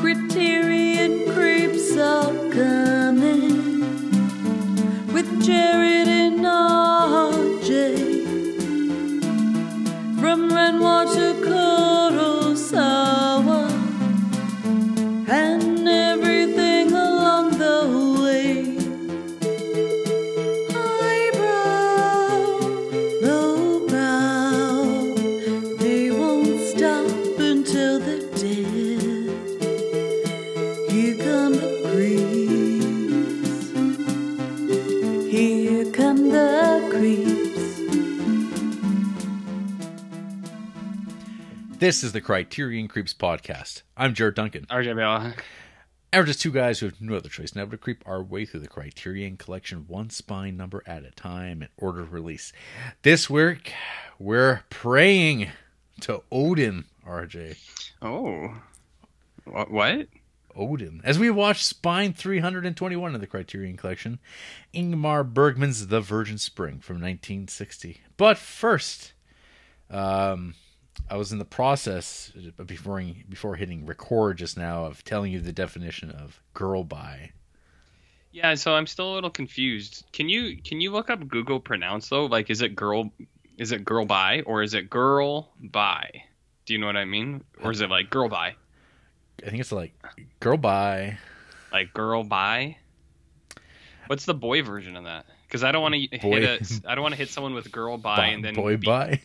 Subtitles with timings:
[0.00, 0.49] Criterion
[41.90, 43.82] This is the Criterion Creeps podcast.
[43.96, 44.64] I'm Jared Duncan.
[44.66, 45.34] RJ Bella.
[46.12, 48.22] And we're just two guys who have no other choice now but to creep our
[48.22, 52.52] way through the Criterion collection one spine number at a time in order of release.
[53.02, 53.72] This week,
[54.20, 55.48] we're praying
[56.02, 57.56] to Odin, RJ.
[58.00, 58.54] Oh.
[59.42, 59.72] What?
[59.72, 60.06] what?
[60.54, 61.00] Odin.
[61.02, 64.20] As we watch Spine 321 of the Criterion Collection,
[64.72, 68.00] Ingmar Bergman's The Virgin Spring from 1960.
[68.16, 69.12] But first,
[69.90, 70.54] um,
[71.08, 75.40] I was in the process uh, before before hitting record just now of telling you
[75.40, 77.32] the definition of girl by.
[78.32, 80.04] Yeah, so I'm still a little confused.
[80.12, 82.26] Can you can you look up Google pronounce though?
[82.26, 83.10] Like is it girl
[83.58, 86.24] is it girl by or is it girl by?
[86.64, 87.42] Do you know what I mean?
[87.62, 88.54] Or is it like girl by?
[89.44, 89.92] I think it's like
[90.38, 91.18] girl by.
[91.72, 92.76] Like girl by?
[94.06, 95.26] What's the boy version of that?
[95.46, 97.98] Because I don't want to hit a, I don't want to hit someone with girl
[97.98, 99.20] by, and then boy be, by.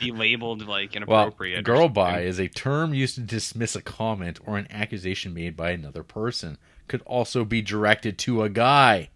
[0.00, 1.60] Be labeled like Well, inappropriate.
[1.60, 5.56] or girl by is a term used to dismiss a comment or an accusation made
[5.56, 6.58] by another person.
[6.88, 9.10] Could also be directed to a guy.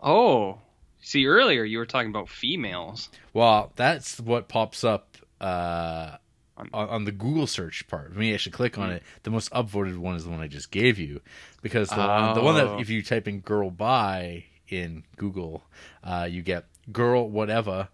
[0.00, 0.58] Oh,
[1.00, 3.08] see earlier you were talking about females.
[3.32, 6.16] Well, that's what pops up uh,
[6.56, 8.12] on, on the Google search part.
[8.14, 9.02] Maybe I should click on it.
[9.24, 11.20] The most upvoted one is the one I just gave you
[11.62, 12.74] because the one, the one Oh.
[12.76, 15.64] that if you type in "girl by" in Google,
[16.04, 17.88] uh, you get "girl whatever."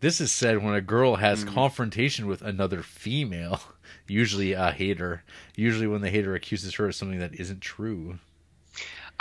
[0.00, 1.54] This is said when a girl has mm.
[1.54, 3.60] confrontation with another female,
[4.06, 5.22] usually a hater.
[5.54, 8.18] Usually when the hater accuses her of something that isn't true.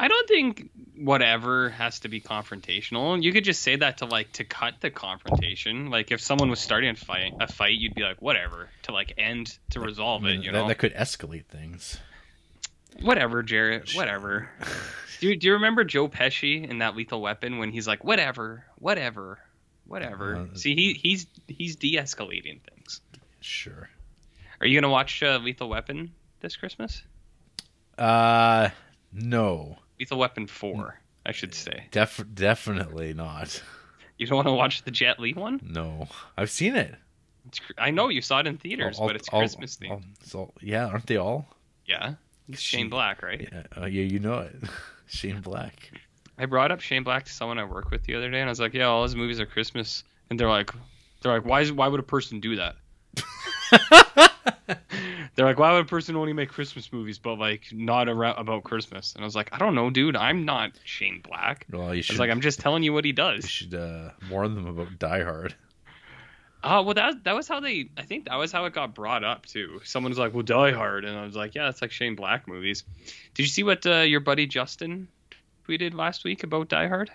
[0.01, 3.21] I don't think whatever has to be confrontational.
[3.21, 5.89] You could just say that to like to cut the confrontation.
[5.89, 9.13] Like if someone was starting a fight, a fight, you'd be like, whatever, to like
[9.17, 10.37] end to resolve it.
[10.37, 11.99] You that, know, that could escalate things.
[13.01, 14.49] whatever, Jared, whatever.
[15.19, 19.39] do Do you remember Joe Pesci in that Lethal Weapon when he's like, whatever, whatever,
[19.89, 20.35] whatever?
[20.37, 23.01] Uh, See, he he's he's de-escalating things.
[23.41, 23.89] Sure.
[24.61, 27.03] Are you gonna watch uh, Lethal Weapon this Christmas?
[27.97, 28.69] Uh,
[29.11, 29.77] no.
[29.99, 31.85] Lethal Weapon Four, I should say.
[31.91, 33.61] Def- definitely not.
[34.17, 35.59] You don't want to watch the Jet Li one?
[35.63, 36.07] No,
[36.37, 36.95] I've seen it.
[37.47, 40.03] It's, cr- I know you saw it in theaters, All- but it's all- Christmas themed.
[40.21, 41.47] it's yeah, aren't they all?
[41.85, 42.13] yeah,
[42.47, 43.47] it's She- Shane Black, right?
[43.51, 44.55] Yeah, uh, yeah, you know it.
[45.07, 45.91] Shane Black.
[46.39, 48.51] I brought up Shane Black to someone I work with the other day, and I
[48.51, 50.71] was like, "Yeah, all his movies are Christmas," and they're like,
[51.21, 52.75] "They're like, why is why would a person do that?"
[55.35, 58.63] they're like, "Why would a person only make Christmas movies, but like not around, about
[58.63, 60.15] Christmas?" And I was like, "I don't know, dude.
[60.15, 62.13] I'm not Shane Black." Well, you I should.
[62.13, 64.65] was like, "I'm just telling you what he does." you does." should uh, warn them
[64.65, 65.55] about Die Hard.
[66.63, 67.89] Oh, well, that that was how they.
[67.97, 69.81] I think that was how it got brought up too.
[69.83, 72.47] Someone was like, "Well, Die Hard," and I was like, "Yeah, that's like Shane Black
[72.47, 72.85] movies."
[73.33, 75.09] Did you see what uh, your buddy Justin
[75.69, 77.11] tweeted last week about Die Hard?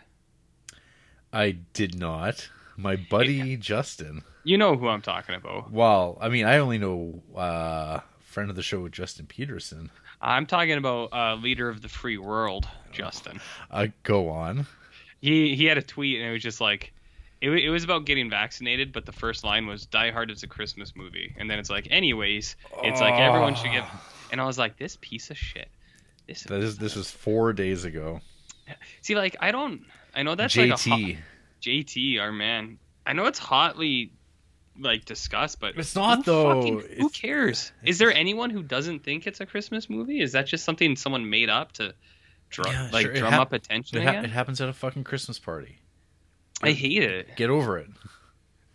[1.33, 2.49] I did not.
[2.77, 4.23] My buddy Justin.
[4.45, 5.73] You know who I'm talking about.
[5.73, 9.91] Well, I mean, I only know uh, friend of the show Justin Peterson.
[10.21, 13.41] I'm talking about uh, leader of the free world, Justin.
[13.71, 14.67] Uh, go on.
[15.21, 16.93] He he had a tweet and it was just like,
[17.41, 20.47] it, it was about getting vaccinated, but the first line was Die Hard is a
[20.47, 22.55] Christmas movie, and then it's like, anyways,
[22.85, 23.85] it's like everyone should get.
[24.31, 25.69] And I was like, this piece of shit.
[26.27, 26.79] This is.
[26.79, 28.21] This was four days ago.
[29.03, 29.83] See like I don't.
[30.15, 31.19] I know that's like a hot, JT.
[31.63, 32.79] JT, our man.
[33.07, 34.13] I know it's hotly
[34.79, 36.55] like discussed, but It's not, who though.
[36.61, 37.73] fucking- who It's- cares?
[37.85, 40.21] Is there anyone who doesn't think it's a Christmas movie?
[40.21, 41.95] Is that just something someone made up to,
[42.51, 44.25] drum, Yeah, like sure, drum hap- up attention It, ha- again?
[44.25, 45.79] it happens at a fucking Christmas party.
[46.63, 47.37] I hate it.
[47.37, 47.89] Get over it.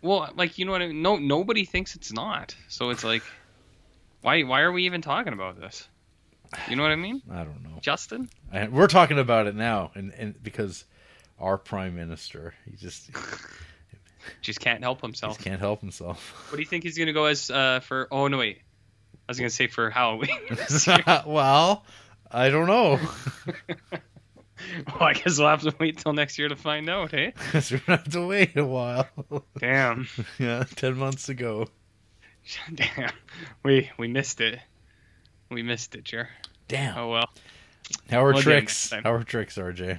[0.02, 1.02] Well, like you know what I mean?
[1.02, 2.54] No, nobody thinks it's not.
[2.68, 3.22] So it's like,
[4.22, 4.42] why?
[4.42, 5.86] Why are we even talking about this?
[6.68, 7.78] You know what I mean, I don't know.
[7.80, 8.28] Justin?
[8.52, 10.84] I, we're talking about it now, and, and because
[11.38, 13.10] our prime minister, he just,
[14.40, 15.34] Just can't help himself.
[15.36, 16.46] just can't help himself.
[16.50, 18.08] What do you think he's gonna go as uh, for?
[18.10, 18.58] Oh no, wait.
[18.58, 20.36] I was gonna say for Halloween.
[21.26, 21.84] well,
[22.30, 22.98] I don't know.
[23.68, 27.32] well, I guess we'll have to wait till next year to find out, hey?
[27.36, 29.08] Because we're gonna have to wait a while.
[29.58, 30.08] Damn.
[30.38, 31.68] yeah, ten months ago.
[32.74, 33.12] Damn.
[33.62, 34.58] We we missed it.
[35.50, 36.28] We missed it, Jer.
[36.68, 36.96] Damn.
[36.96, 37.28] Oh well.
[38.08, 38.92] How are We'll tricks?
[38.92, 39.98] How are tricks, RJ?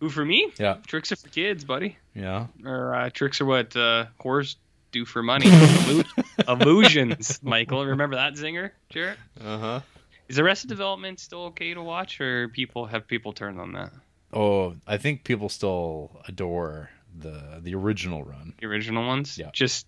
[0.00, 0.52] Who for me?
[0.58, 0.78] Yeah.
[0.86, 1.96] Tricks are for kids, buddy.
[2.14, 2.46] Yeah.
[2.64, 4.56] Or uh, tricks are what uh, whores
[4.90, 5.46] do for money.
[6.48, 7.86] Illusions, Michael.
[7.86, 9.18] Remember that zinger, Jared?
[9.40, 9.80] Uh huh.
[10.28, 13.92] Is Arrested Development still okay to watch, or people have people turned on that?
[14.32, 18.54] Oh, I think people still adore the the original run.
[18.60, 19.38] The original ones?
[19.38, 19.50] Yeah.
[19.52, 19.86] Just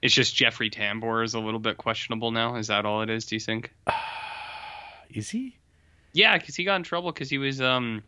[0.00, 2.56] it's just Jeffrey Tambor is a little bit questionable now.
[2.56, 3.26] Is that all it is?
[3.26, 3.72] Do you think?
[5.14, 5.56] Is he?
[6.12, 8.02] Yeah, because he got in trouble because he was um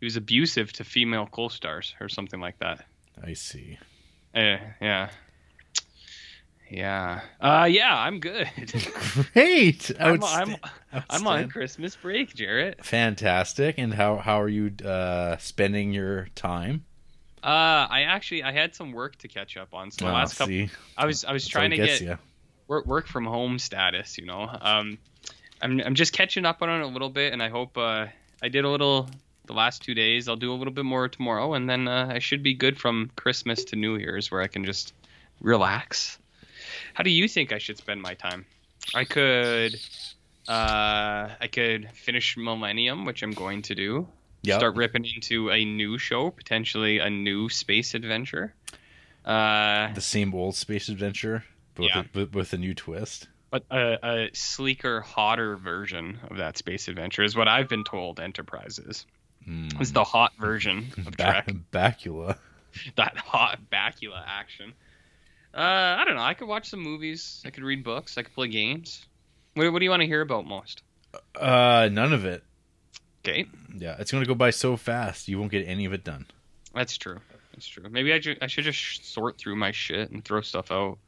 [0.00, 2.84] he was abusive to female co-stars or something like that.
[3.22, 3.78] I see.
[4.34, 5.10] Uh, yeah.
[6.70, 7.22] Yeah.
[7.40, 8.46] Uh yeah, I'm good.
[9.32, 9.90] Great.
[10.00, 10.56] I'm, I'm,
[11.08, 12.84] I'm on Christmas break, Jared.
[12.84, 13.76] Fantastic.
[13.78, 16.84] And how how are you uh, spending your time?
[17.42, 19.90] Uh I actually I had some work to catch up on.
[19.90, 20.66] So the Ah, last couple
[20.96, 22.16] I was I was that's trying to get ya.
[22.66, 24.48] work work from home status, you know.
[24.60, 24.98] Um
[25.60, 28.06] I'm I'm just catching up on it a little bit and I hope uh
[28.42, 29.08] I did a little
[29.46, 30.28] the last 2 days.
[30.28, 33.10] I'll do a little bit more tomorrow and then uh, I should be good from
[33.16, 34.92] Christmas to New Year's where I can just
[35.40, 36.18] relax.
[36.94, 38.44] How do you think I should spend my time?
[38.94, 39.74] I could
[40.48, 44.06] uh I could finish Millennium, which I'm going to do.
[44.42, 44.60] Yep.
[44.60, 48.54] Start ripping into a new show, potentially a new space adventure.
[49.24, 51.44] Uh the same old space adventure,
[51.74, 51.98] but Yeah.
[51.98, 53.28] with, a, with, with a new twist.
[53.50, 58.20] But a, a sleeker, hotter version of that space adventure is what I've been told
[58.20, 59.06] Enterprise is.
[59.48, 59.80] Mm.
[59.80, 61.46] It's the hot version of Ba- Trek.
[61.72, 62.36] Bakula.
[62.96, 64.74] that hot Bakula action.
[65.54, 65.60] Uh,
[65.98, 66.22] I don't know.
[66.22, 67.42] I could watch some movies.
[67.46, 68.18] I could read books.
[68.18, 69.06] I could play games.
[69.54, 70.82] What, what do you want to hear about most?
[71.34, 72.44] Uh, none of it.
[73.24, 73.46] Okay,
[73.76, 75.26] Yeah, it's gonna go by so fast.
[75.28, 76.26] You won't get any of it done.
[76.74, 77.18] that's true.
[77.52, 77.84] That's true.
[77.90, 80.98] Maybe I, ju- I should just sort through my shit and throw stuff out.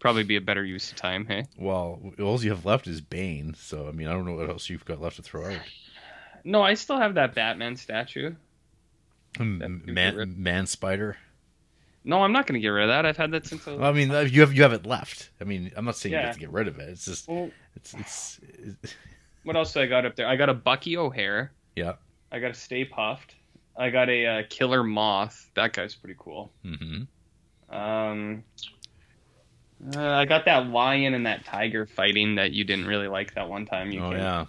[0.00, 1.26] Probably be a better use of time.
[1.26, 1.46] Hey.
[1.58, 3.54] Well, all you have left is Bane.
[3.54, 5.60] So I mean, I don't know what else you've got left to throw out.
[6.44, 8.32] No, I still have that Batman statue.
[9.40, 11.16] M- That- Man, man spider.
[12.04, 13.04] No, I'm not gonna get rid of that.
[13.04, 15.30] I've had that since I I mean, uh, you have you have it left.
[15.40, 16.88] I mean, I'm not saying you have to get rid of it.
[16.90, 18.94] It's just Well, it's it's, it's
[19.42, 20.26] what else do I got up there?
[20.28, 21.52] I got a Bucky O'Hare.
[21.76, 21.94] yeah.
[22.30, 23.34] I got a Stay Puft.
[23.76, 25.50] I got a uh, Killer Moth.
[25.54, 26.50] That guy's pretty cool.
[26.62, 27.02] hmm
[27.68, 28.44] Um,
[29.94, 33.48] uh, I got that lion and that tiger fighting that you didn't really like that
[33.48, 33.90] one time.
[33.90, 34.18] You Oh came.
[34.18, 34.46] yeah,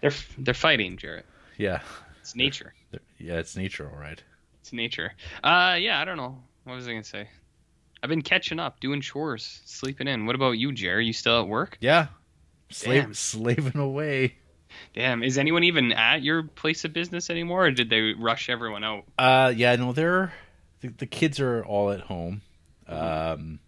[0.00, 1.24] They're they're fighting, Jared.
[1.56, 1.80] yeah,
[2.20, 2.72] It's nature.
[3.18, 3.34] yeah.
[3.38, 4.22] It's nature, all right.
[4.60, 5.12] It's nature.
[5.44, 6.00] Uh, yeah.
[6.00, 6.42] I don't know.
[6.64, 7.28] What was I gonna say?
[8.02, 10.26] I've been catching up, doing chores, sleeping in.
[10.26, 11.06] What about you, Jerry?
[11.06, 11.76] You still at work?
[11.80, 12.08] Yeah,
[12.70, 14.34] slaving away.
[14.94, 15.22] Damn.
[15.22, 19.04] Is anyone even at your place of business anymore, or did they rush everyone out?
[19.18, 20.32] Uh, yeah, no, they're
[20.80, 22.42] the, the kids are all at home,
[22.86, 23.58] um,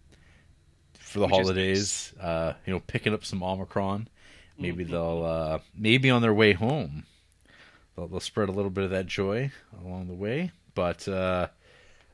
[1.09, 2.13] for the Which holidays.
[2.19, 4.07] Uh, you know, picking up some Omicron.
[4.57, 4.89] Maybe Mhm.
[4.91, 7.05] they'll uh, maybe on their way home,
[7.95, 9.51] they'll, they'll spread a little bit of that joy
[9.83, 10.51] along the way.
[10.75, 11.47] But uh,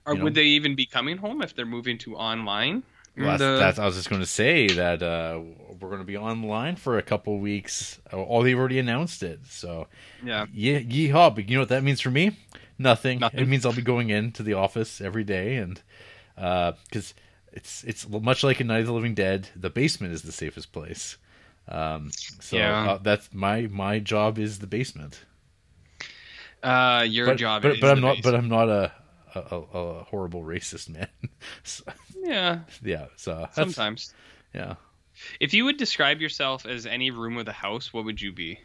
[0.06, 2.84] Or know- would they even be coming home if they're moving to online?
[3.18, 5.40] well, that's, The- that's I was just going to say that uh,
[5.80, 8.00] we're going to be online for a couple weeks.
[8.14, 9.88] Oh, they've already announced it, so
[10.24, 10.46] yeah.
[10.54, 11.34] yeah, yeehaw!
[11.34, 12.38] But you know what that means for me?
[12.78, 13.20] Nothing.
[13.20, 13.40] Nothing.
[13.40, 15.82] It means I'll be going into the office every day, and
[16.36, 17.14] because
[17.56, 20.72] it's it's much like in Night of the Living Dead, the basement is the safest
[20.74, 21.18] place.
[21.68, 22.92] Um, so Yeah.
[22.92, 25.26] uh, that's my my job is the basement.
[26.64, 28.24] Uh, your But job but, is but I'm the not base.
[28.24, 28.92] but I'm not a
[29.36, 29.60] a, a,
[30.00, 31.08] a horrible racist man.
[31.64, 31.84] so,
[32.24, 33.08] yeah, yeah.
[33.18, 34.14] So sometimes.
[34.54, 34.76] yeah.
[35.40, 38.60] If you would describe yourself as any room of the house, what would you be?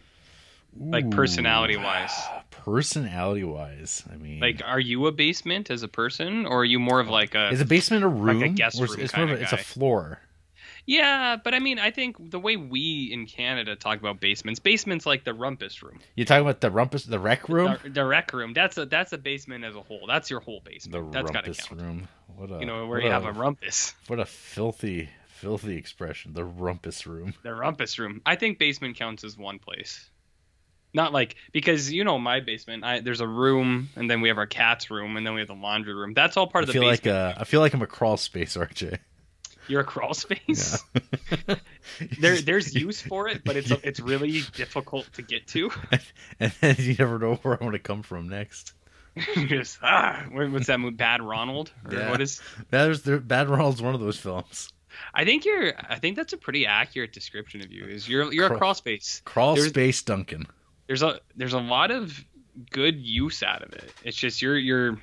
[0.79, 2.11] Like personality-wise.
[2.15, 6.65] Ah, Personality wise, I mean, Like, are you a basement as a person, or are
[6.65, 7.49] you more of like a?
[7.51, 8.55] is a basement a room?
[8.55, 10.21] guest or is- room it's more of a, it's a floor.
[10.87, 15.07] Yeah, but I mean, I think the way we in Canada talk about basements, basements
[15.07, 17.77] like the rumpus room, You talking about the rumpus, the rec room?
[17.83, 18.53] the, the rec room.
[18.55, 20.07] That's a that's a basement as a whole.
[20.07, 21.13] That's your whole The basement.
[21.13, 22.09] That's gotta rumpus room.
[22.37, 23.95] What a You know, where you have a rumpus.
[24.09, 26.33] what a filthy, filthy expression.
[26.35, 27.35] The rumpus room.
[27.43, 28.21] The rumpus room.
[28.27, 30.10] I think basement counts as one place.
[30.93, 32.83] Not like because you know my basement.
[32.85, 35.49] I there's a room, and then we have our cat's room, and then we have
[35.49, 36.15] the laundry room.
[36.15, 37.37] That's all part I of the feel like basement.
[37.37, 38.99] uh, I feel like I'm a crawl space, RJ.
[39.69, 40.83] You're a crawl space.
[41.47, 41.55] Yeah.
[42.21, 45.71] there there's use for it, but it's it's really difficult to get to.
[46.41, 48.73] and then you never know where I'm going to come from next.
[49.47, 50.97] Just ah, what's that movie?
[50.97, 52.11] Bad Ronald or Yeah.
[52.11, 52.41] what is?
[52.71, 54.73] There's there, Bad Ronald's one of those films.
[55.15, 55.73] I think you're.
[55.89, 57.85] I think that's a pretty accurate description of you.
[57.85, 59.23] Is you're you're a Crawl- crawl space.
[59.25, 60.47] Crawl There's- space Duncan.
[60.91, 62.25] There's a there's a lot of
[62.73, 63.93] good use out of it.
[64.03, 64.99] It's just you're you're.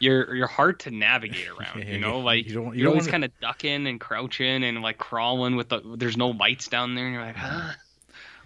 [0.00, 2.20] You're, you're hard to navigate around, Yeah, you know.
[2.20, 5.70] Like you don't- you you're always kind of ducking and crouching and like crawling with
[5.70, 5.80] the.
[5.96, 7.72] There's no lights down there, and you're like, huh,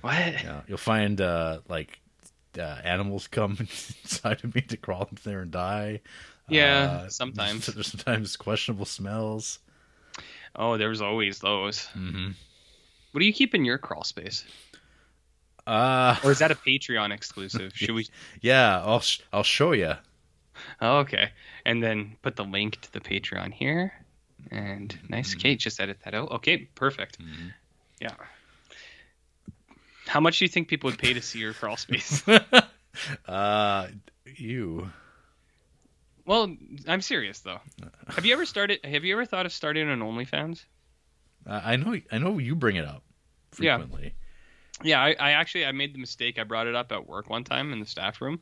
[0.02, 0.14] What?
[0.14, 2.00] Yeah, you'll find uh, like
[2.57, 6.00] uh, animals come inside of me to crawl up there and die.
[6.49, 7.66] Yeah, Uh, sometimes.
[7.75, 9.59] there's sometimes questionable smells.
[10.57, 11.85] Oh, there's always those.
[11.88, 12.28] hmm
[13.11, 14.45] What do you keep in your crawl space?
[15.66, 17.73] Uh, Or is that a Patreon exclusive?
[17.75, 18.09] Should we?
[18.40, 19.95] yeah, I'll sh- I'll show you.
[20.81, 21.31] Oh, okay.
[21.64, 23.92] And then put the link to the Patreon here.
[24.50, 25.35] And nice.
[25.37, 26.31] Okay, just edit that out.
[26.33, 27.19] Okay, perfect.
[28.00, 28.14] Yeah.
[30.07, 32.23] How much do you think people would pay to see your crawl space?
[33.28, 33.88] uh,
[34.37, 34.90] you.
[36.26, 36.54] well,
[36.88, 37.61] I'm serious though.
[38.09, 38.81] Have you ever started?
[38.85, 40.64] Have you ever thought of starting an OnlyFans?
[41.47, 41.97] I I know.
[42.11, 43.04] I know you bring it up
[43.52, 44.02] frequently.
[44.04, 44.11] Yeah,
[44.85, 46.39] I, I actually I made the mistake.
[46.39, 48.41] I brought it up at work one time in the staff room,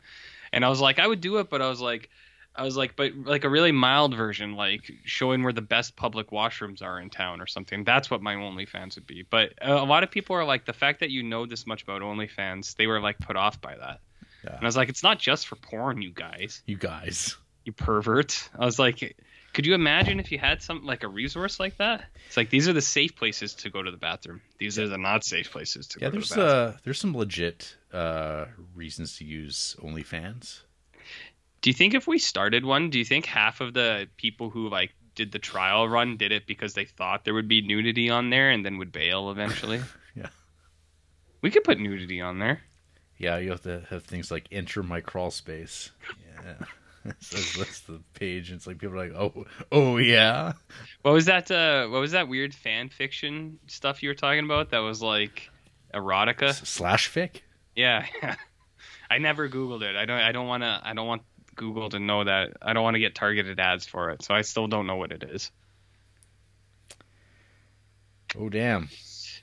[0.53, 2.09] and I was like, I would do it, but I was like,
[2.55, 6.31] I was like, but like a really mild version, like showing where the best public
[6.31, 7.85] washrooms are in town or something.
[7.85, 9.23] That's what my OnlyFans would be.
[9.29, 12.03] But a lot of people are like, the fact that you know this much about
[12.03, 14.01] OnlyFans, they were like put off by that.
[14.45, 14.55] Yeah.
[14.57, 17.37] And I was like, it's not just for porn, you guys, You guys.
[17.65, 18.49] you pervert.
[18.59, 19.17] I was like,
[19.52, 22.04] could you imagine if you had something like a resource like that?
[22.26, 24.40] It's like these are the safe places to go to the bathroom.
[24.59, 26.47] These are the not safe places to Yeah, go to the bathroom.
[26.49, 30.61] uh there's some legit uh reasons to use OnlyFans.
[31.62, 34.69] Do you think if we started one, do you think half of the people who
[34.69, 38.30] like did the trial run did it because they thought there would be nudity on
[38.30, 39.80] there and then would bail eventually?
[40.16, 40.28] Yeah.
[41.42, 42.61] We could put nudity on there.
[43.16, 45.90] Yeah, you have to have things like enter my crawl space.
[46.45, 46.54] Yeah.
[47.21, 48.50] So that's, that's the page.
[48.50, 50.52] And it's like people are like, oh, oh yeah.
[51.02, 54.71] What was that uh what was that weird fan fiction stuff you were talking about
[54.71, 55.50] that was like
[55.95, 56.49] erotica?
[56.49, 57.40] S- Slash fic.
[57.75, 58.07] Yeah.
[59.11, 59.97] I never googled it.
[59.97, 61.23] I don't I don't want to I don't want
[61.57, 62.52] Google to know that.
[62.62, 64.23] I don't want to get targeted ads for it.
[64.23, 65.50] So I still don't know what it is.
[68.38, 68.88] Oh damn.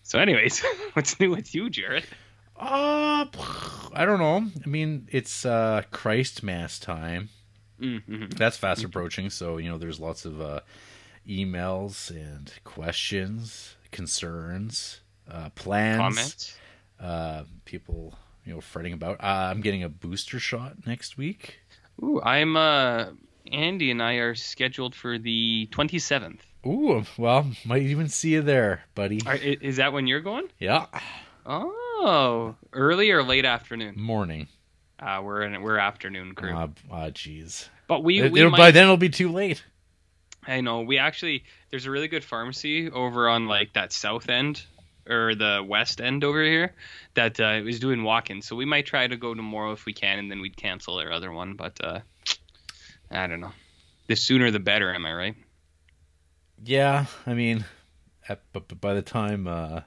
[0.04, 2.06] So anyways, what's new with you, Jared?
[2.56, 3.26] Uh,
[3.94, 4.50] I don't know.
[4.66, 7.30] I mean, it's uh Christ Mass time.
[7.82, 8.30] Mm-hmm.
[8.38, 10.62] That's fast approaching, so you know there's lots of uh,
[11.28, 16.58] emails and questions, concerns, uh, plans, Comments?
[17.00, 18.16] Uh, people
[18.46, 19.22] you know fretting about.
[19.22, 21.60] Uh, I'm getting a booster shot next week.
[22.04, 23.08] Ooh, I'm uh
[23.52, 26.40] Andy and I are scheduled for the 27th.
[26.66, 29.22] Ooh, well, might even see you there, buddy.
[29.26, 30.50] Are, is that when you're going?
[30.60, 30.88] Yeah,
[31.46, 33.96] Oh, early or late afternoon?
[33.98, 34.48] morning.
[35.00, 36.54] Uh, we're in we're afternoon crew.
[36.54, 37.68] Ah, ah, jeez.
[37.88, 39.64] but we, It- we might, By then it'll be too late.
[40.46, 44.64] I know we actually there's a really good pharmacy over on like that south end
[45.10, 46.74] or the west end over here
[47.14, 48.48] that uh, is doing walk-ins.
[48.48, 51.12] So we might try to go tomorrow if we can, and then we'd cancel our
[51.12, 51.54] other one.
[51.56, 52.00] But uh,
[53.12, 53.52] I don't know.
[54.08, 54.94] The sooner the better.
[54.94, 55.36] Am I right?
[56.64, 57.66] Yeah, I mean,
[58.28, 59.82] but, but by the time uh,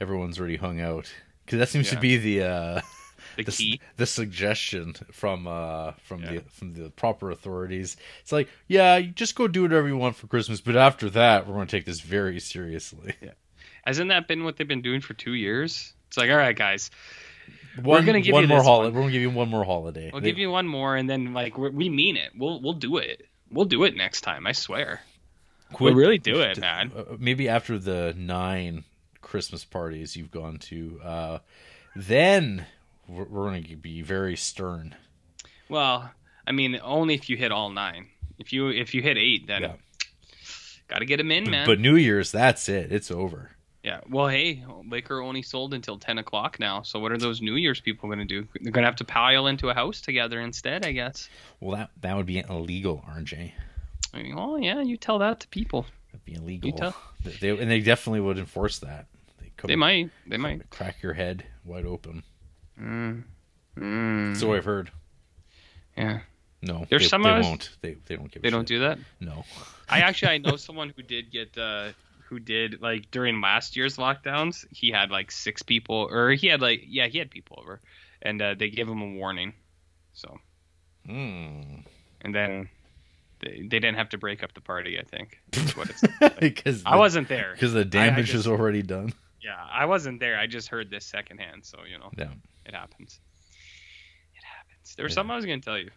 [0.00, 1.12] everyone's already hung out,
[1.44, 2.80] because that seems to be the uh,
[3.36, 3.80] The the, s- key.
[3.96, 6.32] the suggestion from uh, from Yeah.
[6.34, 7.96] the from the proper authorities.
[8.20, 11.46] It's like, yeah, you just go do whatever you want for Christmas, but after that,
[11.46, 13.14] we're going to take this very seriously.
[13.86, 15.92] Hasn't that been what they've been doing for two years?
[16.08, 16.90] It's like, all right, guys,
[17.82, 18.90] One, gonna give one you more holiday.
[18.94, 20.10] We're going to give you one more holiday.
[20.12, 22.30] we'll They- give you one more, and then like we're, we mean it.
[22.36, 23.26] We'll we'll do it.
[23.50, 24.46] We'll do it next time.
[24.46, 25.00] I swear.
[25.72, 26.92] quit- We'll really do it, man.
[26.96, 28.84] uh, maybe after the nine
[29.20, 31.38] Christmas parties you've gone to, uh,
[31.96, 32.66] then
[33.12, 34.94] we're, we're going to be very stern.
[35.68, 36.10] Well,
[36.46, 38.08] I mean, only if you hit all nine.
[38.38, 39.72] If you if you hit eight, then Yeah.
[40.88, 41.66] got to get them in, man.
[41.66, 42.90] But New Year's, that's it.
[42.92, 43.50] It's over.
[43.84, 44.00] yeah.
[44.08, 46.82] Well, hey, liquor only sold until ten o'clock now.
[46.82, 48.46] So what are those New Year's people going to do?
[48.60, 51.28] They're going to have to pile into a house together instead, I guess.
[51.60, 53.52] Well, that that would be illegal, RJ.
[54.14, 55.86] I mean, well, yeah, you tell that to people.
[56.10, 56.70] That'd be illegal.
[56.70, 56.96] You tell-
[57.40, 59.06] They, and they definitely would enforce that.
[59.40, 60.10] They, come, They might.
[60.26, 60.68] They might.
[60.70, 62.22] crack your head wide open.
[62.82, 63.22] Mm.
[63.78, 64.36] Mm.
[64.36, 64.90] So I've heard.
[65.96, 66.20] yeah.
[66.64, 67.70] No, There's they, some they of us- won't.
[67.80, 68.42] They they don't give.
[68.42, 68.68] They don't shit.
[68.68, 68.98] do that.
[69.20, 69.44] No.
[69.88, 71.88] I actually I know someone who did get uh
[72.28, 74.64] who did like during last year's lockdowns.
[74.70, 77.80] He had like six people, or he had like yeah he had people over,
[78.22, 79.54] and uh, they gave him a warning.
[80.12, 80.38] So
[81.06, 81.80] Hmm.
[82.20, 82.68] and then
[83.40, 85.00] they, they didn't have to break up the party.
[85.00, 86.04] I think is what it's.
[86.40, 87.50] Because I wasn't there.
[87.54, 89.12] because the damage just- is already done.
[89.42, 90.38] Yeah, I wasn't there.
[90.38, 91.64] I just heard this secondhand.
[91.64, 92.28] So you know Yeah.
[92.66, 93.20] It happens.
[94.36, 94.94] It happens.
[94.96, 95.90] There was something I was gonna tell you.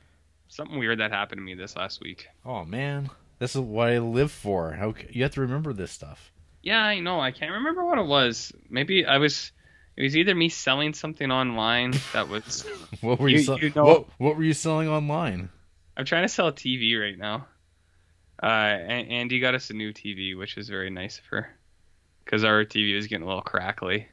[0.47, 2.27] Something weird that happened to me this last week.
[2.45, 4.73] Oh man, this is what I live for.
[4.73, 6.31] How you have to remember this stuff.
[6.61, 7.19] Yeah, I know.
[7.19, 8.51] I can't remember what it was.
[8.69, 9.51] Maybe I was.
[9.97, 12.65] It was either me selling something online that was.
[13.01, 15.49] What were you, You- sell- you know- what what were you selling online?
[15.97, 17.47] I'm trying to sell a TV right now.
[18.43, 21.55] Uh, and Andy got us a new TV, which is very nice of her,
[22.23, 24.07] because our TV was getting a little crackly,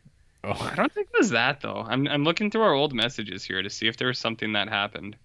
[0.44, 1.84] I Oh, don't think it was that though.
[1.86, 4.68] I'm I'm looking through our old messages here to see if there was something that
[4.68, 5.16] happened.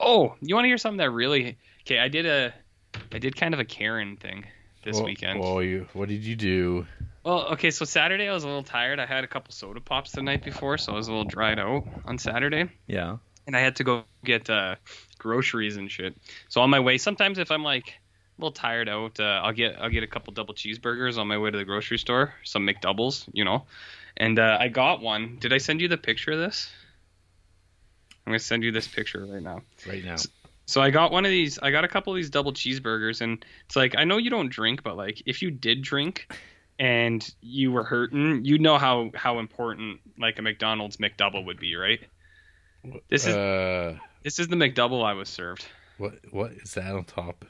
[0.00, 1.58] Oh, you want to hear something that really?
[1.82, 2.54] Okay, I did a,
[3.12, 4.44] I did kind of a Karen thing
[4.84, 5.40] this oh, weekend.
[5.42, 5.86] Oh, you.
[5.92, 6.86] What did you do?
[7.24, 9.00] Well, okay, so Saturday I was a little tired.
[9.00, 11.58] I had a couple soda pops the night before, so I was a little dried
[11.58, 13.16] out on Saturday, Yeah.
[13.46, 14.76] and I had to go get uh,
[15.18, 16.16] groceries and shit.
[16.48, 19.76] So on my way, sometimes if I'm like a little tired out, uh, I'll get
[19.80, 23.28] I'll get a couple double cheeseburgers on my way to the grocery store, some McDoubles,
[23.32, 23.66] you know.
[24.16, 25.36] And uh, I got one.
[25.40, 26.70] Did I send you the picture of this?
[28.26, 29.62] I'm gonna send you this picture right now.
[29.86, 30.16] Right now.
[30.66, 31.58] So I got one of these.
[31.58, 34.50] I got a couple of these double cheeseburgers, and it's like I know you don't
[34.50, 36.30] drink, but like if you did drink,
[36.78, 41.74] and you were hurting, you know how how important like a McDonald's McDouble would be,
[41.76, 42.00] right?
[43.08, 45.64] This is Uh, this is the McDouble I was served.
[45.96, 46.14] what?
[46.30, 47.44] What is that on top?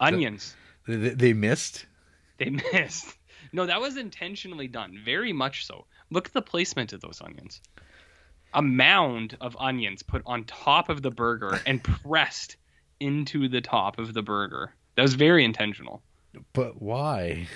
[0.00, 0.56] Onions.
[0.86, 1.86] They, they- they missed.
[2.38, 3.16] They missed.
[3.52, 5.00] No, that was intentionally done.
[5.04, 5.86] Very much so.
[6.10, 7.60] Look at the placement of those onions.
[8.54, 12.56] A mound of onions put on top of the burger and pressed
[13.00, 14.72] into the top of the burger.
[14.96, 16.02] That was very intentional.
[16.52, 17.46] But why?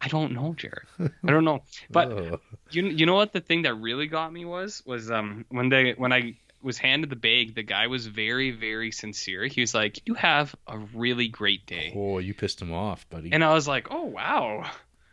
[0.00, 0.86] I don't know, Jared.
[1.00, 1.62] I don't know.
[1.90, 2.40] But
[2.70, 5.92] you you know what the thing that really got me was was um when they
[5.92, 9.46] when I was handed the bag, the guy was very very sincere.
[9.46, 13.30] He was like, "You have a really great day," oh, you pissed him off, buddy.
[13.32, 14.70] and I was like, "Oh wow."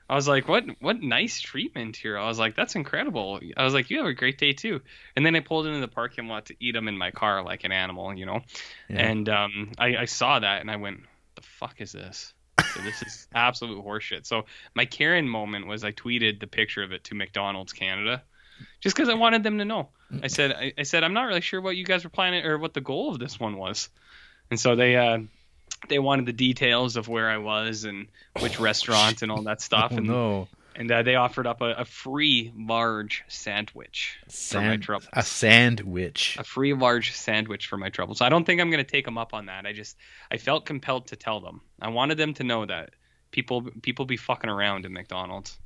[0.08, 3.74] I was like, "What what nice treatment here." I was like, "That's incredible." I was
[3.74, 4.82] like, "You have a great day too."
[5.16, 7.64] And then I pulled into the parking lot to eat them in my car like
[7.64, 8.42] an animal, you know.
[8.88, 9.00] Yeah.
[9.00, 11.02] And um, I, I saw that and I went,
[11.36, 12.34] "The fuck is this?"
[12.74, 14.28] So this is absolute horseshit.
[14.28, 14.46] So
[14.76, 18.24] my Karen moment was I tweeted the picture of it to McDonald's Canada,
[18.82, 19.90] just because I wanted them to know.
[20.22, 22.60] I said I, I said I'm not really sure what you guys were planning or
[22.60, 23.90] what the goal of this one was,
[24.52, 25.20] and so they uh,
[25.90, 28.08] they wanted the details of where I was and
[28.42, 31.72] which restaurant and all that stuff, oh and no, and uh, they offered up a,
[31.74, 35.08] a free large sandwich for my troubles.
[35.14, 36.36] a sandwich.
[36.40, 38.22] A free large sandwich for my troubles.
[38.22, 39.66] I don't think I'm going to take them up on that.
[39.66, 39.96] I just
[40.30, 41.62] I felt compelled to tell them.
[41.82, 42.90] I wanted them to know that
[43.32, 45.58] people people be fucking around at McDonald's.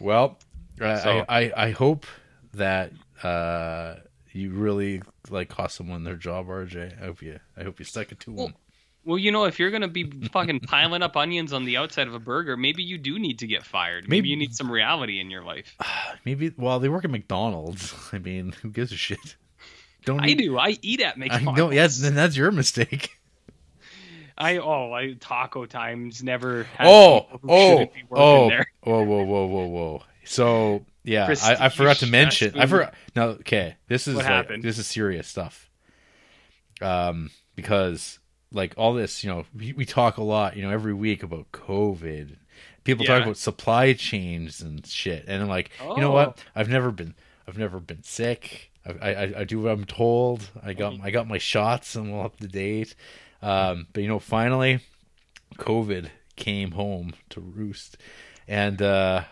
[0.00, 0.38] Well,
[0.78, 2.06] So- I, I I hope
[2.54, 3.96] that uh,
[4.34, 7.00] you really like cost someone their job, RJ.
[7.00, 8.56] I hope you I hope you stuck it to Well, them.
[9.04, 12.06] Well, you know, if you're going to be fucking piling up onions on the outside
[12.06, 14.04] of a burger, maybe you do need to get fired.
[14.04, 15.74] Maybe, Maybe- you need some reality in your life.
[16.24, 17.94] Maybe well they work at McDonald's.
[18.12, 19.36] I mean, who gives a shit?
[20.04, 20.58] Don't I eat- do.
[20.58, 21.58] I eat at I McDonald's.
[21.58, 21.70] know.
[21.72, 23.10] Yes, then that's your mistake.
[24.38, 26.66] I oh, I taco times never.
[26.80, 28.66] Oh, oh, oh, there.
[28.82, 30.02] whoa, whoa, whoa, whoa, whoa.
[30.24, 32.58] So yeah, I, I forgot to mention.
[32.58, 32.94] I forgot.
[33.16, 35.68] No, okay, this is like, this is serious stuff.
[36.80, 38.18] Um, because
[38.50, 41.50] like all this, you know, we, we talk a lot, you know, every week about
[41.52, 42.36] COVID.
[42.84, 46.14] People talk about supply chains and shit, and I'm like, you know Oh.
[46.14, 46.42] what?
[46.54, 47.14] I've never been,
[47.46, 48.70] I've never been sick.
[48.84, 50.50] I, I, I do what I'm told.
[50.60, 51.94] I got, I got my shots.
[51.94, 52.96] I'm all up to date.
[53.40, 54.80] Um, but you know, finally,
[55.58, 57.98] COVID came home to roost,
[58.48, 59.22] and uh,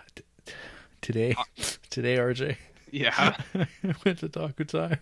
[1.01, 1.45] today, uh,
[1.91, 2.57] today, RJ,
[2.91, 3.37] Yeah.
[3.55, 3.67] I
[4.05, 4.99] went to Taco Time,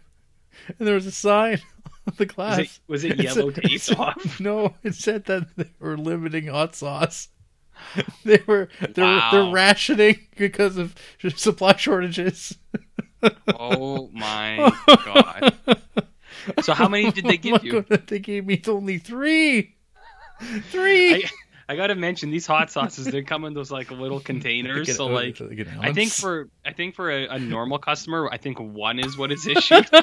[0.78, 1.60] and there was a sign
[2.06, 2.58] on the glass.
[2.88, 4.40] Was it, was it yellow said- tape said- off?
[4.40, 7.28] No, it said that they were limiting hot sauce.
[8.24, 9.28] They were they're Wow.
[9.30, 10.96] they're rationing because of
[11.36, 12.58] supply shortages.
[13.46, 14.72] Oh my
[15.04, 15.54] god.
[16.62, 17.82] So how many did they Oh give you?
[17.82, 19.76] God, they gave me only three.
[20.70, 21.24] Three.
[21.24, 21.30] I,
[21.68, 23.06] I gotta mention these hot sauces.
[23.06, 24.96] They come in those like little containers.
[24.96, 25.38] So like,
[25.80, 29.30] I think for I think for a, a normal customer, I think one is what
[29.32, 29.88] is issued.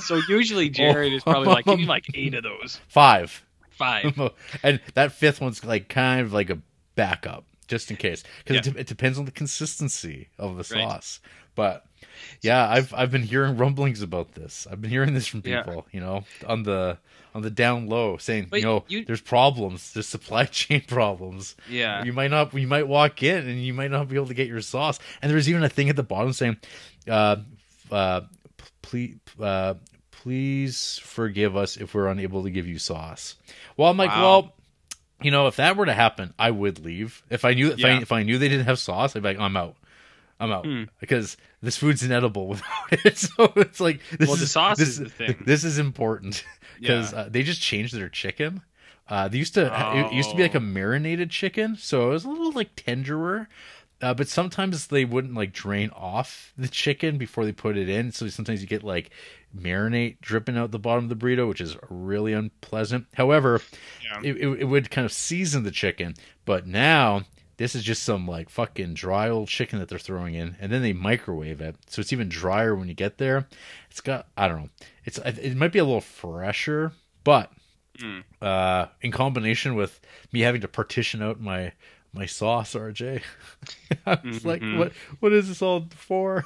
[0.00, 3.42] So usually Jared is probably like, give me like eight of those, five.
[3.70, 4.12] five.
[4.62, 6.58] and that fifth one's like kind of like a
[6.96, 10.82] backup, just in case, because it, de- it depends on the consistency of the Right.
[10.86, 11.20] sauce.
[11.54, 11.86] But
[12.40, 14.66] yeah, I've I've been hearing rumblings about this.
[14.70, 15.62] I've been hearing this from Yeah.
[15.62, 16.98] people, you know, on the
[17.34, 21.56] on the down low, saying But you know, you- there's problems, there's supply chain problems.
[21.70, 22.04] Yeah.
[22.04, 24.48] You might not, you might walk in and you might not be able to get
[24.48, 24.98] your sauce.
[25.22, 26.58] And there's even a thing at the bottom saying,
[27.08, 27.36] uh,
[27.90, 28.20] uh,
[28.82, 29.74] please, uh,
[30.10, 33.34] please forgive us if we're unable to give you sauce.
[33.78, 34.22] Well, I'm like, Wow.
[34.22, 34.54] well,
[35.22, 37.22] you know, if that were to happen, I would leave.
[37.30, 39.38] If I knew, if, I, if I knew they didn't have sauce, I'd be like,
[39.38, 39.76] I'm out.
[40.38, 40.84] I'm out Hmm.
[41.00, 43.16] because this food's inedible without it.
[43.18, 45.42] So it's like this Well, the is sauce this, is the thing.
[45.46, 46.44] This is important
[46.80, 47.20] because Yeah.
[47.20, 48.62] uh, they just changed their chicken.
[49.08, 50.60] Uh, they used to it used to be like a Oh.
[50.60, 53.46] marinated chicken, so it was a little like tenderer.
[54.00, 58.10] Uh, but sometimes they wouldn't like drain off the chicken before they put it in,
[58.10, 59.10] so sometimes you get like
[59.56, 63.06] marinate dripping out the bottom of the burrito, which is really unpleasant.
[63.14, 63.60] However,
[64.02, 64.20] Yeah.
[64.24, 67.22] it, it, it would kind of season the chicken, but now
[67.58, 70.82] This is just some like fucking dry old chicken that they're throwing in, and then
[70.82, 73.46] they microwave it, so it's even drier when you get there.
[73.90, 74.68] It's got I don't know.
[75.04, 76.92] It's it might be a little fresher,
[77.24, 77.50] but
[77.98, 78.24] Mm.
[78.40, 80.00] uh, in combination with
[80.32, 81.72] me having to partition out my
[82.14, 83.22] my sauce, RJ,
[84.06, 84.78] I was like, Mhm.
[84.78, 86.44] what what is this all for?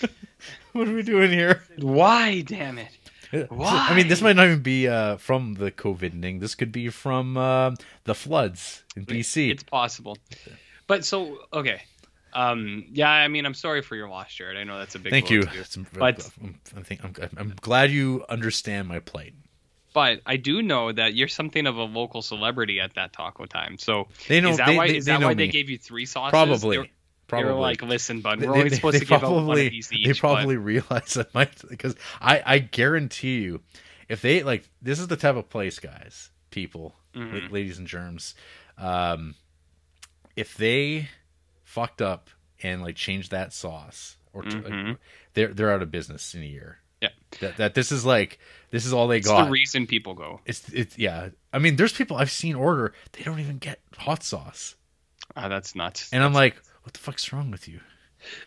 [0.72, 1.62] what are we doing here?
[1.78, 2.88] Why, damn it?
[3.32, 6.38] I mean, this might not even be uh, from the COVID thing.
[6.38, 7.72] This could be from uh,
[8.04, 9.50] the floods in BC.
[9.50, 10.16] It's possible.
[10.86, 11.82] But so okay.
[12.32, 14.56] Um yeah, I mean I'm sorry for your loss, Jared.
[14.58, 15.40] I know that's a big Thank you.
[15.40, 19.34] It's- But- I'm, I think I'm, I'm glad you understand my plight.
[19.94, 23.78] But I do know that you're something of a local celebrity at that taco time.
[23.78, 24.50] So They know.
[24.50, 25.34] is that they, why they, is that why me.
[25.34, 26.30] they gave you three sauces?
[26.30, 26.76] probably.
[26.76, 26.88] They were-
[27.28, 27.48] probably.
[27.48, 29.44] They were like, listen, bud, we're only they- supposed they to give out one of
[29.46, 30.04] probably- these each.
[30.06, 33.60] They but- probably realize that might because I I guarantee you,
[34.08, 37.44] if they like, this is the type of place, guys, people, Mhm.
[37.44, 38.34] la- ladies and germs,
[38.76, 39.34] um,
[40.36, 41.08] if they
[41.64, 42.30] fucked up
[42.62, 44.96] and like changed that sauce or t- Mhm.
[45.34, 46.78] they're they're out of business in a year.
[47.00, 47.10] Yeah.
[47.40, 48.38] That that this is like
[48.70, 49.44] this is all they It's got.
[49.44, 50.40] the reason people go.
[50.46, 51.28] It's it's yeah.
[51.52, 54.74] I mean, there's people I've seen order they don't even get hot sauce,
[55.36, 56.08] Ah, that's nuts.
[56.12, 56.56] and I'm like,
[56.88, 57.80] what the fuck's wrong with you?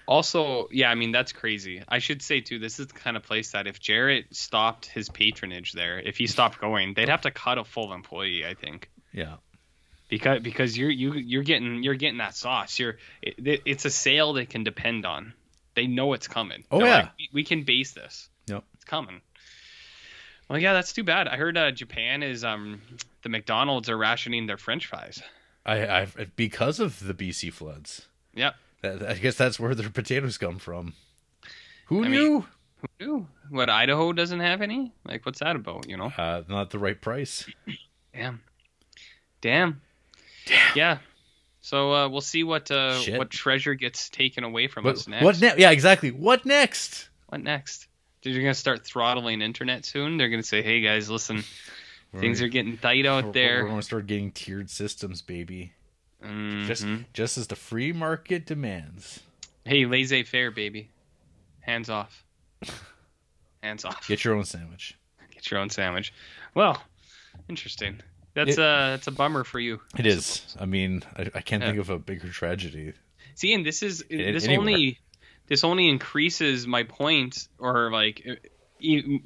[0.08, 1.84] Also, yeah, I mean that's crazy.
[1.88, 5.10] I should say too, this is the kind of place that if Jared stopped his
[5.10, 8.46] patronage there, if he stopped going, they'd have to cut a full employee.
[8.46, 9.36] I think Yeah.
[10.10, 12.80] because because you're you you're getting you're getting that sauce.
[12.80, 15.34] You're it, it's a sale they can depend on.
[15.76, 16.64] They know it's coming.
[16.72, 16.96] Oh, They're yeah.
[16.98, 18.28] like, we, we can base this.
[18.48, 18.64] Yep.
[18.74, 19.22] It's coming.
[20.50, 21.28] Well, yeah, that's too bad.
[21.30, 22.82] I heard uh, Japan is um
[23.22, 25.22] the McDonald's are rationing their French fries.
[25.66, 28.08] I I because of the BC floods.
[28.36, 28.56] Yep.
[28.84, 30.94] I guess that's where their potatoes come from.
[31.86, 32.46] Who I mean- knew?
[32.82, 33.28] Who knew?
[33.50, 34.92] What Idaho doesn't have any?
[35.06, 35.88] Like, what's that about?
[35.88, 36.12] You know?
[36.18, 37.46] uh, not the right price.
[38.14, 38.42] Damn.
[39.42, 39.82] Damn.
[40.48, 40.72] Damn.
[40.76, 40.98] Yeah.
[41.62, 45.24] So uh, we'll see what uh, what treasure gets taken away from What, us next.
[45.24, 45.60] what next?
[45.60, 46.10] Yeah, exactly.
[46.10, 47.10] What next?
[47.30, 47.88] What next?
[48.24, 50.18] They're gonna start throttling internet soon.
[50.18, 51.44] They're gonna say, "Hey guys, listen,
[52.20, 53.32] things are getting tight out We're,
[53.64, 55.74] we're going to start getting tiered systems, baby.
[56.24, 56.68] Mhm.
[56.68, 59.22] Just just as the free market demands.
[59.66, 60.90] Hey, laissez faire, baby.
[61.62, 62.24] Hands off.
[63.64, 64.08] Hands off.
[64.08, 64.96] Get your own sandwich.
[65.32, 66.14] Get your own sandwich.
[66.56, 66.82] Well,
[67.50, 68.00] interesting.
[68.34, 69.82] That's It- uh, that's a bummer for you.
[69.98, 70.56] It is.
[70.60, 71.70] I mean, I, I can't Yeah.
[71.70, 72.94] think of a bigger tragedy.
[73.36, 74.60] See, and this is this anywhere.
[74.60, 75.00] only
[75.48, 78.26] this only increases my point, or like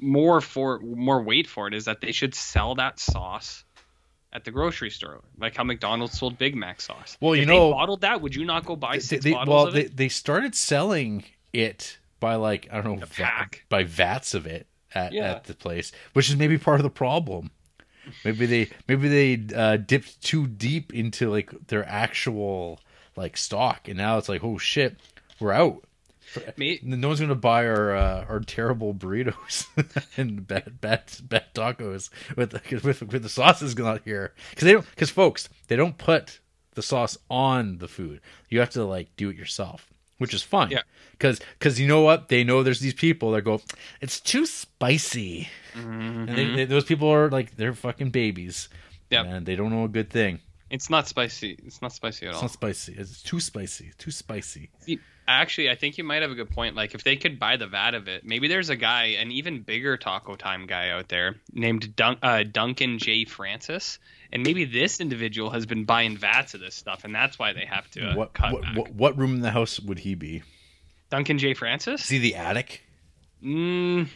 [0.00, 3.64] more for more weight for it is that they should sell that sauce
[4.32, 7.16] at the grocery store, like how McDonald's sold Big Mac sauce.
[7.20, 9.32] Well, you if know- they bottled that, would you not go buy They- six they-
[9.32, 9.96] bottles well, of they, it?
[9.96, 15.12] they started selling it by like I don't know va- by vats of it at,
[15.12, 15.32] Yeah.
[15.32, 17.50] at the place, which is maybe part of the problem.
[18.24, 22.80] Maybe they maybe they uh, dipped too deep into like their actual
[23.16, 24.96] like stock, and now it's like oh shit,
[25.40, 25.82] we're out.
[26.56, 29.66] May- No one's gonna buy our uh, our terrible burritos
[30.16, 32.52] and bad bad bad tacos with
[32.84, 36.40] with with the sauces not here because they don't because folks they don't put
[36.74, 38.20] the sauce on the food.
[38.50, 40.70] You have to like do it yourself, which is fine.
[40.70, 40.82] Yeah.
[41.12, 43.60] Because because you know what they know there's these people that go
[44.02, 46.28] it's too spicy, Mhm.
[46.28, 48.68] and they, they, those people are like they're fucking babies.
[49.10, 49.26] Yep.
[49.26, 50.40] and they don't know a good thing.
[50.68, 51.56] It's not spicy.
[51.64, 52.46] It's not spicy at It's all.
[52.46, 52.94] It's not spicy.
[52.98, 53.92] It's too spicy.
[53.98, 54.68] Too spicy.
[55.28, 56.76] Actually, I think you might have a good point.
[56.76, 59.62] Like, if they could buy the vat of it, maybe there's a guy, an even
[59.62, 63.24] bigger Taco Time guy out there named Dun- uh, Duncan J.
[63.24, 63.98] Francis,
[64.32, 67.64] and maybe this individual has been buying vats of this stuff, and that's why they
[67.64, 70.42] have to uh, what, cut what, what what room in the house would he be?
[71.10, 71.54] Duncan J.
[71.54, 72.04] Francis?
[72.04, 72.82] Is he the attic?
[73.42, 74.08] Mm,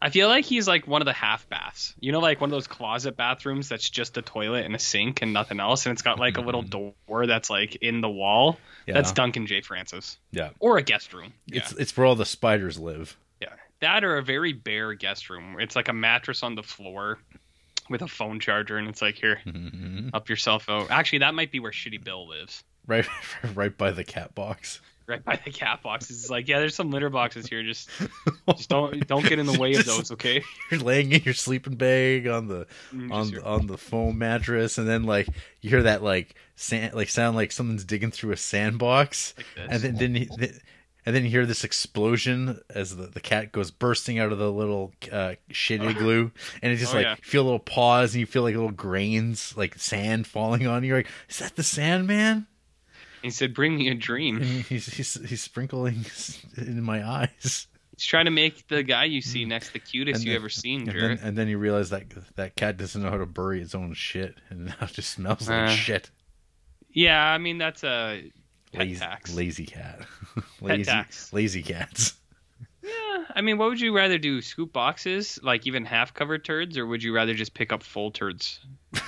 [0.00, 1.94] I feel like he's like one of the half baths.
[2.00, 5.22] You know, like one of those closet bathrooms that's just a toilet and a sink
[5.22, 8.52] and nothing else, and it's got like a little door that's like in the wall.
[8.54, 8.62] Mm-hmm.
[8.88, 8.94] Yeah.
[8.94, 9.62] That's Duncan J.
[9.62, 10.50] Francis, Yeah.
[10.60, 11.32] or a guest room.
[11.46, 11.58] Yeah.
[11.60, 13.16] It's it's where all the spiders live.
[13.40, 13.48] Yeah,
[13.80, 15.56] that or a very bare guest room.
[15.58, 17.18] It's like a mattress on the floor
[17.88, 19.40] with a phone charger, and it's like here,
[20.12, 20.86] up your cell phone.
[20.90, 23.06] Actually, that might be where Shitty Bill lives, Right
[23.54, 24.80] right by the cat box.
[25.06, 26.22] Right by the cat boxes.
[26.22, 27.62] It's like, yeah, there's some litter boxes here.
[27.62, 27.88] Just,
[28.56, 30.42] just don't don't get in the way of those, okay?
[30.70, 33.78] You're laying in your sleeping bag on the Mm, on just the, your- on the
[33.78, 35.28] foam mattress, and then like
[35.60, 39.82] you hear that like sand like sound like someone's digging through a sandbox, Like and
[39.82, 40.52] then then you, th-
[41.04, 44.50] and then you hear this explosion as the, the cat goes bursting out of the
[44.50, 46.30] little uh, shit igloo,
[46.62, 47.10] and it just Oh, like yeah.
[47.16, 50.82] you feel a little pause, and you feel like little grains like sand falling on
[50.82, 50.88] you.
[50.88, 52.48] You're like, is that the Sandman?
[53.26, 56.04] He said, "Bring me a dream." He's he's he's sprinkling
[56.56, 57.66] in my eyes.
[57.96, 61.00] He's trying to make the guy you see next the cutest you ever seen, And
[61.00, 62.04] then, and then you realize that
[62.36, 65.48] that cat doesn't know how to bury its own shit, and now it just smells
[65.48, 65.70] like Uh.
[65.70, 66.10] shit.
[66.90, 68.30] Yeah, I mean that's a
[68.74, 69.34] lazy, tax.
[69.34, 70.00] lazy cat.
[70.60, 71.32] lazy, tax.
[71.32, 72.14] lazy cats.
[72.82, 74.40] Yeah, I mean, what would you rather do?
[74.40, 78.10] Scoop boxes, like even half covered turds, or would you rather just pick up full
[78.12, 78.60] turds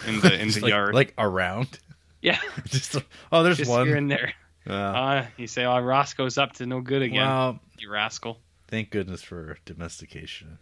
[0.06, 0.94] in the in the like, yard?
[0.94, 1.78] like around.
[2.22, 2.96] Yeah, Just
[3.32, 3.86] oh, there's just one.
[3.86, 4.32] here and there.
[4.68, 8.38] Uh, Uh, you say, "Oh, Roscoe's up to no good again." well, You rascal.
[8.68, 10.58] thank goodness for domestication.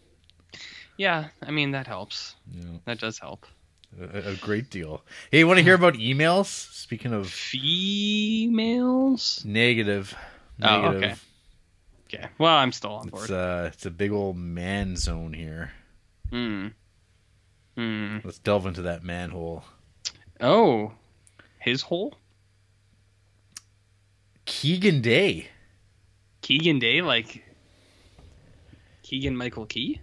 [0.97, 2.37] Yeah, I mean that helps.
[2.53, 3.47] Know, That does help.
[4.01, 5.03] a, a great deal.
[5.31, 6.47] Hey, you want to hear about emails?
[6.47, 7.29] Speaking of
[8.37, 9.43] Females.
[9.45, 10.15] negative,
[10.63, 11.15] Oh, okay.
[12.09, 12.27] Okay.
[12.39, 13.31] Well, I'm still on It's board.
[13.31, 15.73] uh, it's a big old man zone here.
[16.31, 16.69] Hmm.
[17.77, 18.19] Hmm.
[18.25, 19.65] Let's delve into that manhole.
[20.41, 20.93] Oh,
[21.67, 22.15] his hole.
[24.47, 25.49] Keegan Day.
[26.41, 27.45] Keegan Day, like
[29.03, 30.01] Keegan Michael Key.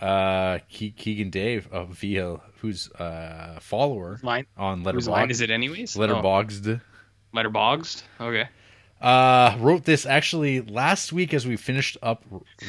[0.00, 4.46] Uh, Ke- Keegan Day uh, via who's uh follower Line.
[4.56, 5.96] on Whose line is it, anyways?
[5.96, 6.80] Letterboxd.
[6.80, 8.02] Oh, Letterboxd.
[8.20, 8.48] Okay.
[9.00, 12.24] Uh, wrote this actually last week as we finished up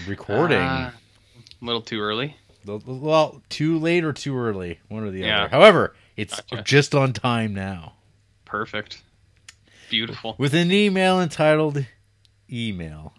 [0.08, 0.60] recording.
[0.62, 0.94] Ah,
[1.62, 2.36] a little too early.
[2.66, 5.44] Well, too late or too early, one or the Yeah.
[5.44, 5.50] other.
[5.50, 6.64] However, it's Gotcha.
[6.64, 7.94] just on time now.
[8.48, 9.04] Perfect.
[9.90, 10.36] Beautiful.
[10.38, 11.86] With an email entitled
[12.52, 13.14] "Email."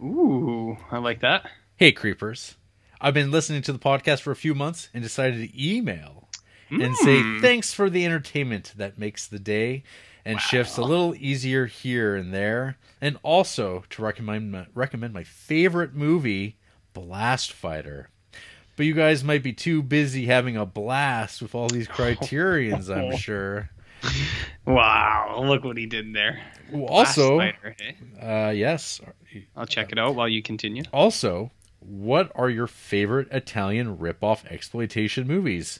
[0.00, 1.48] Ooh, I like that.
[1.76, 2.56] Hey, creepers!
[3.00, 6.28] I've been listening to the podcast for a few months and decided to email
[6.70, 7.40] and say Mm.
[7.40, 9.84] thanks for the entertainment that makes the day
[10.24, 15.22] and shifts a little easier here and there, and also to recommend my, recommend my
[15.22, 16.56] favorite movie,
[16.94, 18.08] Blast Fighter.
[18.76, 23.16] But you guys might be too busy having a blast with all these criterions, I'm
[23.16, 23.70] sure.
[24.66, 26.42] Wow, look what he did there.
[26.88, 27.52] Also, eh?
[28.20, 29.00] uh, yes.
[29.56, 30.82] I'll check it out while you continue.
[30.92, 35.78] Also, what are your favorite Italian rip-off exploitation movies?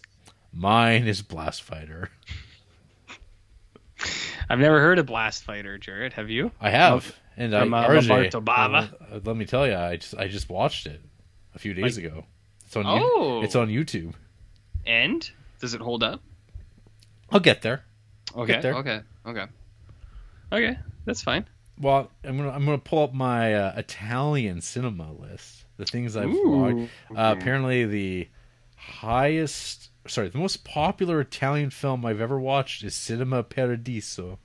[0.52, 2.10] Mine is Blast Fighter.
[4.48, 6.12] I've never heard of Blast Fighter, Jared.
[6.12, 6.52] Have you?
[6.60, 8.92] I have, and I from, uh, RJ, Bava.
[9.12, 11.00] uh, let me tell you, I just I just watched it
[11.54, 12.24] a few days Like- ago.
[12.64, 13.42] It's on Oh.
[13.42, 14.14] it's on YouTube.
[14.86, 15.28] And
[15.60, 16.20] does it hold up?
[17.30, 17.84] I'll get there.
[18.34, 18.60] Okay.
[18.60, 18.74] there.
[18.76, 19.00] Okay.
[19.26, 19.44] Okay.
[20.52, 20.78] Okay.
[21.04, 21.46] That's fine.
[21.78, 25.64] Well, I'm gonna I'm gonna pull up my uh, Italian cinema list.
[25.76, 26.48] The things I've Ooh.
[26.50, 26.90] watched.
[27.10, 28.28] Uh, apparently, the
[28.76, 34.38] highest, sorry, the most popular Italian film I've ever watched is Cinema Paradiso.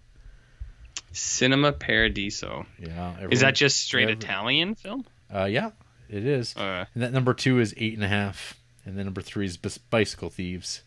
[1.14, 2.66] Cinema Paradiso.
[2.80, 5.06] Yeah, Is that just straight every- Italian film?
[5.34, 5.72] Uh, yeah,
[6.10, 6.56] it is.
[6.56, 9.58] Uh, And that number two is eight and a half, and then number three is
[9.58, 10.82] Bicycle Thieves.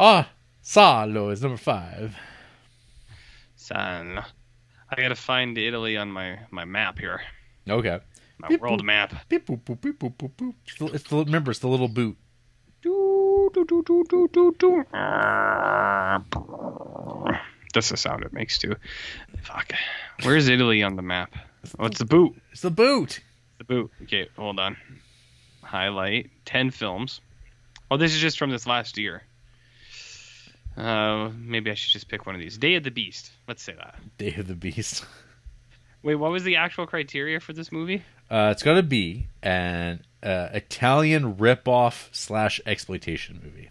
[0.00, 0.28] Ah,
[0.70, 2.14] Salo is number five.
[3.56, 4.22] San.
[4.90, 7.22] I gotta find Italy on my my map here.
[7.66, 8.00] Okay.
[8.36, 8.84] My Beep, world boop.
[8.84, 9.14] map.
[9.30, 10.54] Beep, boop, boop, beep, boop, boop, boop.
[10.66, 12.18] It's the, it's the, remember, it's the little boot.
[12.82, 14.84] Do, do, do, do, do, do, do.
[17.72, 18.76] That's the sound it makes too.
[19.40, 19.72] Fuck.
[20.22, 21.34] Where's Italy on the map?
[21.78, 22.36] Oh, it's the boot.
[22.52, 23.20] It's the boot.
[23.56, 23.90] The boot.
[24.02, 24.76] Okay, hold on.
[25.62, 27.22] Highlight ten films.
[27.90, 29.22] Oh, this is just from this last year.
[30.78, 32.56] Uh, maybe I should just pick one of these.
[32.56, 33.32] Day of the Beast.
[33.48, 33.96] Let's say that.
[34.16, 35.04] Day of the Beast.
[36.02, 38.02] Wait, what was the actual criteria for this movie?
[38.30, 43.70] Uh, it's got to be an uh, Italian rip-off slash exploitation movie.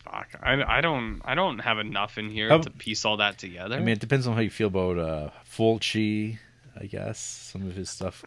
[0.00, 3.38] Fuck, I, I don't I don't have enough in here How- to piece all that
[3.38, 3.76] together.
[3.76, 6.38] I mean, it depends on how you feel about uh, Fulci,
[6.78, 7.20] I guess.
[7.20, 8.24] Some of his stuff.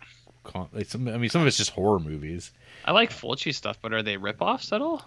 [0.74, 2.52] Like some, I mean, some of it's just horror movies.
[2.86, 5.04] I like Fulci stuff, but are they ripoffs at all?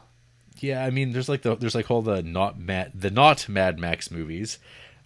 [0.60, 3.78] Yeah, I mean, there's like the there's like all the not Mad the not Mad
[3.78, 4.58] Max movies.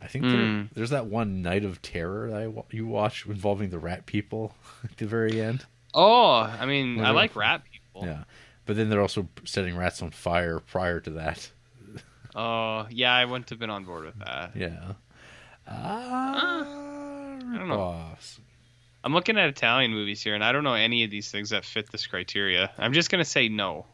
[0.02, 0.68] I think there, Mm.
[0.72, 4.96] there's that one Night of Terror that I, you watch involving the rat people at
[4.96, 5.66] the very end.
[5.92, 8.06] Oh, I mean, I like rat people.
[8.06, 8.24] Yeah,
[8.64, 11.50] but then they're also setting rats on fire prior to that.
[12.34, 14.52] Oh, yeah, I wouldn't have been on board with that.
[14.56, 14.92] Yeah.
[15.66, 17.74] Ah, don't know.
[17.74, 18.40] rip-offs.
[19.02, 21.64] I'm looking at Italian movies here, and I don't know any of these things that
[21.64, 22.70] fit this criteria.
[22.78, 23.86] I'm just gonna say no.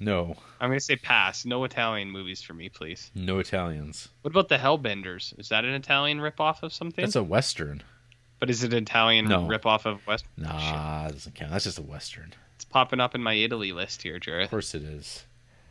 [0.00, 1.44] No, I'm gonna say pass.
[1.44, 3.10] No Italian movies for me, please.
[3.14, 4.08] no Italians.
[4.22, 5.38] What about the Hellbenders?
[5.38, 7.02] Is that an Italian ripoff of something?
[7.04, 7.82] That's a western.
[8.38, 9.46] but is it an Italian No.
[9.48, 10.24] ripoff of West?
[10.36, 11.50] Nah, it doesn't count.
[11.52, 12.34] That's just a western.
[12.56, 14.44] It's popping up in my Italy list here, Jared.
[14.44, 15.24] Of course it is.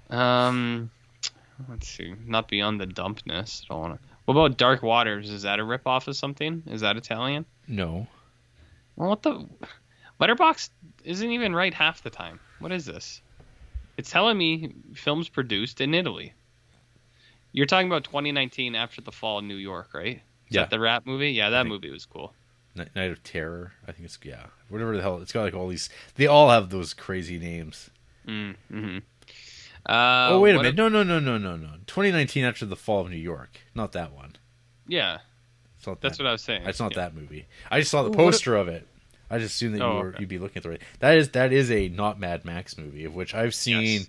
[0.10, 0.90] Um,
[1.70, 2.14] let's see.
[2.26, 3.64] Not beyond the dumpness.
[3.70, 4.08] I don't want to.
[4.26, 5.30] What about Dark Waters?
[5.30, 6.64] Is that a ripoff of something?
[6.68, 7.46] Is that Italian?
[7.68, 8.08] No,
[8.96, 9.48] Well, what the?
[10.20, 10.70] Letterboxd
[11.04, 12.40] isn't even right half the time.
[12.60, 13.22] What is this?
[13.98, 16.34] It's telling me films produced in Italy.
[17.52, 20.18] You're talking about 2019 after the fall in New York, right?
[20.18, 20.62] Is Yeah.
[20.62, 21.32] that the rap movie?
[21.32, 22.34] Yeah, that think- movie was cool.
[22.76, 23.72] Night, Night of Terror.
[23.88, 24.48] I think it's yeah.
[24.68, 25.22] Whatever the hell.
[25.22, 25.90] It's got like all these.
[26.16, 27.90] They all have those crazy names.
[28.28, 28.98] Mm, hmm
[29.86, 31.70] Uh, oh wait a what minute, no, no, no, no, no, no.
[31.88, 34.36] 2019 after the fall of New York, not that one.
[34.88, 35.20] yeah,
[35.78, 36.64] It's not that's what I was saying.
[36.66, 37.04] It's not Yeah.
[37.04, 37.46] that movie.
[37.72, 38.88] I just saw the What- poster of it.
[39.30, 40.18] I just assumed that Oh, you were, okay.
[40.20, 40.82] you'd be looking at the right.
[41.00, 44.08] That is that is a not Mad Max movie of which I've seen Yes.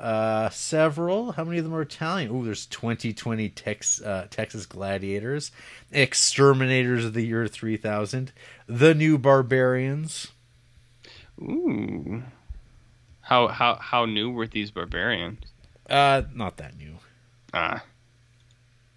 [0.00, 1.32] uh, several.
[1.32, 2.30] How many of them are Italian?
[2.32, 5.52] Oh, there's 2020 Tex, uh, Texas Gladiators,
[5.92, 8.32] Exterminators of the Year 3000,
[8.66, 10.28] The New Barbarians.
[11.40, 12.22] Ooh.
[13.20, 15.40] How how how new were these barbarians?
[15.90, 16.94] Uh, not that new.
[17.52, 17.82] Ah,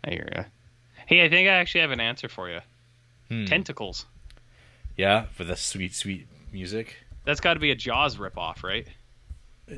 [0.04, 0.44] I hear ya.
[1.08, 2.60] Hey, I think I actually have an answer for you.
[3.28, 3.46] Hmm.
[3.46, 4.06] Tentacles.
[5.00, 6.94] Yeah, for the sweet, sweet music.
[7.24, 8.86] That's got to be a Jaws ripoff, right?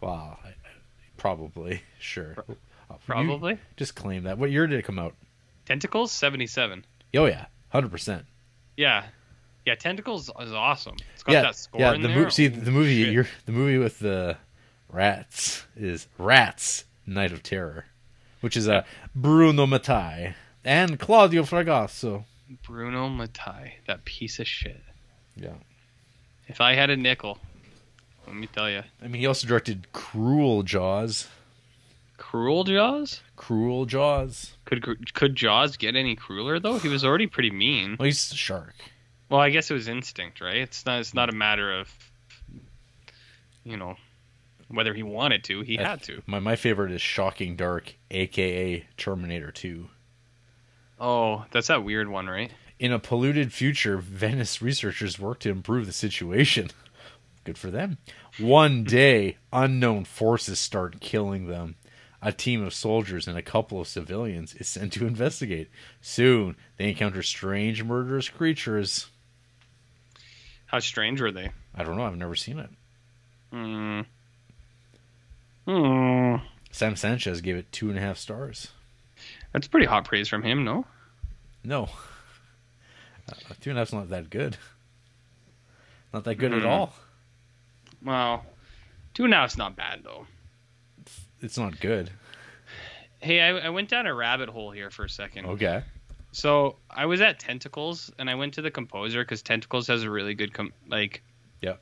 [0.00, 0.38] Wow,
[1.16, 2.34] probably sure.
[2.38, 2.44] Oh,
[2.90, 3.58] you Probably.
[3.76, 4.36] just claim that.
[4.36, 5.14] What year did it come out?
[5.64, 6.84] Tentacles, seventy-seven.
[7.14, 8.24] Oh yeah, hundred percent.
[8.76, 9.04] Yeah,
[9.64, 9.76] yeah.
[9.76, 10.96] Tentacles is awesome.
[11.14, 11.92] It's got Yeah, that score yeah.
[11.92, 12.22] The there.
[12.24, 13.14] mo- see the movie.
[13.46, 14.36] the movie with the
[14.88, 17.84] rats is Rats: Night of Terror,
[18.40, 22.24] which is a Bruno Mattei and Claudio Fragasso.
[22.62, 24.82] Bruno Mattei, that piece of shit.
[25.36, 25.54] Yeah,
[26.46, 27.38] If I had a nickel,
[28.26, 31.28] let me tell you, I mean he also directed Cruel Jaws.
[32.18, 33.20] cruel Jaws.
[33.36, 34.52] Cruel Jaws.
[34.66, 36.78] Could could Jaws get any crueler though?
[36.78, 37.96] He was already pretty mean.
[37.98, 38.74] Well, he's a shark.
[39.28, 40.56] Well, I guess it was instinct, right?
[40.56, 41.00] It's not.
[41.00, 41.88] It's not a matter of,
[43.64, 43.96] you know,
[44.68, 45.62] whether he wanted to.
[45.62, 46.22] He had to.
[46.26, 49.88] My my favorite is Shocking Dark, aka Terminator Two.
[51.02, 52.52] Oh, that's that weird one, right?
[52.78, 56.70] In a polluted future, Venice researchers work to improve the situation.
[57.44, 57.98] Good for them.
[58.38, 61.74] One day, unknown forces start killing them.
[62.22, 65.70] A team of soldiers and a couple of civilians is sent to investigate.
[66.00, 69.08] Soon, they encounter strange, murderous creatures.
[70.66, 71.50] How strange were they?
[71.74, 72.70] I don't know, I've never seen it.
[73.50, 74.02] Hmm.
[75.66, 76.36] Hmm.
[76.70, 78.68] Sam Sanchez gave it two and a half stars.
[79.52, 80.84] That's pretty hot praise from him, no?
[81.64, 81.88] No.
[83.28, 84.56] Uh, two and a half's not that good.
[86.12, 86.66] Not that good at Hmm.
[86.68, 86.92] all.
[88.04, 88.44] Well,
[89.14, 90.26] two and a half's not bad though.
[91.40, 92.10] It's not good.
[93.20, 95.46] Hey, I, I went down a rabbit hole here for a second.
[95.46, 95.82] Okay.
[96.32, 100.10] So I was at Tentacles, and I went to the composer because Tentacles has a
[100.10, 101.22] really good com- like,
[101.60, 101.74] yeah,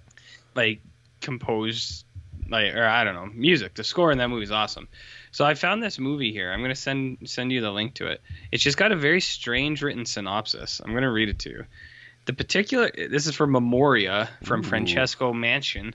[0.55, 0.83] like
[1.23, 2.05] composed
[2.51, 3.75] like or I don't know music.
[3.75, 4.89] The score in that movie is awesome.
[5.33, 6.53] So I found this movie here.
[6.53, 8.21] I'm gonna send send you the link to it.
[8.51, 10.81] It's just got a very strange written synopsis.
[10.85, 11.65] I'm gonna read it to you.
[12.27, 14.65] The particular this is from Memoria from Ooh.
[14.65, 15.95] Francesco Mansion.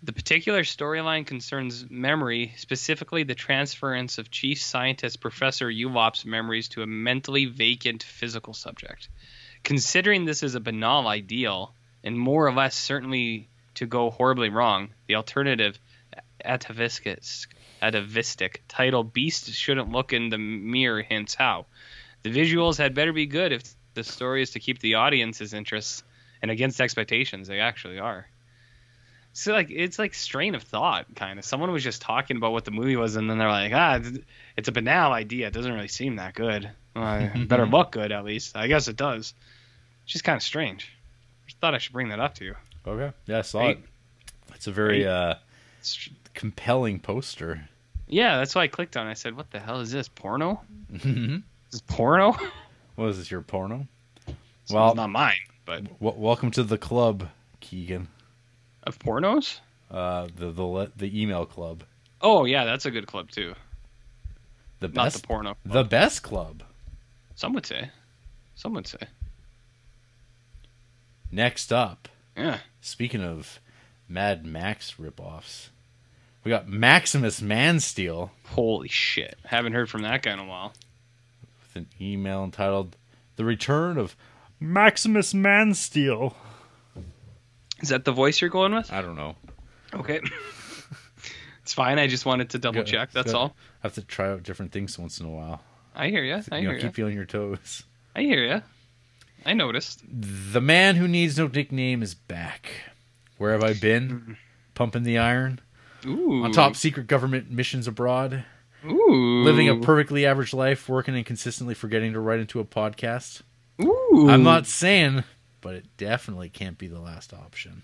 [0.00, 6.82] The particular storyline concerns memory, specifically the transference of chief scientist Professor Ulop's memories to
[6.82, 9.08] a mentally vacant physical subject.
[9.64, 14.90] Considering this is a banal ideal, and more or less certainly to go horribly wrong,
[15.08, 15.80] the alternative
[16.44, 17.22] atavistic,
[17.82, 21.66] atavistic title Beast shouldn't look in the mirror hints how.
[22.22, 23.62] The visuals had better be good if
[23.94, 26.04] the story is to keep the audience's interest
[26.42, 27.48] and against expectations.
[27.48, 28.28] They actually are.
[29.32, 31.44] So like it's like strain of thought kind of.
[31.44, 34.68] Someone was just talking about what the movie was, and then they're like, ah, it's-
[34.68, 35.46] a banal idea.
[35.46, 36.68] It doesn't really seem that good.
[36.96, 38.56] Well, better look good at least.
[38.56, 39.32] I guess it does.
[40.04, 40.90] It's just kind of strange.
[41.46, 42.54] Just thought I should bring that up to you.
[42.86, 43.14] Okay.
[43.26, 43.78] Yeah, I saw Right.
[43.78, 43.84] it.
[44.54, 45.34] It's a very uh,
[45.80, 47.68] It's- compelling poster.
[48.06, 49.08] yeah, that's why I clicked on.
[49.08, 49.10] it.
[49.10, 50.06] I said, "What the hell is this?
[50.08, 50.62] Porno?
[50.88, 52.36] what Is this porno?"
[52.98, 53.86] is this, your porno?
[54.70, 55.34] Well- it's not mine,
[55.66, 57.28] but W- welcome to the club,
[57.60, 58.08] Keegan.
[58.84, 59.58] of pornos.
[59.90, 61.82] Uh, the the the email club,
[62.20, 63.54] Oh yeah, that's a good club too.
[64.80, 65.56] the Not best, the porno.
[65.64, 66.62] the best club.
[67.34, 67.90] Some would say.
[68.54, 68.98] Some would say.
[71.30, 72.58] Next up, Yeah.
[72.80, 73.60] speaking of
[74.08, 75.68] Mad Max ripoffs,
[76.48, 79.36] we got Maximus Mansteel Holy shit!
[79.44, 80.72] Haven't heard from that guy in a while.
[81.60, 82.96] with an email entitled
[83.36, 84.16] "The Return of
[84.58, 86.32] Maximus Mansteel."
[87.82, 88.90] Is that the voice you're going with?
[88.90, 89.36] I don't know.
[89.92, 90.22] Okay.
[91.62, 91.98] it's fine.
[91.98, 93.10] I just wanted to double check.
[93.10, 93.54] That's all.
[93.84, 95.60] I have to try out different things once in a while.
[95.94, 96.40] I hear you.
[96.50, 96.80] I you hear know, you.
[96.80, 97.82] keep feeling your toes.
[98.16, 98.62] I hear you.
[99.44, 100.02] I noticed.
[100.10, 102.70] The man who needs no nickname is back.
[103.36, 104.08] Where have I been?
[104.08, 104.32] Hmm.
[104.74, 105.60] Pumping the iron
[106.06, 106.44] Ooh.
[106.44, 108.44] on top secret government missions abroad,
[108.84, 109.42] Ooh.
[109.44, 113.42] living a perfectly average life, working and consistently forgetting to write into a podcast.
[113.82, 114.26] Ooh.
[114.28, 115.24] I'm not saying,
[115.60, 117.82] but it definitely can't be the last option.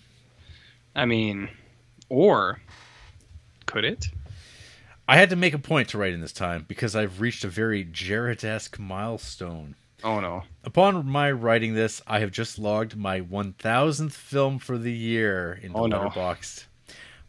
[0.95, 1.49] I mean,
[2.09, 2.61] or
[3.65, 4.07] could it?
[5.07, 7.47] I had to make a point to write in this time because I've reached a
[7.47, 9.75] very Jared-esque milestone.
[10.03, 10.43] Oh no.
[10.63, 15.77] Upon my writing this, I have just logged my 1000th film for the year into
[15.77, 16.11] Oh, no.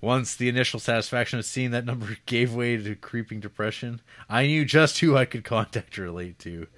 [0.07, 4.01] Once the initial satisfaction of seeing that number gave way to creeping depression,
[4.31, 6.69] I knew just who I could contact to relate to.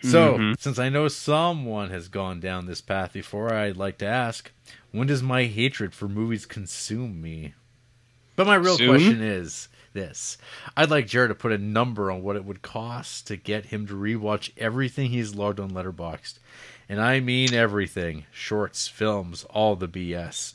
[0.00, 0.52] So, Mm-hmm.
[0.60, 4.52] since I know someone has gone down this path before, I'd like to ask,
[4.92, 7.54] when does my hatred for movies consume me?
[8.36, 8.88] But my real Soon?
[8.90, 10.38] question is this.
[10.76, 13.88] I'd like Jared to put a number on what it would cost to get him
[13.88, 16.38] to rewatch everything he's logged on Letterboxd.
[16.88, 18.24] And I mean everything.
[18.30, 20.54] Shorts, films, all the BS.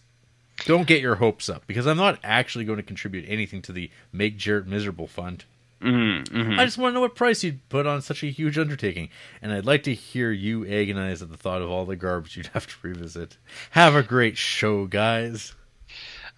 [0.66, 3.90] Don't get your hopes up because I'm not actually going to contribute anything to the
[4.12, 5.46] Make Jared Miserable Fund.
[5.82, 6.60] Mm-hmm.
[6.60, 9.10] I just want to know what price you'd put on such a huge undertaking,
[9.42, 12.48] and I'd like to hear you agonize at the thought of all the garbage you'd
[12.48, 13.38] have to revisit.
[13.72, 15.54] Have a great show, guys.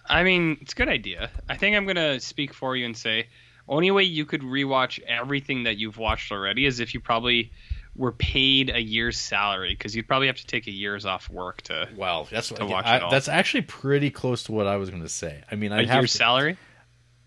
[0.08, 1.30] I mean, it's a good idea.
[1.48, 3.28] I think I'm gonna speak for you and say,
[3.68, 7.52] only way you could rewatch everything that you've watched already is if you probably
[7.96, 11.62] were paid a year's salary because you'd probably have to take a year's off work
[11.62, 13.10] to Wow, that's To watch I- it all.
[13.10, 15.42] that's actually pretty close to what I was going to say.
[15.50, 16.56] I mean, I'd have year's to- salary.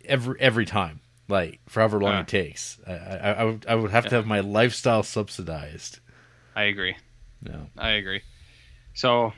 [0.06, 2.22] every every time, like for however long Yeah.
[2.22, 2.80] it takes.
[2.88, 6.00] I, I, I would I would have to have my lifestyle subsidized.
[6.56, 6.96] I agree.
[7.42, 8.22] No, I agree.
[8.94, 9.34] So,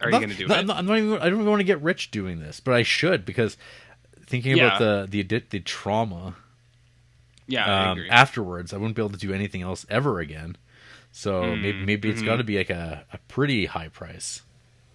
[0.00, 0.58] are you gonna do no, it?
[0.58, 1.12] I'm not, I'm not even.
[1.14, 3.56] I don't even want to get rich doing this, but I should because
[4.26, 6.34] thinking about the the the trauma
[7.46, 8.10] yeah, I um, agree.
[8.10, 10.56] afterwards, I wouldn't be able to do anything else ever again.
[11.18, 12.26] So Mm, maybe maybe it's mhm.
[12.26, 14.42] got to be like a, a pretty high price.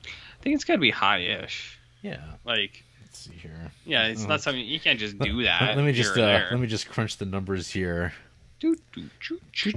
[0.05, 1.79] I think it's got to be high-ish.
[2.03, 2.21] Yeah.
[2.45, 3.71] Like, Let's see here.
[3.87, 4.27] yeah, it's Oh.
[4.27, 5.75] not something you can't just do that.
[5.75, 8.13] Let, me just uh, let me just crunch the numbers here.
[8.59, 9.71] Do, do, choo, choo,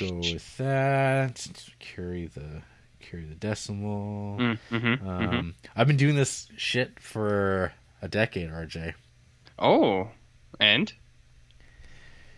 [0.00, 1.46] Go with that.
[1.78, 2.62] Carry the
[3.00, 4.36] carry the decimal.
[4.38, 5.06] Mm, mhm, mhm.
[5.06, 8.92] Um, I've been doing this shit for a decade, RJ.
[9.58, 10.10] Oh,
[10.60, 10.92] and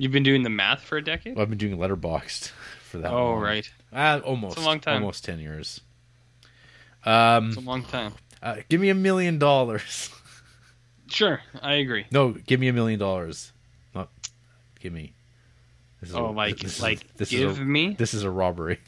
[0.01, 1.34] you've been doing the math for a decade.
[1.36, 2.48] Well, I've been doing Letterboxd
[2.82, 3.12] for that.
[3.12, 3.40] oh, long.
[3.40, 3.70] right.
[3.92, 4.57] Uh, almost.
[4.57, 5.03] It's a long time.
[5.03, 5.80] Almost ten years.
[7.05, 8.12] Um, It's a long time.
[8.42, 10.11] uh, give me a million dollars.
[11.12, 12.07] Sure, I agree.
[12.12, 13.51] No, give me a million dollars.
[13.96, 14.11] Not
[14.78, 15.12] give me.
[16.01, 17.94] This is Oh, a- like this is- like this give is a, me.
[17.98, 18.78] this is a robbery.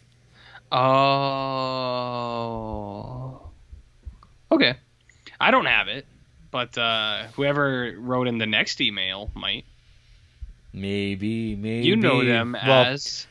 [2.13, 3.51] Oh.
[4.53, 4.75] Okay.
[5.41, 6.07] I don't have it,
[6.53, 9.65] but uh, whoever wrote in the next email might.
[10.73, 13.27] Maybe, maybe You know them Well, as.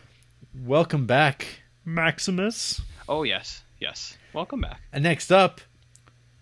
[0.63, 1.47] welcome back,
[1.85, 2.81] Maximus.
[3.09, 4.17] Oh yes, yes.
[4.33, 4.79] Welcome back.
[4.93, 5.61] And next up,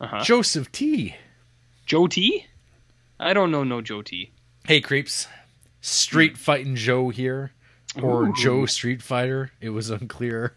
[0.01, 0.23] Uh huh.
[0.23, 1.15] Joseph T.
[1.85, 2.45] Joe T.
[3.19, 4.31] I don't know no Joe T.
[4.65, 5.27] Hey, creeps.
[5.81, 7.53] Street fighting Joe here,
[8.01, 8.33] or Ooh.
[8.33, 9.51] Joe Street Fighter.
[9.61, 10.55] It was unclear.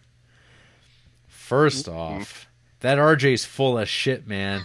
[1.28, 2.48] First off,
[2.80, 4.62] that RJ's full of shit, man.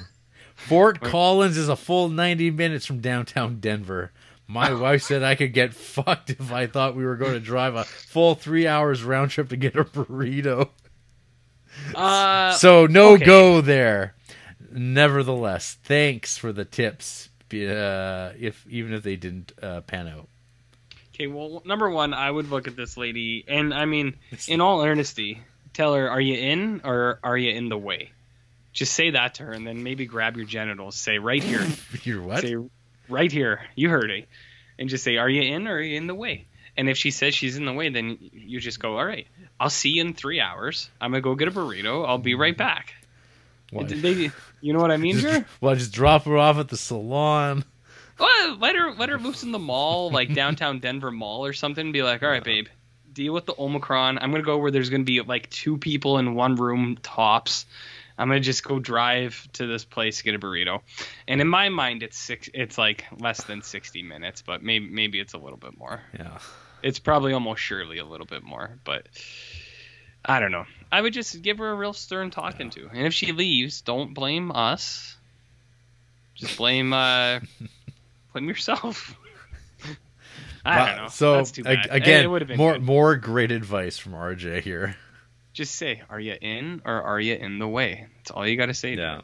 [0.56, 4.12] Fort Collins is a full 90 minutes from downtown Denver.
[4.48, 7.76] My wife said I could get fucked if I thought we were going to drive
[7.76, 10.70] a full three hours round trip to get a burrito.
[11.94, 13.26] Uh, So no okay.
[13.26, 14.16] go there.
[14.72, 17.30] Nevertheless, thanks for the tips.
[17.54, 20.28] Uh, if even if they didn't uh, pan out.
[21.14, 24.18] Okay, well, number one, I would look at this lady, and I mean,
[24.48, 25.42] in all earnesty,
[25.74, 28.12] tell her, "Are you in or are you in the way?"
[28.74, 30.96] Just say that to her, and then maybe grab your genitals.
[30.96, 31.66] Say right here.
[32.04, 32.42] You're what?
[32.42, 32.58] Say
[33.10, 33.62] right here.
[33.76, 34.28] You heard it,
[34.80, 36.46] and just say, "Are you in or are you in the way?"
[36.76, 39.28] And if she says she's in the way, then you just go, "All right,
[39.60, 40.90] I'll see you in three hours.
[41.02, 42.08] I'm gonna go get a burrito.
[42.08, 42.94] I'll be right back."
[44.02, 44.32] They-
[44.62, 45.46] you know what I mean, Jer?
[45.62, 47.64] well, just drop her off at the salon.
[48.20, 51.92] Well, let her let her loose in the mall, like downtown Denver Mall or something.
[51.92, 52.68] Be like, all right, babe,
[53.14, 54.18] deal with the Omicron.
[54.20, 57.66] I'm gonna go where there's gonna be like two people in one room tops.
[58.18, 60.82] I'm gonna just go drive to this place get a burrito.
[61.28, 62.50] And in my mind, it's six.
[62.54, 66.02] It's like less than 60 minutes, but maybe maybe it's a little bit more.
[66.18, 66.40] Yeah.
[66.82, 69.08] It's probably almost surely a little bit more, but
[70.24, 70.66] I don't know.
[70.92, 74.14] I would just give her a real stern talking to, and if she leaves, don't
[74.14, 75.16] blame us.
[76.36, 77.40] Just blame uh,
[78.34, 79.16] blame yourself.
[80.66, 81.10] I don't know.
[81.10, 81.88] So That's too bad.
[81.90, 82.84] again, more good.
[82.84, 84.96] more great advice from RJ here.
[85.58, 88.06] Just say, are you in or are you in the way?
[88.18, 88.94] That's all you got to say.
[88.94, 89.22] Yeah.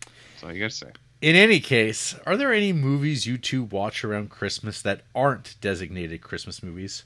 [0.00, 0.90] That's all you got to say.
[1.22, 6.22] In any case, are there any movies you two watch around Christmas that aren't designated
[6.22, 7.04] Christmas movies?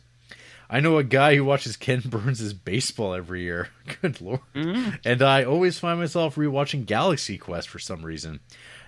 [0.70, 3.68] I know a guy who watches Ken Burns' baseball every year.
[4.00, 4.40] Good lord.
[4.54, 4.98] Mhm.
[5.04, 8.40] And I always find myself rewatching Galaxy Quest for some reason.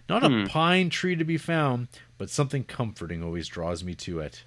[0.08, 0.46] Not a Hmm.
[0.46, 4.44] pine tree to be found, but something comforting always draws me to it.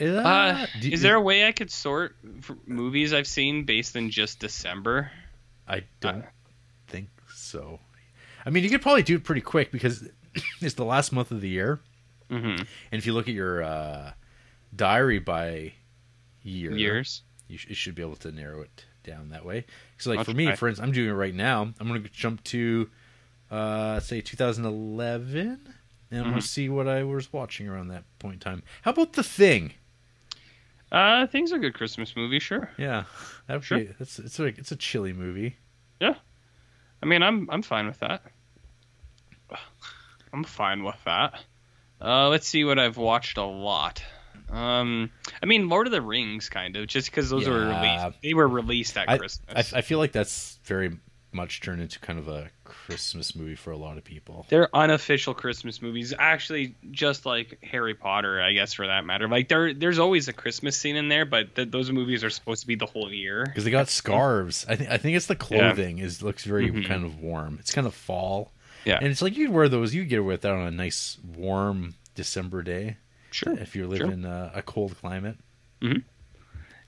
[0.00, 2.16] Uh, Uh, do- is there a way I could sort
[2.66, 5.10] movies I've seen based in just December?
[5.68, 6.24] I don't
[6.86, 7.80] think so.
[8.44, 10.08] I mean, you could probably do it pretty quick because
[10.60, 11.80] it's the last month of the year,
[12.30, 12.48] Mm-hmm.
[12.62, 14.12] and if you look at your uh,
[14.74, 15.72] diary by
[16.42, 17.22] year, Years.
[17.48, 19.64] you, sh- you should be able to narrow it down that way.
[19.98, 21.62] So like I'll for me, for instance, I'm doing it right now.
[21.80, 22.90] I'm going to jump to
[23.50, 25.38] uh, say 2011,
[26.10, 26.40] and I'm going Mhm.
[26.42, 28.62] to see what I was watching around that point in time.
[28.82, 29.72] How about The Thing?
[30.92, 32.70] Uh, things are a good Christmas movie, sure.
[32.78, 33.04] Yeah,
[33.48, 33.78] that would Sure.
[33.78, 33.90] be.
[33.98, 35.56] It's it's a it's a chilly movie.
[36.00, 36.14] Yeah,
[37.02, 38.22] I mean, I'm I'm fine with that.
[40.32, 41.40] I'm fine with that.
[42.00, 44.02] Uh, let's see what I've watched a lot.
[44.50, 45.10] Um,
[45.42, 48.20] I mean, Lord of the Rings, kind of, just because those were released.
[48.22, 49.74] They were released at I, Christmas.
[49.74, 50.98] I I feel like that's very
[51.32, 54.44] much turned into kind of a Christmas movie for a lot of people.
[54.48, 59.28] They're unofficial Christmas movies, actually, just like Harry Potter, I guess, for that matter.
[59.28, 62.60] Like there, there's always a Christmas scene in there, but th- those movies are supposed
[62.62, 63.44] to be the whole year.
[63.46, 64.66] because they got scarves.
[64.68, 66.86] I think I think it's the clothing is looks very Mhm.
[66.86, 67.56] kind of warm.
[67.60, 68.52] It's kind of fall.
[68.84, 68.98] Yeah.
[68.98, 69.94] and it's like you'd wear those.
[69.94, 72.98] you'd get with that on a nice warm December day
[73.32, 73.52] Sure.
[73.54, 74.10] if you live sure.
[74.12, 75.36] in a, a cold climate.
[75.82, 75.98] Hmm.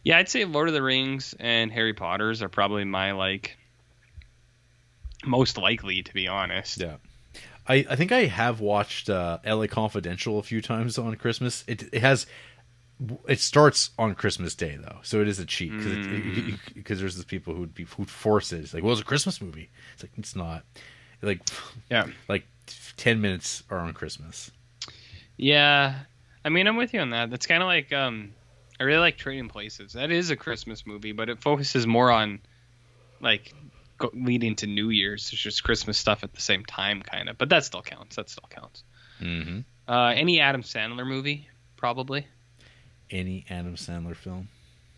[0.04, 3.57] Yeah, I'd say Lord of the Rings and Harry Potter's are probably my like
[5.24, 6.80] most likely, to be honest.
[6.80, 6.96] Yeah.
[7.66, 11.64] I, I think I have watched uh, LA Confidential a few times on Christmas.
[11.66, 12.26] It it has
[13.28, 16.98] it starts on Christmas Day though, so it is a cheat because Mm.
[16.98, 18.60] there's these people who would be who'd force it.
[18.60, 19.70] It's like, well, it's a Christmas movie.
[19.94, 20.64] It's like it's not.
[21.20, 21.40] Like
[21.90, 22.06] Yeah.
[22.28, 22.44] like
[22.96, 24.50] ten minutes are on Christmas.
[25.36, 25.94] Yeah,
[26.44, 27.30] I mean, I'm with you on that.
[27.30, 28.32] That's kind of like um,
[28.80, 29.92] I really like Trading Places.
[29.92, 32.40] That is a Christmas movie, but it focuses more on
[33.20, 33.52] like
[33.99, 35.30] go, leading to New Year's.
[35.32, 37.36] It's just Christmas stuff at the same time, kind of.
[37.38, 38.16] But that still counts.
[38.16, 38.82] That still counts.
[39.20, 39.61] Mm-hmm.
[39.92, 42.26] Uh, any Adam Sandler movie, probably.
[43.11, 44.49] Any Adam Sandler film.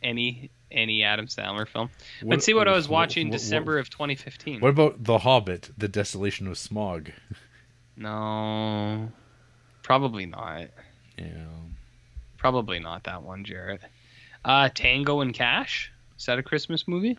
[0.02, 1.90] Any any Adam Sandler film.
[2.22, 4.60] What- Let's see what I was watching what- December of 2015.
[4.60, 7.10] What about The Hobbit: The Desolation of Smaug?
[7.96, 9.10] No,
[9.82, 10.68] probably not.
[11.18, 11.26] Yeah.
[12.38, 13.80] Probably not that one, Jared.
[14.44, 15.92] Uh, Tango and Cash.
[16.18, 17.18] Is that a Christmas movie?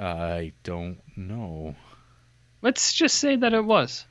[0.00, 1.74] I don't know.
[2.62, 4.06] Let's just say that it was.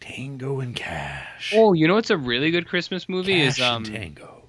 [0.00, 1.52] Tango and Cash.
[1.56, 4.42] Oh, you know what's a really good Christmas movie Cash is um Tango.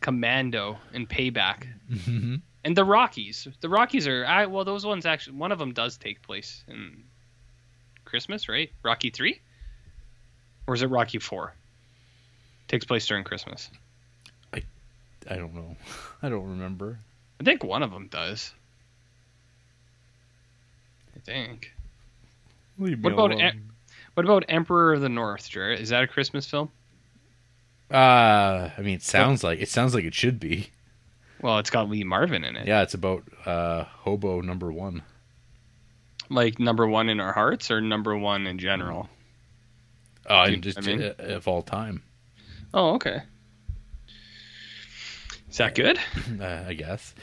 [0.00, 2.40] Commando and Payback Mhm.
[2.64, 3.46] and the Rockies.
[3.60, 5.36] The Rockies are I, well, those ones actually.
[5.36, 7.04] One of them does take place in
[8.04, 8.72] Christmas, right?
[8.82, 9.40] Rocky three,
[10.66, 11.54] or is it Rocky four?
[12.68, 13.70] Takes place during Christmas.
[14.52, 14.62] I
[15.30, 15.76] I don't know.
[16.22, 16.98] I don't remember.
[17.40, 18.52] I think one of them does.
[21.28, 21.72] I think.
[22.76, 23.40] What about.
[23.40, 23.70] Em-
[24.14, 25.80] What about Emperor of the North, Jared?
[25.80, 26.70] Is that a Christmas film?
[27.90, 30.70] Uh, I mean, it sounds like it sounds like it should be.
[31.40, 32.66] Well, it's got Lee Marvin in it.
[32.66, 35.02] Yeah, it's about uh hobo number one.
[36.28, 39.08] Like number one in our hearts, or number one in general.
[40.28, 42.02] Oh, Dude, just I mean- uh, of all time,
[42.74, 43.20] Oh, okay.
[45.48, 45.98] Is that good?
[46.40, 47.14] uh, I guess.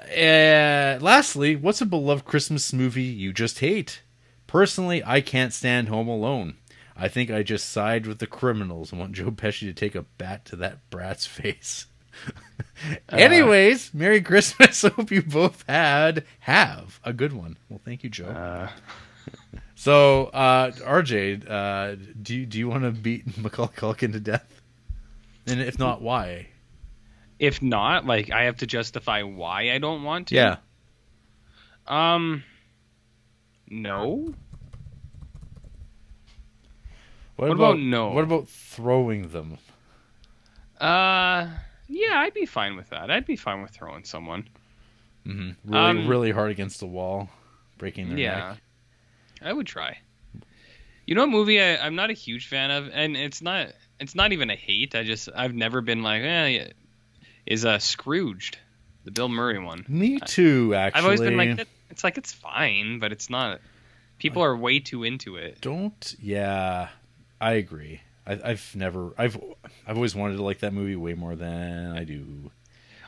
[0.00, 4.02] Uh, lastly, what's a beloved Christmas movie you just hate?
[4.46, 6.56] Personally, I can't stand Home Alone.
[6.96, 10.02] I think I just side with the criminals and want Joe Pesci to take a
[10.02, 11.86] bat to that brat's face.
[13.08, 14.82] Anyways, Merry Christmas.
[14.96, 17.56] Hope you both had have a good one.
[17.68, 18.26] Well, thank you, Joe.
[18.26, 18.68] Uh,
[19.74, 24.60] So, uh, RJ, uh, do you, do you want to beat Macaulay Culkin to death?
[25.46, 26.48] And if not, why?
[27.40, 30.36] If not, like I have to justify why I don't want to.
[30.36, 30.56] Yeah.
[31.88, 32.44] Um.
[33.68, 34.34] No.
[37.36, 38.10] What about no?
[38.10, 39.58] What about throwing them?
[40.80, 41.48] Uh.
[41.88, 43.10] Yeah, I'd be fine with that.
[43.10, 44.48] I'd be fine with throwing someone.
[45.26, 45.70] Mm-hmm.
[45.72, 47.28] Really, Um, really hard against the wall,
[47.78, 48.36] breaking their Yeah.
[48.50, 48.62] neck.
[49.42, 49.98] I would try.
[51.06, 53.72] You know, a movie I, I'm not a huge fan of, and it's not.
[53.98, 54.94] It's not even a hate.
[54.94, 56.68] I just I've never been like, eh, yeah,
[57.46, 58.58] is uh, Scrooged,
[59.04, 59.84] the Bill Murray one.
[59.88, 60.74] Me too.
[60.74, 63.60] Actually, I've always been like, it's like it's fine, but it's not.
[64.18, 65.60] People are way too into it.
[65.60, 66.14] don't.
[66.20, 66.88] Yeah,
[67.40, 68.02] I agree.
[68.26, 69.12] I, I've never.
[69.16, 69.40] I've.
[69.86, 72.50] I've always wanted to like that movie way more than I do.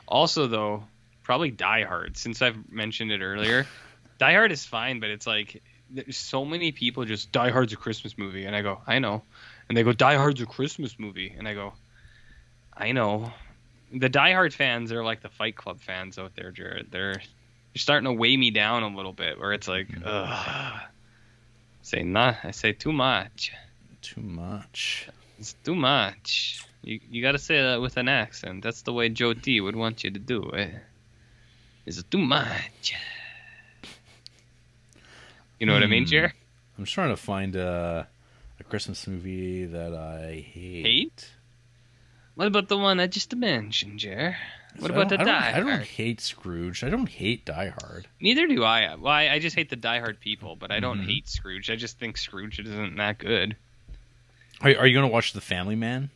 [0.07, 0.83] Also, though,
[1.21, 2.17] probably Die Hard.
[2.17, 3.67] Since I've mentioned it earlier,
[4.17, 7.77] Die Hard is fine, but it's like there's so many people just Die Hard's a
[7.77, 9.21] Christmas movie, and I go, I know,
[9.69, 11.73] and they go Die Hard's a Christmas movie, and I go,
[12.75, 13.31] I know.
[13.93, 16.87] The Die Hard fans are like the Fight Club fans out there, Jared.
[16.91, 17.21] They're they're
[17.75, 20.81] starting to weigh me down a little bit, where it's like, ugh.
[21.83, 23.51] Say not, I say too much.
[24.01, 25.07] Too much.
[25.37, 26.65] It's too much.
[26.83, 28.63] You you gotta say that with an accent.
[28.63, 30.69] That's the way Joe D would want you to do it.
[30.69, 30.75] it.
[31.85, 32.93] Is it too much?
[35.59, 36.09] You know what I mean, Hmm.
[36.09, 36.33] Jer?
[36.77, 38.07] I'm just trying to find a,
[38.59, 40.85] a Christmas movie that I hate.
[40.85, 41.29] Hate?
[42.35, 44.35] What about the one I just mentioned, Jer?
[44.79, 45.83] What So about the Die I don't, I don't Hard?
[45.83, 46.83] hate Scrooge.
[46.83, 48.07] I don't hate Die Hard.
[48.19, 48.95] Neither do I.
[48.95, 51.05] Well, I, I just hate the Die Hard people, but I don't Mhm.
[51.05, 51.69] hate Scrooge.
[51.69, 53.55] I just think Scrooge isn't that good.
[54.61, 56.09] Are, are you going to watch The Family Man?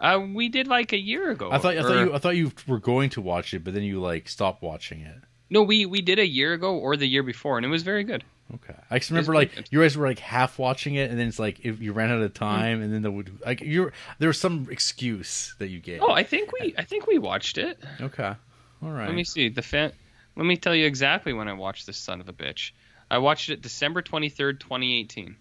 [0.00, 1.50] Uh, we did like a year ago.
[1.52, 3.82] I thought I thought you I thought you were going to watch it, but then
[3.84, 5.16] you like stopped watching it.
[5.48, 8.02] No, we we did a year ago or the year before, and it was very
[8.04, 8.24] good.
[8.54, 11.26] Okay, I just remember pretty like you guys were like half watching it, and then
[11.26, 13.90] it's like if you ran out of time, and then there would like you
[14.20, 16.00] there was some excuse that you gave.
[16.00, 17.78] Oh, I think we I think we watched it.
[18.00, 18.34] okay,
[18.82, 19.06] all right.
[19.06, 19.92] Let me see the fan.
[20.36, 22.70] Let me tell you exactly when I watched this son of a bitch.
[23.10, 25.34] I watched it December twenty third, twenty eighteen,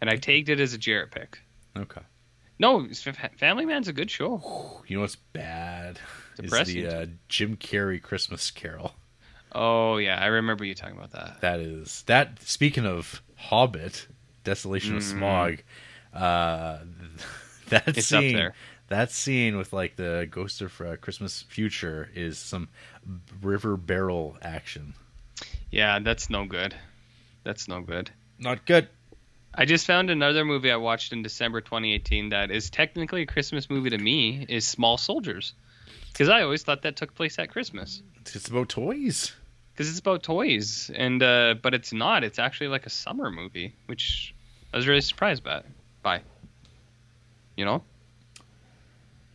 [0.00, 1.38] and I tagged it as a Jared pick.
[1.78, 2.02] Okay,
[2.58, 2.86] No,
[3.38, 4.82] Family Man's a good show.
[4.86, 5.98] you know what's bad
[6.38, 8.92] is the uh, Jim Carrey Christmas Carol.
[9.58, 11.40] Oh yeah, I remember you talking about that.
[11.40, 12.40] That is that.
[12.42, 14.06] Speaking of Hobbit,
[14.44, 15.18] Desolation of Mm.
[15.18, 15.60] Smaug,
[16.14, 16.78] uh,
[17.70, 18.54] that It's up scene, there.
[18.88, 22.68] that scene with like the Ghost of uh, Christmas Future is some
[23.40, 24.94] river barrel action.
[25.70, 26.74] Yeah, that's no good.
[27.44, 28.10] That's no good.
[28.38, 28.88] Not good.
[29.54, 33.70] I just found another movie I watched in December 2018 that is technically a Christmas
[33.70, 35.54] movie to me is Small Soldiers.
[36.12, 38.02] Because I always thought that took place at Christmas.
[38.34, 39.32] It's about toys.
[39.76, 42.24] Because it's about toys, and uh, but it's not.
[42.24, 44.34] It's actually like a summer movie, which
[44.72, 45.62] I was really surprised by.
[46.02, 46.22] By,
[47.56, 47.82] you know,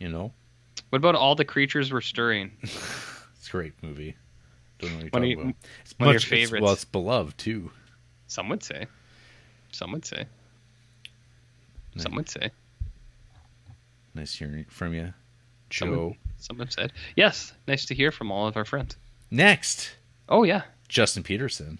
[0.00, 0.32] You know,
[0.90, 2.50] what about all the creatures were stirring?
[2.62, 4.16] it's a great movie.
[4.78, 5.54] Don't know what you're One talking about.
[5.82, 6.62] It's one of your it's- favorites.
[6.64, 7.70] well, it's beloved too.
[8.26, 8.86] Some would say.
[9.70, 10.24] Some would say.
[11.98, 12.50] Some would say.
[14.14, 15.12] Nice hearing from you,
[15.70, 16.16] Joe.
[16.38, 16.92] Some have said.
[17.16, 18.96] Yes, nice to hear from all of our friends.
[19.30, 19.94] Next,
[20.32, 20.62] Oh yeah.
[20.88, 21.78] Justin Peterson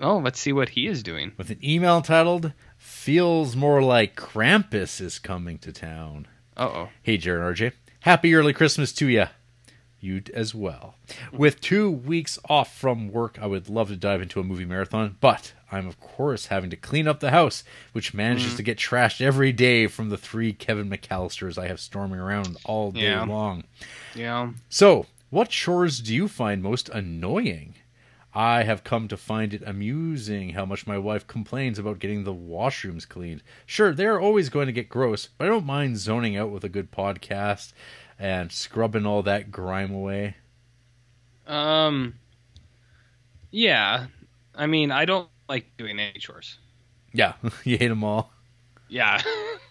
[0.00, 1.32] Oh, let's see what he is doing.
[1.36, 6.26] with an email titled "Feels more like Krampus is coming to town."
[6.56, 6.88] Uh oh.
[7.02, 7.72] Hey, Jared RJ.
[8.00, 9.26] Happy early Christmas to you.
[10.00, 10.96] You as well.
[11.32, 15.16] With two weeks off from work, I would love to dive into a movie marathon,
[15.20, 17.62] but I'm, of course, having to clean up the house,
[17.92, 22.18] which manages to get trashed every day from the three Kevin McAllisters I have storming
[22.18, 23.22] around all day Yeah.
[23.24, 23.62] long.
[24.16, 24.50] Yeah.
[24.68, 27.76] So, what chores do you find most annoying?
[28.34, 32.34] I have come to find it amusing how much my wife complains about getting the
[32.34, 33.42] washrooms cleaned.
[33.64, 36.68] Sure, they're always going to get gross, but I don't mind zoning out with a
[36.68, 37.72] good podcast
[38.18, 40.36] and scrubbing all that grime away.
[41.46, 42.16] Um.
[43.50, 44.08] Yeah.
[44.54, 46.58] I mean, I don't like doing any chores.
[47.14, 47.32] Yeah,
[47.64, 48.34] you hate them all.
[48.90, 49.22] Yeah.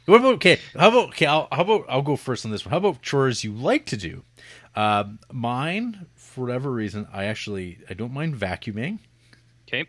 [0.07, 0.57] What about okay?
[0.75, 1.27] How about okay?
[1.27, 2.71] I'll, how about I'll go first on this one.
[2.71, 4.23] How about chores you like to do?
[4.75, 8.99] Um, mine, for whatever reason, I actually I don't mind vacuuming.
[9.67, 9.85] okay.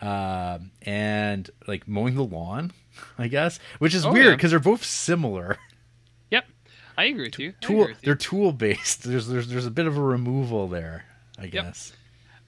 [0.00, 2.72] um, and like mowing the lawn,
[3.18, 4.34] I guess, which is Oh, weird yeah.
[4.36, 5.58] because they're both similar.
[6.30, 6.44] Yep.
[6.98, 7.52] I agree with you.
[7.60, 7.96] Tool, with you.
[8.02, 9.02] they're tool based.
[9.08, 11.04] There's there's there's a bit of a removal there,
[11.38, 11.92] I guess.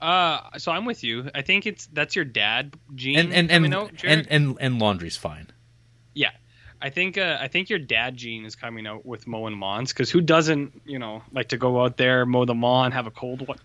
[0.00, 1.28] Uh, so I'm with you.
[1.34, 3.74] I think it's that's your dad gene And and and,
[4.04, 5.48] and and and laundry's fine.
[6.14, 6.30] yeah,
[6.80, 10.10] I think uh, I think your dad gene is coming out with mowing lawns because
[10.10, 13.46] who doesn't you know like to go out there mow the lawn, have a cold
[13.46, 13.58] one,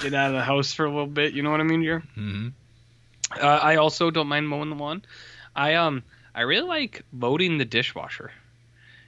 [0.00, 1.32] get out of the house for a little bit.
[1.34, 2.02] You know what I mean, Jared?
[2.14, 2.48] hmm
[3.40, 5.02] Uh, I also don't mind mowing the lawn.
[5.54, 6.02] I um
[6.34, 8.30] I really like loading the dishwasher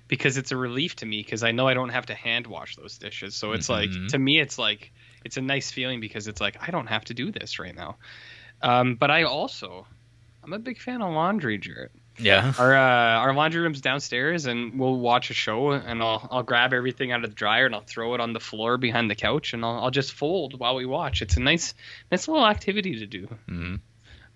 [0.08, 2.76] because it's a relief to me because I know I don't have to hand wash
[2.76, 3.36] those dishes.
[3.36, 3.72] So it's Mhm.
[3.72, 4.92] like to me it's like
[5.24, 7.98] it's a nice feeling because it's like I don't have to do this right now.
[8.62, 9.86] Um, but I also
[10.42, 11.90] I'm a big fan of laundry, Jared.
[12.18, 12.52] Yeah.
[12.58, 12.80] Our uh,
[13.20, 17.24] our laundry room's downstairs, and we'll watch a show, and I'll I'll grab everything out
[17.24, 19.78] of the dryer and I'll throw it on the floor behind the couch, and I'll
[19.84, 21.22] I'll just fold while we watch.
[21.22, 21.74] It's a nice
[22.10, 23.26] nice little activity to do.
[23.48, 23.76] hmm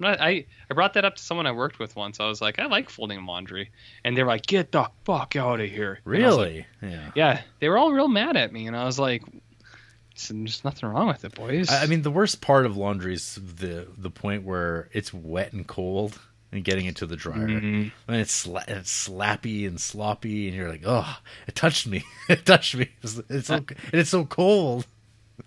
[0.00, 2.18] I'm not, I I brought that up to someone I worked with once.
[2.18, 3.70] I was like, I like folding laundry,
[4.04, 6.00] and they were like, Get the fuck out of here!
[6.04, 6.66] Was like, Really?
[6.82, 7.10] yeah.
[7.14, 9.22] yeah, they were all real mad at me, and I was like,
[10.28, 11.68] There's nothing wrong with it, boys.
[11.70, 15.52] I, I mean, the worst part of laundry is the the point where it's wet
[15.52, 16.18] and cold
[16.52, 17.48] and getting into the dryer.
[17.48, 17.90] Mhm.
[18.06, 22.04] And it's sla- it's slappy and sloppy, and you're like, oh, it touched me.
[22.28, 22.88] it touched me.
[23.02, 24.86] It's, it's so and it's so cold.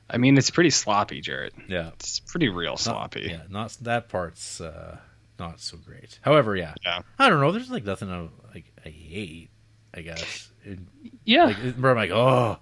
[0.10, 1.54] I mean, it's pretty sloppy, Jared.
[1.70, 1.90] Yeah.
[1.94, 3.28] It's pretty real Not- sloppy.
[3.30, 4.98] yeah, not that part's uh,
[5.40, 6.18] not so great.
[6.22, 7.02] However, yeah, Yeah.
[7.20, 7.52] I don't know.
[7.52, 9.50] There's like nothing I like I hate.
[9.94, 10.50] I guess.
[10.66, 10.80] It,
[11.24, 11.46] Yeah.
[11.46, 12.58] like, where I'm like, oh,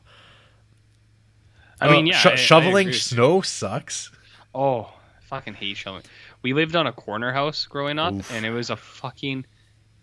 [1.82, 2.18] I mean, Uh, yeah.
[2.20, 3.00] sho- I- I shoveling agree.
[3.00, 4.12] snow sucks.
[4.54, 6.04] Oh, I fucking hate shoveling.
[6.44, 8.32] We lived on a corner house growing up, Oof.
[8.32, 9.46] and it was a fucking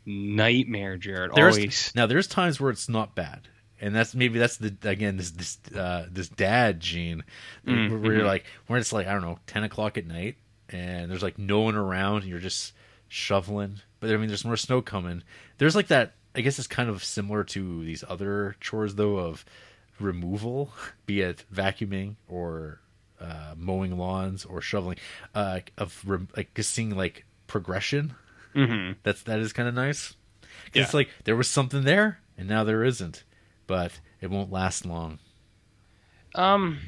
[0.06, 1.32] nightmare, Jared.
[1.34, 1.92] There's Always.
[1.94, 3.46] now there's times where it's not bad,
[3.80, 7.22] and that's maybe that's the again this this uh, this dad gene
[7.66, 8.26] Mm, where, where you're mhm.
[8.28, 10.36] like when it's like I don't know ten o'clock at night
[10.70, 12.72] and there's like no one around and you're just
[13.08, 13.80] shoveling.
[14.00, 15.22] But I mean, there's more snow coming.
[15.58, 16.14] There's like that.
[16.34, 19.44] I guess it's kind of similar to these other chores though of
[19.98, 20.72] removal,
[21.06, 22.80] be it vacuuming or
[23.20, 24.96] uh, mowing lawns or shoveling,
[25.34, 28.14] uh, of re- like just seeing like progression.
[28.54, 28.92] Mm-hmm.
[29.02, 30.14] That's that is kind of nice.
[30.74, 30.82] Yeah.
[30.82, 33.24] It's like there was something there and now there isn't,
[33.66, 35.18] but it won't last long.
[36.34, 36.78] Um.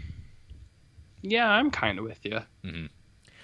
[1.21, 2.41] Yeah, I'm kind of with you.
[2.65, 2.89] Mhm.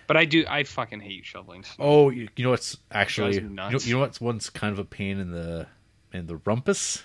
[0.08, 0.44] But I do.
[0.48, 1.62] I fucking hate shoveling.
[1.64, 1.84] snow.
[1.84, 4.84] Oh, you, you know what's actually you know, you know what's one's kind of a
[4.84, 5.66] pain in the
[6.12, 7.04] in the rumpus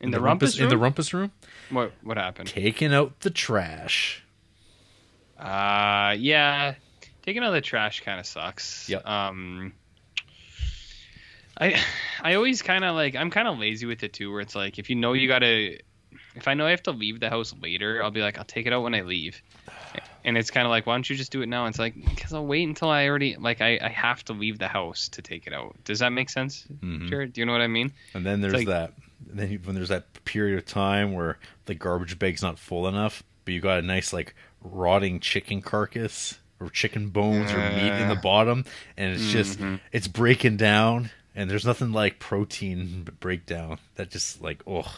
[0.00, 0.82] in the, rumpus, in the room?
[0.84, 1.30] rumpus room
[1.70, 2.48] What what happened?
[2.48, 4.23] taking out the trash.
[5.38, 6.74] Uh, yeah,
[7.22, 8.88] taking out the trash kind of sucks.
[8.88, 9.06] Yep.
[9.06, 9.72] Um,
[11.58, 11.80] I
[12.20, 14.78] I always kind of like I'm kind of lazy with it too, where it's like
[14.78, 15.78] if you know you gotta,
[16.34, 18.66] if I know I have to leave the house later, I'll be like I'll take
[18.66, 19.40] it out when I leave.
[20.26, 21.66] And it's kind of like, why don't you just do it now?
[21.66, 24.68] It's like, because I'll wait until I already, like, I, I have to leave the
[24.68, 25.76] house to take it out.
[25.84, 27.10] Does that make sense, Mhm.
[27.10, 27.34] Jared?
[27.34, 27.92] Do you know what I mean?
[28.14, 28.94] And then there's like- that.
[29.28, 33.22] And then when there's that period of time where the garbage bag's not full enough,
[33.44, 38.08] but you got a nice like rotting chicken carcass or chicken bones or meat in
[38.08, 38.20] the Uh.
[38.20, 38.64] bottom,
[38.96, 39.78] and it's just Mhm.
[39.92, 43.78] it's breaking down, and there's nothing like protein breakdown.
[43.96, 44.88] That just like ugh,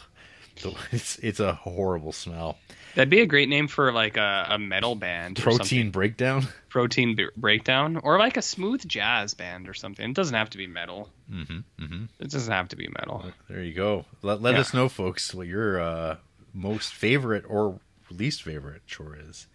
[0.91, 2.57] it's it's a horrible smell.
[2.95, 5.37] That'd be a great name for like a, a metal band.
[5.37, 6.47] Protein breakdown.
[6.69, 10.09] protein b- breakdown or like a smooth jazz band or something.
[10.09, 11.09] It doesn't have to be metal.
[11.29, 13.31] hmm hmm It doesn't have to be metal.
[13.49, 14.05] There you go.
[14.23, 14.61] Let let Yeah.
[14.61, 16.17] us know, folks, what your uh,
[16.53, 19.47] most favorite or least favorite chore is.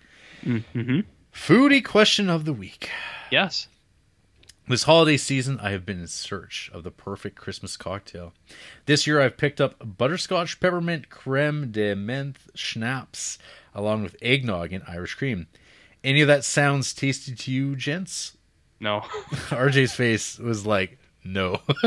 [0.45, 1.01] Mm-hmm.
[1.35, 2.91] Foodie question of the week.
[3.31, 3.69] Yes.
[4.69, 8.33] This holiday season, I have been in search of the perfect Christmas cocktail.
[8.87, 13.39] This year, I've picked up butterscotch peppermint creme de menthe schnapps,
[13.75, 15.49] along with eggnog and Irish cream.
[16.05, 18.37] Any of that sounds tasty to you, gents?
[18.79, 19.01] No.
[19.51, 21.61] RJ's face was like, no.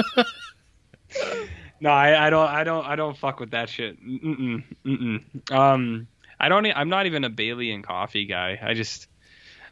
[1.80, 2.50] no, I, I don't.
[2.50, 2.86] I don't.
[2.86, 4.02] I don't fuck with that shit.
[4.06, 4.64] Mm-mm.
[4.86, 5.52] Mm-mm.
[5.52, 6.08] Um,
[6.40, 6.66] I don't.
[6.66, 8.60] I'm not even a Bailey and coffee guy.
[8.62, 9.08] I just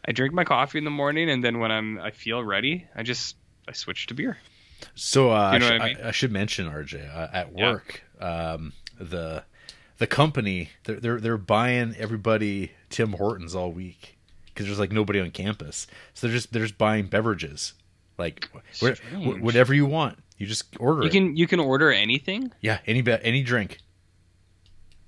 [0.07, 3.03] I drink my coffee in the morning, and then when I'm I feel ready, I
[3.03, 3.35] just
[3.67, 4.37] I switch to beer.
[4.95, 5.97] So uh, You know I, sh- I mean?
[6.03, 7.71] I, I should mention RJ uh, at Yeah.
[7.71, 8.03] work.
[8.19, 9.43] Um, the
[9.97, 15.19] the company they're, they're they're buying everybody Tim Hortons all week because there's like nobody
[15.19, 15.87] on campus.
[16.13, 17.73] So they're just they're just buying beverages,
[18.17, 18.49] like
[18.81, 20.19] wh- wh- whatever you want.
[20.37, 21.11] You just order You it.
[21.11, 23.77] can you can order anything, yeah, any any drink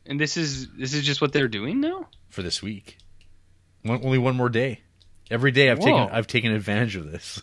[0.06, 2.08] and this is this is just what they're doing now.
[2.30, 2.98] for this week.
[3.84, 4.82] One, only one more day.
[5.32, 5.86] Every day I've Whoa.
[5.86, 7.42] taken I've taken advantage of this.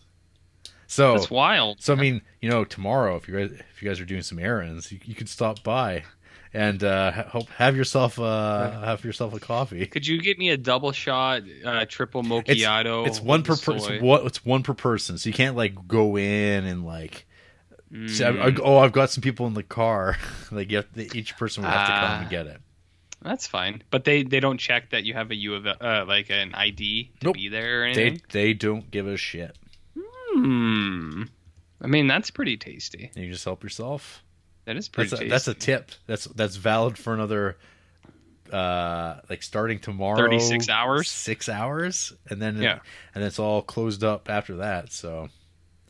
[0.87, 1.81] So That's wild.
[1.83, 4.39] So I mean, you know, tomorrow if you guys if you guys are doing some
[4.39, 6.05] errands, you, you could stop by
[6.55, 9.87] and uh, help have yourself uh, have yourself a coffee.
[9.87, 13.07] Could you get me a double shot, uh, triple It's, macchiato?
[13.07, 13.73] it's one per with soy?
[13.75, 14.05] person.
[14.05, 17.27] What it's one per person, so you can't like go in and like.
[18.07, 20.17] Say, I- Mm, I- oh, I've got some people in the car.
[20.51, 22.21] like you have to, each person will have to come Ah.
[22.23, 22.61] and get it.
[23.23, 26.31] that's fine, but they they don't check that you have a U of uh, like
[26.31, 27.35] an ID to Nope.
[27.37, 28.23] be there or They anything.
[28.31, 29.57] they don't give a shit.
[30.35, 31.25] Hmm.
[31.81, 33.11] I mean, that's pretty tasty.
[33.15, 34.23] You just help yourself.
[34.65, 35.91] That is pretty That's a, that's a tip.
[36.07, 37.57] That's that's valid for another.
[38.53, 41.09] Uh, like starting tomorrow, 36 hours?
[41.09, 42.81] six hours, and then Yeah.
[43.15, 44.93] and it's all closed up after that.
[44.93, 45.31] So,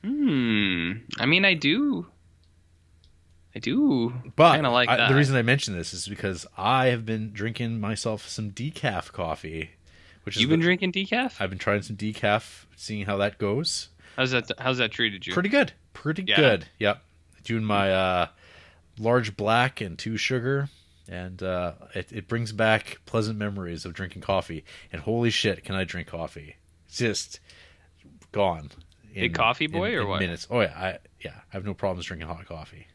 [0.05, 0.93] Hmm.
[1.19, 2.07] I mean, I do.
[3.55, 4.15] I do.
[4.35, 5.09] but Kinda like I- that.
[5.11, 9.71] the reason I mention this is because I have been drinking myself some decaf coffee,
[10.25, 11.35] which You've been the- drinking decaf?
[11.39, 13.89] I've been trying some decaf, seeing how that goes.
[14.17, 14.51] How's that?
[14.59, 15.35] How's that treated you?
[15.35, 16.37] Pretty good, pretty Yeah.
[16.37, 16.67] good.
[16.79, 17.03] Yep,
[17.45, 18.27] doing my uh,
[18.99, 20.69] large black and two sugar,
[21.09, 24.65] and uh, it, it brings back pleasant memories of drinking coffee.
[24.93, 26.57] And holy shit, can I drink coffee?
[26.87, 27.41] It's just
[28.33, 28.71] gone.
[29.15, 30.21] Big coffee boy or what?
[30.21, 30.47] Minutes.
[30.51, 32.87] Oh yeah, I yeah, I have no problems drinking hot coffee.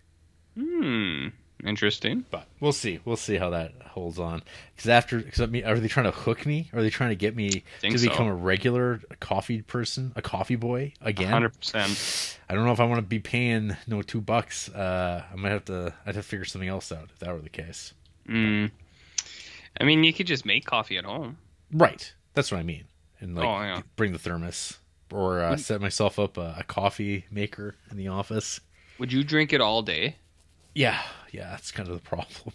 [0.56, 1.28] Hmm.
[1.66, 2.24] Interesting.
[2.30, 3.00] But we'll see.
[3.04, 4.44] We'll see how that holds on.
[4.76, 6.70] Because after, because I mean, are they trying to hook me?
[6.72, 8.10] Are they trying to get me to so.
[8.10, 11.30] become a regular coffee person, a coffee boy again?
[11.30, 12.38] Hundred percent.
[12.48, 14.70] I don't know if I want to be paying no two bucks.
[14.70, 15.94] Uh, I might have to.
[16.06, 17.94] I'd have to figure something else out if that were the case.
[18.28, 18.68] Hmm.
[19.80, 21.38] I mean, you could just make coffee at home.
[21.72, 22.14] Right.
[22.34, 22.86] That's what I mean.
[23.20, 23.82] And like, Oh, yeah.
[23.96, 24.78] bring the thermos
[25.12, 28.60] or uh, set myself up a, a coffee maker in the office.
[29.00, 30.16] Would you drink it all day?
[30.76, 31.02] Yeah,
[31.32, 31.52] yeah.
[31.52, 32.54] That's kind of the problem.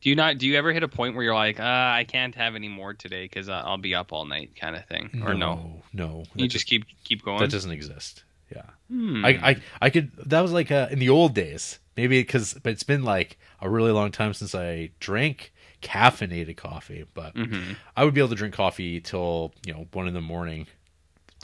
[0.00, 0.38] Do you not?
[0.38, 2.92] Do you ever hit a point where you're like, uh, I can't have any more
[2.94, 5.82] today because uh, I'll be up all night, kind of thing, or no?
[5.92, 6.24] no.
[6.34, 7.38] You that just keep keep going.
[7.38, 8.22] that doesn't exist.
[8.54, 8.62] Yeah.
[8.90, 9.24] Hmm.
[9.24, 12.70] I, I I could that was like uh, in the old days maybe because but
[12.72, 17.76] it's been like a really long time since I drank caffeinated coffee but Mhm.
[17.96, 20.66] I would be able to drink coffee till you know one in the morning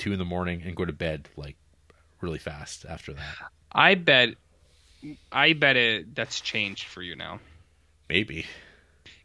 [0.01, 1.57] two in the morning and go to bed like
[2.20, 3.34] really fast after that
[3.72, 4.30] I bet.
[5.30, 6.14] I bet it.
[6.14, 7.38] That's changed for you now.
[8.09, 8.44] maybe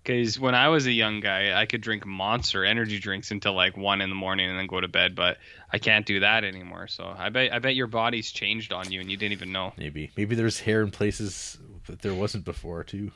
[0.04, 3.76] Because when I was a young guy, I could drink Monster energy drinks until like
[3.76, 5.16] one in the morning and then go to bed.
[5.16, 5.38] But
[5.74, 6.88] I can't do that anymore.
[6.88, 9.74] So I bet I bet your body's changed on you and you didn't even know.
[9.78, 11.58] Maybe maybe there's hair in places
[11.88, 13.12] that there wasn't before too.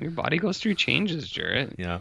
[0.00, 1.76] Your body goes through changes, Jared.
[1.78, 2.00] Yeah,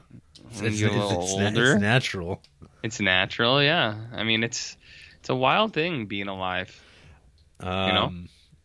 [0.49, 2.41] it's, it's, you get a it's- it's na- it's natural.
[2.83, 3.95] It's natural, yeah.
[4.13, 4.77] I mean, it's
[5.19, 6.69] it's a wild thing being alive.
[7.59, 8.11] Um, know?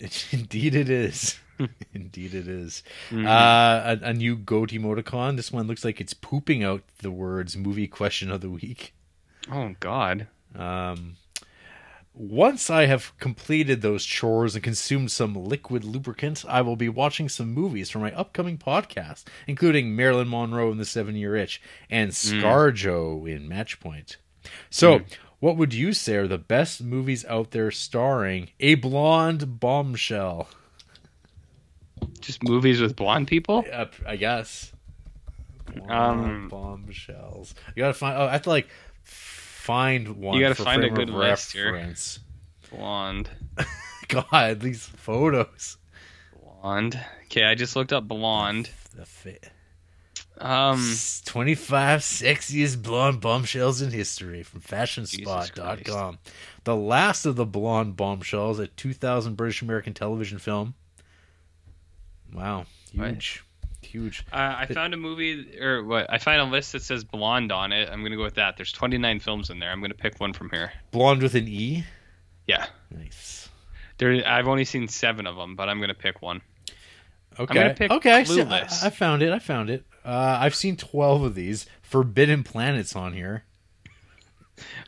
[0.01, 1.39] it- indeed, it is.
[1.95, 2.83] indeed, it is.
[3.11, 3.27] Mhm.
[3.27, 5.37] Uh, a, a new goat emoticon.
[5.37, 8.95] This one looks like it's pooping out the words "movie question of the week."
[9.51, 10.27] Oh God.
[10.57, 11.17] Um,
[12.19, 17.29] once I have completed those chores and consumed some liquid lubricant, I will be watching
[17.29, 22.11] some movies for my upcoming podcast, including Marilyn Monroe in The Seven Year Itch and
[22.11, 24.17] ScarJo in Matchpoint.
[24.69, 25.01] So,
[25.39, 30.49] what would you say are the best movies out there starring a blonde bombshell?
[32.21, 33.65] Just movies with blonde people.
[33.73, 34.73] Uh, I guess.
[35.73, 37.55] Blonde Um, bombshells.
[37.77, 38.17] You gotta find.
[38.19, 38.69] Oh, I have to like
[39.69, 40.35] find one.
[40.35, 41.75] You gotta find a good list here.
[41.75, 42.21] reference.
[42.71, 43.29] Blonde.
[44.09, 45.77] God, these photos.
[46.43, 46.99] Blonde.
[47.27, 48.71] Okay, I just looked up blonde.
[48.97, 49.51] The fit.
[50.39, 50.95] Um,
[51.27, 56.19] 25 sexiest blonde bombshells in history from fashionspot.com.
[56.65, 60.75] The last of the blonde bombshells, a 2000 British American television film.
[62.33, 63.45] Wow, huge.
[63.91, 64.25] Huge.
[64.33, 66.13] uh, I found a movie or what?
[66.13, 67.89] I find a list that says blonde on it.
[67.91, 68.57] I'm gonna go with that.
[68.57, 69.71] There's 29 films in there.
[69.71, 70.73] I'm gonna pick one from here.
[70.91, 71.85] Blonde with an E.
[72.47, 72.67] Yeah.
[72.91, 73.49] Nice.
[73.97, 76.43] There, I've only seen seven of them, but I'm gonna pick one.
[77.39, 77.75] Okay.
[77.91, 78.13] okay.
[78.13, 79.33] I, see- I, I found it.
[79.33, 79.85] I found it.
[80.05, 81.67] Uh, I've seen 12 of these.
[81.83, 83.45] Forbidden Planets on here.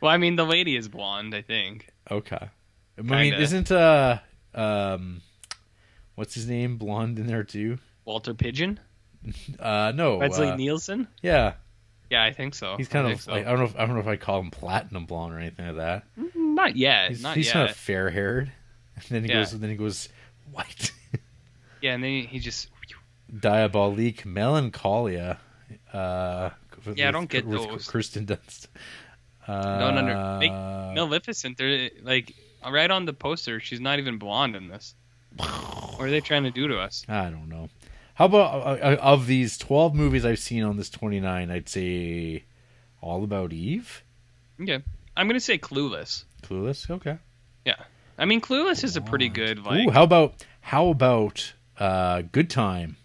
[0.01, 1.33] Well, I mean, the lady is blonde.
[1.33, 1.87] I think.
[2.09, 2.49] Okay.
[2.97, 3.39] I mean, Kinda.
[3.39, 4.19] isn't uh
[4.53, 5.21] um
[6.15, 7.79] what's his name blonde in there too?
[8.05, 8.79] Walter Pidgeon.
[9.59, 10.17] Uh no.
[10.17, 11.07] Leslie uh, Nielsen.
[11.21, 11.53] Yeah,
[12.09, 12.75] Yeah, I think so.
[12.77, 13.31] he's kind think of so.
[13.33, 15.39] like I don't know if I don't know if I call him platinum blonde or
[15.39, 16.03] anything like that.
[16.35, 17.09] Not yet.
[17.09, 17.53] He's, not he's yet.
[17.53, 18.51] kind of fair haired.
[18.95, 19.39] And then he Yeah.
[19.39, 20.09] goes then he goes
[20.51, 20.91] white.
[21.81, 22.69] Yeah, and then he just.
[23.39, 25.39] Diabolique melancholia.
[25.93, 26.49] Uh
[26.95, 27.87] Yeah, I don't get with those.
[27.87, 28.67] Kirsten Dunst.
[29.47, 30.39] Uh, Don't under.
[30.39, 31.57] Make Maleficent.
[31.57, 32.33] They're like
[32.69, 33.59] right on the poster.
[33.59, 34.93] She's not even blonde in this.
[35.39, 37.05] What are they trying to do to us?
[37.07, 37.69] I don't know.
[38.21, 42.43] How about uh, uh, of these 12 movies I've seen on this 29, I'd say
[43.01, 44.03] All About Eve?
[44.61, 44.83] Okay,
[45.17, 46.25] I'm gonna say Clueless.
[46.43, 46.87] Clueless?
[46.91, 47.17] Okay.
[47.65, 47.77] Yeah,
[48.19, 49.87] I mean, Clueless is a pretty good like.
[49.87, 52.95] Ooh, how about how about uh Good Time?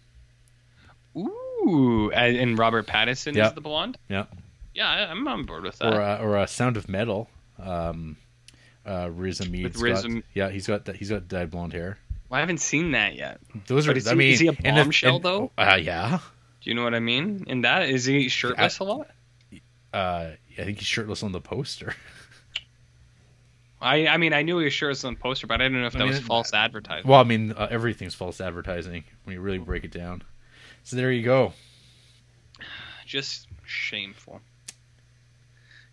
[1.17, 3.47] Ooh, and Robert Pattinson Yeah.
[3.47, 3.97] is the blonde.
[4.11, 4.27] Yeah.
[4.75, 5.95] Yeah, I, I'm on board with that.
[5.95, 7.31] Or uh, or uh, Sound of Metal.
[7.59, 8.19] Um
[8.85, 10.25] uh Riz got- Riz Ahmed.
[10.35, 11.97] yeah, he's got that he's got dyed blonde hair.
[12.29, 13.41] Well, I haven't seen that yet.
[13.67, 15.53] Those are But I he- mean is he a bombshell, though?
[15.57, 16.19] Uh yeah.
[16.63, 17.45] Do you know what I mean?
[17.47, 19.09] In that, is he shirtless a lot?
[19.93, 21.95] Uh I think he's shirtless on the poster.
[23.81, 25.87] I I mean, I knew he was shirtless on the poster, but I didn't know
[25.87, 27.09] if I that mean, was false advertising.
[27.09, 30.23] well, I mean uh, everything's false advertising when you really break it down.
[30.83, 31.53] So there you go.
[33.07, 34.41] Just shameful.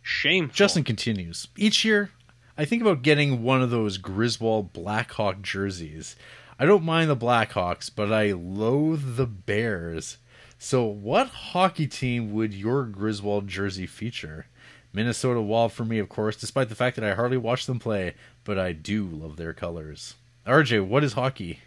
[0.01, 0.53] Shameful.
[0.55, 1.47] Justin continues.
[1.57, 2.09] Each year,
[2.57, 6.15] I think about getting one of those Griswold Blackhawk jerseys.
[6.59, 10.17] I don't mind the Blackhawks, but I loathe the Bears.
[10.59, 14.45] So, what hockey team would your Griswold jersey feature?
[14.93, 18.13] Minnesota Wild for me, of course, despite the fact that I hardly watch them play,
[18.43, 20.13] but I do love their colors.
[20.45, 21.59] RJ, what is hockey?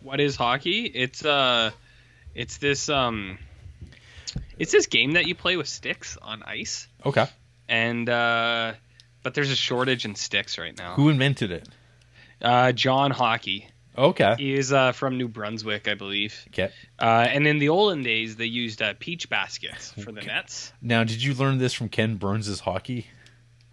[0.00, 0.86] what is hockey?
[0.86, 1.70] It's uh,
[2.34, 3.38] it's this um,
[4.58, 7.26] it's this game that you play with sticks on ice, Okay.
[7.68, 8.72] and uh,
[9.22, 10.94] but there's a shortage in sticks right now.
[10.94, 11.68] Who invented it?
[12.40, 13.68] Uh, John Hockey.
[13.96, 14.34] Okay.
[14.38, 16.34] He is uh, from New Brunswick, I believe.
[16.48, 16.70] Okay.
[16.98, 20.28] Uh, and in the olden days, they used uh, peach baskets for the Okay.
[20.28, 20.72] nets.
[20.80, 23.06] Now, did you learn this from Ken Burns' hockey?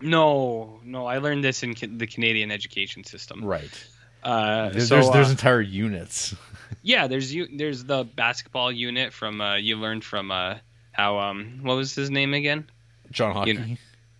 [0.02, 3.43] No, no, I learned this in ca- the Canadian education system.
[3.43, 3.88] Right.
[4.24, 6.36] Uh, There's so, there's, there's uh, entire units.
[6.84, 10.56] yeah, there's you, there's the basketball unit from uh, you learned from uh,
[10.91, 12.66] how um what was his name again?
[13.12, 13.54] John Hockey.
[13.54, 13.66] know,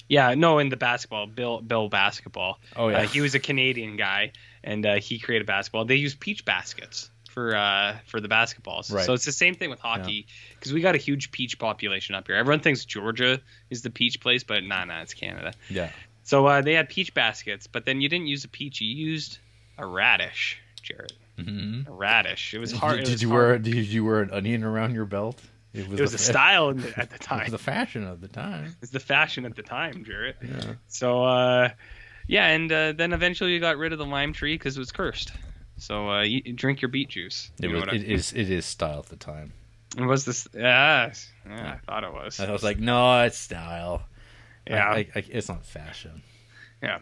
[0.10, 2.60] Yeah, no, in the basketball, Bill Bill basketball.
[2.76, 2.97] oh yeah.
[2.99, 4.32] Uh, he was a Canadian guy,
[4.64, 5.86] and uh, he created basketball.
[5.86, 8.91] They use peach baskets for uh, for the basketballs.
[8.91, 9.05] Right.
[9.05, 12.26] So it's the same thing with hockey because we got a huge peach population up
[12.28, 12.36] here.
[12.36, 13.39] Everyone thinks Georgia
[13.70, 15.53] is the peach place, but nah, nah, it's Canada.
[15.70, 15.91] yeah.
[16.24, 18.82] So uh, they had peach baskets, but then you didn't use a peach.
[18.82, 19.39] You used
[19.80, 21.14] a radish, Jared.
[21.39, 22.53] hmm A radish.
[22.53, 22.97] It was hard.
[22.97, 23.47] Did, it did you hard.
[23.47, 25.39] wear did you wear an onion around your belt?
[25.74, 27.41] It It was the a style the, at the time.
[27.41, 28.65] It was the fashion of the time.
[28.65, 30.36] It was the fashion at the time, Jared.
[30.41, 30.74] Yeah.
[30.88, 31.70] So, uh,
[32.28, 34.91] yeah, and uh, then eventually you got rid of the lime tree because it was
[34.91, 35.32] cursed.
[35.78, 37.51] So, uh, you, drink your beet juice.
[37.61, 37.89] It You know was.
[37.89, 38.11] I It mean?
[38.11, 38.34] is.
[38.34, 39.53] It is style at the time.
[39.97, 40.47] It was this?
[40.53, 41.11] Yeah,
[41.47, 42.39] yeah, I thought it was.
[42.39, 44.03] I was like, no, it's style.
[44.67, 44.88] Yeah.
[44.88, 46.22] I, I, it's not fashion.
[46.84, 46.97] Yeah.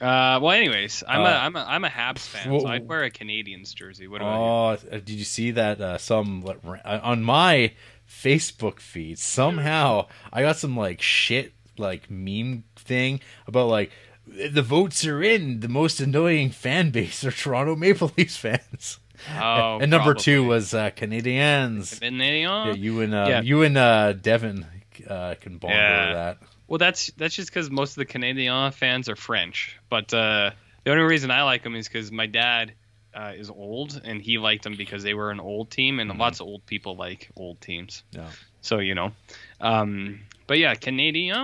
[0.00, 2.60] Uh, well, anyways, I'm Uh, a I'm a I'm a Habs fan, whoa.
[2.60, 4.06] so I'd wear a Canadiens jersey.
[4.06, 5.80] What about Oh, uh, did you see that?
[5.80, 6.44] Uh, some
[6.84, 7.72] on my
[8.08, 13.90] Facebook feed somehow I got some like shit like meme thing about like
[14.26, 15.60] the votes are in.
[15.60, 18.98] The most annoying fan base are Toronto Maple Leafs fans.
[19.40, 21.98] Oh, and number two was uh, Canadiens.
[22.00, 22.50] Canadian?
[22.66, 23.40] Yeah, you and uh, Yeah.
[23.42, 24.66] you and uh, Devin
[25.08, 26.02] uh, can bond Yeah.
[26.04, 26.38] over that.
[26.66, 29.78] Well, that's that's just because most of the Canadian fans are French.
[29.88, 30.50] But uh,
[30.84, 32.74] the only reason I like them is because my dad
[33.18, 36.40] uh, is old, and he liked them because they were an old team, and lots
[36.40, 38.02] of old people like old teams.
[38.12, 38.28] Yeah.
[38.60, 39.12] So you know,
[39.60, 41.36] um, but yeah, Canadian.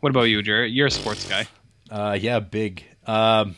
[0.00, 0.72] What about you, Jared?
[0.72, 1.46] You're a sports guy.
[1.90, 2.84] Uh, yeah, big.
[3.06, 3.56] Um,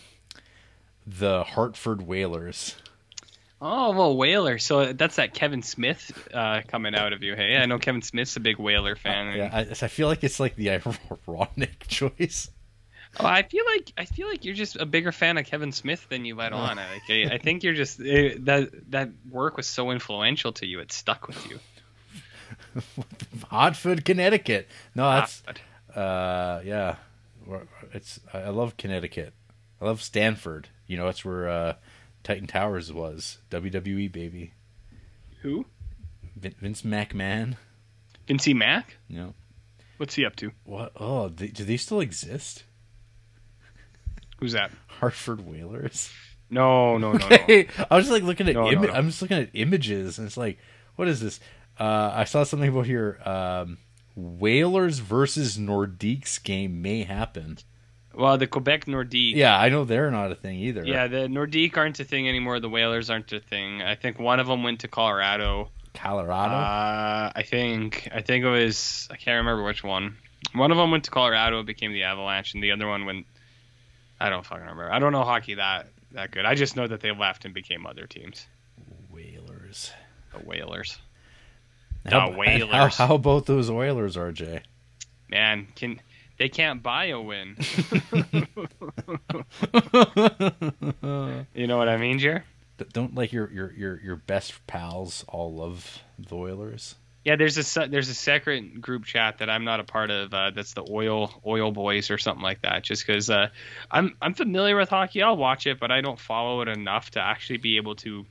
[1.07, 2.77] the Hartford Whalers.
[3.61, 4.59] Oh, well, Whaler.
[4.59, 7.37] So that's that Kevin Smith uh, coming out of you.
[7.37, 9.29] Hey, I know Kevin Smith's a big Whaler fan.
[9.29, 10.71] and- Yeah, I, I feel like it's like the
[11.29, 12.51] ironic choice.
[13.21, 16.07] Oh, I feel like I feel like you're just a bigger fan of Kevin Smith
[16.09, 16.77] than you let on.
[16.77, 20.81] Like, I, I think you're just eh, that that work was so influential to you,
[20.81, 21.59] it stuck with you.
[23.51, 24.69] Hartford, Connecticut.
[24.95, 25.43] No, that's
[25.95, 26.97] uh, yeah.
[27.93, 29.35] It's I love Connecticut.
[29.81, 30.69] I love Stamford.
[30.87, 31.75] You know, that's where uh,
[32.23, 33.39] Titan Towers was.
[33.51, 34.53] WWE baby.
[35.43, 35.67] who?
[36.37, 37.57] Vin- Vince McMahon.
[38.29, 38.97] Vincie Mac?
[39.09, 39.35] Know
[39.97, 40.53] What's he up to?
[40.65, 40.93] what?
[40.97, 42.65] Oh, they, do they still exist?
[44.43, 44.71] Who's that?
[44.89, 46.11] Hartford Whalers.
[46.51, 47.37] No, no, no, no.
[47.49, 47.67] I
[47.97, 48.93] was just like looking at No, no, no.
[48.93, 50.59] I'm just looking at images and it's like,
[50.97, 51.41] what is this?
[51.81, 53.19] Uh, I saw something about here.
[53.25, 53.79] Um,
[54.15, 57.57] Whalers versus Nordiques game may happen.
[58.15, 59.35] well, the Quebec Nordique.
[59.35, 60.85] Yeah, I know they're not a thing either.
[60.85, 62.61] Yeah, the Nordique aren't a thing anymore.
[62.61, 63.81] The Whalers aren't a thing.
[63.81, 65.71] I think one of them went to Colorado.
[65.95, 66.55] Colorado.
[66.55, 70.17] Uh, I think I think it was I can't remember which one.
[70.55, 73.27] One of them went to Colorado, became the Avalanche, and the other one went.
[74.23, 74.91] I don't fucking remember.
[74.91, 76.45] I don't know hockey that that good.
[76.45, 78.47] I just know that they left and became other teams.
[79.11, 79.91] Whalers.
[80.33, 80.99] The Whalers.
[82.07, 82.97] How, The Whalers.
[82.97, 84.63] How, how about those Oilers, RJ?
[85.29, 86.01] Man, can
[86.39, 87.57] they can't buy a win?
[91.53, 92.45] you know what I mean, Jer?
[92.93, 96.95] Don't like your, your your your best pals all love the Oilers.
[97.25, 100.35] Yeah, there's a there's a separate group chat that I'm not a part of.
[100.35, 102.83] Uh, that's the oil oil boys or something like that.
[102.83, 103.49] Just because uh,
[103.91, 107.21] I'm I'm familiar with hockey, I'll watch it, but I don't follow it enough to
[107.21, 108.27] actually be able to.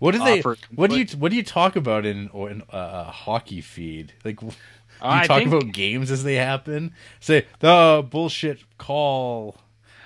[0.00, 0.40] What do they?
[0.40, 4.12] Offer What do you what do you talk about in in uh, a hockey feed?
[4.24, 4.52] Like, do you
[5.00, 6.92] I talk think- about games as they happen?
[7.20, 9.56] Say the bullshit call.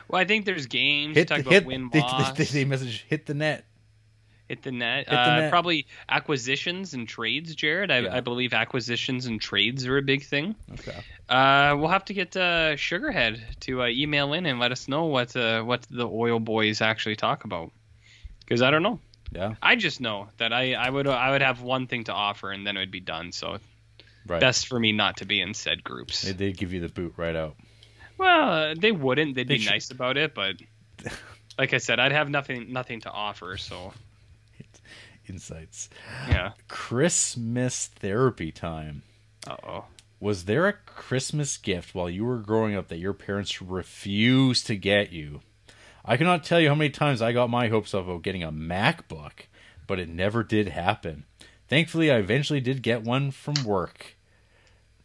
[0.08, 1.16] Well, I think there's games.
[1.16, 1.66] Hit talk the, hit.
[1.66, 2.02] win they,
[2.34, 3.64] they, they message hit the net.
[4.48, 5.00] Hit the net.
[5.08, 5.50] Hit the uh, net.
[5.50, 7.90] Probably acquisitions and trades, Jared.
[7.90, 8.16] I, Yeah.
[8.16, 10.54] I believe acquisitions and trades are a big thing.
[10.72, 10.96] Okay.
[11.28, 15.04] Uh, we'll have to get uh, Sugarhead to uh, email in and let us know
[15.06, 17.70] what uh, what the oil boys actually talk about.
[18.40, 18.98] Because I don't know.
[19.30, 19.54] Yeah.
[19.62, 22.66] I just know that I, I would I would have one thing to offer and
[22.66, 23.32] then it would be done.
[23.32, 23.58] So
[24.26, 24.40] Right.
[24.40, 26.20] best for me not to be in said groups.
[26.20, 27.56] They, they give you the boot right out.
[28.18, 29.34] well, they wouldn't.
[29.34, 30.56] They'd They be should- nice about it, but
[31.58, 33.56] like I said, I'd have nothing nothing to offer.
[33.56, 33.92] So
[35.28, 35.88] Insights.
[36.28, 36.52] yeah.
[36.68, 39.02] Christmas therapy time.
[39.46, 39.84] Uh oh.
[40.20, 44.76] Was there a Christmas gift while you were growing up that your parents refused to
[44.76, 45.40] get you?
[46.04, 48.50] I cannot tell you how many times I got my hopes up of getting a
[48.50, 49.46] MacBook,
[49.86, 51.24] but it never did happen.
[51.68, 54.16] Thankfully, I eventually did get one from work.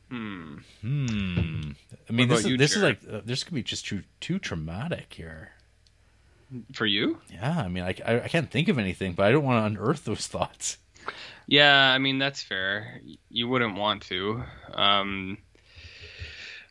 [0.09, 0.57] Hmm.
[0.81, 1.71] Hmm.
[2.09, 4.39] I mean, this is you, this is like uh, this could be just too too
[4.39, 5.51] traumatic here.
[6.73, 7.19] For you?
[7.31, 9.65] Yeah, I mean, I, I, I can't think of anything, but I don't want to
[9.65, 10.77] unearth those thoughts.
[11.47, 13.01] Yeah, I mean that's fair.
[13.29, 14.43] You wouldn't want to.
[14.73, 15.37] Um,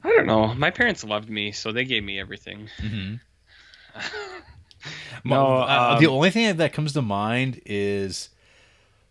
[0.03, 0.55] I don't know.
[0.55, 2.69] My parents loved me, so they gave me everything.
[2.81, 4.01] Mm-hmm.
[5.25, 8.31] No, uh, the um, only thing that comes to mind is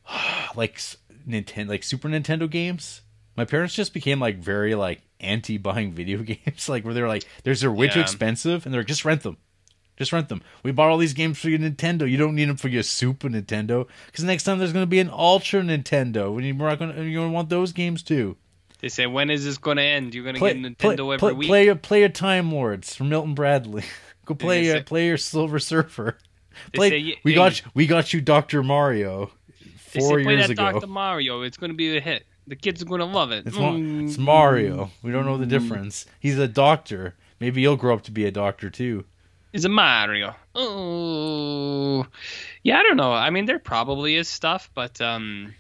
[0.56, 0.80] like
[1.28, 3.02] Nintendo, like Super Nintendo games.
[3.38, 7.26] My parents just became like very like anti buying video games, like where they're like,
[7.44, 9.38] "There's they're way too expensive," and they're like, "Just rent them,
[10.02, 12.10] just rent them." We bought all these games for your Nintendo.
[12.10, 15.00] You don't need them for your Super Nintendo because next time there's going to be
[15.00, 18.38] an Ultra Nintendo, and you're not going to you're going to want those games too.
[18.80, 20.16] They say, when is this going to end?
[20.16, 21.48] You're going to Play, get play, Nintendo every play, week.
[21.50, 23.84] play, your- play your Time Lords from Milton Bradley.
[24.26, 26.18] Go play your say- play your Silver Surfer.
[26.74, 29.32] Play, say, "Yeah, we got you, we got you Doctor Mario
[29.78, 30.72] four say, play years that ago.
[30.74, 30.88] Dr.
[30.88, 31.44] Mario.
[31.44, 32.26] It's going to be a hit.
[32.48, 33.46] The kids are going to love it.
[33.48, 34.08] It's, Mm.
[34.08, 34.90] it's Mario.
[35.04, 36.06] We don't know the difference.
[36.20, 37.16] He's a doctor.
[37.40, 39.06] Maybe he'll grow up to be a doctor too.
[39.54, 40.34] Is a Mario.
[40.56, 42.06] Oh,
[42.64, 42.80] yeah.
[42.80, 43.12] I don't know.
[43.12, 45.54] I mean, there probably is stuff, but um,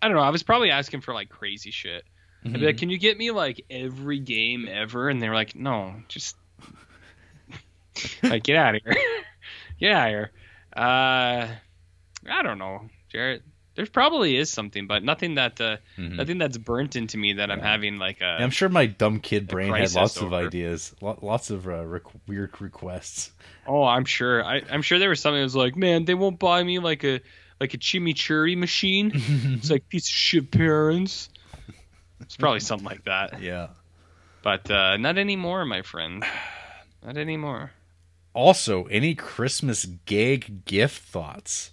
[0.00, 0.22] I don't know.
[0.22, 2.04] I was probably asking for like crazy shit.
[2.44, 5.94] I'd be like, "Can you get me like every game ever?" And they're like, "No,
[6.08, 6.36] just
[8.22, 8.94] like get out of here,
[9.78, 10.30] get out of here."
[10.74, 11.48] Uh,
[12.30, 13.42] I don't know, Jared.
[13.80, 16.16] There probably is something, but nothing that uh, Mhm.
[16.16, 18.24] nothing that's burnt into me that I'm having like a.
[18.38, 21.82] Yeah, I'm sure my dumb kid brain had lots of ideas, lo- lots of uh,
[22.28, 23.32] weird requests.
[23.66, 24.44] Oh, I'm sure.
[24.44, 27.04] I, I'm sure there was something that was like, man, they won't buy me like
[27.04, 27.20] a
[27.58, 29.12] like a chimichurri machine.
[29.14, 31.30] it's like piece of shit parents.
[32.20, 33.68] It's probably something like that, yeah.
[34.42, 36.22] but uh, not anymore, my friend.
[37.02, 37.70] Not anymore.
[38.34, 41.70] Also, any Christmas gag gift thoughts?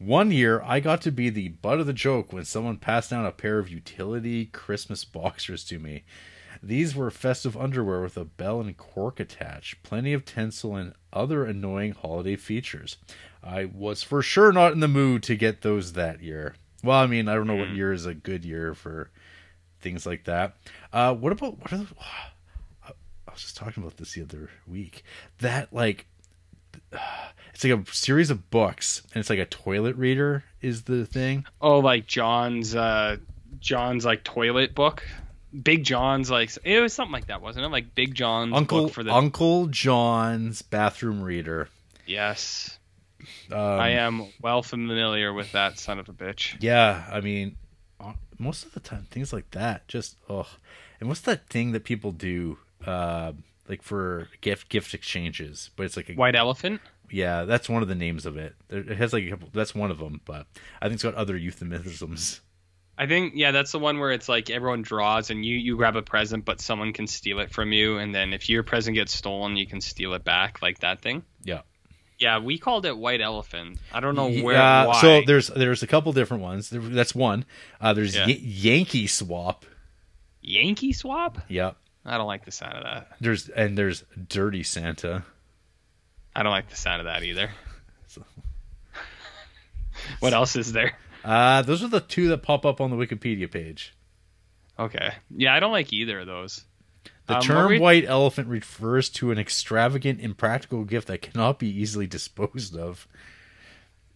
[0.00, 3.26] One year, I got to be the butt of the joke when someone passed down
[3.26, 6.04] a pair of utility Christmas boxers to me.
[6.62, 11.44] These were festive underwear with a bell and cork attached, plenty of tinsel, and other
[11.44, 12.96] annoying holiday features.
[13.44, 16.54] I was for sure not in the mood to get those that year.
[16.82, 19.10] Well, I mean, I don't know what year is a good year for
[19.82, 20.56] things like that.
[20.94, 21.86] Uh, what about what are the?
[22.86, 25.04] I was just talking about this the other week.
[25.40, 26.06] That like
[27.54, 31.46] it's like a series of books and it's like a toilet reader is the thing.
[31.60, 33.16] Oh, like John's uh,
[33.60, 35.02] John's like toilet book.
[35.62, 37.68] Big John's like it was something like that, wasn't it?
[37.68, 41.68] Like Big John's Uncle book for the Uncle John's bathroom reader.
[42.06, 42.76] yes.
[43.52, 46.56] Um, I am well familiar with that son of a bitch.
[46.60, 47.56] Yeah, I mean,
[48.00, 50.46] uh, most of the time things like that just oh
[51.00, 53.32] And what's that thing that people do uh
[53.70, 56.82] like for gift gift exchanges, but it's like a White elephant.
[57.10, 58.54] yeah, that's one of the names of it.
[58.68, 60.46] It has like a couple, that's one of them, but
[60.82, 62.40] I think it's got other euphemisms.
[62.98, 65.96] I think yeah, that's the one where it's like everyone draws and you you grab
[65.96, 69.14] a present, but someone can steal it from you, and then if your present gets
[69.14, 71.22] stolen, you can steal it back, like that thing.
[71.42, 71.62] Yeah.
[72.18, 73.78] Yeah, we called it white elephant.
[73.94, 74.54] I don't know where.
[74.56, 75.00] Yeah, why.
[75.00, 76.68] so there's there's a couple different ones.
[76.68, 77.46] There, that's one.
[77.80, 78.26] Uh, there's Yeah.
[78.26, 79.64] Y- Yankee Swap.
[80.42, 81.38] Yankee swap.
[81.48, 81.76] Yep.
[82.10, 83.08] I don't like the sound of that.
[83.20, 85.24] There's and there's Dirty Santa.
[86.34, 87.50] I don't like the sound of that either.
[88.08, 88.24] So-
[90.20, 90.92] what else is there?
[91.24, 93.94] Uh, those are the two that pop up on the Wikipedia page.
[94.78, 95.12] Okay.
[95.30, 96.64] Yeah, I don't like either of those.
[97.26, 101.68] The Um, term you- white elephant refers to an extravagant, impractical gift that cannot be
[101.68, 103.06] easily disposed of.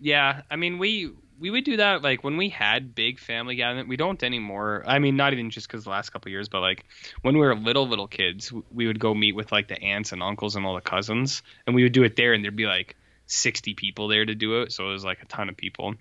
[0.01, 3.89] Yeah, I mean we we would do that like when we had big family gathering.
[3.89, 4.85] We don't anymore.
[4.87, 6.85] I mean, not even just because the last couple years, but like
[7.23, 10.23] when we were little little kids, we would go meet with like the aunts and
[10.23, 12.97] uncles and all the cousins, and we would do it there, and there'd be like
[13.27, 15.95] sixty people there to do it, so it was like a ton of people.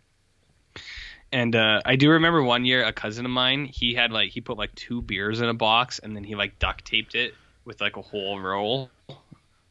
[1.31, 4.41] And uh, I do remember one year a cousin of mine, he had like he
[4.41, 7.33] put like two beers in a box, and then he like duct taped it
[7.65, 8.91] with like a whole roll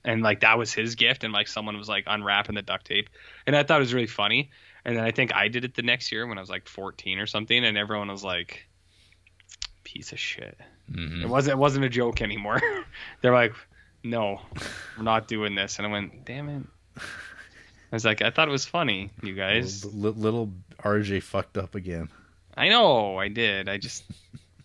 [0.04, 3.08] and like that was his gift and like someone was like unwrapping the duct tape
[3.46, 4.50] and i thought it was really funny
[4.84, 7.18] and then i think i did it the next year when i was like 14
[7.18, 8.66] or something and everyone was like
[9.84, 10.58] piece of shit
[10.90, 11.22] Mhm.
[11.22, 12.60] it wasn't it wasn't a joke anymore
[13.20, 13.54] they're like
[14.02, 14.40] no
[14.96, 16.62] we're not doing this and i went damn it
[16.98, 17.00] i
[17.92, 20.50] was like i thought it was funny you guys Li- little
[20.82, 22.08] RJ fucked up again.
[22.56, 24.04] i know i did i just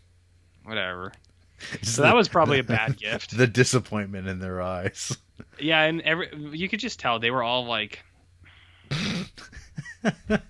[0.64, 1.12] whatever
[1.82, 5.18] so that was probably a bad gift The disappointment in their eyes.
[5.60, 8.04] Yeah, and every you could just tell they were all like.
[10.04, 10.42] And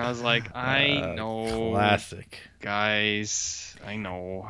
[0.00, 2.38] I was like, I Uh, know, Classic.
[2.60, 4.48] guys, I know.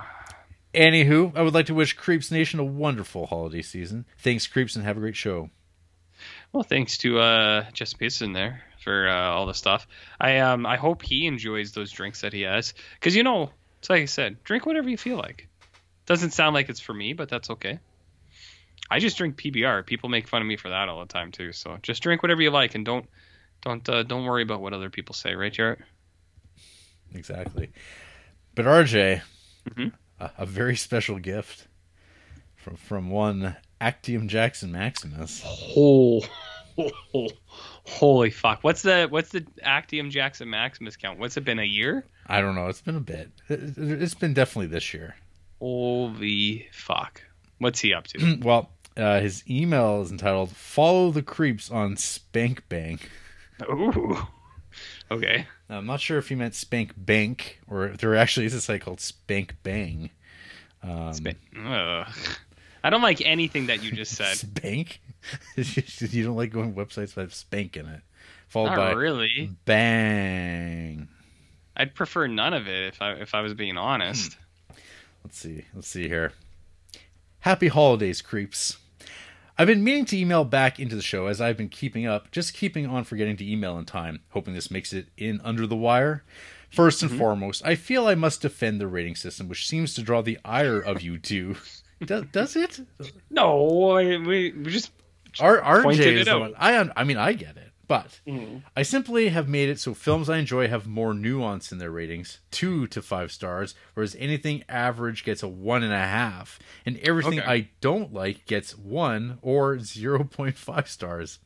[0.74, 4.06] Anywho, I would like to wish Creeps Nation a wonderful holiday season.
[4.18, 5.50] Thanks, Creeps, and have a great show.
[6.52, 9.86] Well, thanks to uh, Jess Pearson there for uh, all the stuff.
[10.20, 13.50] I um I hope he enjoys those drinks that he has, because you know,
[13.80, 15.48] it's like I said, drink whatever you feel like.
[16.06, 17.78] Doesn't sound like it's for me, but that's okay.
[18.92, 19.86] I just drink PBR.
[19.86, 21.52] People make fun of me for that all the time too.
[21.52, 23.06] So just drink whatever you like, and don't
[23.62, 25.78] don't uh, don't worry about what other people say, right, Jared?
[27.14, 27.70] Exactly.
[28.54, 29.22] But RJ,
[29.70, 29.92] Mhm.
[30.20, 31.66] a, a very special gift
[32.56, 35.42] from from one Actium Jackson Maximus.
[35.76, 36.20] Oh,
[37.84, 38.60] holy fuck!
[38.62, 41.18] What's the what's the Actium Jackson Maximus count?
[41.18, 42.04] What's it been a year?
[42.26, 42.68] I don't know.
[42.68, 43.30] It's been a bit.
[43.48, 45.14] It, it's been definitely this year.
[45.58, 47.22] Holy fuck!
[47.58, 48.38] What's he up to?
[48.42, 53.00] well, uh, his email is entitled "Follow the Creeps on Spank Bang."
[53.70, 54.18] Ooh.
[55.10, 55.46] Okay.
[55.68, 58.80] I'm not sure if he meant Spank Bank or if there actually is a site
[58.82, 60.10] called Spank Bang.
[60.82, 61.30] Um, Spa-
[61.64, 62.06] Ugh.
[62.84, 64.36] I don't like anything that you just said.
[64.36, 65.00] Spank?
[65.56, 68.00] you don't like going websites that have Spank in it.
[68.48, 69.50] Followed Not by really.
[69.64, 71.08] Bang.
[71.76, 74.36] I'd prefer none of it if I if I was being honest.
[75.24, 75.64] Let's see.
[75.74, 76.32] Let's see here.
[77.40, 78.76] Happy holidays, creeps.
[79.58, 82.54] I've been meaning to email back into the show as I've been keeping up, just
[82.54, 86.24] keeping on forgetting to email in time, hoping this makes it in under the wire.
[86.74, 87.20] 1st and mm-hmm.
[87.20, 90.78] foremost, I feel I must defend the rating system, which seems to draw the ire
[90.78, 91.56] of you two.
[92.04, 92.80] does, does it?
[93.30, 94.90] No, I- we we just
[95.40, 96.54] R- RJ is the one.
[96.56, 98.58] I I mean I get it, but mm-hmm.
[98.76, 102.38] I simply have made it so films I enjoy have more nuance in their ratings,
[102.50, 107.40] two to five stars, whereas anything average gets a one and a half, and everything
[107.40, 107.50] Okay.
[107.50, 111.38] I don't like gets one or zero point five stars.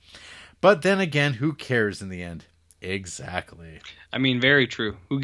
[0.60, 2.46] But then again, who cares in the end?
[2.80, 3.80] Exactly.
[4.12, 4.96] I mean, very true.
[5.08, 5.22] Who,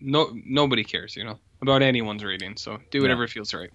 [0.00, 2.56] no, nobody cares, you know, about anyone's rating.
[2.56, 3.70] So do whatever feels right.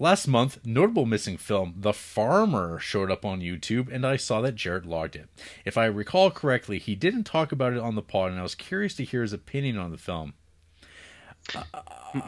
[0.00, 4.56] Last month, notable missing film The Farmer showed up on YouTube, and I saw that
[4.56, 5.28] Jared logged it.
[5.64, 8.56] If I recall correctly, he didn't talk about it on the pod, and I was
[8.56, 10.34] curious to hear his opinion on the film.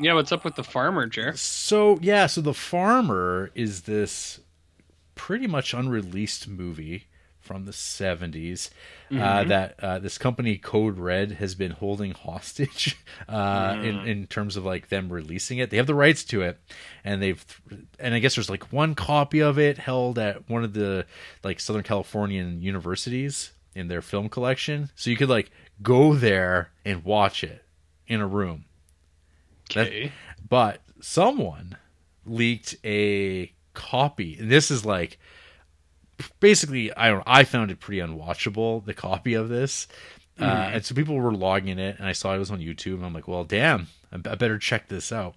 [0.00, 1.32] Yeah, what's up with the farmer, Jer?
[1.36, 4.40] So, yeah, so The Farmer is this
[5.14, 7.06] pretty much unreleased movie
[7.46, 8.70] from the 70s
[9.12, 12.96] uh, that uh, this company Code Red has been holding hostage
[13.28, 15.70] uh, in, in terms of like them releasing it.
[15.70, 16.58] They have the rights to it,
[17.04, 17.44] and they've
[18.00, 21.06] and I guess there's like one copy of it held at one of the
[21.44, 24.90] like Southern Californian universities in their film collection.
[24.96, 25.50] So you could like
[25.82, 27.64] go there and watch it
[28.08, 28.64] in a room.
[29.74, 30.12] That- Okay.
[30.48, 31.76] but someone
[32.24, 34.36] leaked a copy.
[34.38, 35.18] And this is like
[36.40, 39.86] basically I don't I found it pretty unwatchable the copy of this.
[40.38, 43.06] Uh, and so people were logging it and I saw it was on YouTube and
[43.06, 43.88] I'm like, "Well, damn.
[44.12, 45.34] I I better check this out."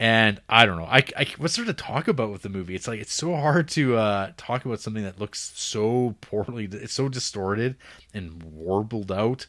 [0.00, 0.84] And I don't know.
[0.84, 2.74] I, I what's there to talk about with the movie?
[2.74, 6.68] It's like it's so hard to uh, talk about something that looks so poorly.
[6.70, 7.76] It's so distorted
[8.14, 9.46] and warbled out.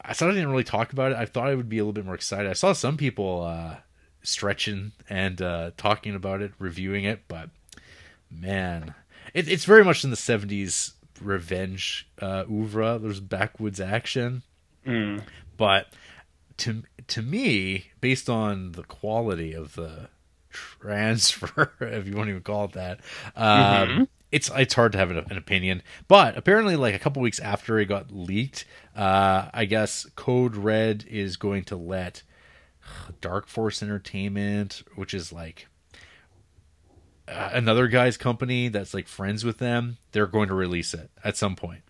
[0.00, 1.18] I thought I didn't really talk about it.
[1.18, 2.50] I thought I would be a little bit more excited.
[2.50, 3.76] I saw some people uh,
[4.22, 7.50] stretching and uh, talking about it, reviewing it, but
[8.30, 8.94] man,
[9.34, 12.98] it, it's very much in the '70s revenge uh, oeuvre.
[12.98, 14.42] There's backwoods action,
[14.86, 15.22] Mm.
[15.56, 15.92] but
[16.58, 20.08] to to me, based on the quality of the
[20.50, 23.00] transfer, if you want to even call it that,
[23.36, 25.82] um, it's it's hard to have an, an opinion.
[26.08, 28.64] But apparently, like a couple weeks after it got leaked,
[28.96, 32.22] uh, I guess Code Red is going to let
[33.20, 35.68] Dark Force Entertainment, which is like
[37.28, 41.56] another guy's company that's like friends with them, they're going to release it at some
[41.56, 41.82] point,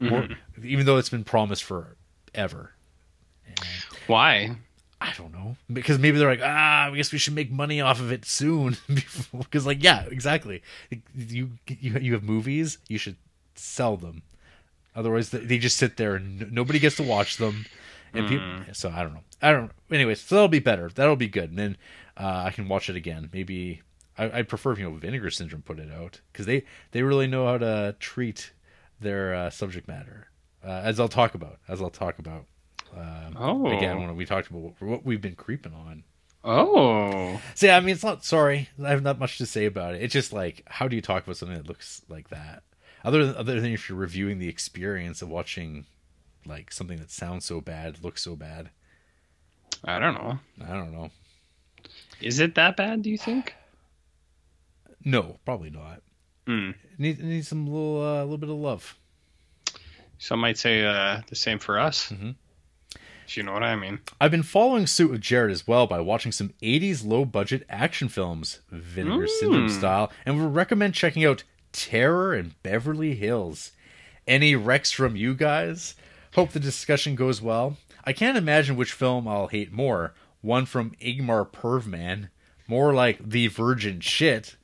[0.00, 0.28] Or-
[0.62, 2.72] even though it's been promised forever.
[4.06, 4.56] Why?
[5.02, 8.00] I don't know because maybe they're like, ah, I guess we should make money off
[8.00, 8.76] of it soon.
[9.36, 10.62] Because like, yeah, exactly.
[11.16, 13.16] You you you have movies, you should
[13.54, 14.22] sell them.
[14.94, 17.64] Otherwise, they- just sit there and nobody gets to watch them.
[18.12, 19.22] And people, so I don't know.
[19.40, 19.70] I don't.
[19.90, 20.90] Anyways, so that'll be better.
[20.92, 21.50] That'll be good.
[21.50, 21.76] And then
[22.16, 23.30] uh, I can watch it again.
[23.32, 23.82] Maybe
[24.18, 27.46] I, I'd prefer you know Vinegar Syndrome put it out because they they really know
[27.46, 28.52] how to treat
[29.00, 30.28] their uh, subject matter.
[30.64, 32.44] Uh, as I'll talk about, as I'll talk about.
[32.96, 33.66] Um, Oh.
[33.76, 36.02] again when we talked about what, what we've been creeping on.
[36.42, 37.40] Oh.
[37.54, 38.68] See, I mean, it's not sorry.
[38.82, 40.02] I have not much to say about it.
[40.02, 42.62] It's just like, how do you talk about something that looks like that?
[43.04, 45.86] Other than other than if you're reviewing the experience of watching,
[46.44, 48.70] like something that sounds so bad, looks so bad.
[49.84, 50.38] I don't know.
[50.66, 51.10] I don't know.
[52.20, 53.02] Is it that bad?
[53.02, 53.54] Do you think?
[55.04, 56.02] No, probably not.
[56.46, 56.70] Hmm.
[56.70, 58.96] It needs, it needs some little uh, little bit of love.
[60.18, 62.10] Some might say uh, the same for us.
[62.10, 62.34] Mhm.
[63.26, 64.00] If you know what I mean.
[64.20, 68.08] I've been following suit with Jared as well by watching some 80s low budget action
[68.08, 69.78] films, Vinegar Syndrome Mm.
[69.78, 73.70] style, and would recommend checking out Terror in Beverly Hills.
[74.26, 75.94] Any Rex from you guys?
[76.34, 77.76] Hope the discussion goes well.
[78.04, 80.12] I can't imagine which film I'll hate more.
[80.40, 82.30] One from Igmar Pervman,
[82.66, 84.56] more like The Virgin Shit,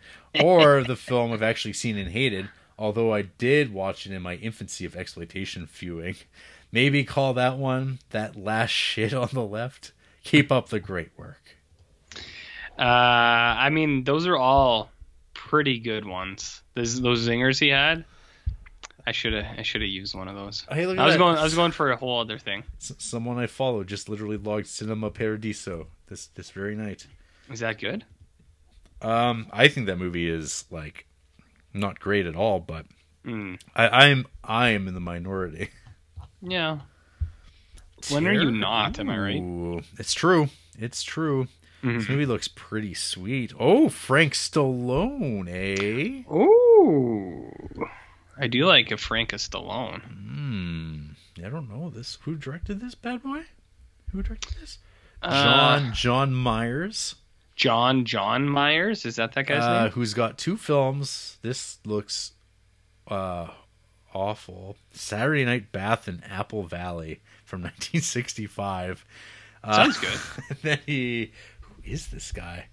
[0.42, 2.48] or the film I've actually seen and hated,
[2.78, 6.16] although I did watch it in my infancy of exploitation viewing.
[6.72, 9.92] Maybe call that one that last shit on the left.
[10.24, 11.56] Keep up the great work.
[12.78, 14.90] Uh, I mean, those are all
[15.32, 16.62] pretty good ones.
[16.74, 18.04] Those those zingers he had.
[19.06, 20.66] I should have I should have used one of those.
[20.68, 21.18] Hey, I was that.
[21.18, 22.64] going I was going for a whole other thing.
[22.80, 27.06] S- someone I follow just literally logged Cinema Paradiso this this very night.
[27.50, 28.04] Is that good?
[29.06, 31.06] Um, I think that movie is like
[31.72, 32.86] not great at all, but
[33.24, 33.60] Mm.
[33.74, 35.70] I, I'm I am in the minority.
[36.42, 36.80] Yeah.
[38.10, 39.84] When are you not, am I right?
[39.98, 40.48] It's true.
[40.78, 41.48] It's true.
[41.82, 42.08] This Mhm.
[42.10, 43.52] movie looks pretty sweet.
[43.58, 46.22] Oh, Frank Stallone, eh?
[46.32, 47.50] Ooh.
[48.38, 50.02] I do like a Frank Stallone.
[50.02, 51.44] Hmm.
[51.44, 52.18] I don't know this.
[52.22, 53.44] Who directed this bad boy?
[54.12, 54.78] Who directed this?
[55.22, 55.42] Uh,
[55.80, 57.14] John John Myhers.
[57.56, 59.04] John John Myhers.
[59.06, 59.92] Is that that guy's uh, name?
[59.92, 61.38] who's got two films.
[61.42, 62.32] This looks
[63.08, 63.48] uh,
[64.14, 64.76] awful.
[64.92, 69.04] Saturday Night Bath in Apple Valley from 1965.
[69.64, 70.56] Uh, Sounds good.
[70.62, 72.66] then he, who is this guy?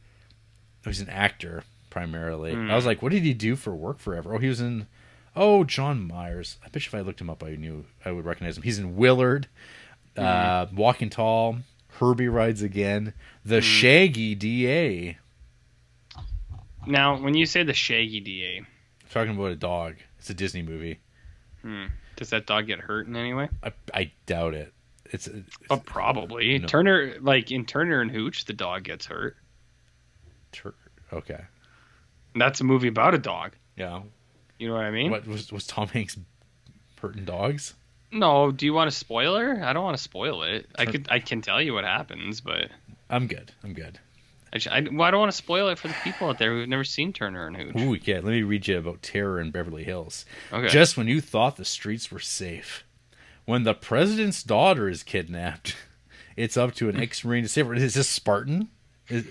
[0.86, 2.54] Oh, he's an actor primarily.
[2.54, 2.70] Hmm.
[2.70, 4.36] I was like, what did he do for work forever?
[4.36, 4.88] Oh, he was in.
[5.36, 6.58] Oh, John Myhers.
[6.64, 8.64] I bet if I looked him up, I knew I would recognize him.
[8.64, 9.48] He's in Willard,
[10.18, 10.76] uh, Hmm.
[10.76, 11.58] Walking Tall,
[12.00, 13.14] Herbie Rides Again,
[13.46, 15.18] The Shaggy DA.
[16.86, 18.62] Now, when you say the Shaggy DA,
[19.10, 19.96] talking about a dog.
[20.20, 21.00] It's a Disney movie.
[21.62, 23.50] hmm, does that dog get hurt in any way?
[23.64, 24.74] I, I doubt it.
[25.06, 26.60] It's, it's Oh, probably.
[26.60, 26.68] No.
[26.68, 29.38] Turner, like in Turner and Hooch, the dog gets hurt.
[30.52, 30.76] tur-
[31.12, 31.42] okay.
[32.36, 33.54] That's a movie about a dog.
[33.78, 34.02] Yeah.
[34.60, 35.12] You know what I mean?
[35.12, 36.18] What was was Tom Hanks
[37.02, 37.76] hurting dogs?
[38.14, 39.60] No, do you want a spoiler?
[39.64, 40.68] I don't want to spoil it.
[40.78, 42.70] I could, I can tell you what happens, but
[43.10, 43.52] I'm good.
[43.64, 44.00] I'm good.
[44.54, 46.70] I, I, well, I don't want to spoil it for the people out there who've
[46.70, 47.76] never seen Turner and Hooch.
[47.82, 48.16] Ooh, yeah.
[48.18, 50.26] Let me read you about terror in Beverly Hills.
[50.52, 50.68] Okay.
[50.68, 52.84] Just when you thought the streets were safe,
[53.46, 55.76] when the president's daughter is kidnapped,
[56.38, 57.74] it's up to an ex-marine to save her.
[57.74, 58.70] Is this Spartan?
[59.10, 59.26] Is,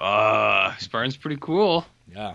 [0.00, 1.84] uh, Spartan's pretty cool.
[2.10, 2.34] yeah.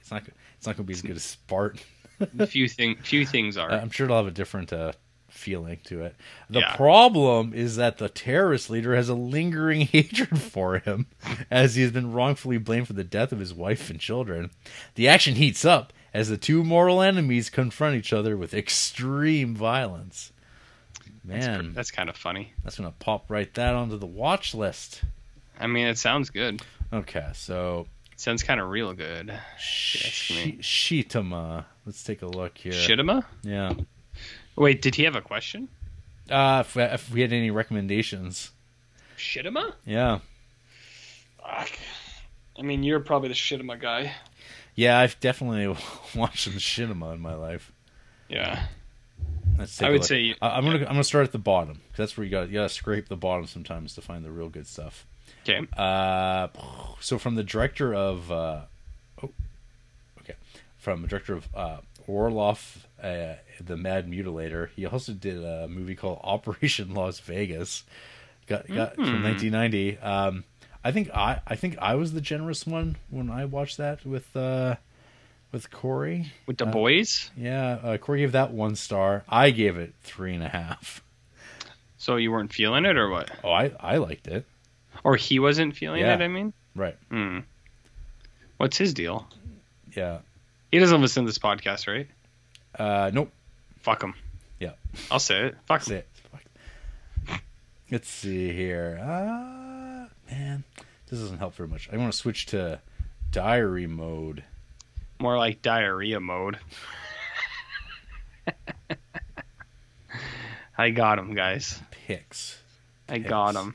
[0.00, 0.24] It's not.
[0.56, 1.80] It's not going to be as good as Spartan.
[2.46, 3.70] few thing, few things are.
[3.70, 4.92] I'm sure it'll have a different uh,
[5.28, 6.16] feeling to it.
[6.50, 6.74] The Yeah.
[6.76, 11.06] problem is that the terrorist leader has a lingering hatred for him,
[11.50, 14.50] as he has been wrongfully blamed for the death of his wife and children.
[14.94, 20.32] The action heats up as the two mortal enemies confront each other with extreme violence.
[21.24, 22.52] that's, Man, that's kind of funny.
[22.64, 25.02] that's gonna pop right that onto the watch list.
[25.60, 26.62] I mean, it sounds good.
[26.92, 29.38] Okay, so It sounds kind of real good.
[29.58, 31.64] Shi- Shitama.
[31.88, 32.72] Let's take a look here.
[32.74, 33.24] Shitama?
[33.42, 33.72] Yeah.
[34.56, 35.68] Wait, did he have a question?
[36.28, 38.50] Uh, if, if we had any recommendations.
[39.16, 39.72] Shitama?
[39.86, 40.18] Yeah.
[41.40, 41.70] Fuck.
[42.58, 44.12] I mean, you're probably the Shitama guy.
[44.74, 45.66] Yeah, I've definitely
[46.14, 47.72] watched some Shinema in my life.
[48.28, 48.66] Yeah.
[49.58, 51.96] Let's take I would say- I- I'm gonna I'm gonna start at the bottom 'cause
[51.96, 54.66] that's where you got you gotta scrape the bottom sometimes to find the real good
[54.66, 55.06] stuff.
[55.48, 55.66] Okay.
[55.74, 56.48] Uh,
[57.00, 58.60] so from the director of uh,
[60.88, 61.76] from the director of uh,
[62.08, 67.84] Orloff, uh, the Mad Mutilator, he also did a movie called Operation Las Vegas.
[68.46, 69.98] Got got from 1990.
[69.98, 70.44] Um,
[70.82, 74.34] I think I I think I was the generous one when I watched that with
[74.34, 74.76] uh
[75.52, 76.32] with Corey.
[76.46, 77.30] With the Uh, boys?
[77.36, 79.24] Yeah, uh, Corey gave that one star.
[79.28, 81.02] I gave it three and a half.
[81.98, 83.30] So you weren't feeling it, or what?
[83.44, 84.46] Oh, I I liked it.
[85.04, 86.14] Or he wasn't feeling Yeah.
[86.14, 86.54] it, I mean?
[86.74, 86.96] Right.
[87.10, 87.40] Hmm.
[88.56, 89.28] What's his deal?
[89.94, 90.20] Yeah.
[90.70, 92.06] He doesn't listen to this podcast, right?
[92.78, 93.30] Uh, nope.
[93.80, 94.14] Fuck him.
[94.60, 94.72] Yeah.
[95.10, 95.56] I'll say it.
[95.66, 95.98] Fuck him.
[95.98, 96.08] it.
[96.30, 97.40] Fuck.
[97.90, 98.98] Let's see here.
[99.00, 100.64] Uh, man,
[101.08, 101.88] this doesn't help very much.
[101.90, 102.80] I want to switch to
[103.30, 104.44] diary mode.
[105.18, 106.58] More like diarrhea mode.
[110.78, 111.80] I got him, guys.
[111.90, 112.60] Picks.
[113.08, 113.74] I got him.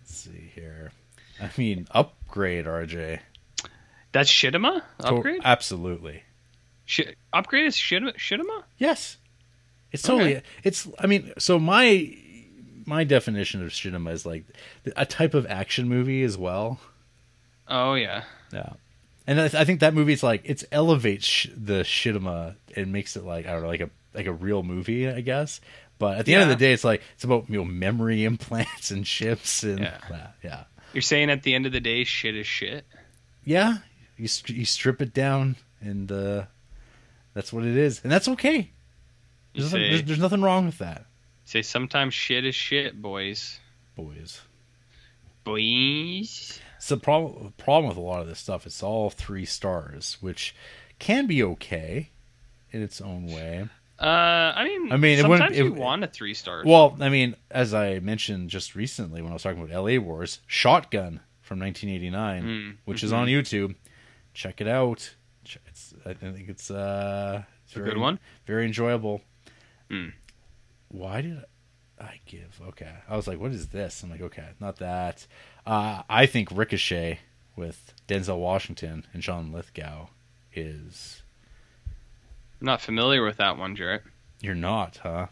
[0.00, 0.92] Let's see here.
[1.40, 3.20] I mean, upgrade, RJ.
[4.12, 4.82] That's Shittima?
[5.00, 5.40] Upgrade?
[5.44, 6.22] absolutely.
[6.84, 8.14] Shi upgrade is Shittima?
[8.16, 8.62] Shittima?
[8.78, 9.16] Yes.
[9.92, 10.36] It's totally.
[10.36, 10.46] Okay.
[10.64, 10.88] It's.
[10.98, 12.14] I mean, so my
[12.86, 14.44] my definition of cinema is like
[14.96, 16.80] a type of action movie as well.
[17.68, 18.24] Oh, yeah.
[18.52, 18.70] Yeah.
[19.26, 23.16] And I, I think that movie is like it's elevates sh- the cinema and makes
[23.16, 25.60] it like I don't know like a like a real movie I guess.
[25.98, 28.90] But at the end of the day, it's like it's about you know memory implants
[28.90, 29.98] and chips and Yeah.
[30.10, 30.64] yeah, yeah.
[30.92, 32.84] You're saying at the end of the day, shit is shit?
[33.44, 33.78] Yeah,
[34.16, 36.44] you you strip it down and uh,
[37.34, 38.70] that's what it is, and that's okay.
[39.54, 41.06] There's, nothing, there's, there's nothing wrong with that,
[41.44, 43.58] say sometimes shit is shit, boys.
[43.96, 44.40] boys.
[45.44, 46.60] Boys.
[46.76, 47.52] It's the problem.
[47.58, 48.66] Problem with a lot of this stuff.
[48.66, 50.54] It's all three stars, which
[50.98, 52.10] can be okay
[52.70, 53.68] in its own way.
[54.00, 56.62] Uh, I mean, I mean, it sometimes it- you want a three star.
[56.64, 59.98] Well, I mean, as I mentioned just recently when I was talking about L.A.
[59.98, 63.74] Wars, Shotgun from 1989, Mm, which is on YouTube.
[64.34, 65.14] Check it out.
[65.66, 68.18] It's, I think it's uh, it's A good one?
[68.46, 69.22] Very enjoyable.
[69.90, 70.12] Mm.
[70.88, 71.42] Why did
[72.00, 72.60] I give?
[72.68, 74.02] Okay, I was like, what is this?
[74.02, 75.26] I'm like, okay, not that.
[75.66, 77.20] Uh, I think Ricochet
[77.56, 80.08] with Denzel Washington and John Lithgow
[80.54, 81.22] is.
[82.60, 84.02] I'm not familiar with that one, Jared.
[84.40, 85.26] You're not, huh?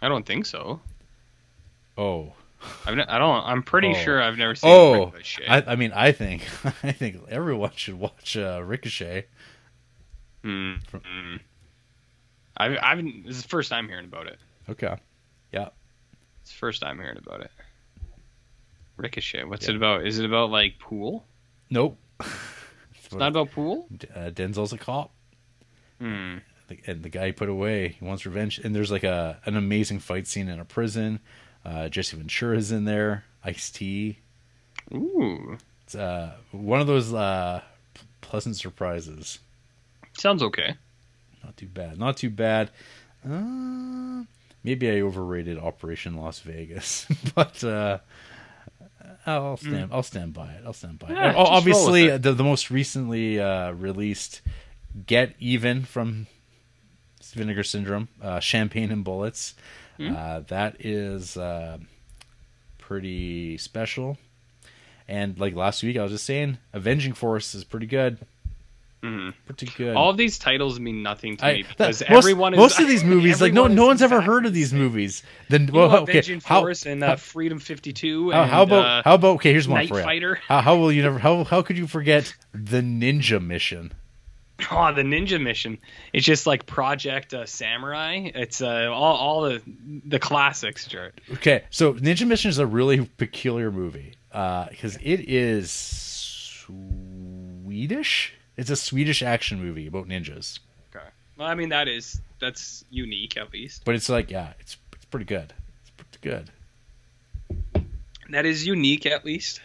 [0.00, 0.80] I don't think so.
[1.96, 2.34] Oh,
[2.86, 3.44] I've ne- I don't.
[3.44, 3.94] I'm pretty Oh.
[3.94, 5.06] sure I've never seen oh.
[5.06, 5.46] Ricochet.
[5.48, 6.42] I, I mean, I think
[6.82, 9.26] I think everyone should watch uh, Ricochet.
[10.44, 11.40] Mm, From- mm.
[12.56, 14.38] I've, I've, this is the first time hearing about it.
[14.68, 14.96] Okay.
[15.52, 15.68] Yeah.
[16.42, 17.50] It's the first time hearing about it.
[18.96, 19.44] Ricochet.
[19.44, 19.74] What's Yeah.
[19.74, 20.06] it about?
[20.06, 21.24] Is it about like pool?
[21.70, 21.98] Nope.
[23.04, 23.86] It's not about pool.
[24.14, 25.12] uh, Denzel's a cop.
[25.98, 26.38] Hmm.
[26.66, 29.56] The- and the guy he put away he wants revenge and there's like a an
[29.56, 31.20] amazing fight scene in a prison
[31.68, 34.18] uh jesse ventura's in there ice t
[34.94, 37.60] Ooh, it's uh one of those uh
[38.20, 39.38] pleasant surprises
[40.16, 40.74] sounds okay.
[41.44, 42.70] not too bad not too bad
[43.28, 44.22] uh
[44.64, 47.98] maybe i overrated operation las vegas but uh
[49.26, 49.90] I'll stand.
[49.92, 50.62] I'll stand by it.
[50.64, 51.12] I'll stand by it.
[51.12, 52.22] Yeah, roll obviously, it.
[52.22, 54.40] the the most recently uh, released
[55.06, 56.28] "Get Even" from
[57.34, 59.54] Vinegar Syndrome, uh, Champagne and Bullets.
[59.98, 60.14] Hmm.
[60.16, 61.78] Uh, that is uh,
[62.78, 64.16] pretty special.
[65.08, 68.18] And like last week, I was just saying, Avenging Force is pretty good.
[69.02, 69.32] Mhm.
[69.46, 69.94] Pretty good.
[69.96, 72.80] All of these titles mean nothing to I- me that- because most, everyone is most
[72.80, 75.22] of these movies, like no, no one's ever heard of these movies.
[75.48, 79.02] Then well, okay, Avenging how, Force and uh, Freedom 52 how, and how about uh,
[79.04, 79.52] how about okay?
[79.52, 80.02] Here's one Night for you.
[80.02, 80.40] Fighter.
[80.48, 81.18] How, how will you never?
[81.20, 83.92] How how could you forget the Ninja Mission?
[84.72, 85.78] Oh, the Ninja Mission.
[86.12, 88.30] It's just like Project uh, Samurai.
[88.34, 89.62] It's uh, all, all the
[90.04, 91.20] the classics, Jared.
[91.34, 95.70] Okay, so Ninja Mission is a really peculiar movie because it is
[97.64, 98.34] Swedish.
[98.56, 100.58] It's a Swedish action movie about ninjas,
[100.94, 101.06] Okay.
[101.36, 103.84] Well, I mean that is that's unique at least.
[103.84, 105.52] but it's like yeah, it's it's pretty good.
[105.82, 106.50] It's pretty good.
[108.30, 109.60] That is unique at least.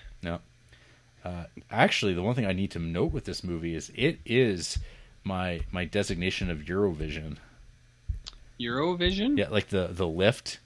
[1.23, 4.77] Uh, actually, the one thing I need to note with this movie is it is
[5.23, 7.37] my my designation of Eurovision.
[8.59, 9.37] Eurovision.
[9.37, 10.59] Yeah, like the the lift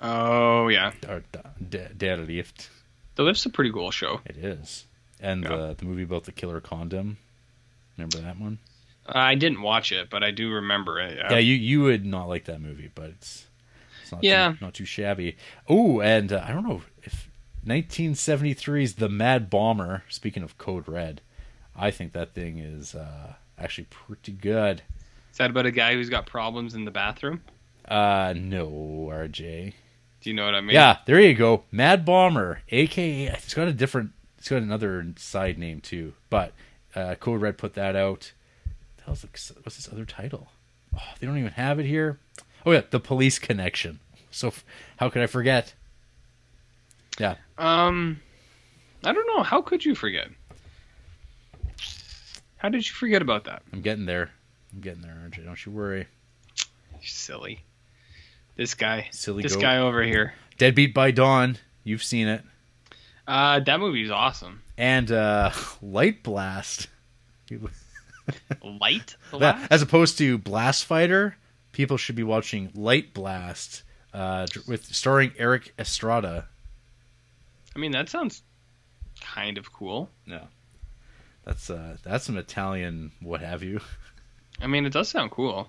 [0.00, 0.92] Oh yeah.
[1.08, 1.22] or
[1.60, 2.70] the Der Lift.
[3.16, 4.20] The Lift's a pretty cool show.
[4.24, 4.86] It is,
[5.20, 5.56] and Yeah.
[5.56, 7.18] the the movie about the killer condom.
[7.98, 8.58] Remember that one?
[9.06, 11.18] Uh, I didn't watch it, but I do remember it.
[11.18, 13.46] Yeah, you you would not like that movie, but it's
[14.02, 14.52] it's not Yeah.
[14.52, 15.36] too, not too shabby.
[15.68, 17.28] Oh, and uh, I don't know if
[17.66, 20.04] 1973's The Mad Bomber.
[20.08, 21.20] Speaking of Code Red,
[21.76, 24.82] I think that thing is uh, actually pretty good.
[25.30, 27.42] Is that about a guy who's got problems in the bathroom?
[27.86, 28.68] Uh, no,
[29.10, 29.74] RJ.
[30.20, 30.74] Do you know what I mean?
[30.74, 31.64] Yeah, there you go.
[31.70, 36.12] Mad Bomber, aka it's got a different, it's got another side name too.
[36.28, 36.52] But
[36.94, 38.32] uh, Code Red put that out.
[38.98, 39.28] The hell's the,
[39.62, 40.48] what's this other title?
[40.94, 42.18] Oh, they don't even have it here.
[42.66, 44.00] Oh yeah, The Police Connection.
[44.30, 44.64] So f-
[44.98, 45.74] how could I forget?
[47.20, 48.18] Yeah, Um,
[49.04, 49.42] I don't know.
[49.42, 50.28] How could you forget?
[52.56, 53.62] How did you forget about that?
[53.72, 54.30] I'm getting there.
[54.72, 55.44] I'm getting there, RJ.
[55.44, 56.06] Don't you worry.
[56.94, 57.60] You silly.
[58.56, 59.08] This guy.
[59.12, 59.60] Silly this goat.
[59.60, 60.32] guy over here.
[60.56, 61.58] Deadbeat by Dawn.
[61.84, 62.42] You've seen it.
[63.26, 64.62] Uh, that movie's awesome.
[64.78, 65.50] And uh,
[65.82, 66.88] Light Blast.
[68.62, 69.16] Light.
[69.32, 71.36] Yeah, as opposed to Blast Fighter,
[71.72, 73.82] people should be watching Light Blast
[74.14, 76.48] uh, with starring Erik Estrada.
[77.74, 78.42] I mean, that sounds
[79.20, 80.10] kind of cool.
[80.26, 80.46] Yeah.
[81.44, 83.80] that's uh, that's some Italian what have you.
[84.60, 85.68] I mean, it does sound cool.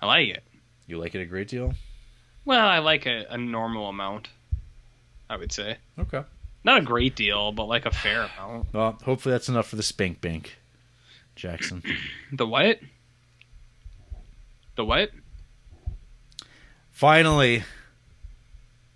[0.00, 0.42] I like it.
[0.86, 1.74] You like it a great deal.
[2.44, 4.28] Well, I like a, a normal amount.
[5.28, 6.22] I would say Okay.
[6.64, 8.68] not a great deal, but like a fair amount.
[8.72, 10.56] Well, hopefully that's enough for the spank bank,
[11.34, 11.82] Jackson.
[12.32, 12.78] The what?
[14.76, 15.10] The what?
[16.92, 17.62] Finally,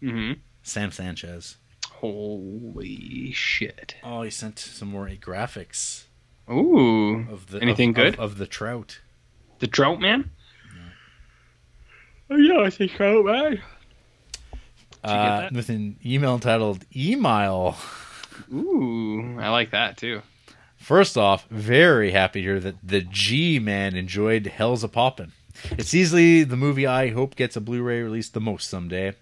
[0.03, 0.41] Mm-hmm.
[0.63, 1.57] Sam Sanchez.
[1.91, 3.97] Holy shit!
[4.03, 6.05] Oh, he sent some more graphics
[6.51, 8.15] Ooh, of the Anything of- good?
[8.15, 9.01] of, of the trout.
[9.59, 10.31] the Trout Man.
[12.31, 13.61] Oh yeah, I think Trout Man.
[15.03, 17.77] Uh, with an email entitled "Email."
[18.53, 20.23] Ooh, I like that too.
[20.77, 25.33] First off, very happy to hear that the G Man enjoyed Hellzapoppin'.
[25.73, 29.13] It's easily the movie I hope gets a Blu-ray release the most someday.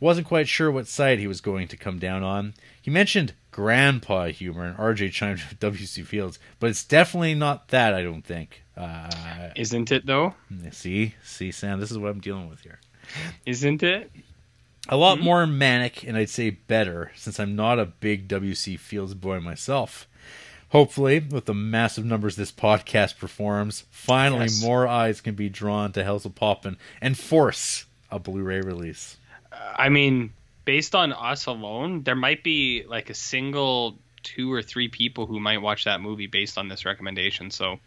[0.00, 2.54] Wasn't quite sure what side he was going to come down on.
[2.80, 6.02] He mentioned grandpa humor, and RJ chimed with W.C.
[6.02, 7.92] Fields, but it's definitely not that.
[7.94, 8.62] I don't think.
[8.76, 10.34] Uh, Isn't it though?
[10.70, 12.80] see, see, Sam, this is what I'm dealing with here.
[13.44, 14.10] Isn't it?
[14.88, 18.76] A lot more manic, and I'd say better, since I'm not a big W.C.
[18.78, 20.08] Fields boy myself.
[20.70, 24.62] Hopefully, with the massive numbers this podcast performs, finally Yes.
[24.62, 29.16] more eyes can be drawn to Hellzapoppin' and force a Blu-ray release.
[29.76, 30.32] I mean,
[30.64, 35.40] based on us alone, there might be like a single two or three people who
[35.40, 37.50] might watch that movie based on this recommendation.
[37.50, 37.78] So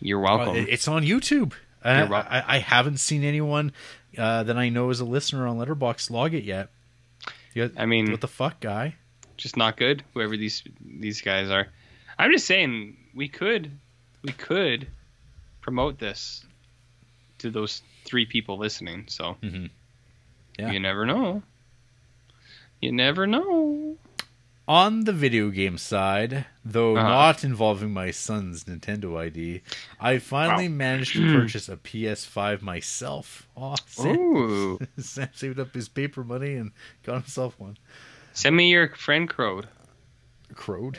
[0.00, 0.56] you're welcome.
[0.56, 1.52] Uh, It's on YouTube.
[1.84, 2.12] Welcome.
[2.12, 3.72] I, I haven't seen anyone
[4.18, 6.68] uh, that I know is a listener on Letterboxd log it yet.
[7.54, 8.96] You I mean- what the fuck, guy?
[9.36, 10.04] Just not good.
[10.12, 11.66] Whoever these these guys are.
[12.18, 13.70] I'm just saying we could
[14.22, 14.86] we could
[15.62, 16.44] promote this
[17.38, 19.04] to those three people listening.
[19.08, 19.70] So Mhm.
[20.58, 20.70] Yeah.
[20.70, 21.42] you never know.
[22.80, 23.96] You never know.
[24.68, 27.08] On the video game side, though Uh-huh.
[27.08, 29.62] not involving my son's Nintendo ID,
[29.98, 30.74] I finally Wow.
[30.76, 33.48] managed to purchase a PS5 myself.
[33.56, 34.78] Oh, Sam, Ooh.
[34.98, 36.70] Sam saved up his paper money and
[37.02, 37.78] got himself one.
[38.32, 39.68] Send me your friend crowd.
[40.54, 40.98] Crowed.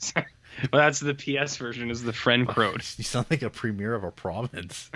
[0.16, 0.24] well,
[0.72, 1.90] that's the PS version.
[1.90, 2.82] Is the friend crowd?
[2.96, 4.90] You sound like a premier of a province.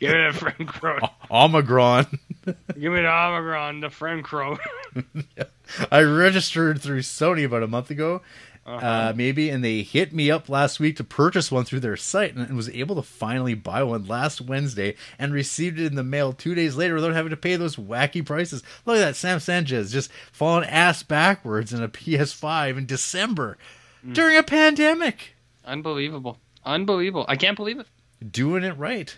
[0.00, 1.08] Give me the friend crowd.
[1.30, 2.06] Omicron.
[2.46, 4.58] Give me the Omicron, the friend crowd.
[5.90, 8.20] I registered through Sony about a month ago,
[8.66, 8.86] Uh-huh.
[8.86, 12.34] uh, maybe, and they hit me up last week to purchase one through their site,
[12.34, 16.02] and, and was able to finally buy one last Wednesday, and received it in the
[16.04, 18.62] mail two days later without having to pay those wacky prices.
[18.86, 23.56] Look at that, Sam Sanchez just falling ass backwards in a PS5 in December
[24.02, 24.12] Hmm.
[24.14, 25.34] during a pandemic,
[25.64, 26.38] Unbelievable.
[26.64, 27.24] Unbelievable.
[27.28, 27.86] I can't believe it.
[28.30, 29.16] Doing it right.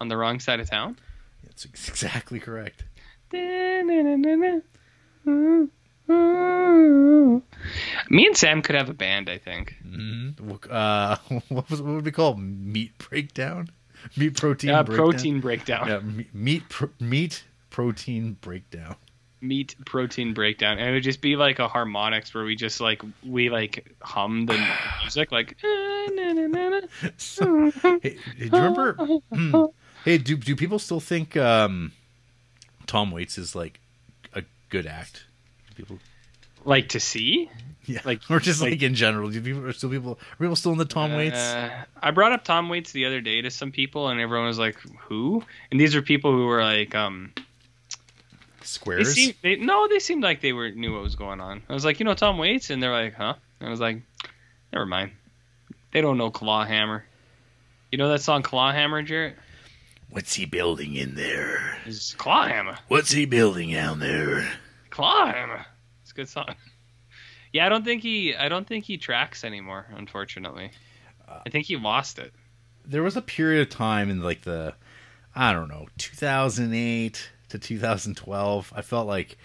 [0.00, 0.98] On the wrong side of town.
[1.44, 2.84] That's exactly correct.
[8.10, 9.76] Me and Sam could have a band, I think.
[9.82, 10.30] hmm
[10.70, 11.16] Uh,
[11.48, 12.38] what was what would we call it?
[12.38, 13.68] meat breakdown?
[14.16, 14.70] Meat protein.
[14.70, 15.10] Uh, breakdown?
[15.12, 15.88] protein breakdown.
[15.88, 18.96] Yeah, me- meat pro- meat protein breakdown.
[19.42, 20.78] Meat protein breakdown.
[20.78, 24.46] And it would just be like a harmonics where we just like we like hum
[24.46, 24.58] the
[25.02, 25.56] music like
[27.16, 28.92] So, hey, do you remember?
[29.32, 29.64] Hmm.
[30.04, 31.92] hey, do do people still think um,
[32.86, 33.80] Tom Waits is like
[34.34, 35.24] a good act?
[35.68, 35.98] Do people,
[36.64, 37.50] like to see.
[37.86, 39.30] yeah, Like- or just like, like- in general?
[39.30, 41.36] Do people are still people are people still in the Tom Waits?
[41.38, 41.70] Uh,
[42.02, 44.76] I brought up Tom Waits the other day to some people, and everyone was like,
[45.08, 47.32] "Who?" And these are people who were like, um,
[48.60, 49.14] they Squares.
[49.14, 51.62] seem, they, no, they seemed like they were knew what was going on.
[51.68, 53.34] I was like, you know, Tom Waits, and they're like, huh?
[53.58, 54.02] And I was like,
[54.72, 55.12] never mind.
[55.92, 57.04] They don't know Clawhammer.
[57.90, 59.34] You know that song Clawhammer, Jared?
[60.10, 61.78] What's he building in there?
[61.86, 62.76] It's Clawhammer.
[62.88, 64.48] What's he building down there?
[64.90, 65.64] Clawhammer.
[66.02, 66.54] It's a good song.
[67.52, 68.36] Yeah, I don't think he.
[68.36, 69.84] I don't think he tracks anymore.
[69.96, 70.70] Unfortunately,
[71.28, 72.32] uh, I think he lost it.
[72.86, 74.72] there was a period of time in like the
[75.34, 78.72] I don't know 2008 to 2012.
[78.74, 79.36] I felt like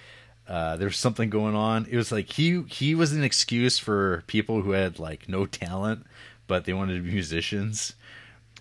[0.48, 1.88] uh, there was something going on.
[1.90, 6.06] It was like he he was an excuse for people who had like no talent,
[6.48, 7.94] but they wanted to be musicians.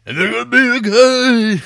[0.07, 1.63] And they're gonna be a guy.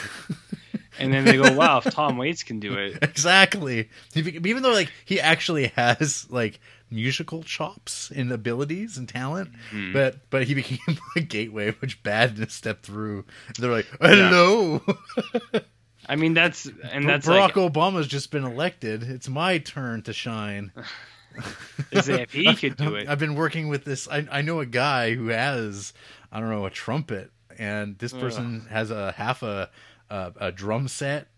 [1.00, 3.88] And then they go, "Wow, if Tom Waits can do it, exactly.
[4.14, 6.60] Even though like he actually has like
[6.90, 9.92] musical chops and abilities and talent, Mhm.
[9.92, 13.24] but but he became a gateway which badness stepped step through.
[13.59, 14.82] They're like, hello.
[16.09, 19.02] I mean, that's and that's Barack like, Obama's just been elected.
[19.02, 20.72] It's my turn to shine.
[21.93, 23.09] as if he could do it.
[23.09, 24.09] I've been working with this.
[24.09, 25.93] I, I know a guy who has,
[26.32, 29.70] I don't know, a trumpet, and this person has a half a,
[30.10, 31.28] a a drum set,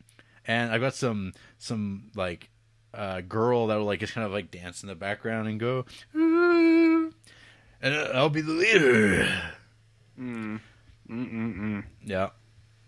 [0.47, 2.48] and I've got some some like
[2.94, 5.84] uh, girl that will like just kind of like dance in the background and go,
[6.14, 7.12] "Ooh,"
[7.82, 9.28] and I'll be the leader.
[10.18, 10.60] Mm.
[11.10, 11.84] Mm-mm-mm.
[12.05, 12.30] Yeah.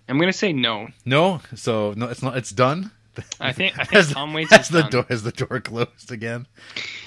[0.09, 0.89] I'm gonna say no.
[1.05, 1.41] No.
[1.55, 2.37] So no, it's not.
[2.37, 2.91] It's done.
[3.41, 4.91] I think I think Has, Tom Waits has is the done.
[4.91, 6.47] door has the door closed again.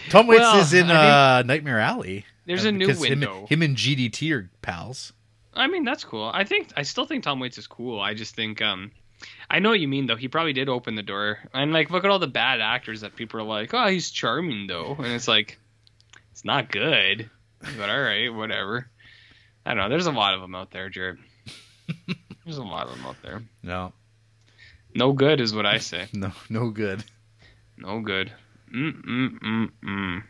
[0.09, 2.25] Tom Waits Well, is in I uh, Nightmare Alley.
[2.45, 3.47] There's Uh, a new because him- window.
[3.49, 5.13] Him, and GDT are pals.
[5.53, 6.29] I mean, that's cool.
[6.33, 7.99] I think I still think Tom Waits is cool.
[7.99, 8.91] I just think um
[9.49, 10.15] I know what you mean though.
[10.15, 11.39] He probably did open the door.
[11.53, 14.67] And like look at all the bad actors that people are like, "Oh, he's charming
[14.67, 15.57] though." And it's like
[16.31, 17.29] it's not good.
[17.77, 18.87] But all right, whatever.
[19.65, 19.89] I don't know.
[19.89, 21.17] There's a lot of them out there, Jared.
[22.45, 23.41] There's a lot of them out there.
[23.63, 23.91] No,
[24.93, 26.07] No good is what I say.
[26.13, 27.03] no, no good.
[27.77, 28.31] No good.
[28.73, 30.23] Mm mm mm mm.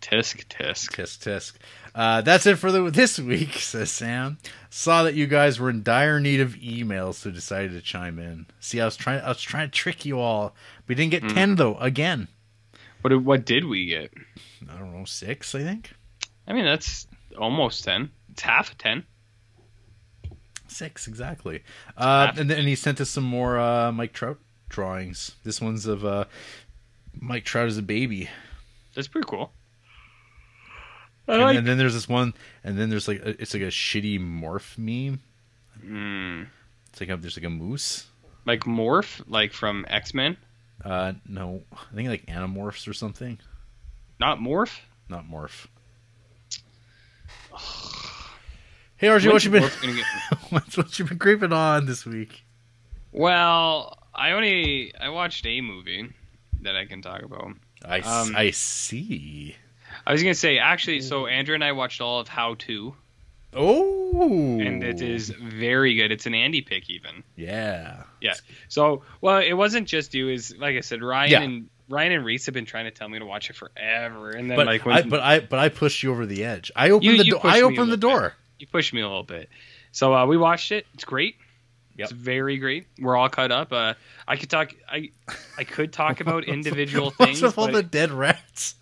[0.00, 0.90] Tisk tisk.
[0.94, 1.54] Tisk tisk.
[1.94, 4.38] Uh, that's it for the, this week, says Sam.
[4.68, 8.46] Saw that you guys were in dire need of emails, so decided to chime in.
[8.60, 10.54] See, I was trying, I was trying to trick you all.
[10.86, 11.34] We didn't get Mm.
[11.34, 11.76] ten though.
[11.78, 12.28] Again,
[13.00, 14.12] What did- what did we get?
[14.68, 15.92] I don't know, six, I think.
[16.46, 17.06] I mean, that's
[17.38, 18.10] almost ten.
[18.32, 19.04] It's half a ten.
[20.68, 21.62] Six exactly.
[21.96, 24.38] Uh, and then he sent us some more uh, Mike Trout
[24.68, 25.36] drawings.
[25.44, 26.24] This one's of uh,
[27.18, 28.28] Mike Trout as a baby.
[28.94, 29.52] That's pretty cool.
[31.28, 31.56] And, like.
[31.58, 32.34] and then there's this one,
[32.64, 35.20] and then there's like a, it's like a shitty morph meme.
[35.84, 36.46] Mm,
[36.90, 38.06] It's like a, there's like a moose.
[38.44, 40.36] like Morph, like from X Men.
[40.84, 43.38] Uh, no, I think like Animorphs or something.
[44.20, 44.78] Not Morph.
[45.08, 45.66] Not morph.
[48.98, 49.62] Hey RJ, what you been
[50.50, 52.44] what's what you been creeping on this week?
[53.12, 56.08] Well, I only I watched a movie
[56.62, 57.52] that I can talk about.
[57.84, 59.54] I, Um, I see.
[60.06, 62.94] I was gonna say actually, so Andrew and I watched all of How to,
[63.54, 66.10] Oh, and it is very good.
[66.12, 67.22] It's an Andy pick even.
[67.36, 68.02] yeah.
[68.20, 68.34] Yeah.
[68.68, 70.28] So, well, it wasn't just you.
[70.30, 71.42] Is like I said, Ryan Yeah.
[71.42, 74.50] and Ryan and Reese have been trying to tell me to watch it forever, and
[74.50, 76.70] then but like when I, but I but I pushed you over the edge.
[76.74, 77.40] I opened You- the door.
[77.44, 78.20] I opened the door.
[78.30, 78.32] bit.
[78.58, 79.48] You pushed me a little bit,
[79.92, 80.86] so uh, we watched it.
[80.94, 81.36] It's great.
[81.96, 82.04] Yep.
[82.10, 82.86] It's very great.
[83.00, 83.72] We're all caught up.
[83.72, 83.94] Uh,
[84.28, 84.72] I could talk.
[84.90, 85.10] I
[85.56, 88.74] I could talk about individual What's things, with all the dead rats?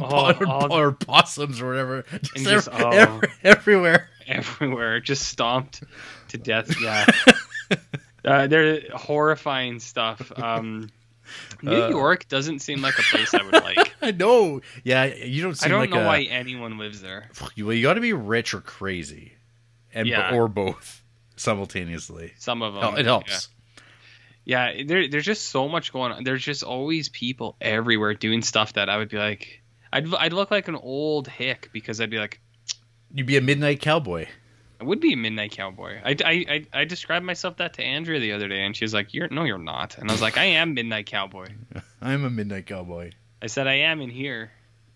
[0.00, 2.02] Oh, or, all- or possums or whatever.
[2.22, 2.90] Just, And just- oh.
[2.90, 4.08] ev- everywhere.
[4.26, 5.84] everywhere, just stomped
[6.28, 6.74] to death.
[6.80, 7.06] Yeah,
[8.24, 10.32] uh, they're horrifying stuff.
[10.36, 10.90] Um,
[11.62, 13.85] New Uh, York doesn't seem like a place I would like.
[14.02, 14.60] I know.
[14.84, 17.30] Yeah, you don't I don't like know a, why anyone lives there.
[17.56, 19.32] Well, you got to be rich or crazy,
[19.92, 20.34] and Yeah.
[20.34, 21.02] or both
[21.36, 22.32] simultaneously.
[22.38, 22.96] Some of them.
[22.96, 23.48] It helps.
[24.44, 26.24] Yeah, yeah there, there's just so much going on.
[26.24, 29.62] There's just always people everywhere doing stuff that I would be like,
[29.92, 32.40] I'd I'd look like an old hick because I'd be like,
[33.14, 34.26] You'd be a midnight cowboy.
[34.80, 35.98] I would be a midnight cowboy.
[36.04, 38.92] I, I, I, I described myself that to Andrea the other day, and she was
[38.92, 41.46] like, "You're no, you're not." And I was like, "I am midnight cowboy."
[42.02, 43.12] I'm a midnight cowboy.
[43.40, 44.50] I said, "I am in here,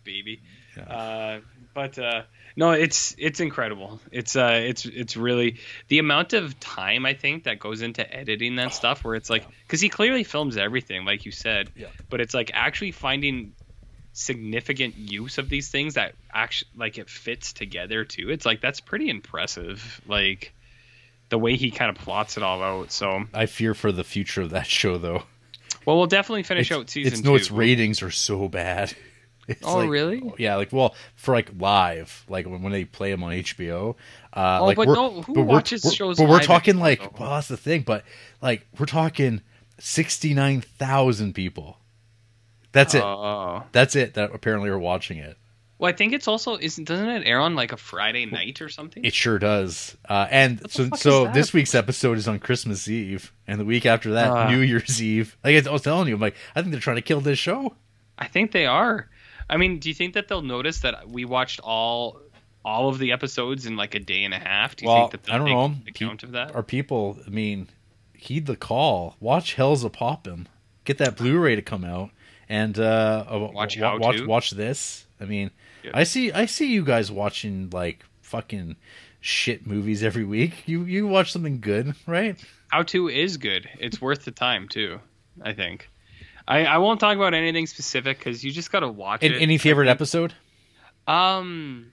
[0.04, 0.40] baby."
[0.76, 0.82] Yeah.
[0.84, 1.40] Uh,
[1.74, 2.22] but uh,
[2.56, 4.00] no, it's it's incredible.
[4.10, 5.58] It's uh, it's it's really
[5.88, 9.04] the amount of time I think that goes into editing that stuff.
[9.04, 11.70] Where it's like, because he clearly films everything, like you said.
[11.76, 11.88] Yeah.
[12.08, 13.54] But it's like actually finding
[14.12, 18.30] significant use of these things that actually like it fits together too.
[18.30, 20.00] It's like that's pretty impressive.
[20.06, 20.52] Like
[21.28, 22.92] the way he kind of plots it all out.
[22.92, 25.22] So I fear for the future of that show, though.
[25.86, 27.28] Well, we'll definitely finish It's, out season it's two.
[27.28, 28.92] no, its ratings are so bad.
[29.48, 30.22] It's Oh, like- really?
[30.38, 33.96] Yeah, like well, for like live, like when, when they play them on HBO.
[34.32, 36.88] Uh, Oh, like but no, who but we're- watches we're- shows But we're talking anymore,
[36.88, 37.16] like, though?
[37.18, 37.82] well, that's the thing.
[37.82, 38.04] But
[38.40, 39.40] like, we're talking
[39.80, 41.78] sixty-nine thousand people.
[42.70, 43.02] That's it.
[43.02, 43.64] Oh.
[43.72, 44.14] That's it.
[44.14, 45.36] That apparently are watching it.
[45.80, 48.68] Well, I think it's also isn't doesn't it air on like a Friday night or
[48.68, 49.02] something?
[49.04, 49.96] It sure does.
[50.08, 54.12] Uh, and so, so this week's episode is on Christmas Eve, and the week after
[54.12, 54.50] that, Ah.
[54.50, 55.36] New Year's Eve.
[55.42, 57.74] Like I was telling you, I'm like, I think they're trying to kill this show.
[58.18, 59.08] I think they are.
[59.48, 62.20] I mean, do you think that they'll notice that we watched all
[62.62, 64.76] all of the episodes in like a day and a half?
[64.76, 65.90] Do you Well, think that they'll I don't take know.
[66.06, 66.54] account of that?
[66.54, 67.68] Our people, I mean,
[68.12, 69.16] heed the call.
[69.18, 70.44] Watch Hellzapoppin'.
[70.84, 72.10] Get that Blu-ray to come out,
[72.50, 74.26] and uh, uh, Watch wa- How watch To.
[74.26, 75.06] watch this.
[75.20, 75.50] I mean,
[75.94, 78.76] I see I see you guys watching like fucking
[79.20, 80.62] shit movies every week.
[80.66, 82.36] You you watch something good, right?
[82.68, 83.68] How to is good.
[83.78, 85.00] It's worth the time too.
[85.42, 85.88] I think.
[86.48, 89.42] I, I won't talk about anything specific because you just gotta watch And, it.
[89.42, 90.34] any favorite episode?
[91.06, 91.92] Um,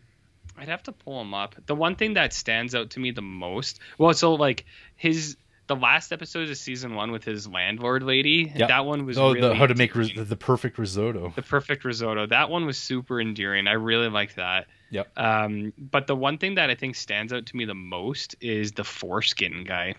[0.58, 1.56] I'd have to pull them up.
[1.66, 4.66] The one thing that stands out to me the most, well, so like
[4.96, 5.38] his
[5.68, 8.52] the last episode of season one with his landlord lady.
[8.56, 8.70] Yep.
[8.70, 11.34] That one was Oh, really the, how to make ris- the perfect risotto.
[11.36, 12.26] the perfect risotto.
[12.26, 13.68] That one was super endearing.
[13.68, 14.68] I really liked that.
[14.92, 15.08] Yep.
[15.18, 18.72] Um, but the one thing that I think stands out to me the most is
[18.72, 19.96] the foreskin guy.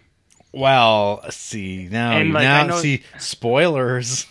[0.52, 4.26] Well, see now, And, like, now I know- see spoilers.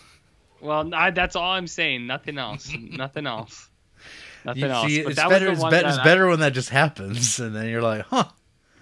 [0.60, 2.08] Well, I, that's all I'm saying.
[2.08, 2.72] Nothing else.
[2.76, 3.68] Nothing else.
[4.44, 4.86] Nothing You else.
[4.88, 5.44] see, But it's that better.
[5.50, 7.68] was It's, the one bet- that it's I- better when that just happens, and then
[7.68, 8.24] you're like, huh.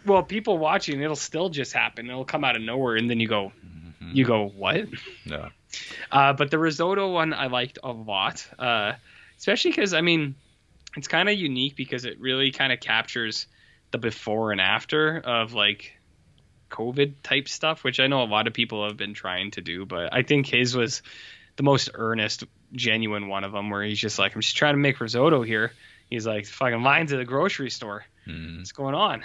[0.07, 2.09] Well, people watching, it'll still just happen.
[2.09, 3.53] It'll come out of nowhere, and then you go,
[4.13, 4.87] you go, what?
[5.25, 5.49] No.
[6.11, 8.93] Uh, but the risotto one I liked a lot, uh,
[9.37, 10.35] especially because I mean,
[10.97, 13.47] it's kind of unique because it really kind of captures
[13.91, 15.93] the before and after of like
[16.71, 19.85] COVID type stuff, which I know a lot of people have been trying to do,
[19.85, 21.03] but I think his was
[21.57, 24.79] the most earnest, genuine one of them, where he's just like, I'm just trying to
[24.79, 25.73] make risotto here.
[26.11, 28.05] He's like, fucking lines at the grocery store.
[28.27, 28.59] Mm.
[28.59, 29.25] What's going on?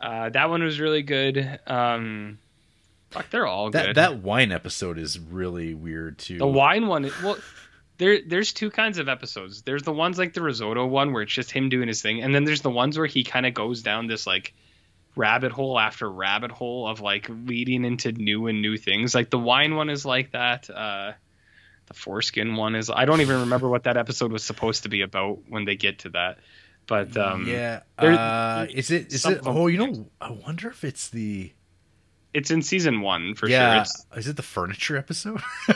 [0.00, 1.60] Uh, that one was really good.
[1.66, 2.38] Um,
[3.10, 3.96] fuck, they're all That good.
[3.96, 6.38] that wine episode is really weird too.
[6.38, 7.36] The wine one, well,
[7.98, 9.62] there there's two kinds of episodes.
[9.62, 12.34] There's the ones like the risotto one where it's just him doing his thing, and
[12.34, 14.54] then there's the ones where he kind of goes down this like
[15.16, 19.14] rabbit hole after rabbit hole of like leading into new and new things.
[19.14, 20.70] Like the wine one is like that.
[20.70, 21.12] Uh,
[21.88, 22.88] the foreskin one is.
[22.88, 25.98] I don't even remember what that episode was supposed to be about when they get
[26.00, 26.38] to that.
[26.90, 27.82] But um, yeah.
[28.00, 29.12] there- uh, is it?
[29.12, 29.42] Is it?
[29.46, 30.06] Oh, you know.
[30.20, 31.52] I wonder if it's the.
[32.34, 33.74] it's in season one for yeah.
[33.74, 33.82] sure.
[33.82, 35.40] It's, Is it the furniture episode?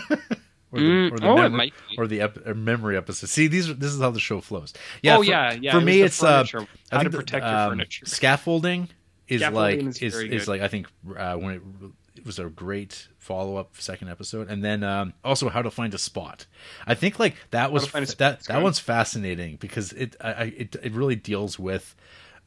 [0.72, 1.96] or Mm, oh, it might be.
[1.98, 3.28] or the ep- or memory episode.
[3.28, 4.74] See, these this is how the show flows.
[5.04, 5.14] Yeah.
[5.14, 5.70] oh for, yeah, yeah.
[5.70, 6.66] For it me, it's uh, furniture.
[6.90, 8.06] I how to think the, your um, furniture.
[8.06, 8.88] Scaffolding
[9.28, 11.90] is Scaffolding like is is, is like I think uh, when it, it
[12.24, 15.98] was a great follow up second episode, and then um, also how to find a
[15.98, 16.46] spot.
[16.86, 18.62] I think like that was that that good.
[18.62, 21.94] one's fascinating because it I, it it really deals with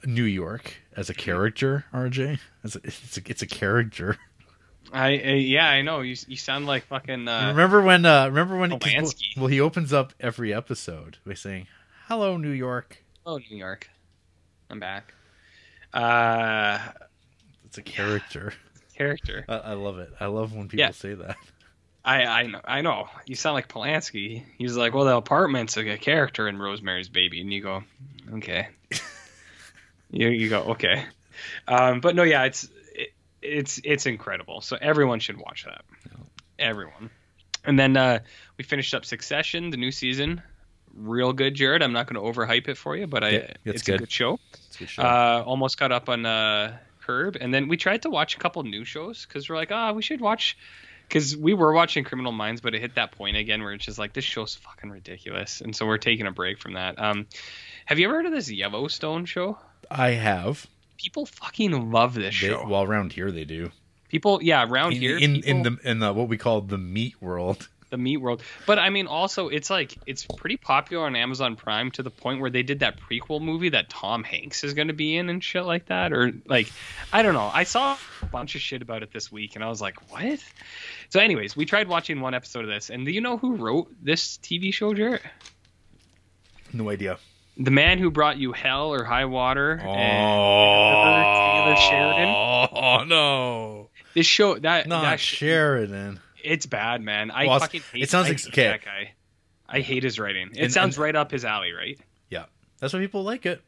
[0.05, 1.85] New York as a character.
[1.93, 4.17] RJ, it's a, it's a, it's a character.
[4.93, 6.01] I, I yeah, I know.
[6.01, 7.27] You you sound like fucking.
[7.27, 8.05] Uh, remember when?
[8.05, 8.69] Uh, remember when?
[8.71, 9.03] well,
[9.37, 11.67] well, he opens up every episode by saying,
[12.07, 13.89] "Hello, New York." Oh, New York.
[14.69, 15.13] I'm back.
[15.93, 16.79] Uh,
[17.65, 18.53] It's a character.
[18.97, 19.45] Character.
[19.47, 20.09] I, I love it.
[20.19, 20.91] I love when people Yeah.
[20.91, 21.37] say that.
[22.05, 23.09] I I know I know.
[23.25, 24.43] You sound like Polanski.
[24.57, 27.83] He's like, well, the apartment's like a character in Rosemary's Baby, and you go,
[28.35, 28.69] okay.
[30.11, 31.05] you you go okay.
[31.67, 33.09] Um, but no, yeah, it's it,
[33.41, 34.61] it's it's incredible.
[34.61, 35.81] So everyone should watch that.
[36.59, 37.09] Everyone.
[37.65, 38.19] And then uh,
[38.57, 40.41] we finished up Succession, the new season.
[40.95, 41.83] Real good, Jared.
[41.83, 43.99] I'm not going to overhype it for you, but I Yeah, it's it's a good.
[43.99, 44.39] good show.
[44.53, 45.03] It's a good show.
[45.03, 46.77] Uh, almost caught up on uh,
[47.07, 49.93] Curb, and then we tried to watch a couple new shows because we're like, ah,
[49.93, 50.57] we should watch.
[51.07, 53.97] Because we were watching Criminal Minds, but it hit that point again where it's just
[53.97, 57.01] like this show's fucking ridiculous, and so we're taking a break from that.
[57.01, 57.27] Um,
[57.85, 59.57] have you ever heard of this Yellowstone show?
[59.89, 60.67] I have.
[60.97, 62.67] People fucking love this They, show.
[62.67, 63.71] well, around here they do.
[64.09, 66.77] people, yeah, around In, here, in, people, in the in the what we call the
[66.77, 67.69] meat world.
[67.89, 68.43] The meat world.
[68.65, 72.41] But I mean, also, it's like it's pretty popular on Amazon Prime to the point
[72.41, 75.41] where they did that prequel movie that Tom Hanks is going to be in and
[75.41, 76.11] shit like that.
[76.11, 76.69] Or like,
[77.13, 77.49] I don't know.
[77.53, 80.43] I saw a bunch of shit about it this week, and I was like, what?
[81.09, 83.87] So, anyways, we tried watching one episode of this, and do you know who wrote
[84.03, 85.21] this TV show, Jared?
[86.73, 87.17] No idea.
[87.55, 89.81] The man who brought you Hell or High Water.
[89.83, 92.27] Oh, and Taylor Sheridan.
[92.35, 96.19] Oh no, This show that not that sh- Sheridan.
[96.43, 97.31] It's bad, man.
[97.31, 98.03] I Well, fucking hate.
[98.03, 98.67] it sounds I like- hate okay.
[98.67, 99.13] that guy.
[99.69, 100.49] I hate his writing.
[100.53, 101.99] It And- sounds and- right up his alley, right?
[102.29, 102.45] Yeah,
[102.79, 103.61] that's why people like it.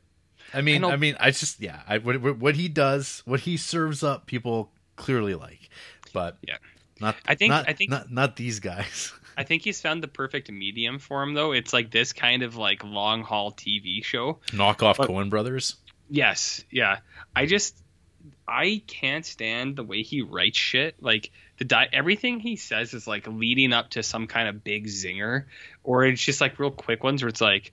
[0.53, 3.57] I mean, know- I, mean, I just yeah, I what, what he does, what he
[3.57, 5.69] serves up, people clearly like,
[6.13, 6.57] but Yeah.
[6.99, 7.15] not.
[7.25, 9.13] I think- not, I think- not not these guys.
[9.37, 11.51] I think he's found the perfect medium for him, though.
[11.53, 14.39] It's like this kind of like long haul TV show.
[14.53, 15.75] Knock off But- Coen brothers.
[16.09, 16.99] Yes, yeah.
[17.35, 17.77] I just
[18.47, 20.95] I can't stand the way he writes shit.
[21.01, 24.87] Like the di- everything he says is like leading up to some kind of big
[24.87, 25.45] zinger,
[25.83, 27.71] or it's just like real quick ones where it's like.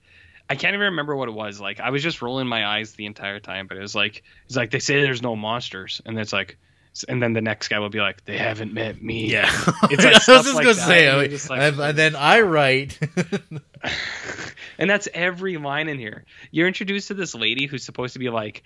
[0.49, 1.59] I can't even remember what it was.
[1.59, 4.55] Like I was just rolling my eyes the entire time, but it was like it's
[4.55, 6.57] like they say there's no monsters, and it's like,
[7.09, 9.29] and then the next guy will be like, they haven't met me.
[9.29, 9.49] Yeah,
[9.91, 12.39] It's like I was just like gonna that, say, and like- and, and then I
[12.39, 12.97] write.
[14.77, 16.25] and that's every line in here.
[16.51, 18.63] You're introduced to this lady who's supposed to be like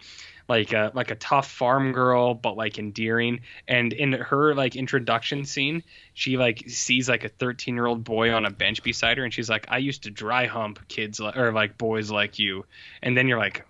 [0.51, 3.39] like a like a tough farm girl but like endearing.
[3.67, 5.83] And in her like introduction scene
[6.13, 9.33] she like sees like a 13 year old boy on a bench beside her and
[9.33, 12.65] she's like i used to dry hump kids li- or like boys like you.
[13.01, 13.65] And then you're like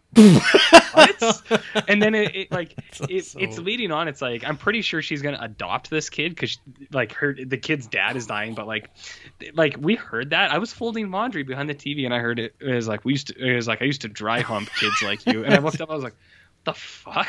[0.93, 1.41] what?
[1.87, 2.75] And then it, it like
[3.09, 4.07] it, so- it's leading on.
[4.07, 6.57] It's like i'm pretty sure she's gonna adopt this kid because
[6.91, 8.89] like her the kid's dad is dying but like
[9.53, 10.51] like we heard that.
[10.51, 13.13] I was folding laundry behind the tv and i heard it, it was like we
[13.13, 15.45] used to it was like i used to dry hump kids like you.
[15.45, 16.15] And i looked up i was like
[16.63, 17.27] the fuck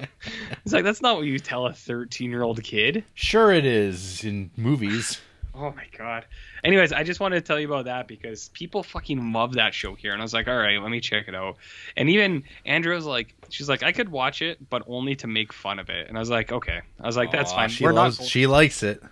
[0.64, 4.24] it's like that's not what you tell a 13 year old kid sure, it is
[4.24, 5.20] in movies.
[5.58, 6.26] Oh my god.
[6.64, 9.94] Anyways, I just wanted to tell you about that because people fucking love that show
[9.94, 11.56] here, and I was like, all right, let me check it out.
[11.96, 15.54] And even Andrew was like, she's like, I could watch it, but only to make
[15.54, 16.08] fun of it.
[16.08, 16.82] And I was like, okay.
[17.00, 17.68] I was like, that's Aw, fine.
[17.70, 18.20] She We're loves.
[18.20, 18.28] not.
[18.28, 19.02] She likes it.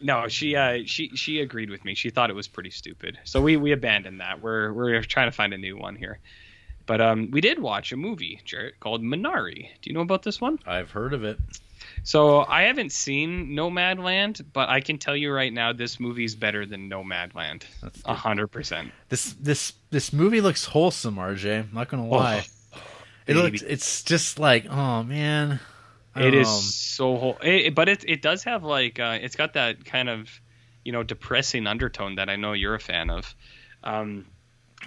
[0.00, 1.94] No, she uh she she agreed with me.
[1.94, 3.20] She thought it was pretty stupid.
[3.22, 4.42] So we we abandoned that.
[4.42, 6.18] We're we're trying to find a new one here.
[6.86, 9.68] But um, we did watch a movie, Jared, called Minari.
[9.80, 10.58] Do you know about this one?
[10.66, 11.38] I've heard of it.
[12.04, 16.34] So I haven't seen Nomadland, but I can tell you right now, this movie is
[16.34, 17.64] better than Nomadland.
[18.04, 18.90] A hundred percent.
[19.08, 21.60] This this this movie looks wholesome, RJ.
[21.60, 22.38] I'm not gonna lie.
[23.26, 23.40] it baby.
[23.42, 23.62] looks.
[23.62, 25.60] It's just like, oh man.
[26.14, 29.54] It is so whole, it, it- but it it does have like uh, it's got
[29.54, 30.28] that kind of
[30.84, 33.34] you know depressing undertone that I know you're a fan of.
[33.84, 34.26] Um,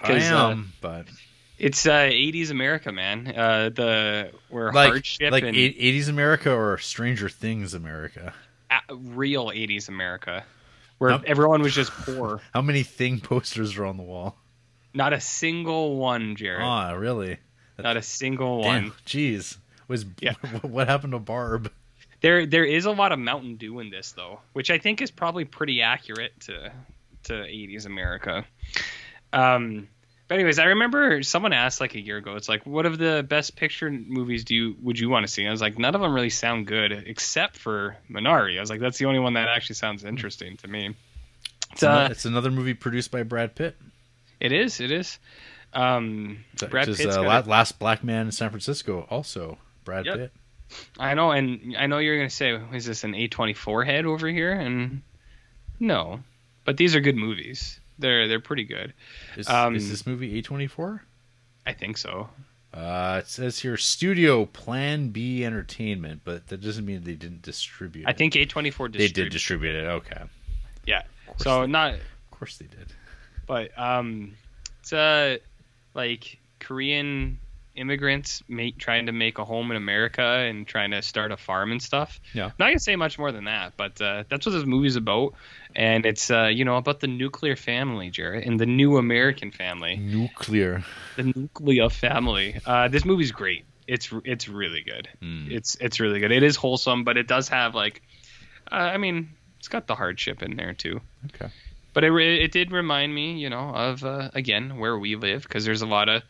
[0.03, 1.07] I 'cause, uh, am, but
[1.57, 3.27] it's uh, 80s America, man.
[3.27, 8.34] Uh, the where like hardship like and 80s America or Stranger Things America.
[8.91, 10.44] real 80s America,
[10.98, 11.23] where Nope.
[11.27, 12.41] everyone was just poor.
[12.53, 14.38] How many thing posters are on the wall?
[14.94, 16.61] Not a single one, Jared.
[16.64, 17.38] Ah, really?
[17.77, 18.84] Not a single Damn.
[18.86, 18.91] one.
[19.06, 19.57] Jeez.
[19.88, 20.34] Was Yeah.
[20.61, 21.72] what happened to Barb?
[22.22, 25.11] There there is a lot of Mountain Dew in this though, which I think is
[25.11, 26.72] probably pretty accurate to
[27.23, 28.45] to 80s America.
[29.34, 29.88] Um
[30.27, 33.26] but anyways, I remember someone asked like a year ago, it's like, what of the
[33.27, 35.41] best picture movies do you would you want to see?
[35.43, 38.57] And I was like, none of them really sound good except for Minari.
[38.57, 40.95] I was like, that's the only one that actually sounds interesting to me.
[41.72, 43.76] It's, Uh, ano- it's another movie produced by Brad Pitt.
[44.39, 45.19] It is, it is.
[45.73, 49.57] Um, Brad which is, Pitt's uh, got La- Last Black Man in San Francisco, also
[49.84, 50.15] Brad Yep.
[50.18, 50.31] Pitt.
[50.97, 54.52] I know, and I know you're gonna say, is this an A24 head over here?
[54.53, 55.02] And
[55.80, 56.22] no,
[56.64, 57.80] but these are good movies.
[57.99, 58.93] They're they're pretty good.
[59.38, 60.99] Is, Um, is this movie A24?
[61.65, 62.30] I think so.
[62.73, 68.05] Uh, it says here Studio Plan B Entertainment, but that doesn't mean they didn't distribute.
[68.05, 68.17] I it.
[68.17, 69.85] think A24 they did distribute- distribute it.
[69.88, 70.22] Okay,
[70.85, 71.03] Yeah.
[71.38, 71.99] So they- not, Of
[72.31, 72.88] course they did.
[73.47, 74.35] but um,
[74.81, 75.39] it's a
[75.93, 77.39] like Korean
[77.76, 81.72] immigrants make trying to make a home in America and trying to start a farm
[81.72, 82.19] and stuff.
[82.34, 82.52] Yeah.
[82.60, 85.34] Not gonna say much more than that, but uh, that's what this movie's about,
[85.76, 89.97] and it's uh, you know about the nuclear family, Jared, and the new American family,
[89.97, 90.84] Nuclear.
[91.15, 92.60] the nuclear family.
[92.65, 93.65] Uh, this movie's great.
[93.88, 95.07] It's it's really good.
[95.22, 95.52] Mm.
[95.52, 96.31] It's it's really good.
[96.31, 98.02] It is wholesome, but it does have like,
[98.72, 99.30] uh, I mean,
[99.60, 101.02] it's got the hardship in there too.
[101.34, 101.52] Okay.
[101.93, 105.65] But it it did remind me, you know, of uh, again where we live because
[105.65, 106.23] there's a lot of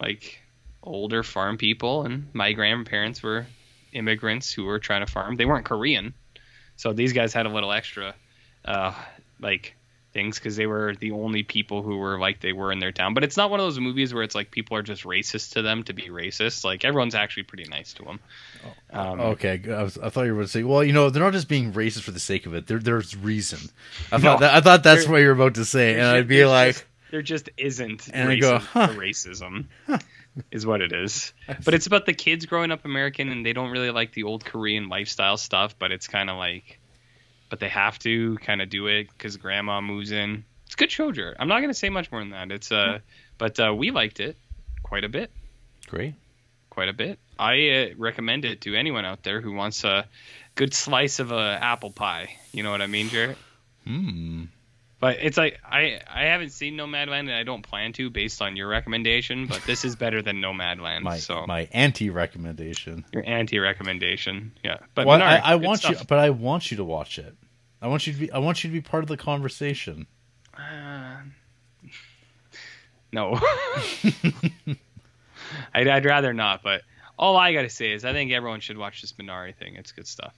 [0.00, 0.40] like
[0.82, 3.46] older farm people, and my grandparents were
[3.92, 5.36] immigrants who were trying to farm.
[5.36, 6.14] They weren't Korean,
[6.76, 8.14] so these guys had a little extra,
[8.64, 8.94] uh,
[9.40, 9.74] like
[10.14, 13.12] things because they were the only people who were like they were in their town.
[13.12, 15.62] But it's not one of those movies where it's like people are just racist to
[15.62, 16.64] them to be racist.
[16.64, 18.20] Like everyone's actually pretty nice to them.
[18.90, 21.22] Um, Okay, I, was, I thought you were going to say, well, you know, they're
[21.22, 22.66] not just being racist for the sake of it.
[22.66, 23.58] There, there's reason.
[24.10, 24.22] I No.
[24.22, 26.74] thought that, I thought that's what you were about to say, and I'd be like,
[26.74, 28.88] just- there just isn't And I go, huh.
[28.88, 29.66] for racism,
[30.50, 31.32] is what it is.
[31.64, 34.44] But it's about the kids growing up American and they don't really like the old
[34.44, 35.76] Korean lifestyle stuff.
[35.78, 36.78] But it's kind of like,
[37.50, 40.44] but they have to kind of do it because grandma moves in.
[40.66, 41.12] It's a good show.
[41.38, 42.52] I'm not gonna say much more than that.
[42.52, 42.98] It's uh,
[43.38, 44.36] but uh, we liked it
[44.82, 45.30] quite a bit,
[45.86, 46.14] great.
[46.70, 47.18] quite a bit.
[47.38, 50.06] I uh, recommend it to anyone out there who wants a
[50.54, 52.36] good slice of a apple pie.
[52.52, 53.36] You know what I mean, Jared?
[53.86, 54.44] Hmm.
[55.00, 58.56] But it's like I I haven't seen Nomadland and I don't plan to based on
[58.56, 59.46] your recommendation.
[59.46, 61.02] But this is better than Nomadland.
[61.02, 63.04] My so my anti recommendation.
[63.12, 64.78] your anti recommendation, yeah.
[64.94, 67.34] But Well, Menard, I, I want you, but I want you to watch it.
[67.80, 68.32] I want you to be.
[68.32, 70.08] I want you to be part of the conversation.
[70.56, 71.18] Uh,
[73.12, 73.38] no,
[75.74, 76.64] I'd, I'd rather not.
[76.64, 76.82] But
[77.16, 79.76] all I gotta say is I think everyone should watch this Minari thing.
[79.76, 80.34] It's good stuff.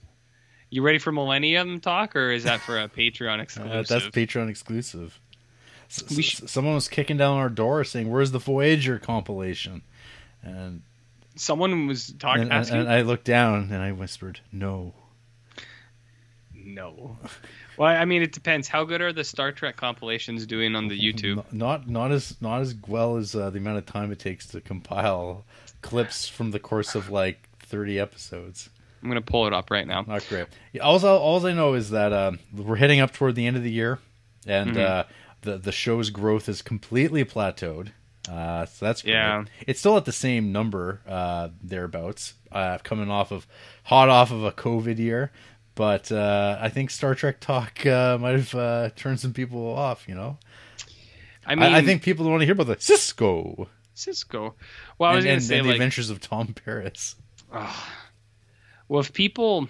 [0.71, 3.73] You ready for Millennium talk, or is that for a Patreon exclusive?
[3.73, 5.19] Uh, that's Patreon exclusive.
[5.91, 9.83] S- someone was kicking down our door saying, "Where's the Voyager compilation?"
[10.43, 10.83] And
[11.37, 12.43] Someone was talking.
[12.43, 12.79] and, and, asking.
[12.81, 14.95] and I looked down and I whispered, "No."
[16.55, 17.17] No.
[17.77, 18.69] Well, I mean, it depends.
[18.69, 21.43] How good are the Star Trek compilations doing on the YouTube?
[21.53, 24.61] Not not as not as well as uh, the amount of time it takes to
[24.61, 25.45] compile
[25.83, 28.69] clips from the course of like thirty episodes.
[29.03, 30.03] I'm gonna pull it up right now.
[30.03, 30.47] Not great.
[30.73, 33.63] Yeah, all, all I know is that um, we're heading up toward the end of
[33.63, 33.99] the year,
[34.47, 34.81] and Mhm.
[34.85, 35.05] uh,
[35.43, 37.89] the the show's growth is completely plateaued.
[38.31, 39.13] Uh, so that's great.
[39.13, 39.45] Yeah.
[39.67, 43.47] It's still at the same number uh, thereabouts, uh, coming off of
[43.85, 45.33] hot off of a COVID year.
[45.75, 50.07] But uh, I think Star Trek talk uh, might have uh, turned some people off.
[50.07, 50.37] You know,
[51.47, 53.67] I I, mean, I think people want to hear about the Sisko
[53.97, 54.53] Sisko.
[54.99, 57.17] Well, I was and, gonna and- say and the like, adventures of Tom Paris.
[58.91, 59.69] Well, if people,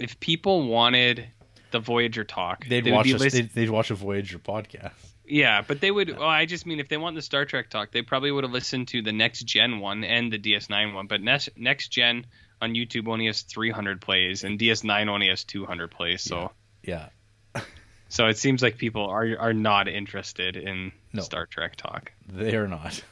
[0.00, 1.26] if people wanted
[1.70, 4.90] the Voyager talk, They'd they watch listen- They'd, they'd watch a Voyager podcast.
[5.24, 6.16] Yeah, but they would.
[6.18, 8.52] Well, I just mean if they want the Star Trek talk, they probably would have
[8.52, 11.06] listened to the next gen one and the DS9 one.
[11.06, 12.24] But next next gen
[12.62, 16.22] on YouTube only has 300 plays, and DS9 only has 200 plays.
[16.22, 16.50] So
[16.82, 17.10] Yeah,
[18.08, 21.20] so it seems like people are are not interested in No.
[21.22, 22.10] Star Trek talk.
[22.26, 23.02] They are not.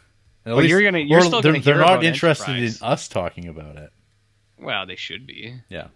[0.46, 2.80] At Well, you're gonna- you're still they're, gonna they're not interested Enterprise.
[2.80, 3.90] in us talking about it.
[4.58, 5.54] Well, they should be.
[5.68, 5.88] Yeah,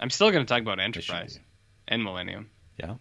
[0.00, 1.38] I'm still going to talk about Enterprise
[1.88, 2.50] and Millennium.
[2.78, 2.94] Yeah.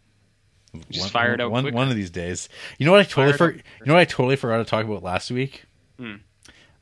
[0.89, 2.49] Just fire it out one, one of these days.
[2.77, 5.03] You know what I totally for, you know what I totally forgot to talk about
[5.03, 5.63] last week?
[5.97, 6.15] Hmm.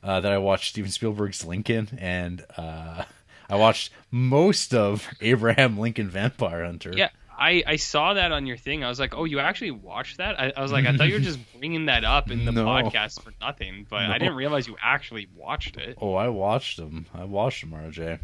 [0.02, 3.04] Uh, that I watched Steven Spielberg's Lincoln and uh,
[3.48, 6.92] I watched most of Abraham Lincoln Vampire Hunter.
[6.94, 8.84] Yeah, I, I saw that on your thing.
[8.84, 10.38] I was like, oh, you actually watched that?
[10.40, 12.64] I, I was like, I thought you were just bringing that up in the No.
[12.64, 14.12] podcast for nothing, but No.
[14.12, 15.98] I didn't realize you actually watched it.
[16.00, 17.06] Oh, I watched them.
[17.14, 18.18] I watched them, RJ.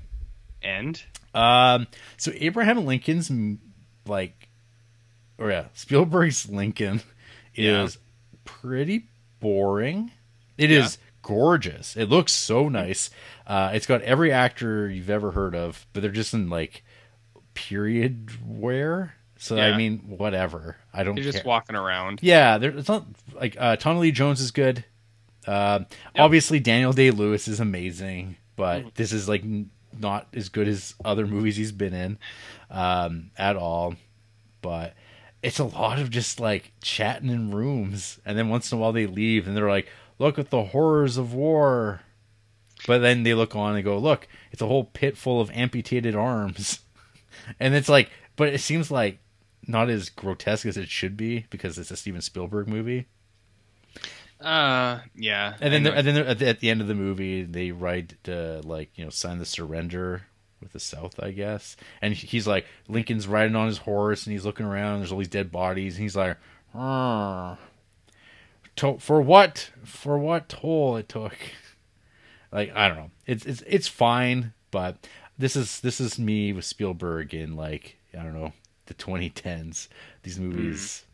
[0.63, 1.03] And
[1.35, 3.31] Um, so Abraham Lincoln's
[4.07, 4.49] like,
[5.39, 7.03] or yeah, Spielberg's Lincoln
[7.55, 7.83] Yeah.
[7.85, 7.99] is
[8.45, 9.07] pretty
[9.41, 10.11] boring.
[10.59, 11.11] It is Yeah.
[11.23, 11.97] gorgeous.
[11.97, 13.11] It looks so nice.
[13.47, 16.85] Uh, it's got every actor you've ever heard of, but they're just in like
[17.69, 19.15] period wear.
[19.39, 20.77] So I mean, whatever.
[20.93, 21.17] I don't.
[21.17, 21.49] you're just care.
[21.49, 22.21] walking around.
[22.23, 24.85] Yeah, there, it's not like uh, Tommy Lee Jones is good.
[25.47, 25.81] Uh,
[26.17, 28.89] Obviously, Daniel Day Lewis is amazing, but Mm-hmm.
[28.97, 32.19] this is like n- not as good as other movies he's been in
[32.71, 33.95] um, at all.
[34.61, 34.95] But
[35.43, 38.93] it's a lot of just like chatting in rooms, and then once in a while
[38.93, 39.89] they leave, and they're like,
[40.19, 42.03] "Look at the horrors of war."
[42.87, 46.15] But then they look on and go, "Look, it's a whole pit full of amputated
[46.15, 46.81] arms,"
[47.59, 49.19] and it's like, but it seems like
[49.67, 53.07] not as grotesque as it should be because it's a Steven Spielberg movie.
[54.41, 55.55] Uh, yeah.
[55.61, 55.99] And then, I they're- know.
[55.99, 59.05] and then at the, at the end of the movie, they write uh, like you
[59.05, 60.23] know sign the surrender
[60.61, 61.77] with the South, I guess.
[62.01, 65.01] And he's like Lincoln's riding on his horse, and he's looking around.
[65.01, 66.39] There's all these dead bodies, and he's like,
[66.75, 67.59] "Ah,
[68.77, 69.71] to- "For what?
[69.85, 71.37] For what toll it took?"
[72.53, 73.11] like I don't know.
[73.27, 75.07] It's it's it's fine, but
[75.41, 78.53] this is this is me with Spielberg in like I don't know
[78.87, 79.89] the 2010s.
[80.23, 81.05] These movies,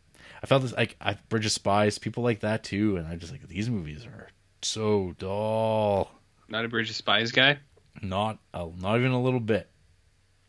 [0.42, 3.32] I felt this like I, Bridge of Spies, people like that too, and I just
[3.32, 4.28] like these movies are
[4.62, 6.10] so dull.
[6.48, 7.58] Not a Bridge of Spies guy.
[8.02, 9.68] Not a, not even a little bit.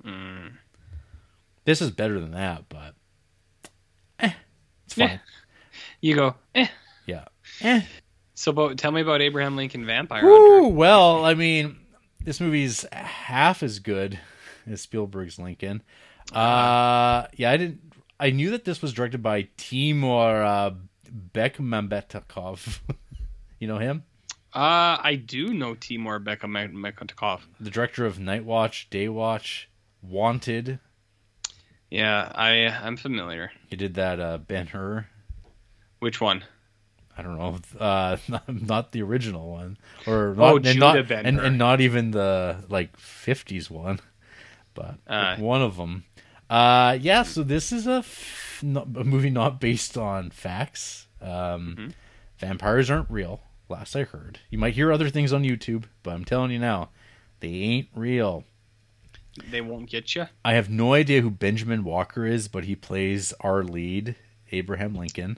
[0.04, 0.54] Mm.
[1.66, 2.96] This is better than that, but
[4.20, 4.32] eh,
[4.86, 5.20] it's fine.
[6.02, 6.36] You go.
[6.56, 6.68] Eh.
[7.06, 7.26] Yeah.
[7.62, 7.82] Eh.
[8.36, 10.68] So, about, tell me about Abraham Lincoln Vampire Hunter.
[10.68, 11.78] well, I mean,
[12.28, 14.20] this movie's half as good
[14.70, 15.82] as Spielberg's Lincoln.
[16.34, 17.80] Uh, yeah, I didn't.
[18.20, 20.72] I knew that this was directed by Timur uh,
[21.34, 22.80] Bekmambetov.
[23.60, 24.04] you know him,
[24.54, 27.42] Uh, I do know Timur Bekmambetov.
[27.62, 29.70] the director of Night Watch, Day Watch,
[30.02, 30.80] Wanted.
[31.90, 33.52] Yeah, I I'm familiar.
[33.70, 35.08] He did that uh, Ben Hur.
[36.00, 36.44] Which one?
[37.18, 41.40] I don't know, uh, not, not the original one, or not, Oh, and not, and,
[41.40, 44.00] and not even the like '50s one,
[44.74, 45.36] but Uh.
[45.38, 46.04] one of them.
[46.50, 47.24] Uh, yeah.
[47.24, 51.08] So this is a, f- not, a movie not based on facts.
[51.22, 51.88] Um, Mm-hmm.
[52.40, 53.42] Vampires aren't real.
[53.68, 56.90] Last I heard, you might hear other things on YouTube, but I'm telling you now,
[57.40, 58.44] they ain't real.
[59.52, 60.28] They won't get you.
[60.46, 64.16] I have no idea who Benjamin Walker is, but he plays our lead,
[64.52, 65.38] Abraham Lincoln.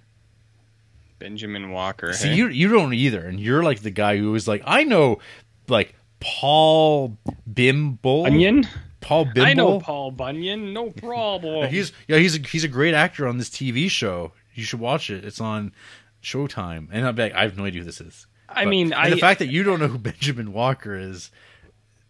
[1.20, 2.14] Benjamin Walker.
[2.14, 2.36] See, hey?
[2.36, 5.20] you you don't either, and you're like the guy who was like, I know,
[5.68, 7.18] like Paul
[7.52, 8.68] Bimble, Bunyan.
[9.02, 9.42] Paul Bimble.
[9.46, 10.74] I know Paul Bunyan.
[10.74, 11.70] No problem.
[11.72, 14.32] He's yeah, he's a, he's a great actor on this TV show.
[14.54, 15.24] You should watch it.
[15.24, 15.74] It's on
[16.24, 18.28] Showtime, and I'll be like, I have no idea who this is.
[18.50, 21.32] I But- mean, I the fact that you don't know who Benjamin Walker is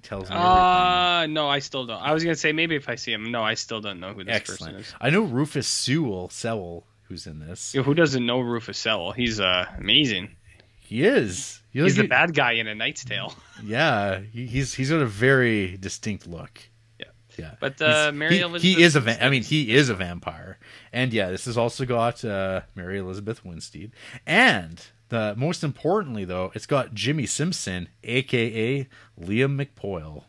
[0.02, 0.52] tells me everything.
[0.56, 2.02] Uh, no, I still don't.
[2.02, 3.32] I was gonna say maybe if I see him.
[3.32, 4.60] No, I still don't know who this Excellent.
[4.60, 4.94] person is.
[5.00, 7.74] I know Rufus Sewell, Sewell, who's in this.
[7.76, 9.12] Yo, Who doesn't know Rufus Sewell?
[9.12, 10.36] He's uh amazing.
[10.80, 11.62] He is.
[11.72, 13.34] He He's the bad guy in A Knight's Tale.
[13.64, 16.62] Yeah, he, he's he's got a very distinct look.
[16.98, 17.06] Yeah.
[17.38, 17.56] yeah.
[17.60, 20.58] But, uh, Mary he, Elizabeth he is a va- I mean, he is a vampire,
[20.94, 23.92] and yeah, this has also got uh, Mary Elizabeth Winstead,
[24.26, 28.88] and the most importantly though, it's got Jimmy Simpson, aka
[29.20, 30.24] Liam McPoyle.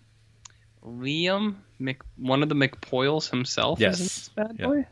[0.85, 3.79] Liam Mc, one of the McPoyles himself.
[3.81, 4.01] Yes.
[4.01, 4.67] is bad Yeah.
[4.67, 4.87] boy.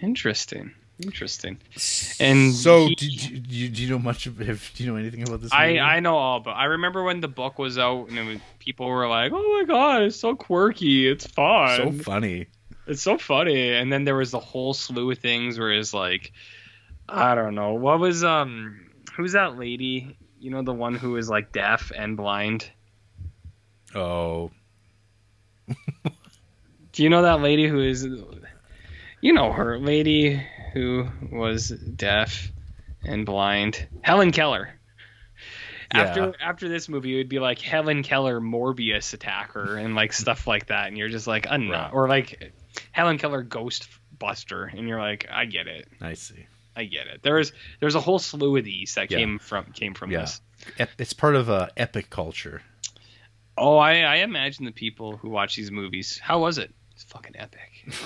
[0.00, 0.72] Interesting.
[1.00, 1.58] Interesting.
[2.18, 4.38] And so, he- do, do, do you, do you know much of?
[4.38, 5.52] Have, do you know anything about this?
[5.52, 5.80] I movie?
[5.80, 8.88] I know all, but I remember when the book was out and it was, people
[8.88, 12.46] were like, "Oh my god, it's so quirky, it's fun, so funny.
[12.88, 16.32] it's so funny." And then there was the whole slew of things where it's like,
[17.08, 18.80] I don't know, what was um,
[19.16, 20.16] who's that lady?
[20.40, 22.68] You know, the one who is like deaf and blind.
[23.94, 24.50] Oh,
[26.92, 28.06] Do you know that lady who is,
[29.20, 30.42] you know her lady
[30.72, 32.50] who was deaf
[33.04, 33.86] and blind?
[34.02, 34.70] Helen Keller.
[35.94, 36.02] Yeah.
[36.02, 40.46] After after this movie, it would be like Helen Keller Morbius attacker and like stuff
[40.46, 41.92] like that, and you're just like, enough.
[41.92, 41.94] Right.
[41.94, 42.52] Or like
[42.92, 43.88] Helen Keller Ghost
[44.18, 46.46] Buster, and you're like, I get it, I see.
[46.76, 47.20] I get it.
[47.22, 49.18] There's there's a whole slew of these that Yeah.
[49.18, 50.20] came from came from Yeah.
[50.20, 50.40] this.
[50.98, 52.60] It's part of uh, epic culture.
[53.56, 56.18] Oh, I I imagine the people who watch these movies.
[56.22, 56.72] How was it?
[56.92, 57.88] It's fucking epic.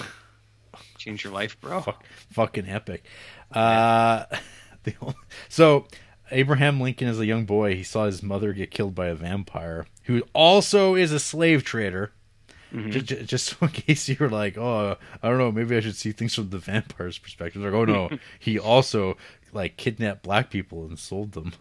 [1.03, 1.81] Change your life, bro.
[1.81, 3.05] Fuck, fucking epic.
[3.51, 4.25] Uh,
[4.85, 5.17] the, ol-
[5.49, 5.89] so
[6.31, 9.87] Abraham Lincoln, as a young boy, he saw his mother get killed by a vampire
[10.05, 12.13] who also is a slave trader.
[12.89, 15.97] Just, just so in case you were like, oh, I don't know, maybe I should
[15.97, 17.63] see things from the vampire's perspective.
[17.63, 19.17] Like, oh no, he also
[19.53, 21.53] like kidnapped black people and sold them.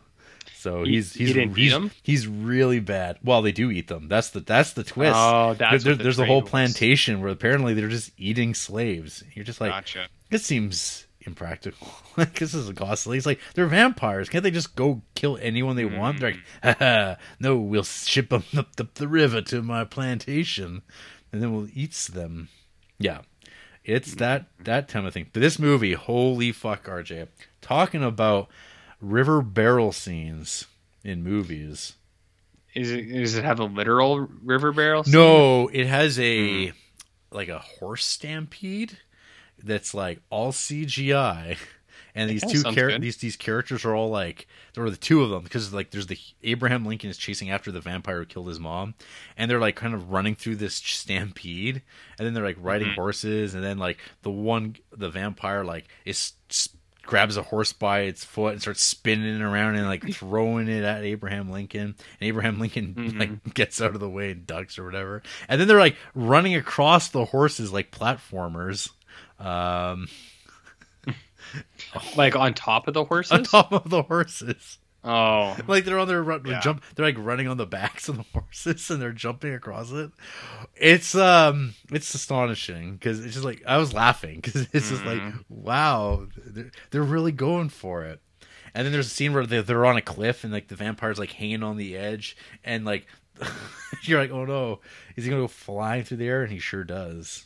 [0.62, 1.92] So He- he's he he's he's, them?
[2.04, 3.18] he's really bad.
[3.24, 4.08] Well, they do eat them.
[4.08, 5.16] That's the that's the twist.
[5.18, 6.50] Oh, that's There- the there's a whole was.
[6.52, 9.24] plantation where apparently they're just eating slaves.
[9.34, 10.08] You're just like, Gotcha.
[10.30, 11.88] this seems impractical.
[12.18, 13.18] like this is a costly.
[13.18, 14.30] It's like they're vampires.
[14.30, 16.20] Can't they just go kill anyone they want?
[16.20, 16.84] They're like, hmm.
[16.84, 20.84] Haha, no, we'll ship them up the, the river to my plantation,
[21.32, 22.50] and then we'll eat them.
[23.00, 23.22] Yeah,
[23.84, 24.20] it's hmm.
[24.20, 25.26] that that time of thing.
[25.34, 27.30] But this movie, holy fuck, RJ,
[27.62, 28.48] talking about
[29.02, 30.66] river barrel scenes
[31.04, 31.94] in movies.
[32.74, 35.04] Is it does it have a literal river barrel?
[35.04, 35.14] scene?
[35.14, 36.72] No, it has a
[37.32, 38.98] like a horse stampede
[39.64, 41.58] that's like all CGI,
[42.16, 45.30] and these two char- these these characters are all like there are the two of
[45.30, 48.60] them because like there's the Abraham Lincoln is chasing after the vampire who killed his
[48.60, 48.94] mom,
[49.36, 51.82] and they're like kind of running through this stampede,
[52.18, 52.96] and then they're like riding Mm-hmm.
[53.02, 56.34] horses, and then like the one the vampire like is.
[57.04, 60.84] Grabs a horse by its foot and starts spinning it around and like throwing it
[60.84, 61.82] at Abraham Lincoln.
[61.82, 63.20] And Abraham Lincoln Mm-hmm.
[63.20, 65.22] like gets out of the way and ducks or whatever.
[65.50, 68.90] And then they're like running across the horses like platformers.
[69.40, 70.08] Um
[72.16, 73.32] like on top of the horses.
[73.34, 74.78] on top of the horses.
[75.04, 76.60] Oh, like they're on their run, Yeah.
[76.60, 76.84] jump.
[76.96, 80.12] They're like running on the backs of the horses and they're jumping across it.
[80.76, 85.20] It's um, it's astonishing because it's just like I was laughing because it's just like
[85.22, 85.38] Mm-hmm.
[85.50, 88.20] wow, they're, they're really going for it.
[88.76, 91.20] And then there's a scene where they're, they're on a cliff and like the vampire's
[91.20, 93.06] like hanging on the edge and like
[94.04, 94.82] you're like oh no,
[95.16, 96.44] is he gonna go flying through the air?
[96.44, 97.46] And he sure does.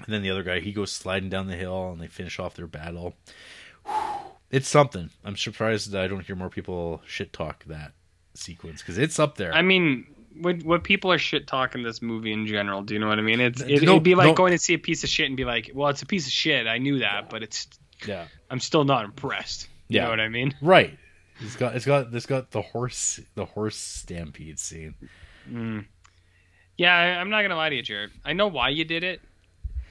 [0.00, 2.54] And then the other guy, he goes sliding down the hill, and they finish off
[2.54, 3.14] their battle.
[4.54, 5.10] It's something.
[5.24, 7.92] I'm surprised that I don't hear more people shit talk that
[8.34, 9.52] sequence because it's up there.
[9.52, 10.06] I mean,
[10.40, 12.82] what what people are shit talking this movie in general?
[12.82, 13.40] Do you know what I mean?
[13.40, 14.34] It's it, No, it'd be like no.
[14.34, 16.32] going to see a piece of shit and be like, well, it's a piece of
[16.32, 16.66] shit.
[16.66, 17.66] I knew that, but it's
[18.06, 19.68] yeah, I'm still not impressed.
[19.88, 20.04] You Yeah.
[20.04, 20.54] know what I mean?
[20.62, 20.96] right.
[21.40, 24.94] It's got it's got it's got the horse the horse stampede scene.
[25.50, 25.84] Mm.
[26.76, 28.10] Yeah, I, I'm not gonna lie to you, Jared.
[28.24, 29.20] I know why you did it,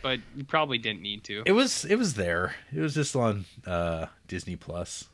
[0.03, 1.41] but you probably didn't need to.
[1.45, 2.55] It was it was there.
[2.75, 5.05] It was just on uh, Disney Plus.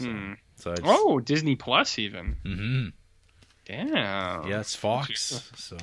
[0.00, 0.32] So, Hmm.
[0.56, 2.36] so it's, Oh, Disney Plus even.
[2.44, 2.88] hmm
[3.64, 4.46] Damn.
[4.48, 5.50] yeah, it's Fox.
[5.56, 5.76] So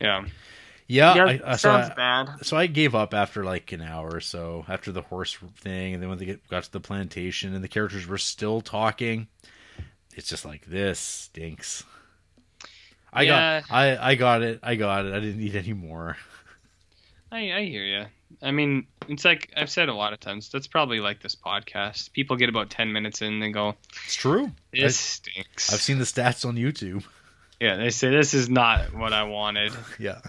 [0.00, 0.24] Yeah.
[0.86, 2.28] yeah, Yeah, I, I, so sounds I- bad.
[2.46, 6.02] so I gave up after like an hour or so after the horse thing, and
[6.02, 9.26] then when they get, got to the plantation and the characters were still talking,
[10.14, 11.82] it's just like this stinks.
[13.12, 13.60] I Yeah.
[13.62, 16.16] got I I got it I got it I didn't need any more.
[17.34, 18.04] I, I hear you.
[18.42, 20.50] I mean, it's like I've said a lot of times.
[20.50, 22.12] That's probably like this podcast.
[22.12, 23.74] People get about ten minutes in and go,
[24.04, 24.52] It's true.
[24.72, 27.04] "This stinks." I've seen the stats on YouTube.
[27.60, 29.72] Yeah, they say this is not what I wanted.
[29.98, 30.20] Yeah,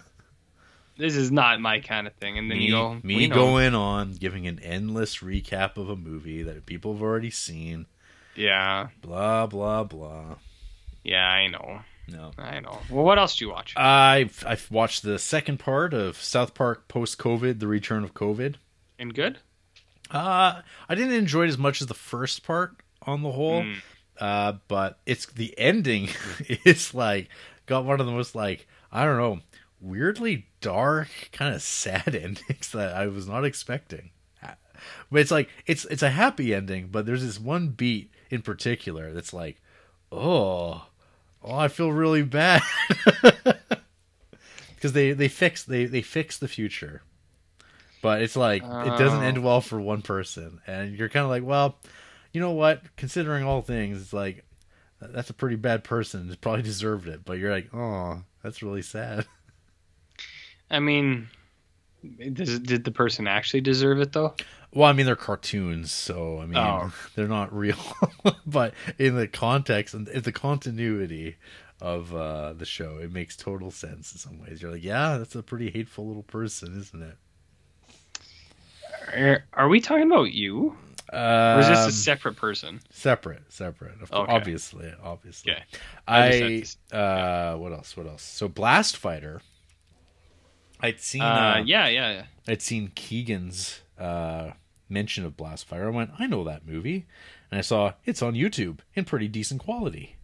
[0.98, 2.38] This is not my kind of thing.
[2.38, 6.44] And then me, you go, me going on giving an endless recap of a movie
[6.44, 7.86] that people have already seen.
[8.36, 10.36] Yeah, Blah blah blah.
[11.03, 12.32] yeah, I know, No.
[12.38, 12.80] I know.
[12.90, 13.76] Well, what else do you watch?
[13.77, 18.56] I've I've watched the second part of South Park post COVID, the return of COVID.
[18.99, 19.40] And good?
[20.11, 23.64] Uh I didn't enjoy it as much as the first part on the whole.
[23.64, 23.76] Mm.
[24.19, 26.10] Uh but it's the ending
[26.48, 27.30] It's like
[27.65, 29.40] got one of the most like I don't know,
[29.82, 34.11] weirdly dark, kind of sad endings that I was not expecting.
[35.11, 39.14] But it's like it's it's a happy ending, but there's this one beat in particular
[39.14, 39.61] that's like,
[40.11, 40.88] "Oh,
[41.45, 42.61] oh, I feel really bad."
[44.76, 47.01] Because they they fix they they fix the future,
[48.03, 49.26] but it's like it doesn't Oh.
[49.26, 51.80] end well for one person, and you're kind of like, well,
[52.34, 52.84] you know what?
[52.95, 54.45] Considering all things, it's like
[55.01, 56.30] that's a pretty bad person.
[56.30, 59.26] It probably deserved it, but you're like, oh, that's really sad.
[60.69, 61.30] I mean,
[62.34, 64.35] does, did the person actually deserve it though?
[64.76, 66.91] Well, I mean, they're cartoons, so I mean, Oh.
[67.15, 67.77] they're not real.
[68.45, 71.38] but in the context and in the continuity
[71.81, 74.61] of uh, the show, it makes total sense in some ways.
[74.61, 77.18] You're like, yeah, that's a pretty hateful little person, isn't it?
[79.14, 80.76] Are, are we talking about you,
[81.14, 82.81] Um, or is this a separate person?
[82.89, 83.43] separate?
[83.52, 84.34] Separate, of course, Okay.
[84.34, 85.53] obviously, obviously.
[85.53, 85.64] Okay.
[86.07, 87.95] I I, uh, what else?
[87.95, 88.23] What else?
[88.23, 89.41] So, Blast Fighter.
[90.81, 91.26] I'd seen, Uh,
[91.57, 92.26] uh, yeah, yeah, yeah.
[92.47, 94.52] I'd seen Keegan's uh,
[94.90, 95.88] mention of Blast Fighter.
[95.88, 97.06] I went, I know that movie,
[97.52, 100.16] and I saw it's on YouTube in pretty decent quality.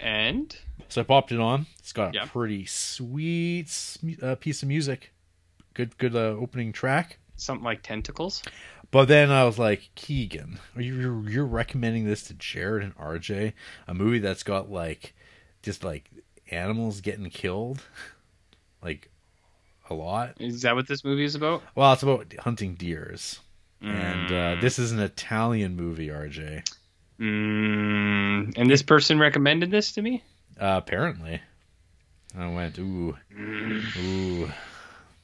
[0.00, 0.56] And
[0.88, 1.66] So I popped it on.
[1.78, 3.70] It's got a pretty sweet
[4.22, 5.12] uh, piece of music.
[5.72, 7.18] Good, good uh, opening track.
[7.36, 8.42] something like tentacles.
[8.90, 12.96] But then I was like, Keegan, are you you're, you're recommending this to Jared and
[12.96, 13.52] RJ?
[13.88, 15.14] A movie that's got like
[15.62, 16.10] just like
[16.50, 17.82] animals getting killed,
[18.82, 19.10] like
[19.90, 20.36] a lot.
[20.40, 21.62] Is that what this movie is about?
[21.74, 23.40] Well, it's about hunting deers,
[23.82, 24.56] and Mm.
[24.58, 26.08] uh, this is an Italian movie.
[26.10, 26.62] RJ,
[27.20, 30.22] Mm, and this person recommended this to me.
[30.60, 31.40] uh, apparently,
[32.36, 33.96] I went, ooh, Mm.
[33.96, 34.52] ooh,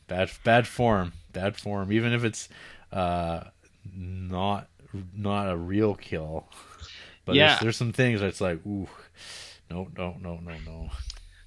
[0.07, 1.93] bad, bad form, bad form.
[1.93, 2.49] Even if it's
[2.93, 3.45] uh,
[3.85, 4.69] not
[5.15, 6.49] not a real kill,
[7.25, 7.47] but Yeah.
[7.49, 8.89] there's, there's some things that's like, ooh,
[9.71, 10.91] no, no, no, no, no.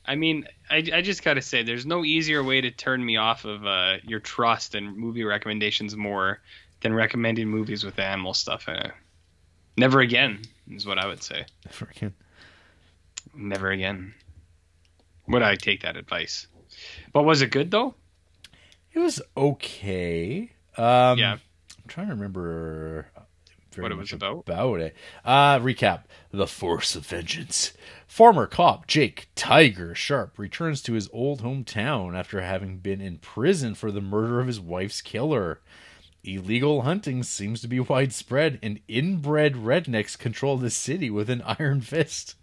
[0.05, 3.45] I mean, I, I just gotta say, there's no easier way to turn me off
[3.45, 6.41] of uh, your trust and movie recommendations more
[6.81, 8.91] than recommending movies with animal stuff in it.
[9.77, 11.45] Never again is what I would say.
[11.69, 12.11] Freaking
[13.33, 14.13] Never again.
[15.27, 16.47] Would I take that advice?
[17.13, 17.95] But was it good though?
[18.91, 20.51] It was okay.
[20.77, 21.33] Um, Yeah.
[21.33, 23.07] I'm trying to remember
[23.73, 24.39] very What it was about?
[24.47, 24.95] About it.
[25.25, 27.73] Uh, recap: The Force of Vengeance.
[28.07, 33.73] Former cop Jake Tiger Sharp returns to his old hometown after having been in prison
[33.75, 35.59] for the murder of his wife's killer.
[36.23, 41.81] Illegal hunting seems to be widespread, and inbred rednecks control the city with an iron
[41.81, 42.35] fist.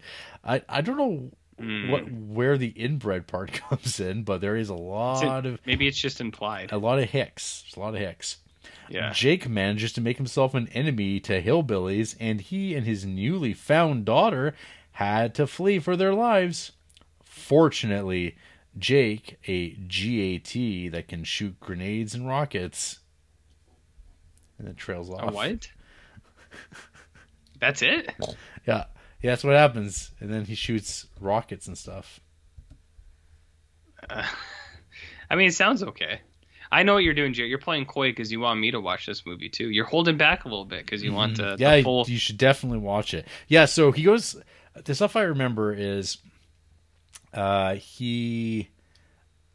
[0.44, 1.90] I I don't know Hmm.
[1.90, 5.98] what where the inbred part comes in, but there is a lot of maybe it's
[6.00, 6.72] just implied.
[6.72, 7.62] a lot of hicks.
[7.62, 8.38] There's a lot of hicks.
[8.90, 9.12] Yeah.
[9.12, 14.04] Jake manages to make himself an enemy to hillbillies, and he and his newly found
[14.04, 14.54] daughter
[14.92, 16.72] had to flee for their lives.
[17.22, 18.36] Fortunately,
[18.76, 22.98] Jake, a GAT that can shoot grenades and rockets,
[24.58, 25.30] and then trails off.
[25.30, 25.70] A what?
[27.60, 28.12] That's it?
[28.66, 28.84] Yeah,
[29.22, 30.12] yeah, that's what happens.
[30.18, 32.20] And then he shoots rockets and stuff.
[34.08, 34.26] Uh,
[35.30, 36.20] I mean, it sounds okay.
[36.72, 37.46] I know what you're doing, Jay.
[37.46, 39.70] You're playing coy because you want me to watch this movie too.
[39.70, 41.62] You're holding back a little bit because you want the, Mm-hmm.
[41.62, 42.04] yeah, full.
[42.08, 43.26] you should definitely watch it.
[43.48, 44.36] Yeah, so he goes.
[44.84, 46.18] The stuff I remember is,
[47.34, 48.68] uh, he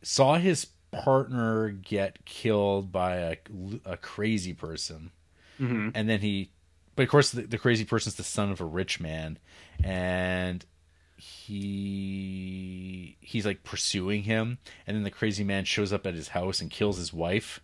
[0.02, 3.38] saw his partner get killed by a,
[3.86, 5.12] a crazy person,
[5.60, 5.92] Mhm.
[5.96, 6.52] and then he,
[6.96, 9.40] but of course the, the crazy person's the son of a rich man,
[9.84, 10.66] and
[11.26, 16.62] he he's like pursuing him, and then the crazy man shows up at his house
[16.62, 17.62] and kills his wife.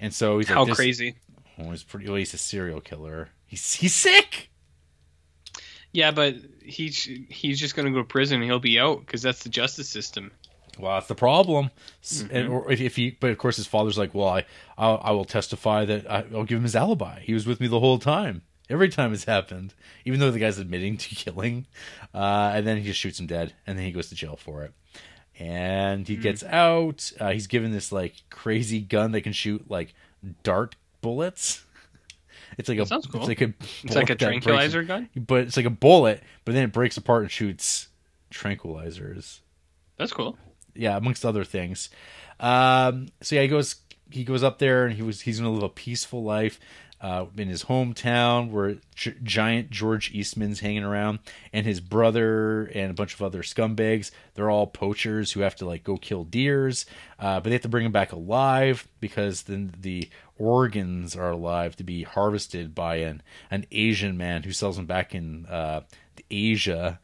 [0.00, 1.16] And so he's like, How "This- crazy?
[1.58, 2.06] Oh, he's pretty.
[2.06, 3.28] Well, he's a serial killer.
[3.46, 4.50] He's he's sick.
[5.92, 9.42] Yeah, but he's he's just gonna go to prison and he'll be out because that's
[9.44, 10.32] the justice system.
[10.78, 11.70] Well, that's the problem.
[12.02, 12.36] Mm-hmm.
[12.36, 14.44] And, or if, if he, but of course, his father's like, well, I,
[14.76, 17.20] I'll, I will testify that I, I'll give him his alibi.
[17.20, 19.74] He was with me the whole time, every time it's happened,
[20.04, 21.66] even though the guy's admitting to killing.
[22.14, 24.62] Uh, and then he just shoots him dead, and then he goes to jail for
[24.64, 24.72] it.
[25.38, 27.10] And he gets out.
[27.18, 29.94] Uh, he's given this like crazy gun that can shoot like
[30.42, 31.60] dart bullets.
[32.56, 32.98] It's like a, cool.
[32.98, 35.08] it's like a, It's like a that breaks- tranquilizer gun.
[35.16, 37.88] but it's like a bullet, but then it breaks apart and shoots
[38.30, 39.40] tranquilizers.
[39.96, 40.38] That's cool.
[40.74, 41.90] Yeah, amongst other things.
[42.38, 43.76] Um, so yeah, he goes
[44.10, 46.60] he goes up there and he was he's gonna live a peaceful life
[47.00, 51.18] uh, in his hometown where G- giant George Eastman's hanging around,
[51.52, 54.10] and his brother and a bunch of other scumbags.
[54.34, 56.86] They're all poachers who have to like go kill deers,
[57.18, 60.08] uh, but they have to bring them back alive because then the
[60.38, 65.14] organs are alive to be harvested by an an Asian man who sells them back
[65.14, 65.82] in uh,
[66.30, 67.00] Asia.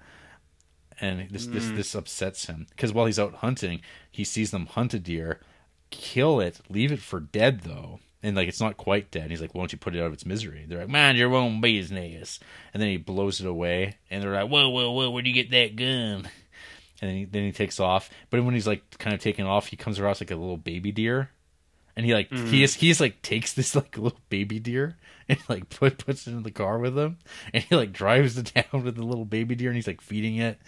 [1.00, 3.80] And this this this upsets him because while he's out hunting,
[4.10, 5.40] he sees them hunt a deer,
[5.90, 9.30] kill it, leave it for dead though, and like it's not quite dead.
[9.30, 11.34] He's like, "Why don't you put it out of its misery?" They're like, "Mind your
[11.34, 12.38] own business,"
[12.72, 15.10] and then he blows it away, and they're like, "Whoa, whoa, whoa!
[15.10, 16.28] Where'd you get that gun?"
[17.02, 18.10] And then he, then he takes off.
[18.28, 20.92] But when he's like kind of taking off, he comes across like a little baby
[20.92, 21.30] deer,
[21.97, 24.97] and he like he is he's like takes this like little baby deer
[25.28, 27.18] and like put puts it in the car with him,
[27.55, 30.36] and he like drives it down with the little baby deer, and he's like feeding
[30.36, 30.59] it.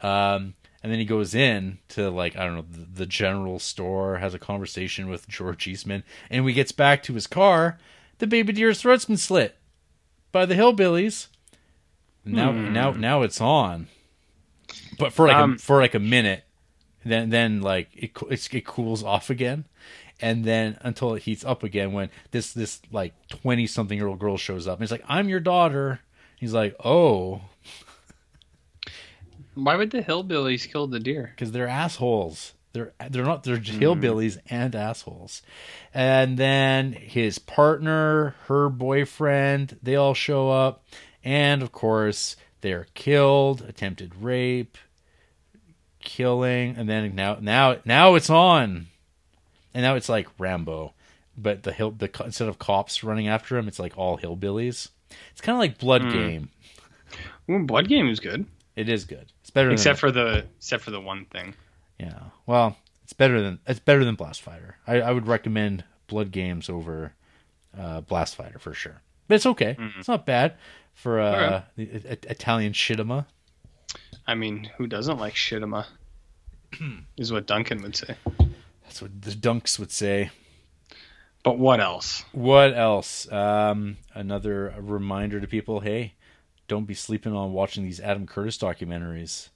[0.00, 0.54] Um,
[0.84, 4.34] and then he goes in to like I don't know the, the general store, has
[4.34, 7.78] a conversation with George Eastman, and when he gets back to his car,
[8.18, 9.56] the baby deer's throat's been slit
[10.30, 11.28] by the hillbillies.
[12.26, 13.88] Now, now, now it's on,
[14.98, 16.44] but for like Um, a, for like a minute,
[17.02, 19.64] then then like it it's, it cools off again,
[20.20, 24.18] and then until it heats up again when this this like twenty something year old
[24.18, 26.00] girl shows up and he's like, "I'm your daughter."
[26.36, 27.40] He's like, "Oh."
[29.54, 31.32] Why would the hillbillies kill the deer?
[31.34, 32.52] because they're assholes.
[32.74, 33.84] They're they're not they're just hmm.
[33.84, 35.42] hillbillies and assholes.
[35.94, 40.84] And then his partner, her boyfriend, they all show up,
[41.22, 44.76] and of course they're killed, attempted rape,
[46.00, 48.88] killing, and then now now now it's on,
[49.72, 50.94] and now it's like Rambo,
[51.38, 54.88] but the hill the instead of cops running after him, it's like all hillbillies.
[55.30, 56.10] It's kind of like Blood hmm.
[56.10, 56.48] Game.
[57.48, 59.30] Ooh, Blood Game is good, It is good.
[59.54, 61.54] Better except for the except for the one thing.
[61.98, 62.18] Yeah.
[62.46, 64.76] Well, it's better than it's better than Blast Fighter.
[64.86, 67.14] I, I would recommend Blood Games over
[67.78, 69.00] uh, Blast Fighter for sure.
[69.28, 69.76] But it's okay.
[69.98, 70.54] It's not bad
[70.92, 73.24] for uh, the I- I- Italian shitima.
[74.26, 75.86] I mean, who doesn't like Shittima?
[77.16, 78.16] is what Duncan would say.
[78.82, 80.30] That's what the dunks would say.
[81.42, 82.24] But what else?
[82.32, 83.30] What else?
[83.30, 86.14] Um, another reminder to people: Hey,
[86.68, 89.50] don't be sleeping on watching these Adam Curtis documentaries.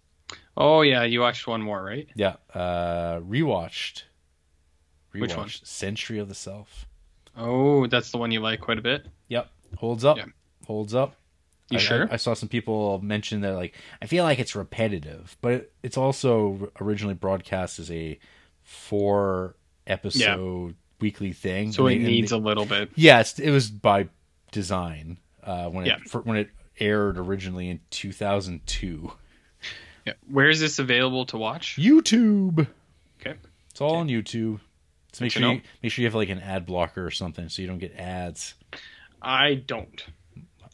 [0.56, 2.08] Oh yeah, you watched one more, right?
[2.14, 4.02] Yeah, uh, rewatched.
[5.14, 5.48] Rewatched Which one?
[5.48, 6.86] Century of the Self.
[7.36, 9.06] Oh, that's the one you like quite a bit.
[9.28, 10.16] Yep, holds up.
[10.18, 10.26] Yeah.
[10.66, 11.14] Holds up.
[11.70, 12.08] You I- sure?
[12.10, 15.72] I, I saw some people mention that like I feel like it's repetitive, but it,
[15.82, 18.18] it's also originally broadcast as a
[18.62, 19.56] four
[19.86, 21.72] episode weekly thing.
[21.72, 22.90] so And it they- needs they- a little bit.
[22.96, 24.08] Yes, it was by
[24.52, 25.96] design uh, when Yeah.
[25.96, 29.12] it for, when it aired originally in 2002.
[30.06, 30.12] Yeah.
[30.30, 31.76] Where is this available to watch?
[31.78, 32.66] YouTube.
[33.20, 33.36] Okay.
[33.70, 34.60] It's all on YouTube.
[35.12, 35.60] So make sure you, know.
[35.82, 38.54] make sure you have like an ad blocker or something so you don't get ads.
[39.20, 40.04] I don't.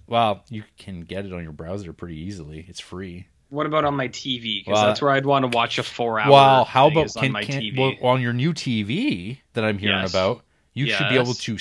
[0.07, 2.65] Well, you can get it on your browser pretty easily.
[2.69, 3.27] It's free.
[3.49, 4.61] What about on my TV?
[4.65, 6.31] Because Well, that's where I'd want to watch a four-hour.
[6.31, 7.79] Well, how about can, on my can- TV?
[8.03, 10.11] well, on your new TV that I'm hearing Yes.
[10.11, 10.43] about?
[10.75, 11.57] You should be able to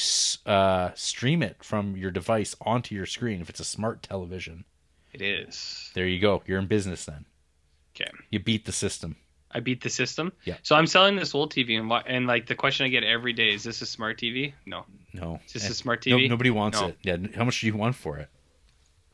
[0.46, 4.66] uh, stream it from your device onto your screen if it's a smart television.
[5.14, 5.92] It is.
[5.94, 6.42] There you go.
[6.48, 7.26] You're in business then.
[7.96, 8.10] Okay.
[8.32, 9.16] You beat the system.
[9.52, 10.34] I beat the system.
[10.46, 10.56] Yeah.
[10.64, 13.34] So I'm selling this old TV, and, why- and like the question I get every
[13.34, 14.54] day is this a smart TV?
[14.66, 14.86] No.
[15.14, 15.40] No.
[15.46, 16.28] Is this Eh, a smart no- TV?
[16.28, 16.88] nobody wants No.
[16.88, 16.98] it.
[17.04, 17.18] Yeah.
[17.36, 18.30] How much do you want for it?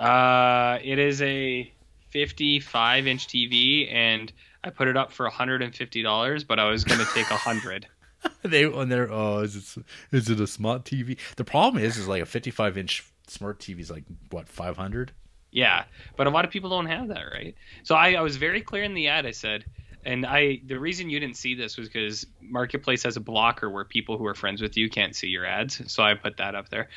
[0.02, 1.70] Uh, it is a
[2.12, 4.32] 55 inch TV, and
[4.64, 7.86] I put it up for 150 dollars, but I was gonna take a hundred.
[8.44, 11.18] they when they're oh is it is it a smart TV?
[11.38, 15.12] The problem is is like a 55 inch smart TV is like what 500.
[15.52, 15.86] Yeah,
[16.16, 17.56] but a lot of people don't have that, right?
[17.84, 19.26] So I, I was very clear in the ad.
[19.26, 19.66] I said,
[20.06, 23.84] and I the reason you didn't see this was because Marketplace has a blocker where
[23.84, 25.92] people who are friends with you can't see your ads.
[25.92, 26.90] So I put that up there.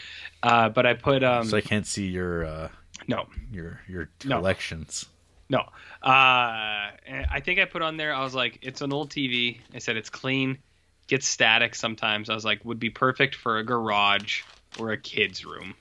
[0.43, 2.69] Uh, but I put um so I can't see your uh
[3.09, 4.37] no your your No.
[4.39, 5.07] collections.
[5.49, 5.61] no.
[6.03, 6.91] Uh,
[7.31, 8.13] I think I put on there.
[8.15, 9.61] I was like, it's an old TV.
[9.75, 10.59] I said it's clean,
[11.07, 12.31] gets static sometimes.
[12.31, 14.43] I was like, would be perfect for a garage
[14.79, 15.75] or a kid's room.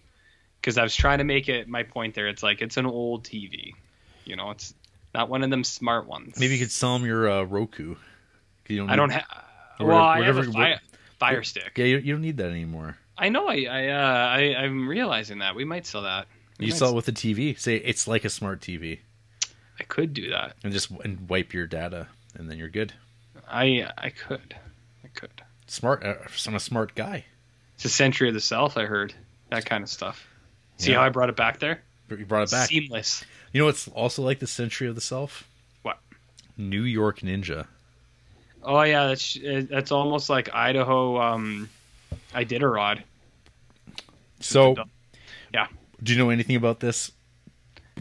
[0.60, 2.27] Because I was trying to make it my point there.
[2.27, 3.73] It's like it's an old TV.
[4.26, 4.73] You know, it's
[5.14, 6.39] not one of them smart ones.
[6.39, 7.95] Maybe you could sell them your uh, Roku.
[8.68, 9.26] You don't I don't have.
[9.80, 10.80] Well, I have a fire,
[11.19, 11.72] fire stick.
[11.76, 12.98] Yeah, you, you don't need that anymore.
[13.18, 13.48] I know.
[13.48, 16.27] I I, uh, I I'm realizing that we might sell that.
[16.60, 17.60] We You sell it with the TV.
[17.60, 18.99] Say it's like a smart TV,
[19.80, 20.56] I could do that.
[20.64, 22.93] and just and wipe your data, and then you're good.
[23.49, 24.56] I I could.
[25.13, 25.29] Could.
[25.67, 26.03] Smart.
[26.03, 26.15] Uh,
[26.47, 27.25] I'm a smart guy.
[27.75, 28.77] It's a century of the South.
[28.77, 29.13] I heard
[29.49, 30.27] that kind of stuff.
[30.77, 30.97] See Yeah.
[30.97, 31.81] how I brought it back there?
[32.09, 32.67] You brought it back.
[32.69, 33.23] Seamless.
[33.53, 35.47] You know what's also like the century of the self?
[35.81, 35.99] What?
[36.57, 37.67] New York Ninja.
[38.63, 39.38] Oh yeah, that's
[39.69, 41.19] that's almost like Idaho.
[41.19, 41.69] Um,
[42.33, 43.01] Iditarod.
[44.39, 44.75] So,
[45.53, 45.67] Yeah.
[46.01, 47.11] do you know anything about this?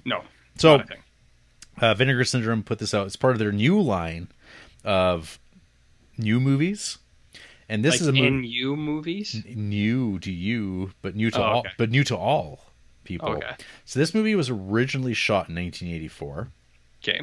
[0.05, 0.24] No.
[0.57, 0.82] So,
[1.81, 3.07] uh, Vinegar Syndrome put this out.
[3.07, 4.28] It's part of their new line
[4.85, 5.39] of
[6.21, 6.99] new movies,
[7.69, 9.43] and this like is a movie you movies.
[9.55, 11.71] new to you, but new to Oh, all, okay.
[11.79, 12.65] but new to all
[13.05, 13.31] people.
[13.31, 13.53] Okay.
[13.85, 16.49] So this movie was originally shot in 1984.
[17.03, 17.21] Okay.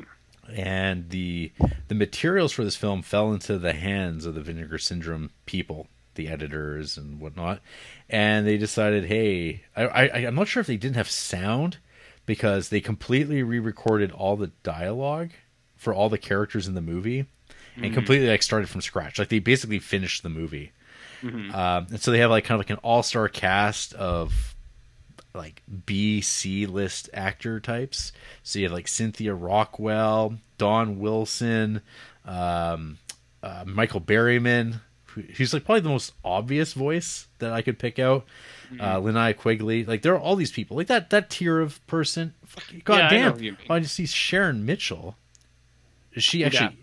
[0.56, 1.52] and the
[1.88, 6.28] the materials for this film fell into the hands of the Vinegar Syndrome people, the
[6.30, 7.62] editors and whatnot,
[8.10, 11.78] and they decided, hey, I, I I'm not sure if they didn't have sound
[12.26, 15.32] because they completely re-recorded all the dialogue
[15.76, 17.26] for all the characters in the movie
[17.82, 19.20] and completely like started from scratch.
[19.20, 20.72] Like they basically finished the movie.
[21.24, 24.56] Um, and so they have like kind of like an all-star cast of
[25.34, 28.12] like B C list actor types.
[28.44, 31.82] So you have like Cynthia Rothrock, Don Wilson,
[32.26, 32.98] um,
[33.42, 38.00] uh, Michael Berryman, who, who's like probably the most obvious voice that I could pick
[38.00, 38.26] out.
[38.80, 42.34] Uh, Linnea Quigley, like there are all these people, like that that tier of person.
[42.84, 43.38] God Yeah, damn!
[43.40, 43.58] mean.
[43.70, 45.16] I just see Sharon Mitchell.
[46.14, 46.78] Is she actually?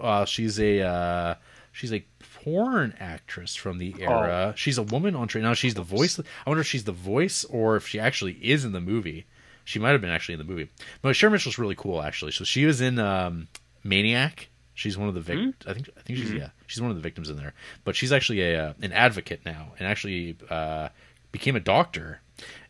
[0.00, 1.34] Uh, she's a uh,
[1.72, 2.04] she's a
[2.42, 4.52] porn actress from the era.
[4.56, 5.54] She's a woman on train now.
[5.54, 6.18] She's the voice.
[6.18, 9.26] I wonder if she's the voice or if she actually is in the movie.
[9.64, 10.68] She might have been actually in the movie.
[11.00, 12.32] But Sharon Mitchell's really cool actually.
[12.32, 13.48] So she was in um,
[13.82, 14.48] Maniac.
[14.74, 17.02] She's one of the vic- I think I think she's yeah she's one of the
[17.02, 17.54] victims in there.
[17.84, 20.88] But she's actually a uh, an advocate now and actually uh,
[21.32, 22.20] became a doctor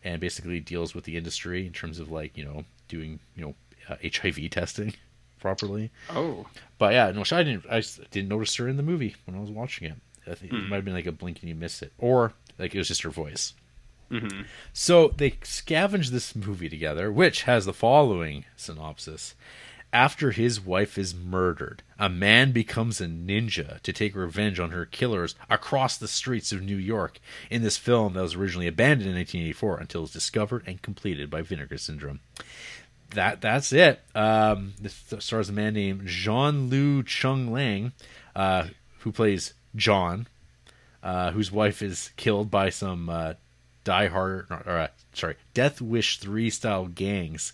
[0.04, 3.54] and basically deals with the industry in terms of like you know doing you know
[3.88, 4.94] uh, HIV testing
[5.44, 5.90] properly.
[6.08, 6.46] Oh.
[6.78, 7.66] But yeah, no, I didn't.
[7.70, 9.96] I didn't notice her in the movie when I was watching it.
[10.26, 12.74] I think it might have been like a blink and you miss it, or like
[12.74, 13.52] it was just her voice.
[14.10, 14.26] hmm
[14.72, 19.34] So they scavenge this movie together, which has the following synopsis.
[19.92, 24.86] After his wife is murdered, a man becomes a ninja to take revenge on her
[24.86, 29.14] killers across the streets of New York in this film that was originally abandoned in
[29.16, 32.20] 1984 until it was discovered and completed by Vinegar Syndrome.
[33.14, 34.00] That that's it.
[34.14, 37.92] Um, this stars a man named Jean Lu Chung Lang,
[38.36, 38.68] uh,
[39.00, 40.26] who plays John,
[41.02, 43.34] uh, whose wife is killed by some uh,
[43.84, 47.52] Die Hard or, or uh, sorry, Death Wish three style gangs.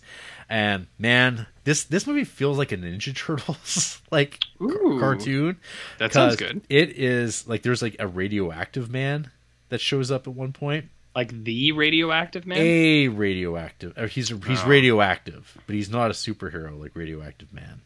[0.49, 4.97] And man, this this movie feels like a Ninja Turtles like Ooh.
[4.99, 5.57] cartoon.
[5.99, 6.61] That sounds good.
[6.69, 9.31] It is like there's like a radioactive man
[9.69, 10.85] that shows up at one point.
[11.15, 12.57] Like the radioactive man.
[12.59, 13.97] A radioactive.
[13.97, 14.67] Or he's he's Oh.
[14.67, 17.81] radioactive, but he's not a superhero like Radioactive Man.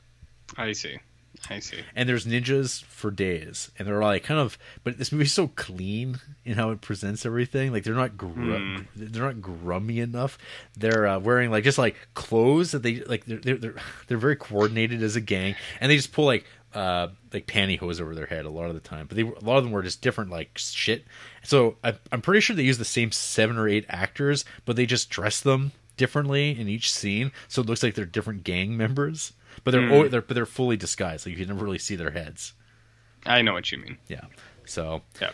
[0.58, 0.98] I see.
[1.50, 1.78] I see.
[1.96, 6.18] and there's ninjas for days and they're like kind of but this movie's so clean
[6.46, 8.78] in how it presents everything like they're not gr- Hmm.
[8.96, 10.38] they're not grummy enough
[10.78, 13.76] they're uh, wearing like just like clothes that they like they're, they're they're
[14.08, 16.46] they're very coordinated as a gang and they just pull like
[16.76, 19.58] uh like pantyhose over their head a lot of the time but they a lot
[19.58, 21.06] of them were just different like shit
[21.42, 24.86] so I, i'm pretty sure they use the same seven or eight actors but they
[24.86, 29.32] just dress them differently in each scene so it looks like they're different gang members
[29.64, 32.12] but they're, al- they're but they're fully disguised like you can never really see their
[32.12, 32.54] heads
[33.26, 33.98] I know what you mean.
[34.08, 34.26] yeah
[34.66, 35.32] so Yeah.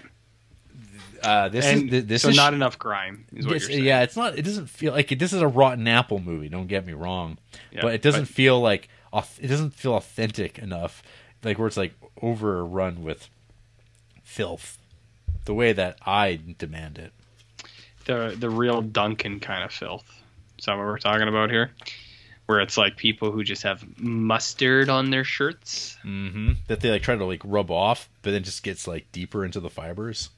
[1.23, 4.15] uh, this and is this so is not enough grime is what It's- yeah, it's
[4.15, 4.37] not.
[4.37, 6.49] It doesn't feel like it, this is a rotten apple movie.
[6.49, 7.37] Don't get me wrong,
[7.71, 8.89] Yeah, but it doesn't but- feel like
[9.39, 11.03] it doesn't feel authentic enough.
[11.43, 13.29] Like where it's like overrun with
[14.23, 14.77] filth,
[15.45, 17.13] the way that I demand it.
[18.05, 20.05] the the real Duncan kind of filth.
[20.59, 21.71] Is that what we're talking about here?
[22.45, 25.97] Where it's like people who just have mustard on their shirts.
[26.03, 29.43] hmm That they like try to like rub off, but then just gets like deeper
[29.45, 30.29] into the fibers,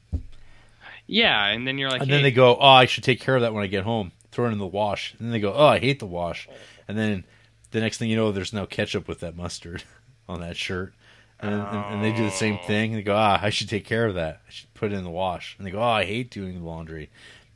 [1.08, 3.36] Yeah, and then you're like, and hey, then they go, "Oh, I should take care
[3.36, 5.54] of that when I get home." Throw it in the wash, and then they go,
[5.54, 6.48] "Oh, I hate the wash,"
[6.88, 7.24] and then
[7.72, 9.84] the next thing you know, there's no ketchup with that mustard
[10.28, 10.94] on that shirt.
[11.40, 12.92] And, and, and they do the same thing.
[12.92, 14.42] And they go, ah, I should take care of that.
[14.48, 15.56] I should put it in the wash.
[15.58, 17.10] And they go, oh, I hate doing the laundry,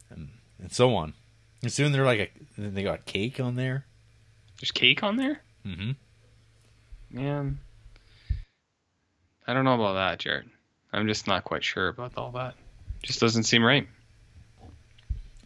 [0.09, 0.29] and
[0.59, 1.13] and so on.
[1.61, 3.85] And soon they're like, a, then they got cake on there.
[4.59, 5.41] there's cake on there.
[5.65, 5.91] Mm-hmm.
[7.11, 7.59] Man,
[9.47, 10.49] I don't know about that, Jared.
[10.91, 12.55] I'm just not quite sure about all that.
[13.01, 13.87] Just doesn't seem right.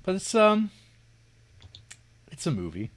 [0.04, 0.72] But it's um,
[2.32, 2.90] it's a movie.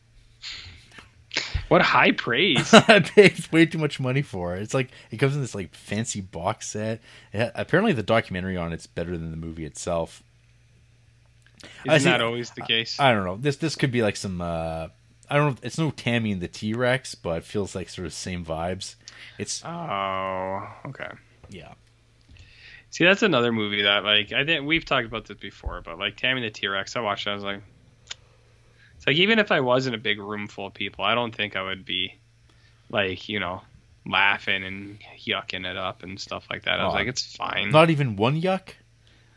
[1.69, 2.73] What high praise!
[2.75, 4.63] I paid way too much money for it.
[4.63, 7.01] It's like it comes in this like fancy box set.
[7.33, 10.23] It apparently, the documentary on it's better than the movie itself.
[11.89, 13.01] I Isn't see- that always the case?
[13.01, 13.37] I don't know.
[13.37, 14.41] This this could be like some.
[14.41, 14.89] uh
[15.31, 15.59] I don't know.
[15.63, 18.97] It's no Tammy and the T Rex, but it feels like sort of same vibes.
[19.39, 21.09] It's oh, okay.
[21.49, 21.73] yeah.
[22.91, 26.17] See, that's another movie that, like, I think we've talked about this before, but like
[26.17, 27.31] Tammy the T Rex, I watched it.
[27.31, 27.63] I was like,
[29.05, 31.35] it's like even if I was in a big room full of people, I don't
[31.35, 32.15] think I would be,
[32.89, 33.61] like, you know,
[34.07, 36.81] laughing and yucking it up and stuff like that.
[36.81, 36.97] I was Oh.
[36.97, 37.71] like, it's fine.
[37.71, 38.71] Not even one yuck.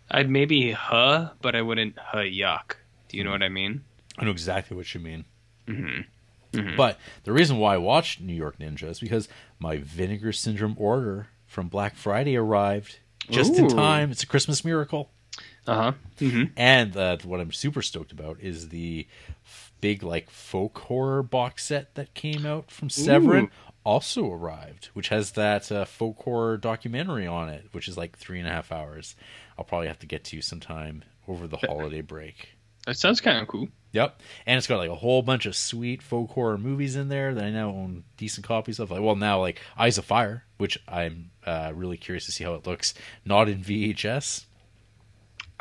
[0.10, 2.76] I'd maybe huh, but I wouldn't huh yuck.
[3.10, 3.84] Do you know what I mean?
[4.18, 5.26] I know exactly what you mean.
[5.68, 6.76] Mm-hmm.
[6.78, 9.28] But the reason why I watched New York Ninja is because
[9.60, 13.00] my Vinegar Syndrome order from Black Friday arrived
[13.30, 14.12] just in time.
[14.12, 15.12] It's a Christmas miracle.
[15.68, 15.92] Uh huh.
[16.20, 16.44] Mm-hmm.
[16.56, 19.06] And uh, what I'm super stoked about is the
[19.46, 23.72] f- big like folk horror box set that came out from Severin Ooh.
[23.84, 28.40] also arrived, which has that uh, folk horror documentary on it, which is like three
[28.40, 29.16] and a half hours.
[29.58, 32.58] I'll probably have to get to you sometime over the holiday break.
[32.86, 33.68] That sounds kind of cool.
[33.92, 37.34] Yep, and it's got like a whole bunch of sweet folk horror movies in there
[37.34, 38.92] that I now own decent copies of.
[38.92, 42.54] Like, well, now like Eyes of Fire, which I'm uh, really curious to see how
[42.54, 42.94] it looks.
[43.26, 44.46] Not in VHS.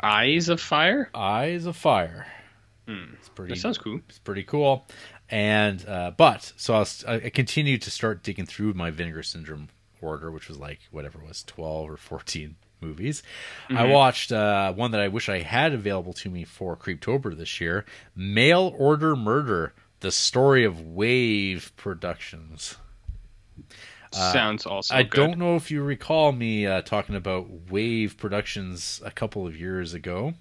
[0.01, 1.09] Eyes of Fire.
[1.13, 2.27] Eyes of Fire.
[2.87, 3.13] Hmm.
[3.13, 3.53] It's pretty.
[3.53, 3.99] That sounds cool.
[4.07, 4.85] It's pretty cool.
[5.29, 9.69] And uh, but so I, was, I continued to start digging through my Vinegar Syndrome
[10.01, 13.23] order, which was like whatever it was twelve or fourteen movies.
[13.69, 17.59] I watched uh, one that I wish I had available to me for Creeptober this
[17.59, 17.83] year:
[18.15, 22.77] Mail Order Murder: The Story of Wave Productions.
[24.11, 24.95] Sounds also.
[24.95, 25.17] I good.
[25.17, 29.93] don't know if you recall me uh, talking about Wave Productions a couple of years
[29.93, 30.33] ago.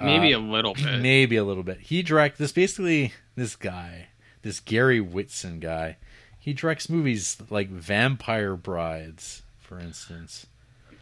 [0.00, 0.98] Maybe Uh, a little bit.
[1.00, 1.80] Maybe a little bit.
[1.80, 4.08] He directs this basically this guy,
[4.42, 5.96] this Gary Whitson guy.
[6.38, 10.46] He directs movies like Vampire Brides, for instance.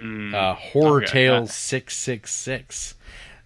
[0.00, 1.12] Mm, Uh, Horror Okay.
[1.12, 2.94] Tales six six six.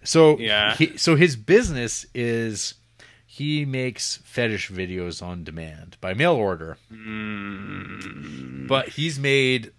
[0.03, 0.75] So Yeah.
[0.75, 2.75] he, so his business is
[3.37, 6.77] he makes fetish videos on demand by mail order.
[6.91, 9.71] mm, But he's made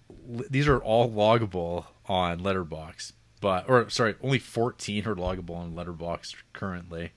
[0.50, 6.34] these are all loggable on Letterboxd, but or sorry, only 14 are loggable on Letterboxd
[6.52, 7.12] currently.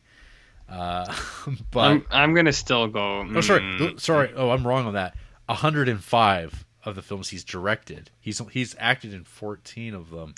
[0.68, 1.14] Uh,
[1.72, 3.26] but I'm, I'm gonna still go.
[3.36, 4.32] oh, sorry, mm, sorry.
[4.36, 5.16] Oh, I'm wrong on that.
[5.46, 8.10] 105 of the films he's directed.
[8.20, 10.34] He's he's acted in 14 of them.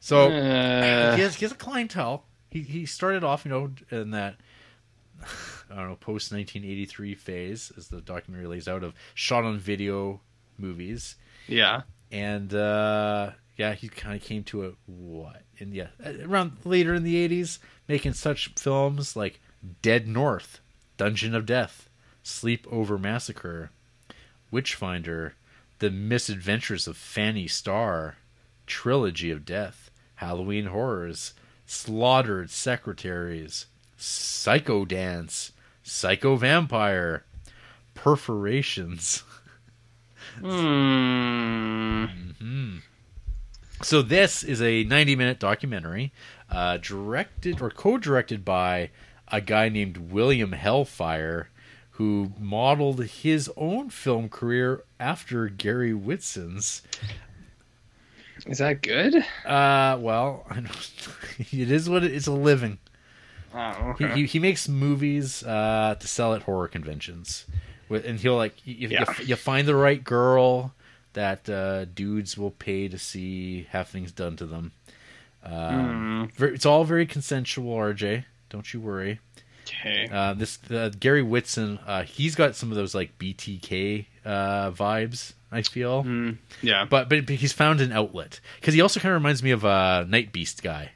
[0.00, 2.24] So uh, he has he has a clientele.
[2.50, 4.34] He he started off, you know, in that
[5.70, 10.20] I don't know post 1983 phase, as the documentary lays out, of shot on video
[10.58, 11.16] movies,
[11.46, 11.82] yeah.
[12.10, 15.88] and uh, yeah, he kind of came to it what in yeah
[16.24, 17.58] around later in the 80s,
[17.88, 19.40] making such films like
[19.80, 20.60] Dead North,
[20.96, 21.88] Dungeon of Death,
[22.24, 23.70] Sleepover Massacre,
[24.50, 25.34] Witchfinder,
[25.78, 28.16] The Misadventures of Fanny Starr,
[28.66, 31.34] Trilogy of Death, Halloween Horrors,
[31.66, 33.66] Slaughtered Secretaries,
[34.02, 35.52] Psycho Dance,
[35.84, 37.24] Psycho Vampire,
[37.94, 39.22] Perforations.
[40.40, 42.06] Hmm.
[43.82, 46.10] So this is a 90 minute documentary,
[46.50, 48.90] uh, directed or co-directed by
[49.28, 51.50] a guy named William Hellfire,
[51.90, 56.80] who modeled his own film career after Gary Whitson's.
[58.46, 59.16] Is that good?
[59.44, 60.46] Uh, well,
[61.38, 62.78] it is what it, it's a living.
[63.54, 64.14] Oh, He, okay.
[64.14, 67.44] he, he makes movies uh, to sell at horror conventions,
[67.88, 69.04] With- and he'll like you, you, Yeah.
[69.22, 70.74] you find the right girl
[71.14, 74.72] that uh, dudes will pay to see have things done to them.
[75.44, 78.24] Um, ver- It's all very consensual, RJ.
[78.48, 79.20] Don't you worry.
[79.66, 80.08] Okay.
[80.12, 85.32] Uh, this uh, Gary Whitson, uh, he's got some of those like BTK uh, vibes.
[85.54, 86.86] I feel, Mm, yeah.
[86.88, 90.02] but but he's found an outlet because he also kind of reminds me of uh,
[90.08, 90.92] Night Beast guy,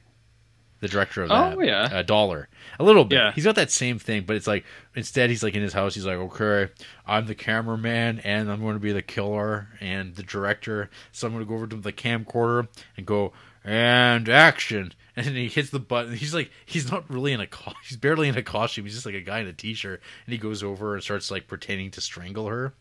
[0.80, 1.56] the director of that.
[1.56, 1.82] Oh, yeah.
[1.84, 2.46] uh, Dohler.
[2.78, 3.16] A little bit.
[3.16, 3.32] Yeah.
[3.32, 5.94] He's got that same thing, but it's like instead he's like in his house.
[5.94, 6.70] He's like, okay,
[7.06, 10.90] I'm the cameraman and I'm going to be the killer and the director.
[11.12, 13.32] So I'm going to go over to the camcorder and go
[13.64, 14.92] and action.
[15.18, 16.14] And then he hits the button.
[16.14, 18.84] He's like, he's not really in a co- he's barely in a costume.
[18.84, 20.02] He's just like a guy in a t-shirt.
[20.26, 22.74] And he goes over and starts like pretending to strangle her,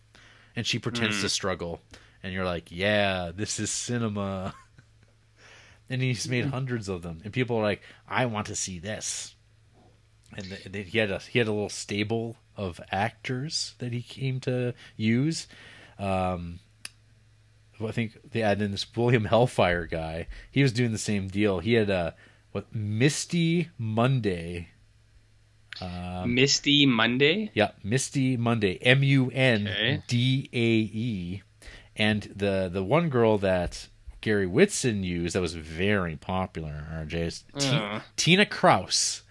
[0.53, 1.79] and she pretends to struggle.
[2.23, 4.53] And you're like, yeah, this is cinema.
[5.89, 9.35] and he's made hundreds of them, and people are like, I want to see this.
[10.35, 14.01] And th- th- he had a he had a little stable of actors that he
[14.01, 15.47] came to use.
[15.99, 16.59] Um,
[17.83, 20.27] I think they added in this William Hellfire guy.
[20.49, 21.59] He was doing the same deal.
[21.59, 22.15] He had a
[22.51, 24.67] what Misty Mundae.
[26.25, 27.51] Misty Mundae.
[27.53, 28.77] Yeah, Misty Mundae.
[28.81, 31.41] M U N D A E.
[31.97, 33.87] And the the one girl that
[34.25, 36.87] Gary Whitson used that was very popular.
[36.91, 37.99] RJ is Uh.
[38.15, 39.21] Tina Krause.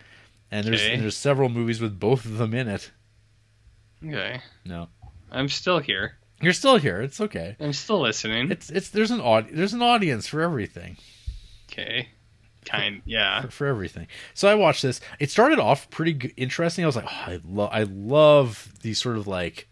[0.52, 0.96] And there's Okay.
[1.00, 2.92] there's several movies with both of them in it.
[4.06, 4.40] Okay.
[4.64, 4.88] No,
[5.32, 6.18] I'm still here.
[6.40, 7.00] you're still here.
[7.00, 7.56] It's okay.
[7.58, 8.52] I'm still listening.
[8.52, 10.96] It's it's there's an aud- there's an audience for everything.
[11.72, 12.10] Okay.
[12.64, 13.02] Kind.
[13.04, 13.42] Yeah.
[13.42, 14.06] for, for everything.
[14.34, 15.00] So I watched this.
[15.18, 16.84] It started off pretty g- interesting.
[16.84, 19.68] I was like, oh, I love I love these sort of like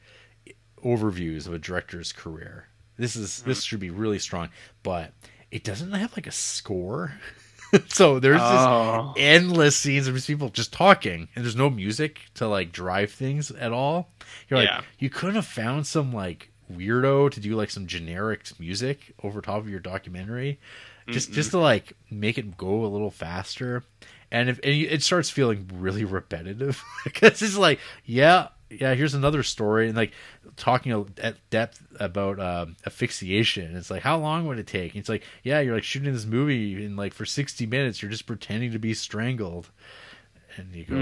[0.84, 2.66] overviews of a director's career.
[2.96, 3.62] This is this mm-hmm.
[3.64, 4.50] should be really strong,
[4.82, 5.12] but
[5.50, 7.14] it doesn't have like a score.
[7.88, 9.12] so there's Oh.
[9.14, 13.50] just endless scenes of people just talking, and there's no music to like drive things
[13.50, 14.10] at all.
[14.48, 14.82] You're like, Yeah.
[14.98, 19.58] you couldn't have found some like weirdo to do like some generic music over top
[19.58, 20.58] of your documentary
[21.08, 23.82] just just to like make it go a little faster
[24.30, 28.48] and if and it starts feeling really repetitive because it's like yeah
[28.80, 30.12] yeah here's another story and like
[30.56, 35.08] talking at depth about um, asphyxiation it's like how long would it take and it's
[35.08, 38.72] like yeah you're like shooting this movie in like for 60 minutes you're just pretending
[38.72, 39.70] to be strangled
[40.56, 40.96] and you go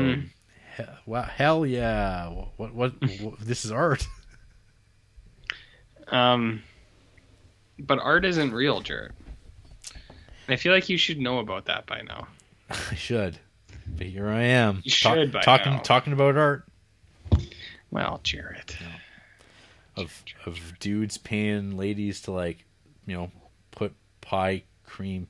[0.77, 4.07] "He- wow hell yeah what what, what this is art
[6.09, 6.63] Um.
[7.79, 9.13] But art isn't real, Jared.
[9.95, 12.27] And I feel like you should know about that by now.
[12.71, 13.39] i should
[13.97, 15.79] but here i am You should by talking now.
[15.81, 16.65] talking about art
[17.91, 18.77] Well, Jared.
[19.97, 22.65] of of dudes paying ladies to like
[23.07, 23.31] you know
[23.73, 25.27] put pie cream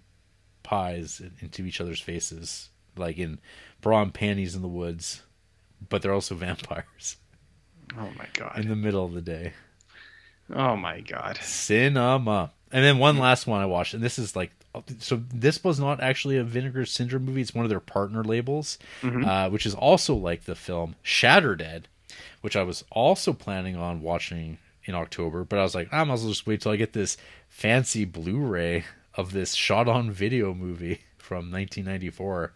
[0.63, 3.39] pies into each other's faces like in
[3.81, 5.23] bra and panties in the woods
[5.89, 7.17] but they're also vampires
[7.99, 8.59] Oh my god.
[8.61, 9.53] in the middle of the day
[10.55, 11.39] Oh my god.
[11.43, 14.51] cinema and then one last one i watched and this is like
[14.99, 18.79] so this was not actually a vinegar syndrome movie it's one of their partner labels
[19.03, 21.89] uh, which is also like the film shatter dead
[22.41, 26.15] which i was also planning on watching in october but i was like i might
[26.15, 27.17] as well just wait till i get this
[27.49, 28.85] fancy blu-ray
[29.15, 32.53] of this shot on video movie from 1994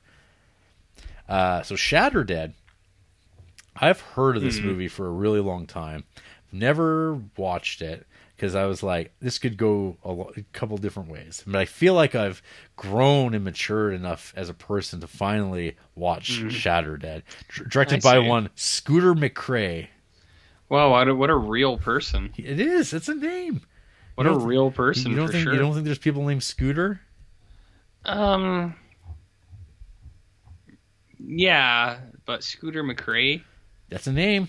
[1.28, 2.54] uh, so shatter dead
[3.76, 6.04] I've heard of this movie for a really long time.
[6.52, 8.06] Never watched it
[8.44, 11.42] because I was like, this could go a, lo- a couple different ways.
[11.46, 12.42] But I feel like I've
[12.76, 17.22] grown and matured enough as a person to finally watch Shatter Dead,
[17.70, 19.88] directed by one Scooter McRae.
[20.68, 22.34] Wow, what a, what a real person.
[22.36, 22.92] It is.
[22.92, 23.62] It's a name.
[24.14, 25.54] What You a real person you don't for think sure.
[25.54, 27.00] you don't think there's people named Scooter?
[28.04, 28.74] Um.
[31.18, 31.96] Yeah,
[32.26, 33.42] but Scooter McRae.
[33.88, 34.48] That's a name.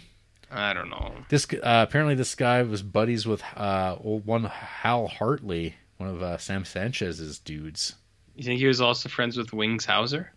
[0.51, 1.13] I don't know.
[1.29, 6.21] This uh, apparently this guy was buddies with uh, old one Hal Hartley, one of
[6.21, 7.95] uh, Sam Sanchez's dudes.
[8.35, 10.31] You think he was also friends with Wings Hauser?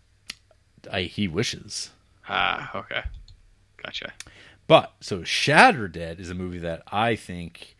[0.90, 1.90] I, he wishes.
[2.28, 3.02] Ah, okay.
[3.82, 4.12] Gotcha.
[4.66, 7.76] But so Shatter Dead is a movie that I think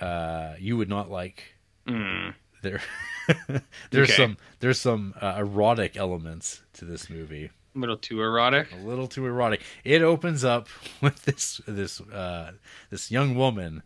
[0.00, 1.42] uh, you would not like.
[1.86, 2.34] Mm.
[2.62, 2.80] There,
[3.90, 4.16] there's Okay.
[4.16, 7.50] some there's some uh, erotic elements to this movie.
[7.76, 8.72] A little too erotic.
[8.72, 9.60] A little too erotic.
[9.84, 10.68] It opens up
[11.00, 12.52] with this this uh,
[12.90, 13.82] this young woman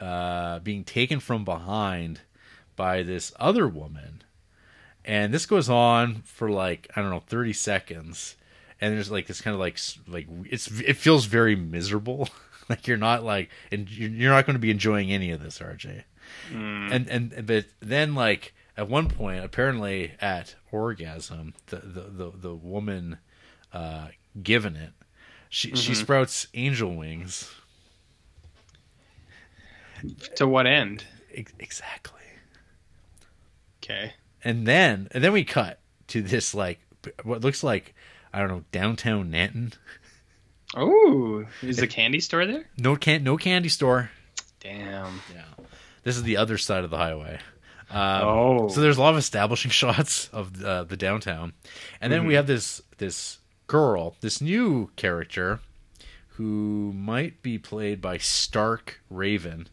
[0.00, 2.20] uh, being taken from behind
[2.76, 4.22] by this other woman,
[5.04, 8.36] and this goes on for like I don't know thirty seconds,
[8.80, 12.28] and there's like this kind of like like it's it feels very miserable.
[12.68, 15.58] like you're not like and you're you're not going to be enjoying any of this,
[15.58, 16.04] RJ.
[16.92, 22.54] And and but then like at one point apparently at orgasm the the the, the
[22.54, 23.18] woman
[23.72, 24.08] uh
[24.42, 24.92] given it
[25.48, 27.52] she she sprouts angel wings
[30.36, 31.04] To what end?
[31.58, 32.20] Exactly
[33.82, 34.14] Okay.
[34.42, 35.78] and then and then we cut
[36.08, 36.80] to this like
[37.22, 37.94] what looks like
[38.32, 39.74] I don't know downtown Nanton.
[40.74, 42.68] Oh, is the candy store there?
[42.78, 44.10] No can no candy store.
[44.60, 45.20] Damn.
[45.32, 45.44] Yeah,
[46.02, 47.38] this is the other side of the highway.
[47.90, 48.68] Um, Oh.
[48.68, 51.52] so there's a lot of establishing shots of uh, the downtown,
[52.00, 55.60] and then we have this this girl, this new character,
[56.36, 59.68] who might be played by Stark Raven.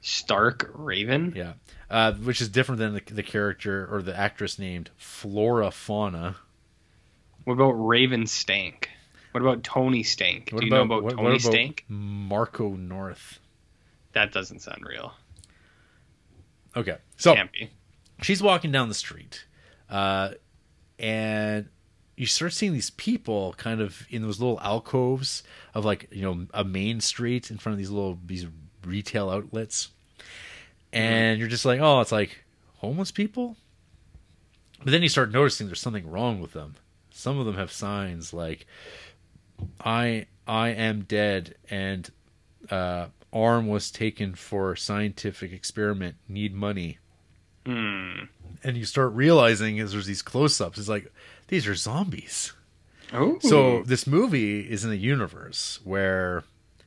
[0.00, 1.32] Stark Raven.
[1.36, 1.54] Yeah,
[1.90, 6.36] uh, which is different than the, the character or the actress named Flora Fauna.
[7.44, 8.90] What about Raven Stank?
[9.32, 10.50] What about Tony Stank?
[10.50, 11.84] What Do you know about what- Tony what about Stank?
[11.88, 13.40] Marco North.
[14.12, 15.12] That doesn't sound real.
[16.76, 17.34] Okay, so
[18.22, 19.44] she's walking down the street,
[19.90, 20.30] uh,
[20.98, 21.68] and
[22.16, 25.42] you start seeing these people kind of in those little alcoves
[25.74, 28.46] of like you know a main street in front of these little these
[28.84, 29.88] retail outlets,
[30.92, 32.44] and you're just like, oh, it's like
[32.76, 33.56] homeless people.
[34.82, 36.76] But then you start noticing there's something wrong with them.
[37.10, 38.66] Some of them have signs like,
[39.84, 42.08] "I I am dead," and
[42.70, 46.16] uh, "Arm was taken for scientific experiment.
[46.28, 46.98] Need money."
[47.66, 48.24] Hmm.
[48.64, 51.12] and you start realizing as there's these close-ups it's like
[51.48, 52.54] these are zombies
[53.12, 53.38] Oh.
[53.40, 56.44] so this movie is in a universe where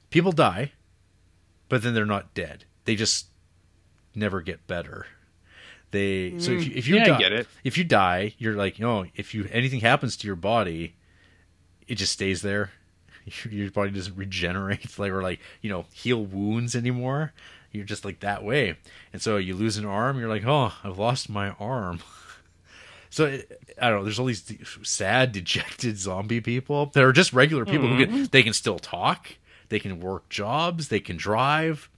[0.09, 0.71] people die
[1.69, 3.27] but then they're not dead they just
[4.15, 5.05] never get better
[5.91, 7.47] they so if you, if you Mm, Yeah, die, get it.
[7.63, 10.95] if you die you're like you know if you anything happens to your body
[11.87, 12.71] it just stays there
[13.49, 17.33] your body doesn't regenerate like or like you know heal wounds anymore
[17.71, 18.75] you're just like that way
[19.13, 21.99] and so you lose an arm you're like oh i've lost my arm
[23.09, 24.43] so it, i don't know there's all these
[24.83, 28.13] sad dejected zombie people that are just regular people who Mm-hmm.
[28.15, 29.35] can they can still talk
[29.69, 31.89] they can work jobs they can drive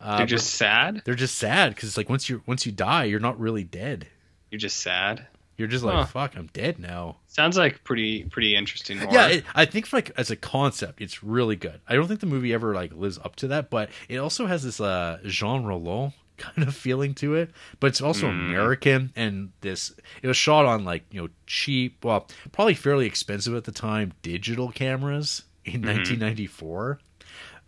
[0.00, 1.02] uh, They're just sad.
[1.04, 4.06] they're just sad because it's like once you once you die you're not really dead
[4.50, 5.26] You're just sad.
[5.56, 6.04] You're just like Huh.
[6.06, 8.96] fuck i'm dead now Sounds like pretty pretty interesting.
[8.98, 9.12] Horror.
[9.12, 11.80] yeah, it, I think for like as a concept, it's really good.
[11.86, 14.62] I don't think the movie ever like lives up to that, but it also has
[14.62, 17.50] this uh Jean Rollin kind of feeling to it.
[17.78, 19.92] But it's also American, and this
[20.22, 24.14] it was shot on like you know cheap, well, probably fairly expensive at the time,
[24.22, 26.98] digital cameras in 1994.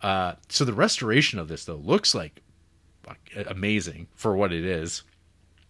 [0.01, 2.41] Uh, so the restoration of this though looks like
[3.47, 5.03] amazing for what it is.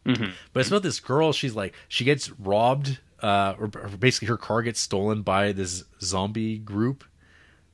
[0.06, 0.32] Mhm.
[0.54, 1.34] But it's about this girl.
[1.34, 5.84] She's like she gets robbed, uh, or, or basically her car gets stolen by this
[6.02, 7.04] zombie group.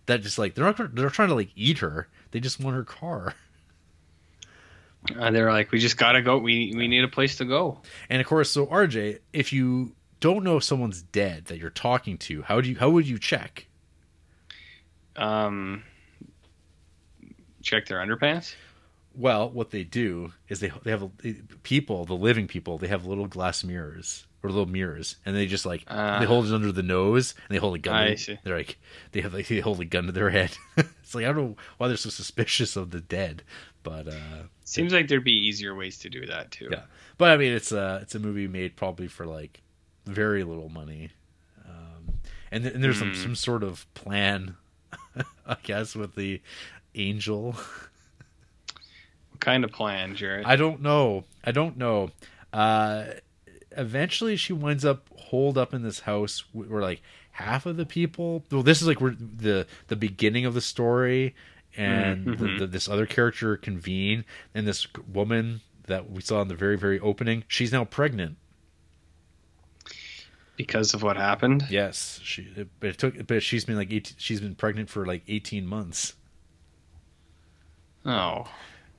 [0.07, 2.07] That just like they're not they're trying to like eat her.
[2.31, 3.33] They just want her car.
[5.17, 6.37] Uh, they're like, we just gotta go.
[6.37, 7.81] We we need a place to go.
[8.09, 12.17] And of course, so RJ, if you don't know if someone's dead that you're talking
[12.19, 13.67] to, how do you how would you check?
[15.15, 15.83] Um,
[17.61, 18.55] check their underpants.
[19.17, 21.09] Well, what they do is they they have
[21.63, 25.65] people, the living people, they have little glass mirrors or little mirrors, and they just
[25.65, 26.19] like Ah.
[26.19, 27.95] they hold it under the nose and they hold a gun.
[27.95, 28.37] I to- see.
[28.43, 28.77] They're like
[29.13, 30.57] they have like they hold a gun to their head.
[30.77, 33.43] it's like I don't know why they're so suspicious of the dead,
[33.83, 36.67] but uh Seems like there'd be easier ways to do that too.
[36.71, 36.83] yeah.
[37.17, 39.61] But I mean, it's a it's a movie made probably for like
[40.05, 41.09] very little money,
[41.65, 42.15] um,
[42.51, 43.21] and, th- and there's some Hmm.
[43.21, 44.55] some sort of plan,
[45.47, 46.41] I guess, with the
[46.93, 47.55] angel.
[49.45, 50.43] Kind of plan, Jared?
[50.45, 51.23] I don't know.
[51.43, 52.09] I don't know.
[52.51, 53.05] Uh,
[53.77, 57.85] eventually, she winds up holed up in this house wh- where like half of the
[57.85, 58.43] people.
[58.51, 61.35] Well, this is like where the the beginning of the story,
[61.77, 62.37] and Mhm.
[62.39, 64.25] the, the, this other character convene,
[64.55, 67.43] and this woman that we saw in the very very opening.
[67.47, 68.37] She's now pregnant.
[70.57, 71.65] because of what happened.
[71.69, 72.47] Yes, she.
[72.55, 73.27] It, but it took.
[73.27, 76.15] But she's been like 18, she's been pregnant for like eighteen months.
[78.05, 78.47] Oh,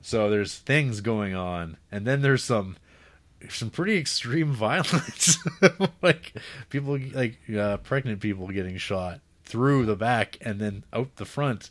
[0.01, 2.77] So there's things going on, and then there's some
[3.49, 5.37] some pretty extreme violence,
[6.01, 6.33] like
[6.69, 11.69] people like uh, pregnant people getting shot through the back and then out the front,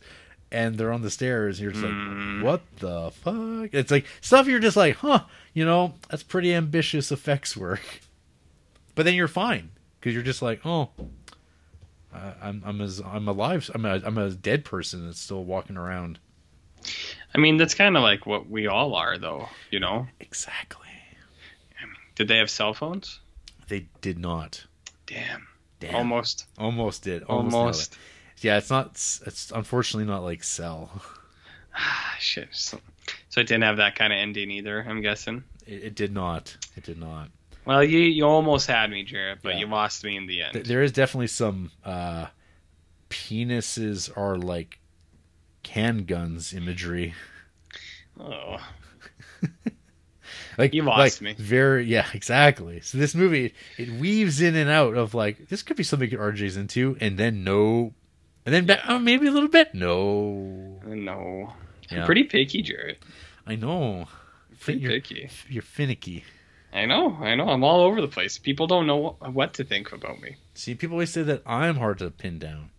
[0.52, 1.58] and they're on the stairs.
[1.58, 2.36] And you're just Mm.
[2.36, 3.70] like, what the fuck?
[3.74, 5.24] It's like stuff you're just like, huh?
[5.55, 8.00] You know, that's pretty ambitious effects work.
[8.94, 10.90] But then you're fine because you're just like, oh.
[12.40, 13.70] I'm I'm as I'm alive.
[13.74, 16.18] I'm a I'm a dead person that's still walking around.
[17.36, 19.48] I mean that's kind of like what we all are, though.
[19.70, 20.06] You know?
[20.20, 20.81] Exactly.
[22.15, 23.20] Did they have cell phones?
[23.68, 24.65] They did not.
[25.05, 25.47] Damn.
[25.81, 25.94] Damn.
[25.94, 26.47] Almost.
[26.56, 27.23] Almost did.
[27.24, 27.55] Almost.
[27.55, 27.92] Almost.
[27.92, 27.98] it.
[28.44, 28.92] Yeah, it's not.
[29.26, 30.90] It's unfortunately not like Cell.
[31.78, 32.48] Ah, shit.
[32.52, 32.81] So,
[33.28, 34.81] so it didn't have that kind of ending either.
[34.89, 35.44] I'm guessing.
[35.66, 36.56] It, it did not.
[36.74, 37.28] It did not.
[37.66, 39.58] Well, you you almost had me, Jared, but Yeah.
[39.60, 40.65] you lost me in the end.
[40.65, 42.28] There is definitely some uh,
[43.10, 44.78] penises are like
[45.68, 47.14] handguns imagery.
[48.20, 48.56] oh.
[50.58, 51.44] Like You lost like, me.
[51.44, 52.80] Very yeah, exactly.
[52.80, 56.56] So this movie it weaves in and out of like this could be something RJ's
[56.56, 57.92] into, and then no,
[58.46, 59.74] and then ba- oh, maybe a little bit.
[59.74, 61.52] No, No.
[61.90, 61.98] Yeah.
[61.98, 62.96] You're pretty picky, Jared.
[63.46, 64.08] I know.
[64.58, 65.28] Pretty You're, picky.
[65.48, 66.24] you're finicky.
[66.72, 67.48] I know, I know.
[67.48, 68.38] I'm all over the place.
[68.38, 70.36] People don't know what, what to think about me.
[70.54, 72.70] See, people always say that I'm hard to pin down.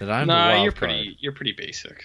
[0.00, 0.76] That I'm the nah, you're card.
[0.92, 1.16] pretty.
[1.20, 2.04] You're pretty basic.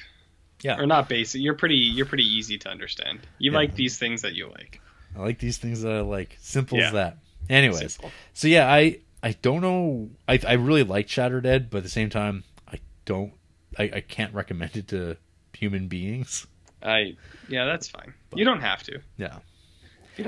[0.63, 0.79] Yeah.
[0.79, 1.41] Or not basic.
[1.41, 1.75] You're pretty.
[1.75, 3.19] You're pretty easy to understand.
[3.37, 3.57] You Yeah.
[3.57, 4.79] like these things that you like.
[5.15, 6.37] I like these things that I like.
[6.39, 6.87] Simple Yeah.
[6.87, 7.17] as that.
[7.49, 8.11] Anyways, Simple.
[8.33, 10.09] so yeah, I I don't know.
[10.27, 13.33] I I really like Shattered Dead, but at the same time, I don't.
[13.77, 15.17] I, I can't recommend it to
[15.53, 16.47] human beings.
[16.81, 17.15] I.
[17.49, 18.13] Yeah, that's fine.
[18.33, 18.99] You don't have to.
[19.17, 19.39] Yeah,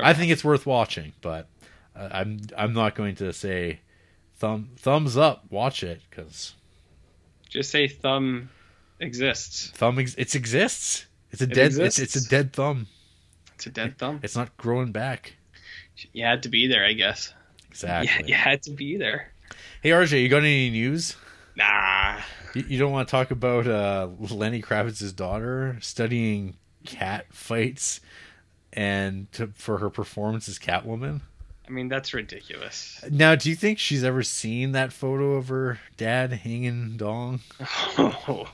[0.02, 1.48] I think it's worth watching, but
[1.96, 3.80] uh, I'm I'm not going to say
[4.38, 5.46] thumb thumbs up.
[5.50, 6.54] Watch it because
[7.50, 8.50] Just say thumb
[8.99, 9.69] exists.
[9.72, 11.06] thumb ex- it exists.
[11.32, 11.65] It's a It dead.
[11.67, 12.15] It's, exists.
[12.15, 12.88] it's a dead thumb.
[13.56, 14.19] It's a dead thumb.
[14.24, 15.33] It's not growing back.
[16.14, 17.33] You had to be there, I guess.
[17.69, 18.11] Exactly.
[18.22, 19.32] Yeah, you had to be there.
[19.82, 21.15] Hey RJ, you got any news?
[21.56, 22.19] Nah.
[22.53, 28.01] You, you don't want to talk about uh, Lenny Kravitz's daughter studying cat fights
[28.74, 31.22] and to, for her performance as Catwoman?
[31.67, 33.03] I mean, that's ridiculous.
[33.09, 37.40] Now, do you think she's ever seen that photo of her dad hanging dong?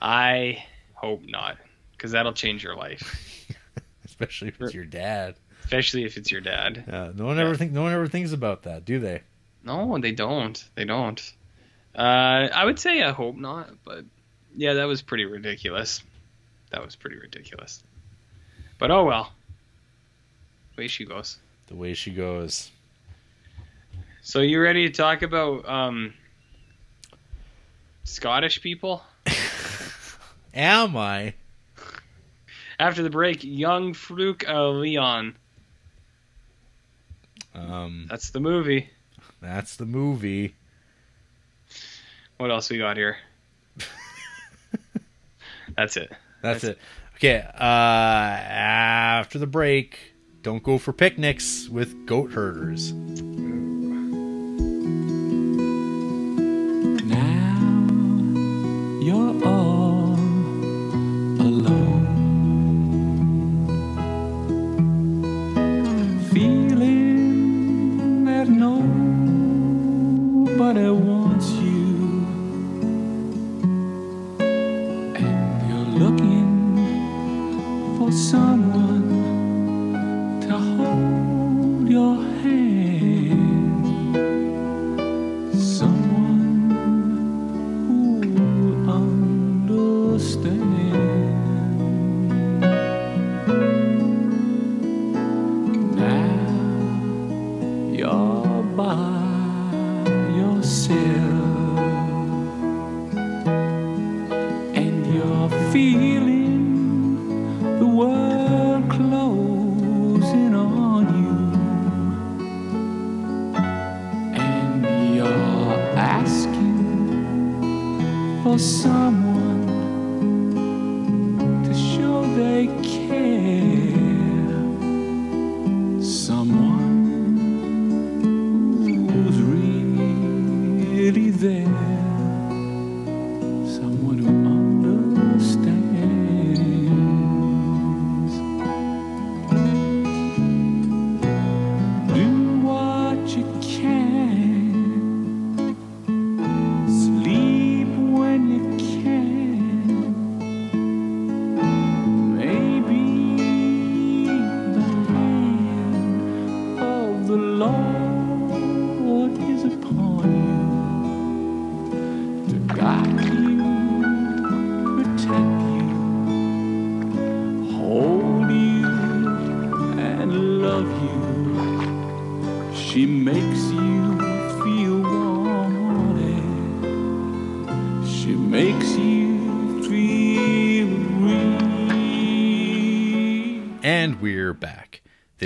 [0.00, 1.56] I hope not,
[1.92, 3.48] because that'll change your life,
[4.04, 5.36] Especially if it's your dad.
[5.64, 6.84] especially if it's your dad.
[6.90, 7.72] Uh, no one ever think.
[7.72, 9.22] No one ever thinks about that, do they?
[9.64, 10.62] No, they don't.
[10.74, 11.20] They don't.
[11.94, 14.04] Uh, I would say I hope not, but
[14.54, 16.02] yeah, that was pretty ridiculous.
[16.70, 17.82] That was pretty ridiculous.
[18.78, 19.32] But oh well.
[20.76, 21.38] The way she goes.
[21.68, 22.70] The way she goes.
[24.22, 26.12] So you ready to talk about um,
[28.04, 29.02] Scottish people?
[30.56, 31.34] Am I?
[32.80, 35.36] After the break, young Fruk uh, Leon.
[37.54, 38.90] Um, That's the movie.
[39.40, 40.54] that's the movie.
[42.38, 43.16] What else we got here?
[45.76, 46.10] That's it.
[46.42, 46.78] That's, That's- it.
[47.16, 47.38] Okay.
[47.54, 52.92] Uh, after the break, don't go for picnics with goat herders.
[70.66, 72.26] Nobody wants you,
[74.40, 76.76] and you're looking
[77.96, 78.65] for someone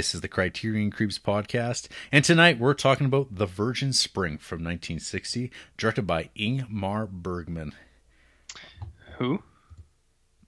[0.00, 4.60] This is the Criterion Creeps podcast, and tonight we're talking about The Virgin Spring from
[4.60, 7.74] 1960, directed by Ingmar Bergman.
[9.18, 9.42] Who?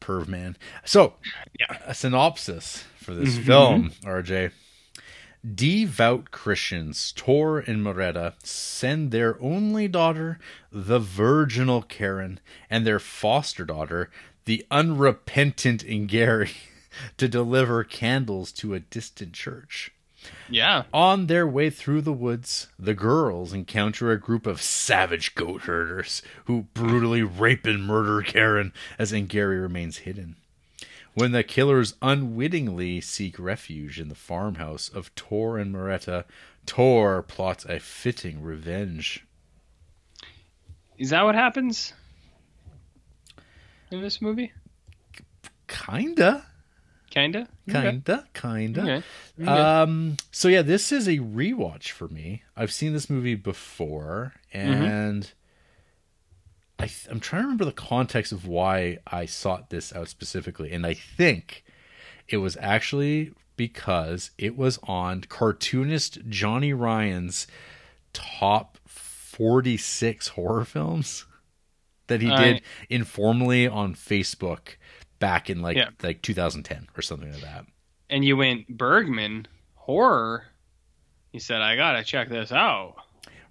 [0.01, 0.57] Perv man.
[0.87, 1.17] So,
[1.61, 1.77] Yeah.
[1.85, 3.45] a synopsis for this mm-hmm.
[3.45, 4.53] film, RJ.
[5.47, 10.39] Devout Christians, Tor and Märeta, send their only daughter,
[10.71, 12.41] the virginal Karen,
[12.71, 14.09] and their foster daughter,
[14.47, 16.55] the unrepentant Ingeri,
[17.17, 19.93] to deliver candles to a distant church.
[20.49, 20.85] Yeah.
[20.93, 26.23] On their way through the woods, the girls encounter a group of savage goat herders
[26.45, 30.37] who brutally rape and murder Karen as Ingeri remains hidden.
[31.15, 36.25] When the killers unwittingly seek refuge in the farmhouse of Tor and Märeta,
[36.65, 39.27] Tor plots a fitting revenge.
[40.97, 41.93] Is that what happens
[43.91, 44.53] in this movie?
[45.67, 46.47] Kinda.
[47.71, 48.03] Kinda.
[48.03, 48.29] Kinda.
[48.35, 48.81] Kinda.
[49.41, 49.51] Okay.
[49.51, 50.17] Um.
[50.31, 52.43] So yeah, this is a rewatch for me.
[52.57, 55.31] I've seen this movie before, and
[56.79, 60.73] I th- I'm trying to remember the context of why I sought this out specifically,
[60.73, 61.65] and I think
[62.29, 67.47] it was actually because it was on cartoonist Johnny Ryan's
[68.13, 71.27] top 46 horror films
[72.09, 74.77] that he did informally on Facebook
[75.23, 75.91] back in like Yeah.
[76.03, 77.65] like 2010 or something like that.
[78.11, 80.45] and you went Bergman horror.
[81.33, 82.97] You said I gotta check this out.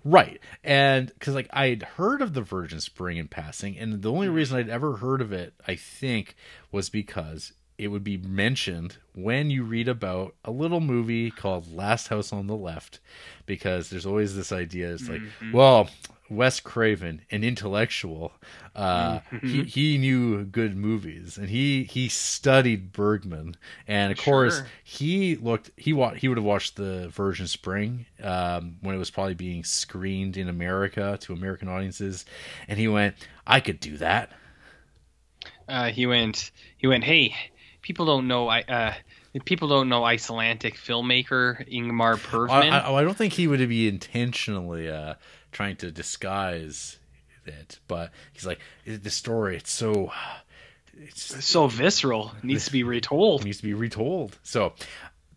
[0.04, 0.40] Right.
[0.64, 4.36] And because, like, I'd heard of the Virgin Spring in passing, and the only Mm-hmm.
[4.36, 6.36] reason I'd ever heard of it, I think,
[6.72, 12.08] was because it would be mentioned when you read about a little movie called Last
[12.08, 13.00] House on the Left,
[13.46, 15.52] because there's always this idea it's like, Mm-hmm.
[15.52, 15.88] well,
[16.32, 18.32] Wes Craven, an intellectual,
[18.76, 19.48] uh, Mm-hmm.
[19.48, 25.72] he, he knew good movies, and he he studied Bergman, and of course he looked
[25.76, 29.64] he wa- he would have watched the Virgin Spring um, when it was probably being
[29.66, 32.26] screened in America to American audiences,
[32.68, 34.32] and he went, I could do that.
[35.68, 36.52] Uh, he went.
[36.78, 37.04] He went.
[37.04, 37.36] Hey,
[37.82, 38.48] people don't know.
[38.48, 38.62] I.
[38.62, 38.94] Uh,
[39.46, 42.74] people don't know Icelandic filmmaker Ingmar I, Bergman.
[42.74, 45.16] I, I don't think he would be intentionally uh,
[45.52, 46.98] trying to disguise
[47.46, 49.58] it, but he's like the story.
[49.58, 50.12] It's so
[50.94, 52.32] it's so visceral.
[52.38, 53.44] It needs to be retold.
[53.44, 54.38] needs to be retold.
[54.44, 54.74] So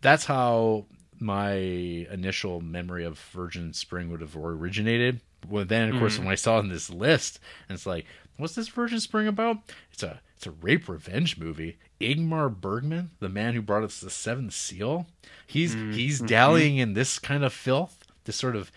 [0.01, 0.85] that's how
[1.19, 5.21] my initial memory of Virgin Spring would have originated.
[5.47, 5.99] Well, then of hmm.
[5.99, 8.05] course when I saw it in this list, and it's like,
[8.37, 9.57] what's this Virgin Spring about?
[9.91, 11.77] It's a it's a rape revenge movie.
[12.01, 15.07] Ingmar Bergman, the man who brought us the Seventh Seal,
[15.47, 15.91] he's hmm.
[15.91, 16.25] he's hmm.
[16.25, 18.71] dallying in this kind of filth, this sort of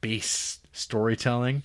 [0.00, 1.62] base storytelling.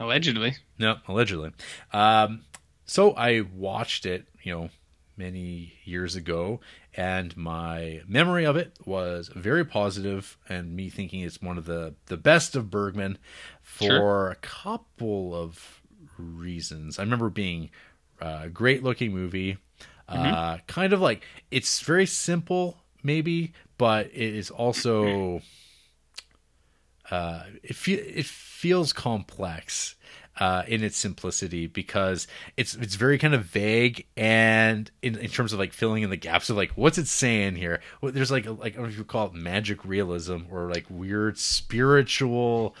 [0.00, 0.56] Allegedly.
[0.78, 1.50] No, allegedly.
[1.92, 2.44] Um,
[2.84, 4.70] so I watched it, you know,
[5.16, 6.60] many years ago,
[6.94, 11.94] and my memory of it was very positive, and me thinking it's one of the
[12.06, 13.18] the best of Bergman
[13.62, 14.30] for Sure.
[14.30, 15.82] a couple of
[16.16, 16.98] reasons.
[16.98, 17.70] I remember being
[18.20, 19.58] a great looking movie,
[20.08, 25.42] uh, kind of like it's very simple, maybe, but it is also
[27.10, 29.94] uh, it fe- it feels complex
[30.40, 35.52] uh, in its simplicity because it's it's very kind of vague and in, in terms
[35.52, 37.80] of like filling in the gaps of like what's it saying here.
[38.00, 40.70] Well, there's like a, like I don't know if you call it magic realism or
[40.70, 42.74] like weird spiritual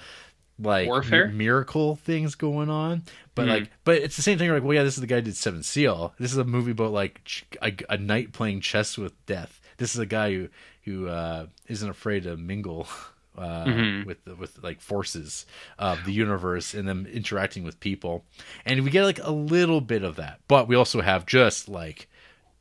[0.60, 1.28] like Warfare?
[1.28, 3.02] mi- miracle things going on
[3.36, 3.50] but Mhm.
[3.50, 5.36] like but it's the same thing like well yeah this is the guy who did
[5.36, 9.14] seven seal this is a movie about like ch- a, a knight playing chess with
[9.26, 10.48] death this is a guy who
[10.82, 12.88] who uh isn't afraid to mingle
[13.38, 14.04] uh Mhm.
[14.06, 15.46] with the, with like forces
[15.78, 18.24] of the universe and them interacting with people
[18.66, 22.08] and we get like a little bit of that but we also have just like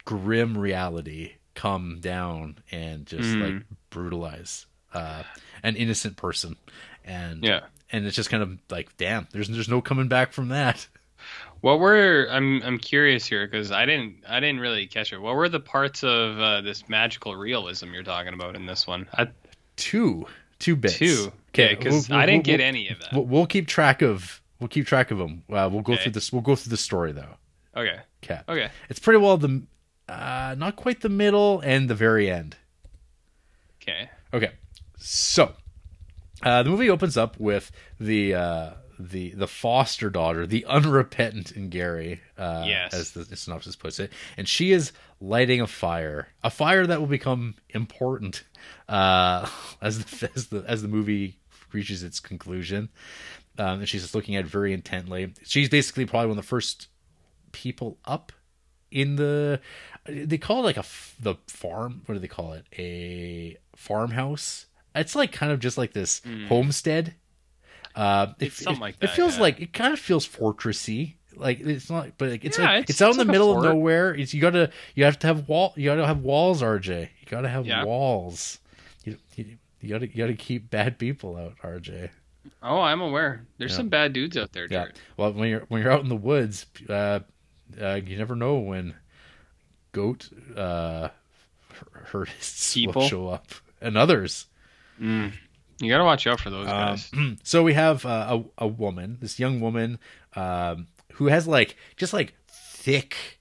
[0.05, 3.41] grim reality come down and just Mhm.
[3.55, 5.23] like brutalize uh
[5.63, 6.55] an innocent person
[7.03, 7.61] and Yeah.
[7.91, 10.87] and it's just kind of like damn there's there's no coming back from that
[11.61, 15.17] What were I'm I'm curious here because I didn't I didn't really catch it.
[15.19, 19.07] What were the parts of uh, this magical realism you're talking about in this one?
[19.17, 19.27] I,
[19.75, 20.27] two
[20.59, 21.31] two bits two.
[21.49, 23.13] Okay, because we'll- I didn't we'll- get any of that.
[23.13, 26.03] we'll, we'll keep track of we'll keep track of them uh, we'll go Okay.
[26.03, 27.37] through this we'll go through the story though
[27.75, 27.99] okay.
[28.23, 28.69] okay Okay.
[28.89, 29.63] it's pretty well the
[30.09, 32.55] uh not quite the middle and the very end
[33.81, 34.09] Okay.
[34.33, 34.51] Okay,
[34.97, 35.53] so
[36.43, 42.19] uh, the movie opens up with the uh, the the foster daughter, the unrepentant Ingeri,
[42.37, 42.93] uh, Yes.
[42.93, 47.07] as the synopsis puts it, and she is lighting a fire, a fire that will
[47.07, 48.43] become important
[48.89, 49.47] uh,
[49.81, 51.37] as the as the as the movie
[51.73, 52.89] reaches its conclusion.
[53.59, 55.33] Um, and she's just looking at it very intently.
[55.43, 56.87] She's basically probably one of the first
[57.51, 58.31] people up
[58.91, 59.59] in the
[60.07, 60.85] they call it like a
[61.19, 65.91] the farm what do they call it a farmhouse it's like kind of just like
[65.91, 67.13] this homestead
[67.97, 68.53] uh it.
[68.53, 69.41] Something it- like it feels yeah.
[69.41, 72.89] like it kind of feels fortressy like it's not but like it's Yeah, like it's-
[72.91, 75.27] it's, out it's in the like middle of nowhere it's you gotta you have to
[75.27, 77.83] have wall you gotta have walls rj you gotta have Yeah.
[77.83, 78.59] walls
[79.03, 79.45] you, you,
[79.81, 82.09] you gotta you gotta keep bad people out rj
[82.63, 83.45] Oh, I'm aware.
[83.57, 84.83] There's some bad dudes out there, yeah.
[84.85, 84.95] Jared.
[85.17, 87.19] Well, when you're when you're out in the woods, uh,
[87.79, 88.95] uh, you never know when
[89.91, 91.09] goat uh,
[92.05, 93.01] herdists People?
[93.01, 93.47] will show up
[93.81, 94.45] and others.
[95.79, 97.09] You gotta watch out for those guys.
[97.13, 99.99] Um, so we have uh, a a woman, this young woman,
[100.35, 103.39] um, who has like just like thick,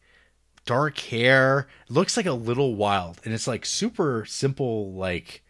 [0.64, 5.42] dark hair, looks like a little wild, and it's like super simple like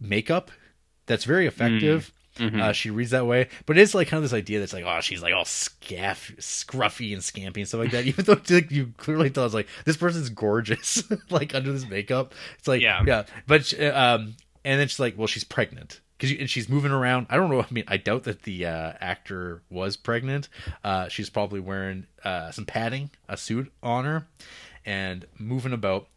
[0.00, 0.50] makeup
[1.06, 2.12] that's very effective.
[2.38, 5.00] Uh, she reads that way, but it's like kind of this idea that's like, oh,
[5.02, 8.04] she's like all scaff, scruffy and scampy and stuff like that.
[8.06, 12.32] Even though like, you clearly tell it's like this person's gorgeous, like under this makeup.
[12.58, 13.02] It's like, Yeah.
[13.06, 17.26] yeah, but um, and then she's like, well, she's pregnant because and she's moving around.
[17.30, 17.60] I don't know.
[17.62, 20.48] I mean, I doubt that the uh, actor was pregnant.
[20.84, 24.26] Uh, she's probably wearing uh, some padding, a suit on her,
[24.84, 26.08] and moving about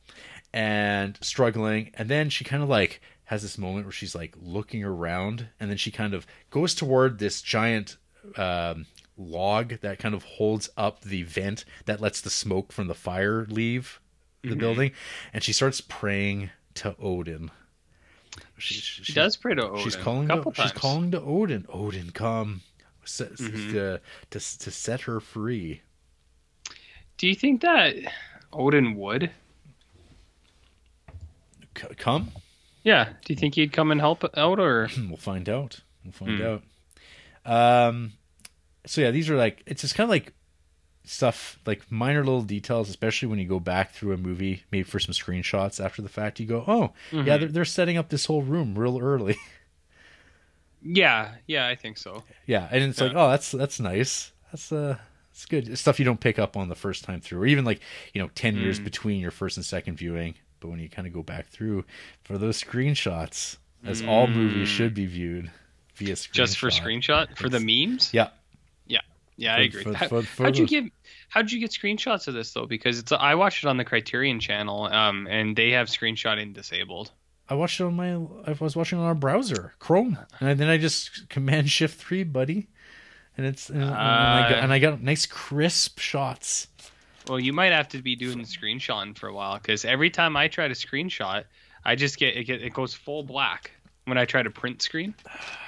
[0.54, 1.92] and struggling.
[1.96, 5.70] And then she kind of like has this moment where she's like looking around, and
[5.70, 7.98] then she kind of goes toward this giant
[8.38, 8.86] um,
[9.18, 13.46] log that kind of holds up the vent that lets the smoke from the fire
[13.50, 14.00] leave
[14.44, 14.92] the building,
[15.32, 17.50] and she starts praying to Odin.
[18.64, 19.83] She, She does pray to Odin.
[19.83, 20.27] She's calling.
[20.30, 21.66] To, she's calling to Odin.
[21.69, 22.61] Odin, come,
[23.03, 23.72] set, Mm-hmm.
[23.74, 24.00] to,
[24.32, 25.82] to to set her free.
[27.17, 27.95] Do you think that
[28.53, 29.32] Odin would?
[31.77, 32.32] C- come.
[32.83, 33.06] Yeah.
[33.25, 35.82] Do you think he'd come and help out, or We'll find out.
[36.03, 36.59] We'll find Hmm.
[37.45, 37.85] out.
[37.90, 38.14] Um.
[38.85, 40.33] So yeah, these are like it's just kind of like
[41.06, 45.00] stuff like minor little details, especially when you go back through a movie, maybe for
[45.00, 46.40] some screenshots after the fact.
[46.40, 47.28] You go, oh Mm-hmm.
[47.28, 49.36] yeah, they're, they're setting up this whole room real early.
[50.82, 52.24] yeah, yeah, I think so.
[52.46, 54.32] yeah, and it's like, oh, that's that's nice.
[54.52, 54.98] That's uh.
[55.32, 57.66] It's good It's stuff you don't pick up on the first time through, or even
[57.66, 57.80] like
[58.14, 58.84] you know, ten years Mm.
[58.84, 60.36] between your first and second viewing.
[60.60, 61.86] But when you kind of go back through
[62.24, 65.50] for those screenshots, as all movies should be viewed
[65.96, 66.30] via screenshot.
[66.30, 66.34] Mm.
[66.34, 68.14] Just for screenshot for the memes.
[68.14, 68.30] Yeah,
[69.38, 69.84] Yeah, yeah, I agree.
[69.84, 70.86] for- How, for- for how'd you get
[71.30, 72.66] how'd you get screenshots of this though?
[72.66, 77.12] Because it's I watched it on the Criterion channel, um, and they have screenshotting disabled.
[77.50, 78.14] I watched it on my.
[78.14, 82.68] I was watching on our browser, Chrome, and then I just Command Shift three, buddy,
[83.38, 86.68] and it's and, and I got, Uh, and I got nice crisp shots.
[87.28, 90.48] Well, you might have to be doing screenshotting for a while because every time I
[90.48, 91.45] try to screenshot,
[91.86, 93.72] I just get it, get it goes full black
[94.06, 95.16] when I try to print screen.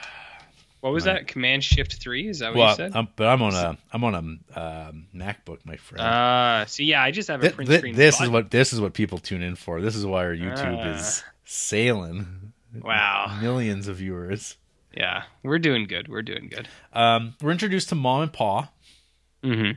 [0.86, 1.26] What was that?
[1.26, 2.28] Command Shift three?
[2.28, 2.96] Is that what you said?
[2.96, 6.06] I'm, but I'm on a I'm on a um, MacBook, my friend.
[6.06, 7.96] Uh, so yeah, I just have a print th- screen.
[7.96, 9.82] this is what this is what people tune in for.
[9.82, 10.96] This is why our YouTube Ah.
[10.96, 12.54] is sailing.
[12.80, 13.36] Wow.
[13.42, 14.58] Millions of viewers.
[14.96, 16.08] Yeah, we're doing good.
[16.08, 16.68] We're doing good.
[16.94, 18.70] Um, we're introduced to mom and pa.
[19.44, 19.72] Mm-hmm.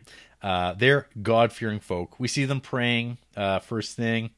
[0.46, 2.20] Uh, they're God fearing folk.
[2.20, 4.28] We see them praying uh, first thing,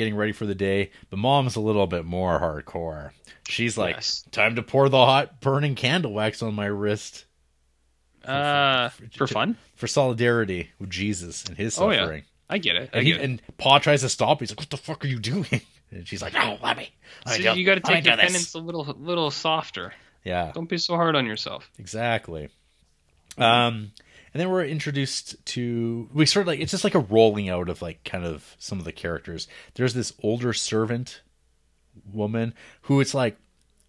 [0.00, 0.90] getting ready for the day.
[1.10, 3.10] But mom's a little bit more hardcore.
[3.48, 4.24] She's like, Yes.
[4.32, 7.24] time to pour the hot burning candle wax on my wrist
[8.24, 9.56] Uh, for fun?
[9.76, 12.00] for solidarity with Jesus and his Oh, yeah.
[12.00, 12.24] suffering.
[12.48, 12.90] I get it.
[12.92, 13.24] I And, he, get it.
[13.24, 14.40] and Pa tries to stop.
[14.40, 15.46] He's like, "What the fuck are you doing?"
[15.92, 16.88] And she's like, "No, let me.
[17.26, 19.92] Let me do- you got to take your penance a little, little softer.
[20.24, 21.68] Yeah, Don't be so hard on yourself.
[21.80, 22.48] exactly.
[23.36, 23.90] Um,
[24.32, 27.68] and then we're introduced to we sort of like it's just like a rolling out
[27.68, 29.48] of like kind of some of the characters.
[29.74, 31.22] There's this older servant
[32.12, 33.36] woman who it's like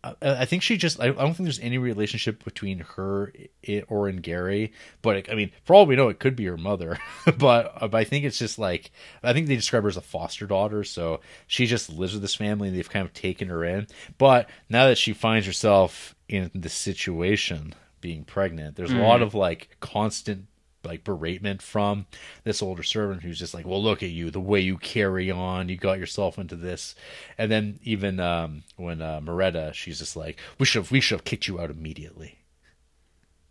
[0.04, 3.32] I, I think she just I, I don't think there's any relationship between her
[3.68, 6.58] i- or and Gary, but I mean for all we know it could be her
[6.58, 6.98] mother,
[7.38, 10.02] but, uh, but I think it's just like I think they describe her as a
[10.02, 13.64] foster daughter, so she just lives with this family and they've kind of taken her
[13.64, 13.88] in.
[14.18, 19.34] But now that she finds herself in this situation, being pregnant, there's a lot of
[19.34, 20.48] like constant
[20.84, 22.08] like beratement from
[22.44, 25.70] this older servant who's just like, "Well, look at you, the way you carry on,
[25.70, 26.96] you got yourself into this."
[27.38, 31.18] And then even um, when uh, Märeta, she's just like, "We should have, we should
[31.20, 32.40] have kicked you out immediately."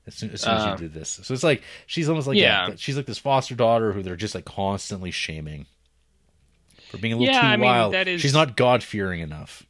[0.06, 2.36] As soon, as soon as Uh, you did this, so it's like she's almost like
[2.36, 2.68] yeah.
[2.68, 2.74] Yeah.
[2.76, 5.66] she's like this foster daughter who they're just like constantly shaming
[6.90, 7.94] for being a little Yeah, too I mean, wild.
[7.94, 9.62] that is- She's not God fearing enough.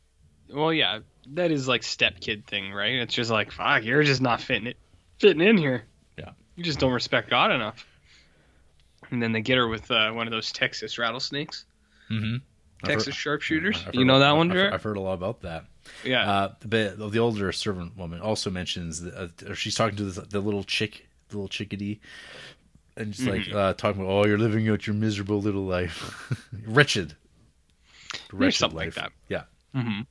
[0.49, 1.01] Well, yeah,
[1.35, 2.95] that is like step kid thing, right?
[2.95, 4.77] It's just like, fuck, you're just not fitting it,
[5.19, 5.85] fitting in here.
[6.19, 6.31] Yeah.
[6.57, 7.87] You just don't respect God enough.
[9.11, 11.65] And then they get her with uh, one of those Texas rattlesnakes,
[12.11, 12.37] Mm-hmm.
[12.85, 13.85] Texas sharpshooters.
[13.93, 15.67] You know that one, I've, I've heard a lot about that.
[16.05, 16.29] Yeah.
[16.31, 20.41] Uh, but the older servant woman also mentions that uh, she's talking to this, the
[20.41, 22.01] little chick, the little chickadee,
[22.97, 23.53] and just Mm-hmm.
[23.53, 26.35] like uh, talking about, oh, you're living out your miserable little life,
[26.67, 27.15] wretched,
[28.33, 28.95] wretched something like life.
[28.97, 29.13] that.
[29.29, 29.43] Yeah.
[29.75, 30.07] Mhm.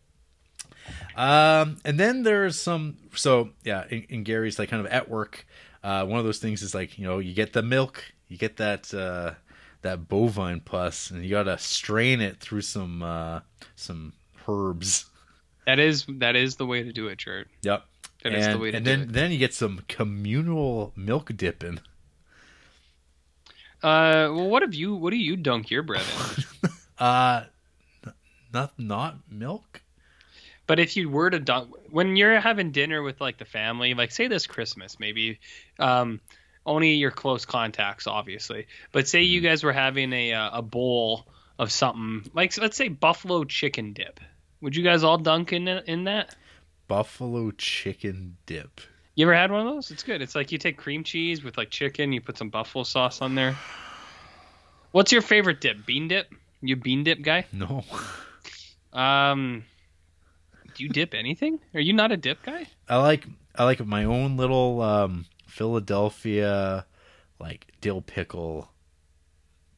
[1.16, 2.98] Um, and then there's some.
[3.16, 5.46] So yeah, in, Ingeri's like kind of at work.
[5.84, 8.58] Uh, one of those things is like you know you get the milk, you get
[8.58, 9.34] that uh,
[9.82, 13.40] that bovine pus, and you gotta strain it through some uh,
[13.76, 14.14] some
[14.48, 15.06] herbs.
[15.66, 17.48] That is that is the way to do it, Jared.
[17.62, 17.86] Yep.
[18.24, 19.14] That and, is the way to and do then it.
[19.14, 21.80] then you get some communal milk dipping.
[23.82, 24.96] Uh, well, what have you?
[24.96, 26.04] What do you dunk your bread
[26.38, 26.70] in?
[27.00, 27.46] Uh,
[28.52, 29.82] not not milk.
[30.70, 34.12] But if you were to dunk when you're having dinner with like the family, like
[34.12, 35.40] say this Christmas, maybe
[35.80, 36.22] um,
[36.64, 38.68] only your close contacts, obviously.
[38.92, 41.26] But say you guys were having a uh, a bowl
[41.58, 44.20] of something like let's say buffalo chicken dip.
[44.62, 46.36] Would you guys all dunk in in that?
[46.88, 48.80] Buffalo chicken dip.
[49.16, 49.90] You ever had one of those?
[49.90, 50.22] It's good.
[50.22, 53.34] It's like you take cream cheese with like chicken, you put some buffalo sauce on
[53.34, 53.56] there.
[54.92, 55.84] What's your favorite dip?
[55.88, 56.32] Bean dip?
[56.62, 57.48] You bean dip guy?
[57.52, 57.84] No.
[58.94, 59.64] Um,
[60.80, 61.60] do you dip anything?
[61.74, 62.66] Are you not a dip guy?
[62.88, 66.86] I like I like my own little um, Philadelphia
[67.38, 68.72] like dill pickle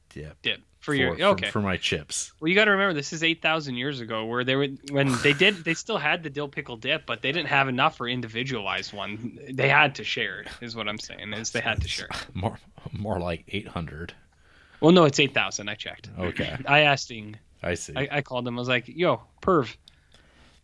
[0.09, 1.49] dip Dip for, your for, okay.
[1.49, 2.33] for my chips.
[2.39, 5.11] Well, you got to remember this is eight thousand years ago, where they were when
[5.23, 8.07] they did they still had the dill pickle dip, but they didn't have enough for
[8.07, 9.39] individualized one.
[9.51, 11.33] They had to share is what I'm saying.
[11.33, 12.09] Is they had to share.
[12.35, 12.59] More
[12.91, 14.13] more like eight hundred.
[14.81, 15.67] Well, no, it's eight thousand.
[15.67, 16.09] I checked.
[16.19, 16.55] Okay.
[16.67, 17.37] I asked Ing.
[17.63, 17.93] I see.
[17.95, 18.57] I, I called him.
[18.57, 19.75] I was like, "Yo, perv,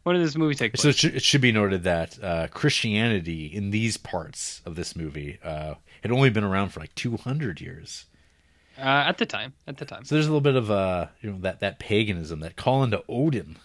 [0.07, 2.47] when did this movie take place?" So it should, it should be noted that uh,
[2.47, 7.61] Christianity in these parts of this movie uh, had only been around for like 200
[7.61, 8.05] years.
[8.77, 9.53] uh, at the time.
[9.67, 10.05] At the time.
[10.05, 13.03] So there's a little bit of uh, you know that that paganism, that calling to
[13.09, 13.57] Odin.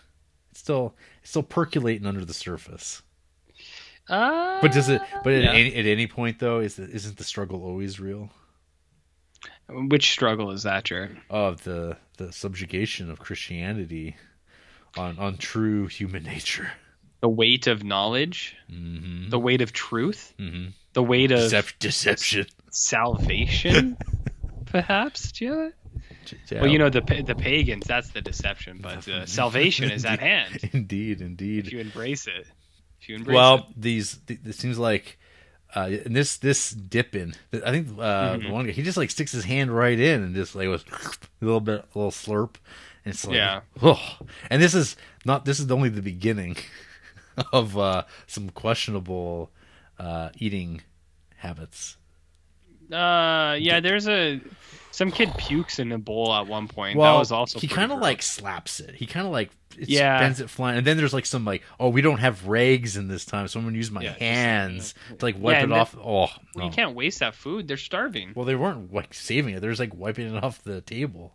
[0.51, 3.03] It's still it's still percolating under the surface.
[4.09, 5.01] Uh, But does it?
[5.25, 5.53] But at, yeah.
[5.53, 8.31] any, at any point though, is the, isn't the struggle always real?
[9.69, 11.17] Which struggle is that, Jared?
[11.31, 14.17] Of the the subjugation of Christianity
[14.97, 16.71] on on true human nature.
[17.21, 22.47] The weight of knowledge, hmm the weight of truth, hmm the weight of Decep- deception.
[22.71, 23.97] salvation,
[24.67, 25.33] perhaps.
[25.33, 25.71] Do you know
[26.49, 26.61] that?
[26.61, 27.87] Well, you know the the pagans.
[27.87, 31.67] That's the deception, but uh, salvation is at hand Indeed, indeed.
[31.67, 32.47] if you embrace it.
[33.01, 33.65] If you embrace well it.
[33.77, 35.19] these th- it seems like
[35.75, 38.47] uh and this this dipping i think uh Mm-hmm.
[38.47, 40.85] the one guy he just like sticks his hand right in and just like was
[41.41, 42.55] a little bit a little slurp
[43.05, 43.61] and it's like Yeah.
[43.83, 44.19] oh.
[44.51, 46.57] and this is not this is only the beginning
[47.53, 49.51] of uh some questionable
[49.99, 50.83] uh eating
[51.37, 51.97] habits
[52.91, 54.41] Uh, yeah, there's a
[54.91, 56.99] some kid pukes in a bowl at one point.
[56.99, 59.89] well that was also he kind of like slaps it he kind of like it
[59.89, 60.19] Yeah.
[60.19, 63.09] bends it flying and then there's like some like oh we don't have rags in
[63.09, 65.73] this time so i'm gonna use my Yeah, just, hands to like wipe Yeah, it
[65.73, 66.65] off oh no.
[66.67, 67.67] you can't waste that food.
[67.67, 68.33] They're starving.
[68.37, 69.61] Well, they weren't like saving it.
[69.61, 71.35] They're just like wiping it off the table.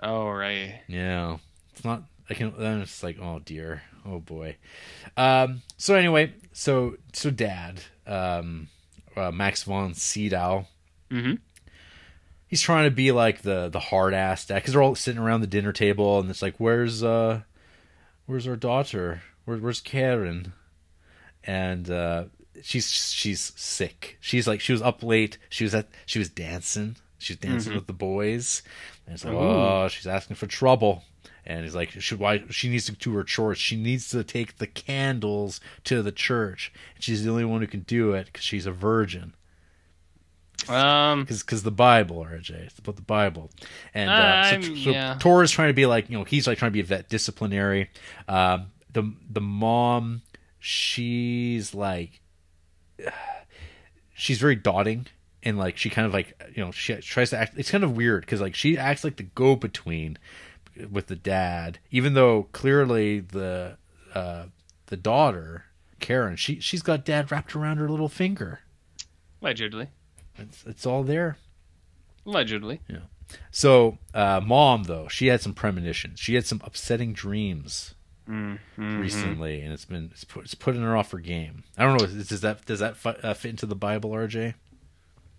[0.00, 0.80] Oh right.
[0.88, 1.38] Yeah,
[1.72, 2.02] it's not.
[2.30, 2.52] I can.
[2.58, 4.56] Then it's like, oh dear, oh boy.
[5.16, 5.62] Um.
[5.76, 8.68] So anyway, so so dad, um,
[9.16, 10.66] uh, Max von Sydow,
[11.10, 11.34] Mm-hmm.
[12.46, 15.40] he's trying to be like the the hard ass dad because they're all sitting around
[15.40, 17.40] the dinner table and it's like, where's uh,
[18.26, 19.22] where's our daughter?
[19.46, 20.52] Where, where's Karen?
[21.44, 22.24] And uh,
[22.62, 24.18] she's she's sick.
[24.20, 25.38] She's like she was up late.
[25.48, 26.96] She was at she was dancing.
[27.20, 28.62] She was dancing with the boys.
[29.08, 29.38] And it's like, Ooh.
[29.38, 31.02] oh, she's asking for trouble.
[31.46, 33.56] And he's like, she, why she needs to do her chores.
[33.56, 36.70] She needs to take the candles to the church.
[36.94, 39.32] And she's the only one who can do it because she's a virgin
[40.68, 41.24] Um.
[41.24, 43.50] because the Bible, RJ, it's about the Bible,
[43.94, 45.16] and uh, so, so yeah.
[45.18, 47.88] Tor is trying to be like you know he's like trying to be that disciplinary.
[48.28, 50.20] Um, the the mom,
[50.58, 52.20] she's like,
[54.14, 55.06] she's very dotting
[55.42, 57.54] and like she kind of like you know she tries to act.
[57.58, 60.18] It's kind of weird because like she acts like the go between
[60.90, 63.76] with the dad, even though clearly the
[64.14, 64.44] uh,
[64.86, 65.64] the daughter
[66.00, 68.60] Karen she she's got dad wrapped around her little finger.
[69.42, 69.88] Allegedly.
[70.36, 71.36] It's it's all there.
[72.26, 72.80] Allegedly.
[72.88, 72.98] Yeah
[73.50, 76.18] so, uh, mom though, she had some premonitions.
[76.18, 77.94] She had some upsetting dreams
[78.26, 79.00] Mm-hmm.
[79.00, 81.64] recently, and it's been it's, put, it's putting her off her game.
[81.78, 82.04] I don't know.
[82.06, 84.54] is- Does that does that uh, fit into the Bible, RJ?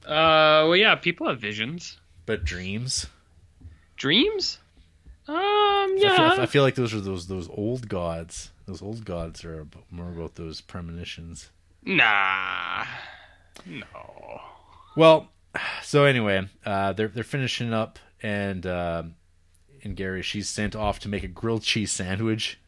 [0.06, 0.66] Uh.
[0.68, 0.96] Well, yeah.
[0.96, 1.98] People have visions.
[2.26, 3.08] But dreams.
[3.98, 4.60] Dreams.
[5.28, 5.36] Um.
[5.36, 6.32] I, Yeah.
[6.34, 8.52] feel, I feel like those are those those old gods.
[8.66, 11.50] Those old gods are more about those premonitions.
[11.84, 12.86] Nah.
[13.66, 14.42] No.
[14.96, 15.30] Well,
[15.84, 19.04] so anyway, uh, they're they're finishing up, and uh,
[19.84, 22.60] and Gary, she's sent off to make a grilled cheese sandwich.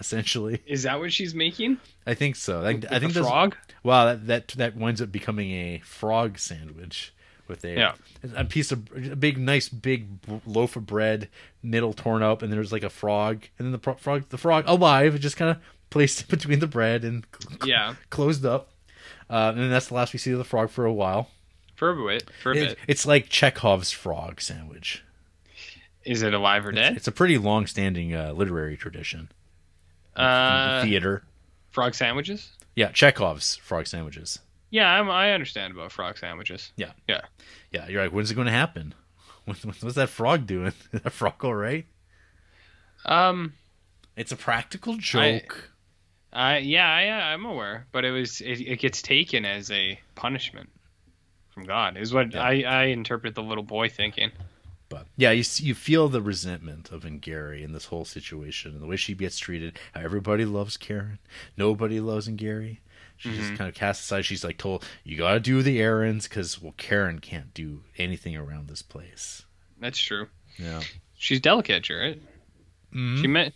[0.00, 1.78] Essentially, Is that what she's making?
[2.06, 2.62] I think so.
[2.64, 3.56] I, I think the frog.
[3.82, 7.12] Well, that, that that winds up becoming a frog sandwich
[7.46, 7.92] with a Yeah.
[8.34, 10.08] a piece of a big, nice, big
[10.46, 11.28] loaf of bread,
[11.62, 14.64] middle torn up, and there's like a frog, and then the pro- frog, the frog
[14.66, 15.58] alive, just kind of
[15.90, 17.94] placed between the bread and cl- Yeah.
[18.10, 18.70] closed up.
[19.30, 21.30] Uh, and then that's the last we see of the frog for a while.
[21.76, 22.30] For a bit.
[22.42, 22.78] For a It- bit.
[22.88, 25.02] it's like Chekhov's frog sandwich.
[26.04, 26.96] Is it alive or It's, dead?
[26.96, 29.30] it's a pretty long-standing uh, literary tradition.
[30.16, 30.82] Uh.
[30.82, 31.22] theater.
[31.70, 32.50] Frog sandwiches.
[32.76, 34.38] Yeah, Chekhov's frog sandwiches.
[34.70, 36.72] Yeah, I'm, I understand about frog sandwiches.
[36.76, 36.92] Yeah.
[37.08, 37.20] Yeah.
[37.70, 38.94] Yeah, you're like, when's it going to happen?
[39.44, 40.68] What- What's that frog doing?
[40.92, 41.84] Is that frog all right?
[43.04, 43.52] Um,
[44.16, 45.70] It's a practical joke.
[46.32, 50.68] I yeah, I, I'm aware, but it was it, it gets taken as a punishment
[51.50, 51.96] from God.
[51.96, 52.42] Is what Yeah.
[52.42, 54.32] I I interpret the little boy thinking.
[54.88, 58.86] But yeah, you you feel the resentment of Ingeri in this whole situation and the
[58.86, 59.78] way she gets treated.
[59.94, 61.18] How everybody loves Karen,
[61.56, 62.78] nobody loves Ingeri.
[63.16, 63.38] She Mm-hmm.
[63.38, 64.24] just kind of cast aside.
[64.24, 68.36] She's like told, "You got to do the errands because well, Karen can't do anything
[68.36, 69.44] around this place."
[69.80, 70.28] That's true.
[70.58, 70.82] Yeah,
[71.16, 72.20] She's delicate, right?
[72.92, 73.20] Mhm.
[73.20, 73.52] She met,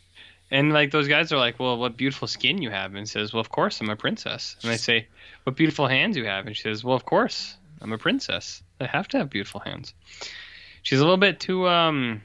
[0.51, 3.41] and like those guys are like, "Well, what beautiful skin you have," and says, "Well,
[3.41, 5.07] of course I'm a princess." And they say,
[5.45, 8.63] "What beautiful hands you have," and she says, "Well, of course I'm a princess.
[8.81, 9.93] I have to have beautiful hands."
[10.89, 12.23] She's a little bit too um.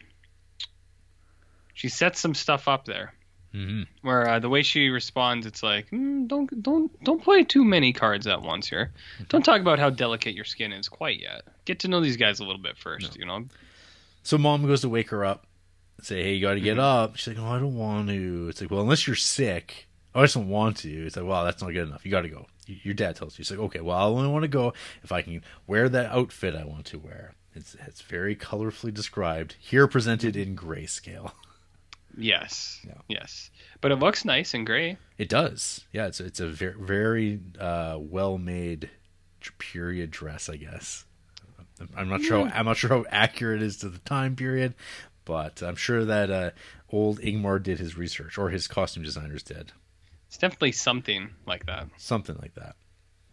[1.74, 3.14] She sets some stuff up there
[3.54, 3.88] Mhm.
[4.04, 7.92] where uh, the way she responds, it's like, mm, "Don't don't don't play too many
[7.92, 8.94] cards at once here.
[9.28, 11.42] Don't talk about how delicate your skin is quite yet.
[11.66, 13.46] Get to know these guys a little bit first, you know."
[14.24, 15.46] So mom goes to wake her up,
[16.02, 16.82] say, "Hey, you got to get Mhm.
[17.04, 20.22] up." She's like, "Oh, I don't want to." It's like, "Well, unless you're sick." Oh,
[20.22, 21.06] I just don't want to.
[21.06, 22.06] It's like, well, that's not good enough.
[22.06, 22.46] You got to go.
[22.68, 23.38] Your dad tells you.
[23.44, 24.72] He's like, okay, well, I only want to go
[25.04, 27.34] if I can wear that outfit I want to wear.
[27.56, 31.32] It's it's very colorfully described here, presented in grayscale.
[32.16, 32.94] Yes, Yeah.
[33.08, 33.50] yes,
[33.82, 34.98] but it looks nice and gray.
[35.18, 35.84] It does.
[35.92, 38.92] Yeah, it's it's a very very uh, well made
[39.58, 41.06] period dress, I guess.
[41.98, 42.46] I'm not sure.
[42.48, 44.76] How, I'm not sure how accurate it is to the time period,
[45.26, 46.52] but I'm sure that uh,
[46.92, 49.72] old Ingmar did his research, or his costume designers did
[50.28, 51.88] It's definitely something like that.
[51.98, 52.76] something like that.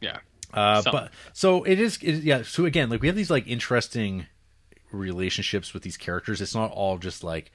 [0.00, 0.20] Yeah.
[0.52, 0.92] Uh, Some.
[0.92, 1.98] but so it is.
[2.02, 2.42] It, yeah.
[2.42, 4.26] So again, like we have these like interesting
[4.92, 6.40] relationships with these characters.
[6.40, 7.52] It's not all just like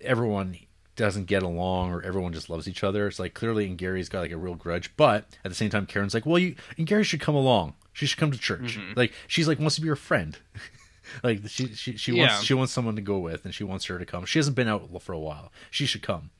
[0.00, 0.56] everyone
[0.96, 3.06] doesn't get along or everyone just loves each other.
[3.06, 6.14] It's like clearly, Ingeri's got like a real grudge, but at the same time, Karen's
[6.14, 7.74] like, well, you and Gary should come along.
[7.92, 8.78] She should come to church.
[8.78, 8.92] Mm-hmm.
[8.96, 10.38] Like she's like wants to be your friend.
[11.22, 12.28] like she she she Yeah.
[12.28, 14.24] wants she wants someone to go with, and she wants her to come.
[14.26, 15.52] She hasn't been out for a while.
[15.70, 16.30] She should come.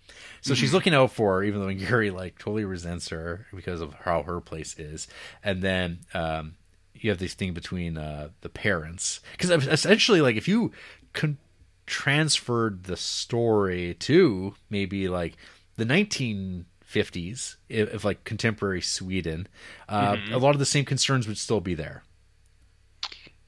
[0.42, 0.60] So Mm-hmm.
[0.60, 4.22] she's looking out for her, even though Ingeri like totally resents her because of how
[4.22, 5.06] her place is.
[5.44, 6.54] And then um,
[6.94, 10.72] you have this thing between uh, the parents because essentially, like if you
[11.12, 11.38] con-
[11.86, 15.36] transferred the story to maybe like
[15.76, 19.46] the 1950s, if, if like contemporary Sweden,
[19.88, 20.34] uh, Mm-hmm.
[20.34, 22.02] a lot of the same concerns would still be there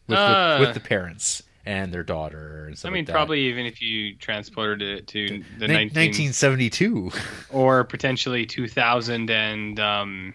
[0.07, 3.67] with, Uh, with, with the parents and their daughter and I mean, like probably even
[3.67, 7.13] if you transported it to the Nin- 19, 1972
[7.51, 10.35] or potentially 2000 and um,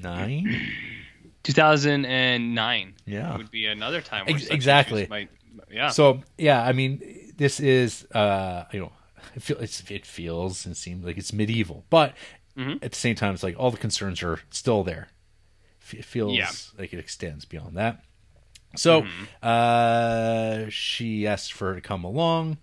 [0.00, 0.60] nine.
[1.44, 3.36] 2009 Yeah.
[3.36, 4.24] would be another time.
[4.28, 5.06] Ex- exactly.
[5.08, 5.28] Might,
[5.70, 5.88] yeah.
[5.90, 8.92] So yeah, I mean, this is uh, you know,
[9.34, 12.14] it, feel, it's, it feels and seems like it's medieval, but
[12.56, 12.84] Mhm.
[12.84, 15.08] at the same time, it's like all the concerns are still there.
[15.92, 16.50] It feels Yeah.
[16.78, 18.04] like it extends beyond that.
[18.76, 19.24] So mm-hmm.
[19.42, 22.58] uh, she asks for her to come along,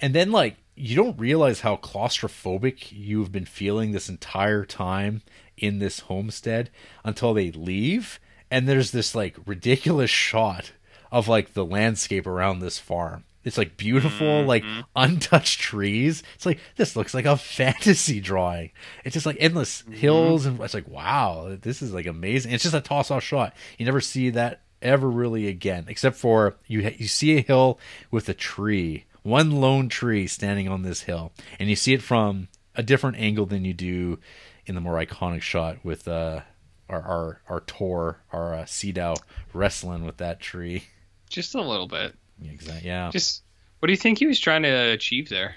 [0.00, 5.22] and then like you don't realize how claustrophobic you've been feeling this entire time
[5.56, 6.70] in this homestead
[7.04, 8.18] until they leave,
[8.50, 10.72] and there's this like ridiculous shot
[11.12, 13.24] of like the landscape around this farm.
[13.44, 14.48] It's like beautiful, mm-hmm.
[14.48, 14.64] like
[14.96, 16.22] untouched trees.
[16.34, 18.70] It's like this looks like a fantasy drawing.
[19.04, 19.92] It's just like endless mm-hmm.
[19.92, 22.52] hills, and it's like wow, this is like amazing.
[22.52, 23.54] It's just a toss-off shot.
[23.78, 26.80] You never see that ever really again, except for you.
[26.96, 27.78] You see a hill
[28.10, 32.48] with a tree, one lone tree standing on this hill, and you see it from
[32.76, 34.18] a different angle than you do
[34.66, 36.40] in the more iconic shot with uh,
[36.88, 39.14] our our our Tor, our uh, Sydow
[39.52, 40.84] wrestling with that tree.
[41.30, 42.14] just a little bit.
[42.44, 42.88] Exactly.
[42.88, 43.42] Yeah, Just
[43.78, 45.54] what do you think he was trying to achieve there?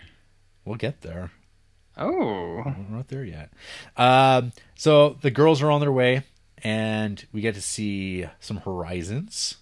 [0.66, 1.32] we'll get there.
[1.98, 3.50] Oh, We're not there yet.
[3.96, 6.24] Um, so the girls are on their way,
[6.64, 9.58] and we get to see some horizons.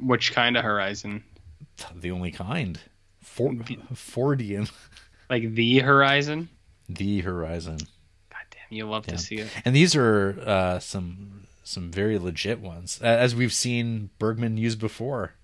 [0.00, 1.24] Which kind of horizon?
[1.94, 2.80] The only kind.
[3.22, 4.70] For- Fordian.
[5.30, 6.48] Like the horizon?
[6.88, 7.76] The horizon.
[8.30, 9.12] God damn, you love Yeah.
[9.12, 9.48] to see it.
[9.62, 15.34] And these are uh, some some very legit ones, as we've seen Bergman use before.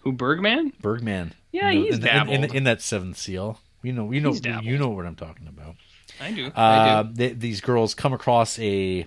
[0.00, 0.72] Who Bergman?
[0.80, 1.34] Bergman.
[1.52, 2.54] Yeah, know, he's in, in, in, dabbled.
[2.54, 3.60] in that seventh seal.
[3.82, 4.32] You know, you know,
[4.62, 5.76] you know what I'm talking about.
[6.20, 6.52] I do.
[6.54, 7.14] I Uh, do.
[7.14, 9.06] th- these girls come across a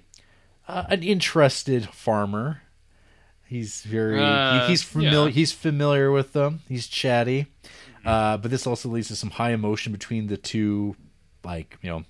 [0.68, 2.62] uh, an interested farmer.
[3.46, 5.26] He's very Uh, he- he's familiar.
[5.28, 5.32] yeah.
[5.34, 6.62] He's familiar with them.
[6.68, 7.48] He's chatty,
[8.06, 10.96] uh, but this also leads to some high emotion between the two,
[11.44, 12.04] like you know,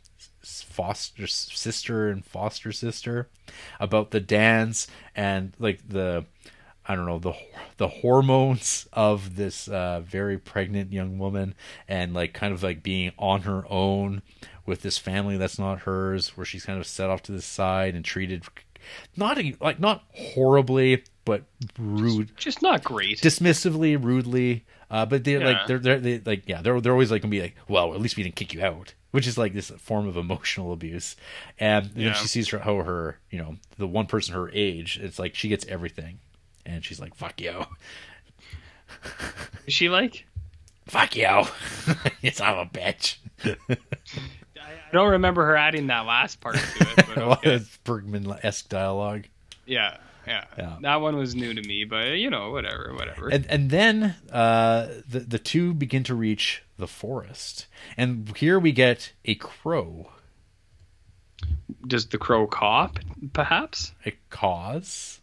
[0.44, 3.28] foster sister and foster sister,
[3.80, 6.26] about the dance and like the.
[6.88, 7.34] I don't know the
[7.78, 11.56] the hormones of this uh, very pregnant young woman,
[11.88, 14.22] and like kind of like being on her own
[14.66, 17.96] with this family that's not hers, where she's kind of set off to the side
[17.96, 18.44] and treated
[19.16, 21.44] not like not horribly, but
[21.80, 23.20] rude, Just not great.
[23.20, 24.66] dismissively, rudely.
[24.92, 25.46] Uh, but they Yeah.
[25.48, 28.02] like they're, they're they like yeah they're they're always like gonna be like well at
[28.02, 31.16] least we didn't kick you out which is like this form of emotional abuse
[31.60, 32.14] and then Yeah.
[32.14, 35.48] she sees her how her you know the one person her age it's like she
[35.50, 36.20] gets everything
[36.66, 37.64] and she's like fuck you
[39.68, 40.26] Is she like?
[40.88, 41.28] fuck you
[42.22, 46.96] it's I'm a bitch I don't remember her adding that last part to it.
[47.08, 47.56] But well, okay.
[47.56, 49.24] it's Bergman esque dialogue
[49.66, 50.78] yeah, yeah, Yeah.
[50.82, 53.30] That one was new to me, but you know, whatever, whatever.
[53.30, 57.68] and and then uh, the the two begin to reach the forest
[57.98, 60.12] and here we get a crow
[61.88, 63.00] Does the crow cop?
[63.32, 63.94] Perhaps.
[64.06, 65.22] a cause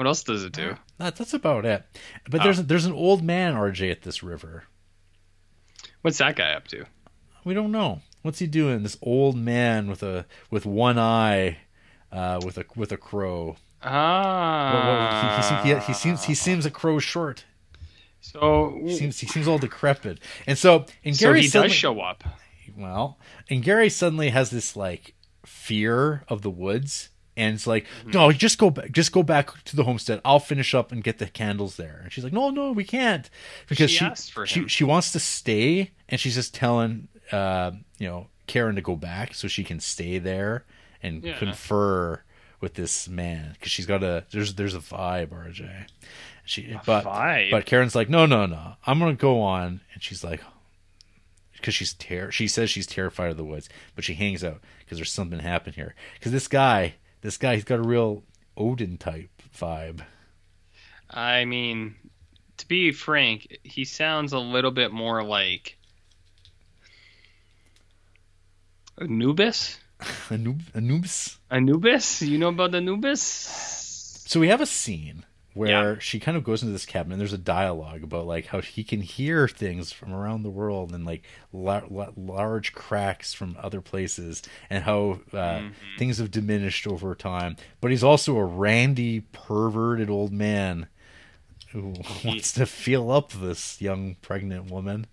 [0.00, 0.76] What else does it do?
[0.96, 1.84] That, that's about it.
[2.30, 2.44] But Oh.
[2.44, 4.64] there's there's an old man RJ at this river.
[6.00, 6.86] What's that guy up to?
[7.44, 8.82] We don't know what's he doing.
[8.82, 11.58] This old man with a with one eye,
[12.10, 13.56] uh, with a with a crow.
[13.82, 17.44] What- he, he, seems- he, he seems he seems a crow short.
[18.22, 20.18] So, He seems he seems all decrepit.
[20.46, 22.24] And so and so Gary he suddenly, does show up.
[22.74, 23.18] well,
[23.50, 25.12] Ingeri suddenly has this like
[25.44, 27.09] fear of the woods.
[27.36, 28.10] And it's like, Mm-hmm.
[28.10, 28.90] no, just go back.
[28.92, 30.20] Just go back to the homestead.
[30.24, 32.00] I'll finish up and get the candles there.
[32.02, 33.30] And she's like, no, no, we can't,
[33.68, 38.08] because She she for she, she wants to stay, and she's just telling, uh, you
[38.08, 40.64] know, Karen to go back so she can stay there
[41.02, 41.38] and Yeah.
[41.38, 42.22] confer
[42.60, 45.86] with this man because she's got a there's there's a vibe, RJ.
[46.44, 47.52] She but vibe?
[47.52, 50.42] but Karen's like, no, no, no, I'm gonna go on, and she's like,
[51.52, 54.98] because she's ter- she says she's terrified of the woods, but she hangs out because
[54.98, 55.94] there's something happened here.
[56.14, 58.22] Because this guy, this guy, he's got a real
[58.56, 60.00] Odin type vibe.
[61.08, 61.94] I mean,
[62.58, 65.78] to be frank, he sounds a little bit more like
[69.00, 69.78] Anubis.
[70.28, 71.38] Anub- Anubis.
[71.50, 72.22] Anubis?
[72.22, 73.20] You know about Anubis?
[73.20, 75.24] So we have a scene
[75.54, 75.98] where Yeah.
[75.98, 78.84] she kind of goes into this cabin and there's a dialogue about like how he
[78.84, 81.22] can hear things from around the world and like
[81.52, 85.62] la- la- large cracks from other places and how uh,
[85.98, 90.86] things have diminished over time but he's also a randy perverted old man
[91.72, 95.06] who wants to feel up this young pregnant woman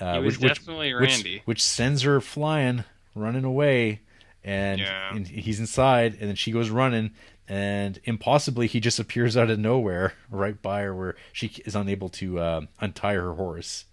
[0.00, 1.42] uh, He was definitely which, Randy.
[1.46, 2.84] which sends her flying
[3.16, 4.02] running away
[4.44, 5.14] and, Yeah.
[5.14, 7.10] and he's inside and then she goes running
[7.48, 12.08] and impossibly he just appears out of nowhere right by her where she is unable
[12.08, 13.86] to uh, untie her horse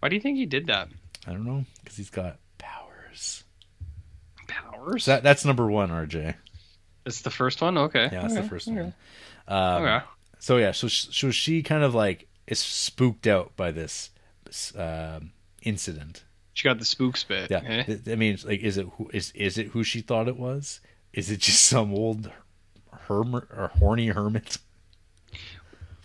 [0.00, 0.88] Why do you think he did that?
[1.26, 3.44] i don't know because he's got powers
[4.48, 5.04] Powers?
[5.06, 6.34] that, that's number one rj
[7.06, 7.78] It's the first one?
[7.78, 8.08] Okay.
[8.12, 8.34] yeah okay.
[8.34, 8.76] the first okay.
[8.82, 8.94] one
[9.48, 10.04] um, Okay.
[10.38, 14.10] so yeah so, so she kind of like is spooked out by this
[14.76, 17.96] um incident She got the spook bit yeah eh?
[18.10, 20.80] I mean like is it who is is it who she thought it was
[21.12, 22.30] is it just some old
[23.08, 24.58] hermit or horny hermit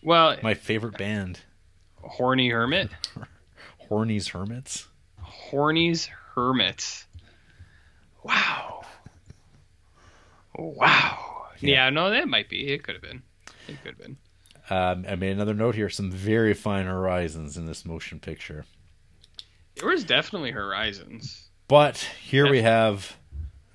[0.03, 1.41] Well, my favorite band
[1.95, 2.89] Horny Hermit?
[3.89, 4.87] horny's hermits
[5.27, 7.05] Horny's Hermits.
[8.23, 8.83] Wow.
[10.55, 11.47] Wow.
[11.59, 11.85] Yeah.
[11.85, 11.89] Yeah.
[11.89, 12.67] no, that might be.
[12.71, 13.23] It could have been.
[13.67, 14.17] It could have been.
[14.69, 15.89] Um, I made another note here.
[15.89, 18.65] Some very fine horizons in this motion picture.
[19.75, 21.49] There was definitely horizons.
[21.67, 23.16] But here we have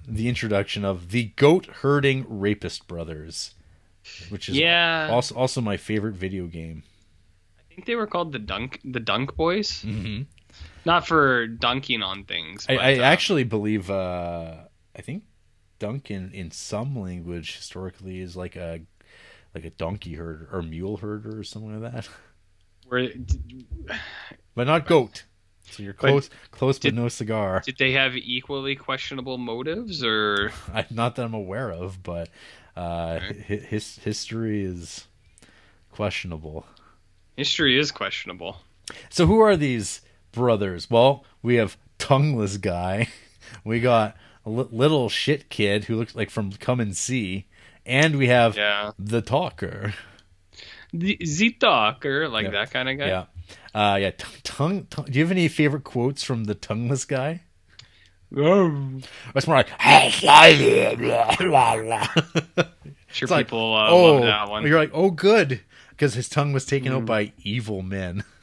[0.06, 3.54] the introduction of the goat herding rapist brothers,
[4.28, 5.08] which is Yeah.
[5.10, 6.82] also also my favorite video game.
[7.58, 9.82] I think they were called the Dunk the Dunk Boys.
[9.82, 10.22] Mm-hmm.
[10.84, 12.66] Not for dunking on things.
[12.68, 13.90] I, but, I uh, actually believe.
[13.90, 14.56] Uh,
[14.96, 15.24] I think
[15.78, 18.80] Duncan in in some language historically is like a
[19.54, 22.08] like a donkey herder or mule herder or something like that,
[22.88, 23.08] were,
[24.54, 25.24] but not goat.
[25.72, 27.62] So you're But close, close, but no cigar.
[27.64, 30.52] did they have equally questionable motives or
[30.90, 32.28] not that I'm aware of, but
[32.76, 33.58] uh, Okay.
[33.68, 35.06] his history is
[35.90, 36.66] questionable.
[37.36, 38.58] history is questionable?
[39.10, 40.02] So who are these
[40.32, 40.90] brothers?
[40.90, 43.08] Well, we have tongueless guy.
[43.64, 47.44] We got a little shit kid who looks like from Come and See,
[47.84, 48.92] and we have Yeah.
[48.98, 49.92] the talker.
[50.94, 52.50] The Z-Talker, like Yeah.
[52.52, 53.08] that kind of guy.
[53.08, 53.24] Yeah,
[53.74, 54.10] uh, yeah.
[54.10, 55.06] T- tongue, tongue.
[55.06, 57.42] Do you have any favorite quotes from the tongueless guy?
[58.36, 59.00] Oh.
[59.34, 59.68] It's more like,
[63.12, 64.66] Sure, like, people uh, oh, love that one.
[64.66, 68.24] you're like, oh, good, because his tongue was taken out by evil men.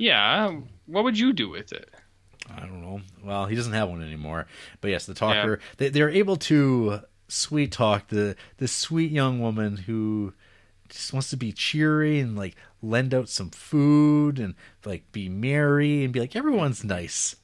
[0.00, 0.60] Yeah.
[0.86, 1.90] What would you do with it?
[2.48, 3.00] I don't know.
[3.24, 4.46] Well, he doesn't have one anymore.
[4.80, 5.58] But yes, the talker.
[5.76, 10.32] They, they're able to sweet talk the the sweet young woman who
[10.88, 16.04] just wants to be cheery and like lend out some food and like be merry
[16.04, 17.36] and be like everyone's nice.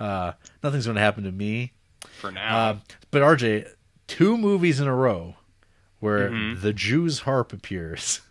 [0.00, 1.72] Nothing's going to happen to me.
[2.20, 2.70] For now.
[2.70, 3.68] Um, but RJ,
[4.06, 5.36] two movies in a row
[6.00, 6.60] where Mhm.
[6.60, 8.20] the Jew's harp appears.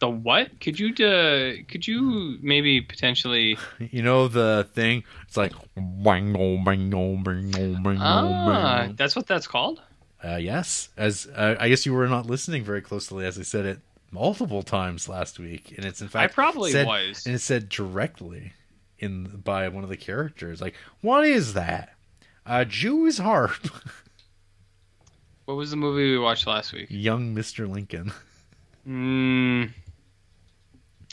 [0.00, 0.60] The what?
[0.60, 3.58] Could you uh, could you maybe potentially?
[3.78, 5.04] You know the thing?
[5.28, 9.82] It's like bang, bang, bang, oh, bang, oh, Ah, that's what that's called.
[10.22, 13.64] Uh, yes, as uh, I guess you were not listening very closely, as I said
[13.66, 13.78] it
[14.10, 17.24] multiple times last week, and it's in fact I probably said, was.
[17.24, 18.52] and it said directly
[18.98, 21.94] in by one of the characters, like, "What is that?
[22.44, 23.52] A Jew's harp?"
[25.46, 26.86] What was the movie we watched last week?
[26.90, 28.12] Young Mister Lincoln.
[28.88, 29.70] Mm,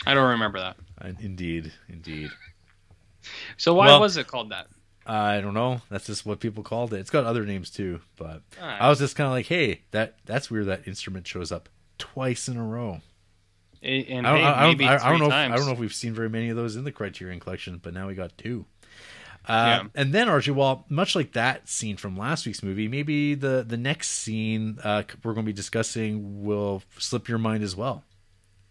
[0.05, 0.77] I don't remember that.
[1.19, 2.29] Indeed, indeed.
[3.57, 4.67] So why Well- was it called that?
[5.07, 5.81] I don't know.
[5.89, 6.99] That's just what people called it.
[6.99, 8.81] It's got other names too, but Alright.
[8.81, 10.65] I was just kind of like, "Hey, that that's weird.
[10.67, 13.01] That instrument shows up twice in a row."
[13.81, 15.27] And I don't, hey, I don't, maybe I, I don't know.
[15.27, 15.33] If.
[15.33, 17.93] I don't know if we've seen very many of those in the Criterion Collection, but
[17.93, 18.65] now we got two.
[19.47, 19.53] Uh,
[19.83, 19.83] Yeah.
[19.95, 23.77] And then Archie, well, much like that scene from last week's movie, maybe the the
[23.77, 28.03] next scene uh, we're going to be discussing will slip your mind as well.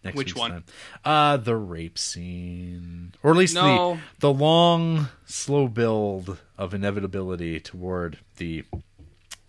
[0.07, 0.51] Next Which one?
[0.51, 0.65] time.
[1.05, 3.95] Uh, the rape scene, or at least No.
[3.95, 8.65] the the long, slow build of inevitability toward the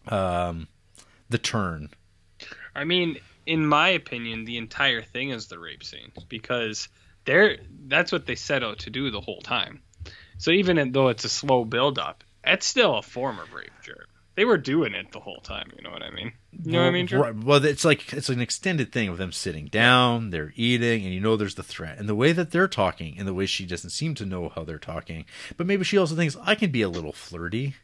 [0.08, 0.68] um
[1.30, 1.90] the turn.
[2.76, 6.90] I mean, in my opinion, the entire thing is the rape scene because
[7.26, 9.82] they're that's what they set out to do the whole time.
[10.38, 14.08] So even though it's a slow build up, it's still a form of rape, Jared.
[14.38, 15.72] They were doing it the whole time.
[15.76, 16.32] You know what I mean?
[16.52, 17.08] You know what I mean?
[17.08, 17.36] Right.
[17.36, 21.20] Well, it's like it's an extended thing of them sitting down, they're eating, and you
[21.20, 21.98] know there's the threat.
[21.98, 24.64] And the way that they're talking, and the way she doesn't seem to know how
[24.64, 25.26] they're talking,
[25.58, 27.78] but maybe she also thinks I can be a little flirty.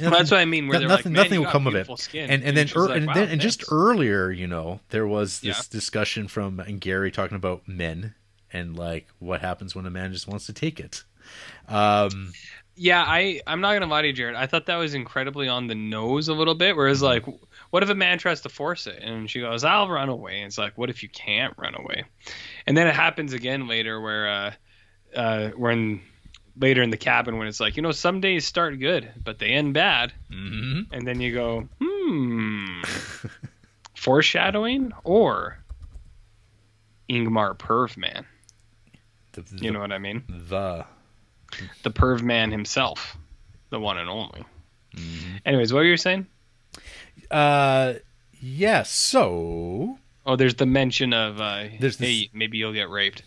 [0.00, 0.66] Well, that's what I mean.
[0.66, 1.98] Where nothing, like, "Man, nothing will come of it.
[1.98, 2.30] Skin.
[2.30, 5.40] And and then er, like, and "Wow, then and just earlier, you know, there was
[5.40, 5.62] this Yeah.
[5.70, 8.14] discussion from Ingeri talking about men
[8.50, 11.04] and like what happens when a man just wants to take it.
[11.68, 12.32] Um,
[12.82, 14.36] Yeah, I I'm not gonna lie to you, Jared.
[14.36, 16.74] I thought that was incredibly on the nose a little bit.
[16.74, 17.26] Whereas like,
[17.68, 20.46] what if a man tries to force it and she goes, "I'll run away," and
[20.46, 22.04] it's like, what if you can't run away?
[22.66, 24.52] And then it happens again later where uh,
[25.14, 26.00] uh, when
[26.56, 29.48] later in the cabin when it's like, you know, some days start good but they
[29.48, 30.86] end bad, mhm.
[30.90, 32.80] and then you go, hmm,
[33.94, 35.58] foreshadowing or
[37.10, 38.24] Ingmar Perv Man.
[39.32, 40.24] The, the, You know what I mean?
[40.30, 40.86] the
[41.82, 43.16] The Perv Man himself,
[43.70, 44.44] the one and only.
[44.96, 45.36] Mm-hmm.
[45.46, 46.26] Anyways, what were you saying?
[47.30, 47.94] uh,
[48.40, 48.82] yeah.
[48.82, 53.22] So Oh, there's the mention of, uh, There's this- hey, maybe you'll get raped.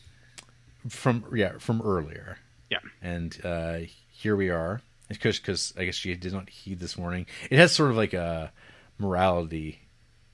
[0.90, 2.38] from yeah from earlier.
[2.70, 2.80] Yeah.
[3.02, 3.80] And uh,
[4.12, 7.26] here we are because because I guess she did not heed this warning.
[7.50, 8.52] It has sort of like a
[8.98, 9.80] morality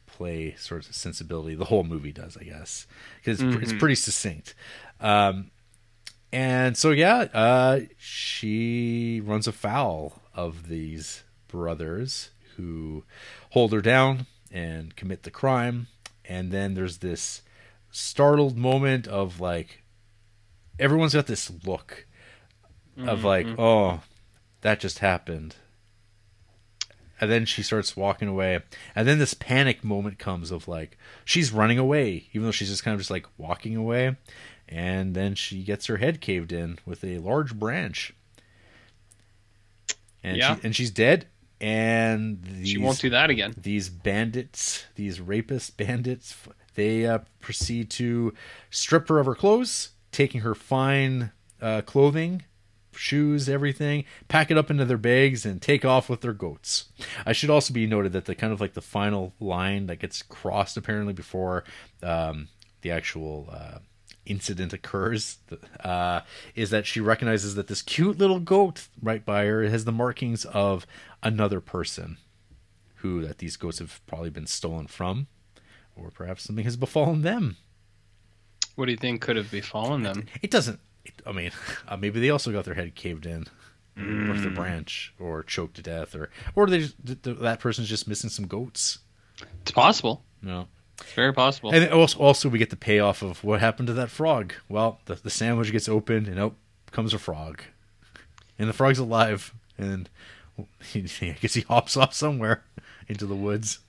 [0.08, 1.56] play sort of sensibility.
[1.56, 2.88] The whole movie does, I guess,
[3.18, 3.80] because it's, it's Mhm.
[3.80, 4.54] pretty succinct.
[5.00, 5.52] Um,
[6.32, 13.04] and so yeah, uh, she runs afoul of these brothers who
[13.52, 15.88] hold her down and commit the crime.
[16.26, 17.42] And then there's this
[17.92, 19.82] startled moment of like
[20.78, 22.06] everyone's got this look
[23.08, 24.02] of like, oh,
[24.62, 25.56] that just happened.
[27.22, 28.62] And then she starts walking away.
[28.96, 32.84] And then this panic moment comes of like she's running away, even though she's just
[32.84, 34.16] kind of just like walking away.
[34.72, 38.14] And then she gets her head caved in with a large branch.
[40.24, 40.56] And Yeah.
[40.56, 41.28] she, and she's dead.
[41.62, 43.54] And these, She won't do that again.
[43.58, 46.36] these bandits, these rapist bandits,
[46.76, 48.34] they uh, proceed to
[48.70, 51.32] strip her of her clothes, taking her fine
[51.62, 52.44] uh, clothing,
[52.96, 56.86] shoes, everything, pack it up into their bags, and take off with their goats.
[57.26, 60.22] I should also be noted that the kind of like the final line that gets
[60.22, 61.66] crossed apparently before
[62.04, 62.48] um,
[62.82, 63.80] the actual uh,
[64.26, 65.40] incident occurs
[65.84, 66.22] uh,
[66.56, 70.46] is that she recognizes that this cute little goat right by her has the markings
[70.46, 70.86] of
[71.24, 72.18] another person
[72.98, 75.28] who that these goats have probably been stolen from,
[75.96, 77.58] or perhaps something has befallen them.
[78.76, 80.26] What do you think could have befallen them?
[80.42, 80.80] It doesn't.
[81.06, 81.52] It, I mean,
[81.88, 83.46] uh, maybe they also got their head caved in
[83.98, 84.32] Mm.
[84.32, 87.90] with a branch, or choked to death, or or they just, th- th- that person's
[87.90, 89.00] just missing some goats.
[89.62, 90.24] It's possible.
[90.42, 90.68] Know.
[91.02, 91.72] It's very possible.
[91.74, 94.54] And also, also we get the payoff of what happened to that frog.
[94.68, 96.56] Well, the, the sandwich gets opened, and out
[96.92, 97.62] comes a frog,
[98.58, 100.10] and the frog's alive, and
[100.84, 102.64] he, I guess he hops off somewhere
[103.08, 103.80] into the woods.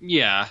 [0.00, 0.48] yeah,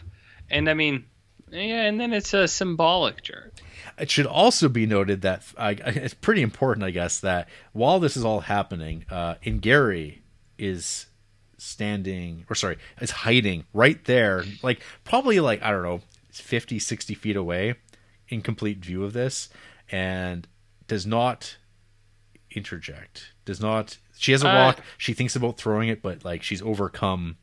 [0.50, 1.06] and I mean,
[1.52, 3.54] yeah, and then it's a symbolic, jerk.
[3.98, 8.00] It should also be noted that I, I- it's pretty important, I guess, that while
[8.00, 10.20] this is all happening, uh, Ingeri
[10.60, 11.07] is
[11.58, 17.14] standing, or sorry, is hiding right there, like probably like, I don't know, 50, 60
[17.16, 17.76] feet away
[18.30, 19.50] in complete view of this,
[19.92, 20.48] and
[20.88, 21.58] does not
[22.52, 26.44] interject, does not, she has a Uh, walk, she thinks about throwing it, but like
[26.44, 27.38] she's overcome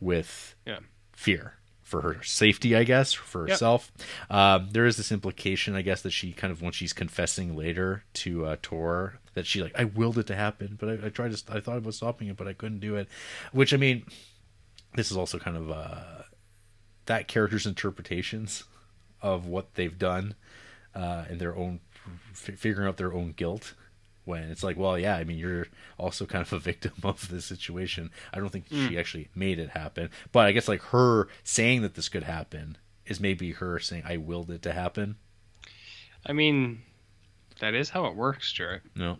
[0.00, 0.80] with Yeah.
[1.12, 3.50] fear for her safety, I guess, for Yep.
[3.50, 3.92] herself.
[4.28, 8.02] Um, there is this implication, I guess, that she kind of when she's confessing later
[8.14, 11.32] to uh, Tor that she like I willed it to happen, but I, I tried
[11.36, 13.06] to, I thought about stopping it, but I couldn't do it.
[13.52, 14.06] Which I mean,
[14.96, 16.22] this is also kind of uh,
[17.04, 18.64] that character's interpretations
[19.22, 20.34] of what they've done
[20.94, 21.80] uh, and their own
[22.32, 23.74] f- figuring out their own guilt
[24.24, 27.44] when it's like well yeah i mean you're also kind of a victim of this
[27.44, 28.10] situation.
[28.32, 30.10] I don't think she actually made it happen.
[30.32, 34.16] But i guess like her saying that this could happen is maybe her saying i
[34.16, 35.16] willed it to happen.
[36.24, 36.82] I mean,
[37.60, 38.82] that is how it works, Jared.
[38.94, 39.18] no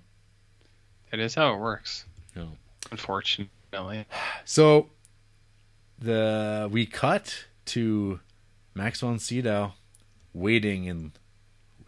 [1.10, 2.04] That is how it works.
[2.34, 2.52] no
[2.90, 4.06] Unfortunately.
[4.44, 4.90] so
[5.98, 8.20] the we cut to
[8.74, 9.74] max von sydow
[10.32, 11.12] waiting and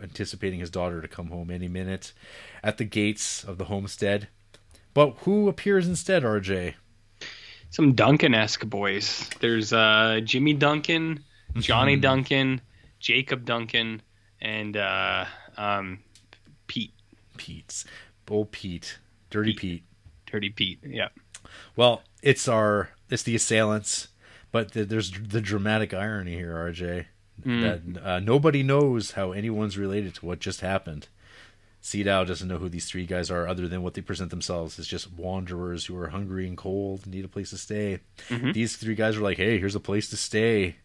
[0.00, 2.12] anticipating his daughter to come home any minute
[2.62, 4.28] at the gates of the homestead.
[4.94, 6.74] But who appears instead rj
[7.70, 9.28] Some Duncan-esque boys.
[9.40, 11.24] There's uh, Jimmy Duncan,
[11.56, 12.60] Johnny Duncan,
[12.98, 14.00] Jacob Duncan,
[14.40, 15.98] and uh, um,
[16.66, 16.92] Pete,
[17.36, 17.84] pete's.
[18.30, 18.98] Old pete
[19.30, 19.84] dirty pete
[20.30, 20.80] Dirty Pete.
[20.84, 21.08] Yeah.
[21.76, 24.08] Well, it's our it's the assailants,
[24.52, 27.06] but th- there's the dramatic irony here, RJ.
[27.44, 31.06] That uh, nobody knows how anyone's related to what just happened.
[31.80, 34.88] Sydow doesn't know who these three guys are, other than what they present themselves as
[34.88, 38.00] just wanderers who are hungry and cold, and need a place to stay.
[38.28, 40.76] These three guys are like, "Hey, here's a place to stay."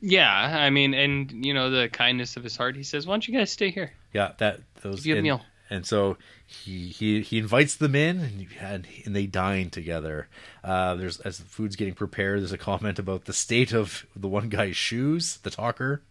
[0.00, 2.76] Yeah, I mean, and you know the kindness of his heart.
[2.76, 5.42] He says, "Why don't you guys stay here?" Yeah, that those Give you a meal.
[5.70, 10.28] And so he he he invites them in, and and, and they dine together.
[10.62, 12.40] Uh, there's as the food's getting prepared.
[12.40, 16.02] There's a comment about the state of the one guy's shoes, the talker.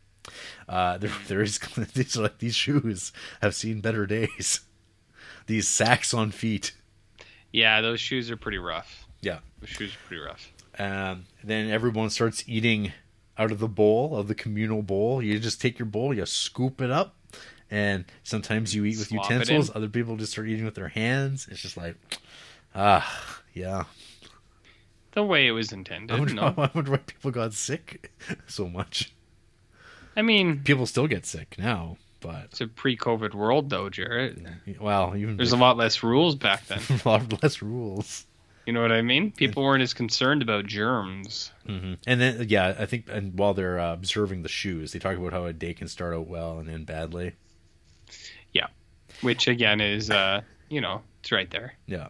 [0.67, 1.59] Uh, there there is
[1.93, 4.61] these like these shoes have seen better days.
[5.45, 6.73] These sacks on feet.
[7.51, 9.07] Yeah, those shoes are pretty rough.
[9.21, 9.39] Yeah.
[9.59, 10.53] Those shoes are pretty rough.
[10.77, 12.93] Um, then everyone starts eating
[13.37, 15.21] out of the bowl of the communal bowl.
[15.21, 17.15] You just take your bowl, you scoop it up,
[17.71, 19.71] and sometimes you eat with it utensils.
[19.75, 21.47] Other people just start eating with their hands.
[21.51, 21.95] It's just like,
[22.75, 23.83] ah, yeah.
[25.13, 26.17] The way it was I intended.
[26.17, 26.43] wonder, no.
[26.57, 28.11] I wonder why people got sick
[28.47, 29.13] so much.
[30.15, 34.47] I mean, People still get sick now, but it's a pre-COVID world, though, Jared.
[34.79, 36.79] well, even There's a lot less rules back then.
[37.05, 38.25] a lot less rules.
[38.65, 39.31] You know what I mean?
[39.31, 41.51] People weren't as concerned about germs.
[41.65, 45.17] hmm And then, yeah, I think, and while they're uh, observing the shoes, they talk
[45.17, 47.33] about how a day can start out well and end badly.
[49.21, 52.07] Which again is uh you know it's right there Yeah,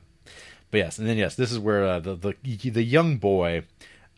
[0.71, 3.63] but yes, and then yes, this is where uh, the the the young boy,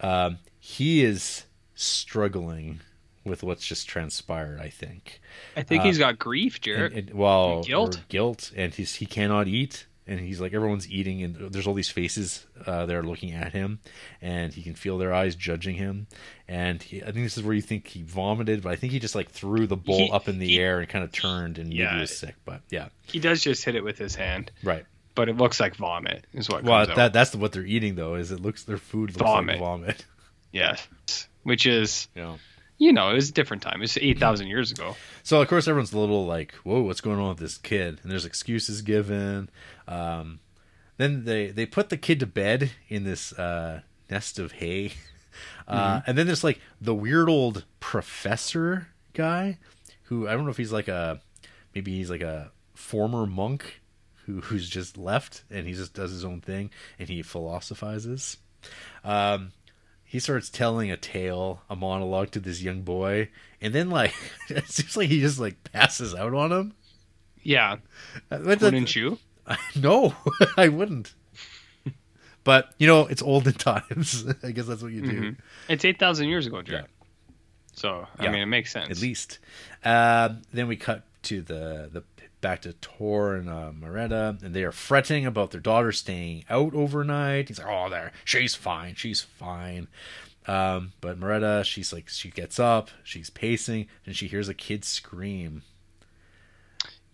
[0.02, 1.46] um, he is
[1.76, 2.80] struggling
[3.24, 4.60] with what's just transpired.
[4.60, 5.22] I think.
[5.56, 8.04] i think Uh, he's got grief jared And, and, well, And guilt?
[8.10, 11.90] guilt, and he's he cannot eat, and he's like everyone's eating, and there's all these
[11.90, 13.80] faces uh, that are looking at him,
[14.22, 16.08] and he can feel their eyes judging him,
[16.48, 19.00] and he, I think this is where you think he vomited, but I think he
[19.00, 21.58] just like threw the bowl He- up in the he- air and kind of turned,
[21.58, 21.96] and maybe Yeah.
[21.96, 24.86] he was sick, but yeah, he does just hit it with his hand right.
[25.16, 26.96] but it looks like vomit is what Well, comes out.
[26.98, 28.16] that that's what they're eating though.
[28.16, 29.56] Is it looks their food looks Vomit.
[29.56, 30.06] like vomit.
[30.52, 30.88] yes
[31.44, 32.36] which is Yeah.
[32.82, 35.94] You know it was a different time it's 8000 years ago So of course everyone's
[35.94, 39.50] a little like, "Whoa, what's going on with this kid?" And there's excuses given.
[39.88, 40.40] Um,
[40.98, 44.94] then they they put the kid to bed in this uh, nest of hay,
[45.68, 49.60] uh, and then there's like the weird old professor guy,
[50.04, 51.22] who I don't know if he's like a
[51.76, 53.82] maybe he's like a former monk
[54.26, 58.38] who who's just left and he just does his own thing and he philosophizes.
[59.04, 59.52] Um,
[60.12, 63.30] he starts telling a tale, a monologue to this young boy,
[63.62, 64.14] and then like
[64.50, 66.74] it seems like he just like passes out on him.
[67.42, 67.78] yeah
[68.30, 69.18] wouldn't you
[69.76, 70.14] No,
[70.58, 71.14] I wouldn't.
[72.44, 74.26] But you know, it's olden times.
[74.44, 75.22] I guess that's what you do.
[75.22, 75.38] Mhm.
[75.70, 76.88] it's 8000 years ago jared
[77.74, 78.32] so i Yeah.
[78.32, 79.40] mean it makes sense At least.
[79.84, 82.04] Uh, then we cut to the the
[82.42, 86.74] back to Tor and uh, Märeta, and they are fretting about their daughter staying out
[86.74, 87.48] overnight.
[87.48, 89.88] He's like, "Oh, there, she's fine, she's fine."
[90.48, 94.84] Um, but Märeta, she's like, she gets up, she's pacing, and she hears a kid
[94.84, 95.62] scream.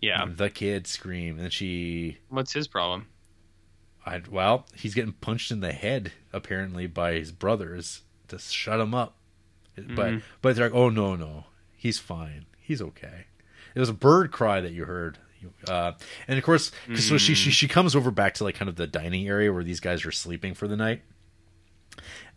[0.00, 3.06] yeah The kid scream, and she what's his problem
[4.06, 8.94] I, well, he's getting punched in the head apparently by his brothers to shut him
[8.94, 9.16] up.
[9.76, 9.84] But
[10.14, 10.22] Mhm.
[10.40, 11.44] but they're like, oh no no,
[11.76, 13.26] he's fine, he's okay.
[13.74, 15.18] It was a bird cry that you heard,
[15.68, 15.92] uh,
[16.26, 18.76] and of course, 'cause so she, she she comes over back to like kind of
[18.76, 21.02] the dining area where these guys are sleeping for the night,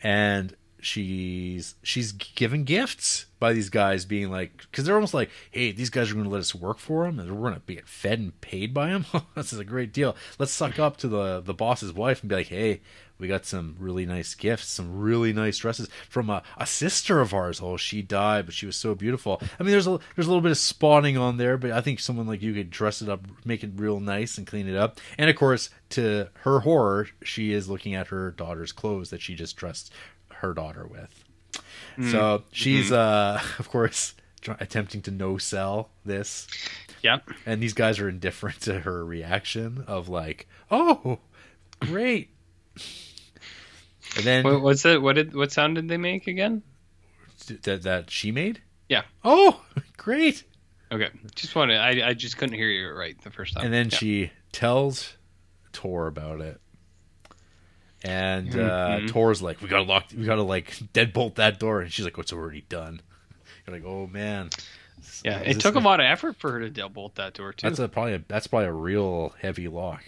[0.03, 5.71] and she's she's given gifts by these guys being like because they're almost like hey
[5.71, 7.79] these guys are going to let us work for them and we're going to be
[7.85, 10.15] fed and paid by them this is a great deal.
[10.39, 12.81] Let's suck up to the the boss's wife and be like hey
[13.21, 17.33] we got some really nice gifts, some really nice dresses from a, a sister of
[17.33, 17.61] ours.
[17.61, 19.41] Oh, she died, but she was so beautiful.
[19.59, 21.99] I mean, there's a there's a little bit of spawning on there, but I think
[21.99, 24.99] someone like you could dress it up, make it real nice, and clean it up.
[25.17, 29.35] And of course, to her horror, she is looking at her daughter's clothes that she
[29.35, 29.93] just dressed
[30.35, 31.23] her daughter with.
[32.09, 36.47] So she's, uh, of course, try- attempting to no sell this
[37.03, 37.29] Yep.
[37.45, 41.19] and these guys are indifferent to her reaction of like, "Oh,
[41.79, 42.29] great!"
[44.17, 45.01] And then What, what's that?
[45.01, 46.63] What did what sound did they make again?
[47.63, 48.61] that that she made.
[48.89, 49.03] Yeah.
[49.23, 49.63] Oh,
[49.97, 50.43] great!
[50.91, 51.09] Okay.
[51.35, 51.77] Just wanted.
[51.77, 53.65] I I just couldn't hear you right the first time.
[53.65, 53.97] And then Yeah.
[53.97, 55.15] she tells
[55.71, 56.59] Tor about it,
[58.03, 59.07] and uh, Mhm.
[59.09, 60.07] Tor's like, "We gotta lock.
[60.15, 63.01] We gotta like deadbolt that door." And she's like, "What's already done?"
[63.65, 64.49] You're like, "Oh man."
[65.23, 67.67] Yeah, it took a lot of effort for her to deadbolt that door too.
[67.67, 70.03] That's a probably a, that's probably a real heavy lock.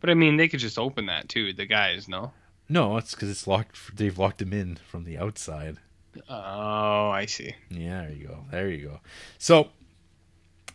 [0.00, 1.52] but I mean, they could just open that too.
[1.52, 2.32] The guys, no.
[2.70, 3.96] No, it's because it's locked.
[3.96, 5.78] They've locked him in from the outside.
[6.28, 7.56] Oh, I see.
[7.68, 8.44] Yeah, there you go.
[8.52, 9.00] There you go.
[9.38, 9.70] So,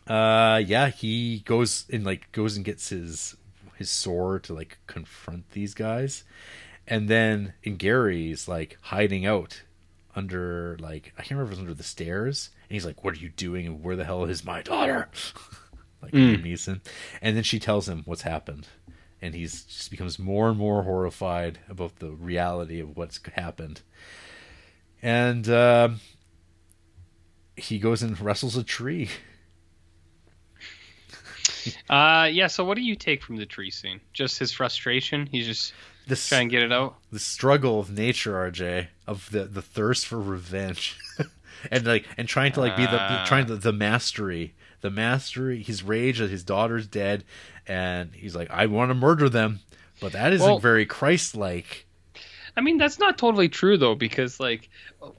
[0.07, 3.37] uh, yeah, he goes and like goes and gets his
[3.77, 6.25] his sword to like confront these guys,
[6.85, 9.63] and then Ingeri's like hiding out
[10.17, 13.13] under like I can't remember if it was under the stairs, and he's like, "What
[13.13, 13.65] are you doing?
[13.65, 15.07] And where the hell is my daughter?"
[16.01, 16.81] like Mm.
[17.21, 18.67] And then she tells him what's happened,
[19.25, 23.81] and he's just becomes more and more horrified about the reality of what's happened,
[25.01, 25.47] and.
[25.49, 25.99] um
[27.57, 29.07] he goes and wrestles a tree.
[31.89, 32.47] Uh, yeah.
[32.47, 33.99] So, what do you take from the tree scene?
[34.13, 35.25] Just his frustration.
[35.31, 35.73] He's just
[36.29, 36.95] trying to get it out.
[37.11, 40.97] the struggle of nature, RJ, of the, the thirst for revenge,
[41.71, 43.23] and like and trying to like be the Ah.
[43.27, 45.63] trying to the mastery, the mastery.
[45.63, 47.23] His rage that his daughter's dead,
[47.67, 49.59] and he's like, I want to murder them,
[49.99, 51.85] but that isn't Well- very Christ-like.
[52.57, 54.69] I mean, that's not totally true though, because like,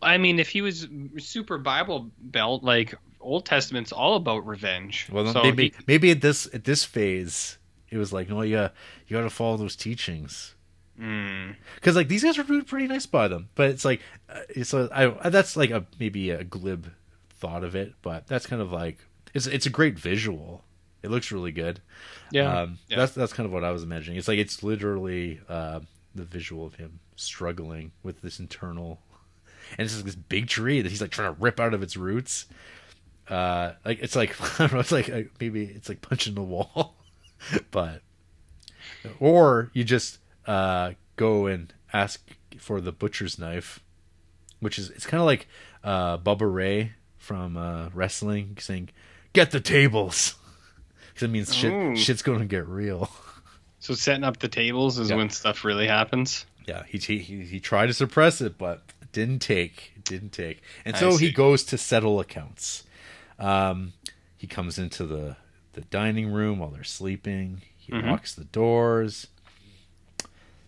[0.01, 5.09] I mean, if he was super Bible belt, like Old Testament's all about revenge.
[5.13, 7.59] Well, so maybe he- maybe at this at this phase,
[7.91, 8.75] it was like, no, you got
[9.07, 10.55] you got to follow those teachings.
[10.99, 11.57] Mm.
[11.75, 14.01] because like these guys are doing pretty nice by them but it's like
[14.31, 16.87] uh, a, I, that's like a maybe a glib
[17.35, 20.65] thought of it but that's kind of like it's it's a great visual
[21.07, 21.81] it looks really good.
[22.31, 22.99] Yeah, um, yeah.
[22.99, 24.19] that's that's kind of what i was imagining.
[24.19, 25.81] It's like it's literally uh,
[26.15, 29.01] the visual of him struggling with this internal
[29.73, 31.97] and it's just this big tree that he's like trying to rip out of its
[31.97, 32.47] roots.
[33.29, 36.43] Uh like it's like i don't know it's like uh, maybe it's like punching the
[36.43, 36.95] wall.
[37.71, 38.03] But
[39.21, 42.21] or you just uh go and ask
[42.59, 43.81] for the butcher's knife
[44.61, 45.47] which is it's kind of like
[45.85, 48.89] uh bubba ray from uh wrestling saying
[49.35, 50.37] get the tables
[51.17, 51.97] because it means shit Ooh.
[51.97, 53.11] shit's gonna get real
[53.79, 55.17] So setting up the tables is Yeah.
[55.17, 56.45] when stuff really happens.
[56.67, 60.99] yeah he, he he tried to suppress it but didn't take didn't take and I
[61.01, 62.85] so he goes to settle accounts
[63.39, 63.95] um
[64.37, 65.37] he comes into the
[65.73, 68.11] the dining room while they're sleeping he Mhm.
[68.11, 69.29] locks the doors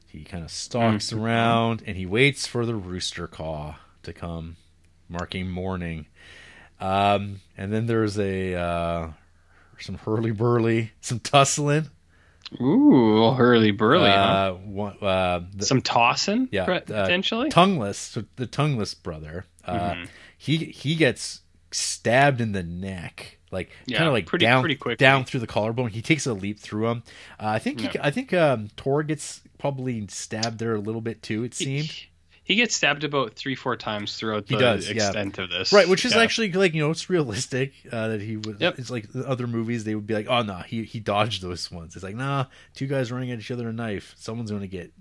[0.06, 1.20] he kind of stalks Mhm.
[1.22, 4.56] around and he waits for the rooster caw to come
[5.08, 6.06] marking morning
[6.80, 9.08] um and then there's a uh
[9.80, 11.88] some hurly burly some tussling
[12.62, 14.16] Ooh, hurly burly, huh?
[14.16, 17.50] uh, one, uh the- Some tossing, yeah, uh, potentially.
[17.50, 20.08] tongueless so the tongueless brother uh Mhm.
[20.38, 21.42] he he gets
[21.72, 25.46] stabbed in the neck like Yeah, kind of like pretty- down pretty down through the
[25.46, 27.02] collarbone he takes a leap through him
[27.38, 28.00] uh, i think he, Yeah.
[28.02, 32.07] i think um tor gets probably stabbed there a little bit too it seemed He,
[32.48, 34.94] he gets stabbed about three, four times throughout He the does, yeah.
[35.04, 35.72] extent of this.
[35.72, 36.22] right which is Yeah.
[36.22, 38.78] actually like you know it's realistic uh that he would Yep.
[38.80, 41.70] it's like the other movies they would be like oh no he he dodged those
[41.70, 44.92] ones it's like nah two guys running at each other a knife someone's gonna get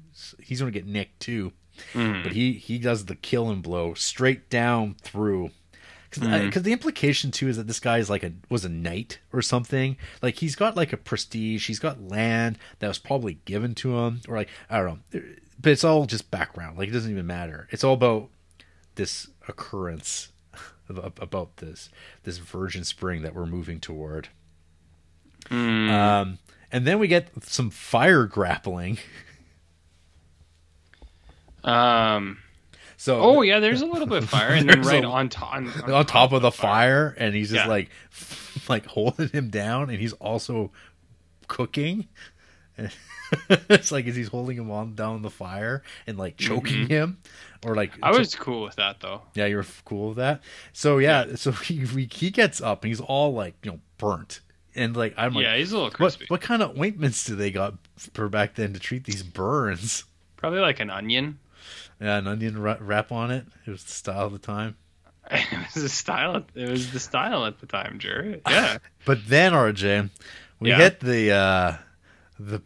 [0.43, 1.53] he's gonna get nicked too
[1.93, 2.23] Mhm.
[2.23, 5.51] but he he does the kill and blow straight down through
[6.09, 6.63] because Mhm.
[6.63, 9.95] the implication too is that this guy is like a was a knight or something
[10.21, 14.21] like he's got like a prestige he's got land that was probably given to him
[14.27, 15.21] or like i don't know
[15.61, 18.29] but it's all just background like it doesn't even matter it's all about
[18.95, 20.29] this occurrence
[20.89, 21.89] of- about this
[22.23, 24.29] this virgin spring that we're moving toward
[25.49, 25.89] Mm.
[25.91, 26.39] um
[26.71, 28.97] and then we get some fire grappling
[31.63, 32.37] um.
[32.97, 35.39] so Oh yeah, there's a little bit of fire, and then right a- on, to-
[35.43, 37.69] on, on, on top of the fire, and he's just Yeah.
[37.69, 37.89] like
[38.69, 40.71] like holding him down and he's also
[41.47, 42.07] cooking
[43.69, 46.89] it's like as he's holding him on down the fire and like choking Mhm.
[46.89, 47.17] him
[47.65, 49.21] or like I was cool with that though.
[49.33, 50.41] yeah you're cool with that
[50.73, 54.41] so yeah, so he he he gets up and he's all like you know burnt
[54.75, 56.25] and like i'm like yeah, he's a little what crispy.
[56.27, 57.73] what kind of ointments do they got
[58.13, 60.03] for back then to treat these burns
[60.37, 61.39] Probably like an onion.
[61.99, 63.43] Yeah, an onion wrap on it.
[63.65, 64.75] It was the style of the time.
[65.31, 66.45] it was the style.
[66.53, 68.39] It was the style at the time, Jerry.
[68.47, 68.77] Yeah.
[69.03, 70.11] But then RJ,
[70.59, 70.77] we Yeah.
[70.77, 71.77] hit the uh
[72.39, 72.61] the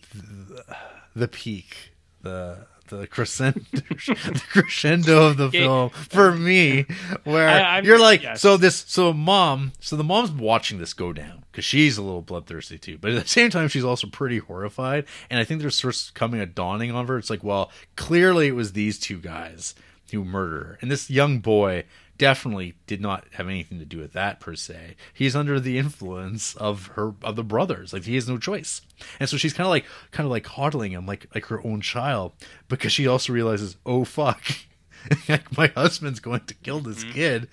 [1.16, 1.92] the peak,
[2.22, 6.86] the the crescendo, the crescendo of the film for me,
[7.24, 8.42] where I- you're like, yes.
[8.42, 12.22] so this, so mom, so the mom's watching this go down because she's a little
[12.22, 15.80] bloodthirsty too, but at the same time, she's also pretty horrified, and I think there's
[15.80, 17.18] sort of coming a dawning on her.
[17.18, 19.74] It's like, well, clearly it was these two guys
[20.12, 21.86] who murdered her, and this young boy
[22.22, 24.96] definitely did not have anything to do with that per se.
[25.12, 27.94] He's under the influence of her of the brothers.
[27.94, 28.82] Like he has no choice.
[29.20, 31.82] And so she's kind of like kind of like coddling him like like her own
[31.82, 32.34] child
[32.68, 34.44] because she also realizes, "Oh fuck.
[35.28, 37.14] like my husband's going to kill this mm-hmm.
[37.14, 37.50] kid."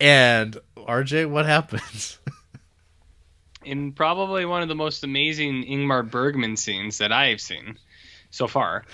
[0.00, 2.18] And RJ, what happens?
[3.64, 7.78] in probably one of the most amazing Ingmar Bergman scenes that I have seen
[8.30, 8.84] so far.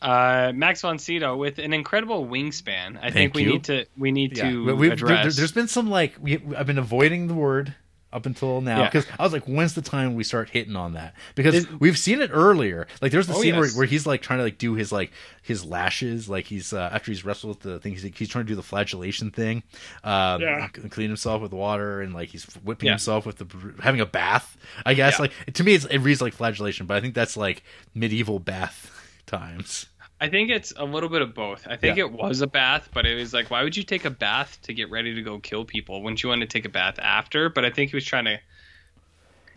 [0.00, 2.98] Uh, Max von Sydow with an incredible wingspan.
[3.02, 3.50] I think we you.
[3.50, 5.38] need to we need to we- we've- there, address.
[5.38, 7.74] has been some like we, I've been avoiding the word
[8.10, 8.84] up until now Yeah.
[8.86, 11.14] because I was like, when's the time we start hitting on that?
[11.34, 12.86] Because Is- we've seen it earlier.
[13.02, 13.60] Like there's the Oh, scene yes.
[13.60, 15.10] where, where he's like trying to like do his like
[15.42, 18.48] his lashes, like he's uh, after he's wrestled with the thing, he's, he's trying to
[18.48, 19.62] do the flagellation thing,
[20.04, 20.68] um, Yeah.
[20.74, 22.92] c- clean himself with water and like he's whipping Yeah.
[22.92, 24.56] himself with the having a bath.
[24.86, 25.22] I guess Yeah.
[25.22, 27.62] like to me it's, it reads like flagellation, but I think that's like
[27.94, 28.94] medieval bath
[29.28, 29.86] times.
[30.20, 31.64] I think it's a little bit of both.
[31.68, 32.04] I think Yeah.
[32.06, 34.74] it was a bath, but it was like, why would you take a bath to
[34.74, 36.02] get ready to go kill people?
[36.02, 37.48] Wouldn't you want to take a bath after?
[37.48, 38.40] But I think he was trying to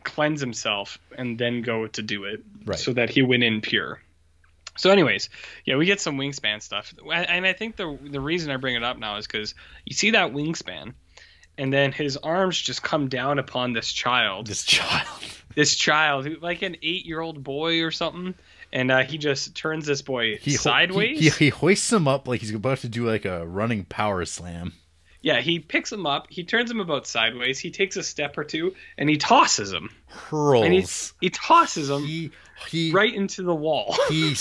[0.03, 2.77] cleanse himself and then go to do it, Right.
[2.77, 4.01] so that he went in pure.
[4.77, 5.29] So, anyways,
[5.65, 8.83] yeah, we get some wingspan stuff, and I think the the reason I bring it
[8.83, 9.53] up now is because
[9.85, 10.93] you see that wingspan,
[11.57, 15.07] and then his arms just come down upon this child, This child.
[15.55, 18.35] this child, who like an eight year old boy or something,
[18.73, 21.19] and uh, he just turns this boy He, sideways.
[21.19, 24.25] He, he, he hoists him up like he's about to do like a running power
[24.25, 24.73] slam.
[25.23, 28.43] Yeah, he picks him up, he turns him about sideways, he takes a step or
[28.43, 29.91] two, and he tosses him.
[30.07, 30.65] Hurls.
[30.65, 30.85] And he
[31.21, 32.31] he tosses him he
[32.67, 33.95] he right into the wall.
[34.09, 34.35] he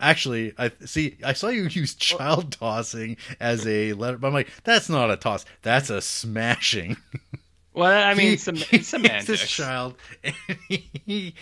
[0.00, 4.50] actually I see I saw you use child tossing as a letter but I'm like
[4.64, 6.96] that's not a toss that's a smashing
[7.74, 9.26] well, I mean, He- sem- he it's semantics.
[9.26, 10.34] this child and
[10.68, 11.34] he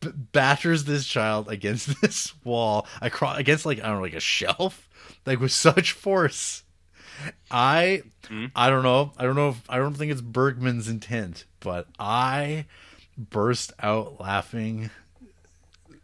[0.00, 4.20] b- batters this child against this wall across against like I don't know like a
[4.20, 4.88] shelf
[5.26, 6.62] like with such force
[7.50, 8.46] I Hmm?
[8.54, 12.64] I don't know I don't know if I don't think it's Bergman's intent but I
[13.18, 14.88] burst out laughing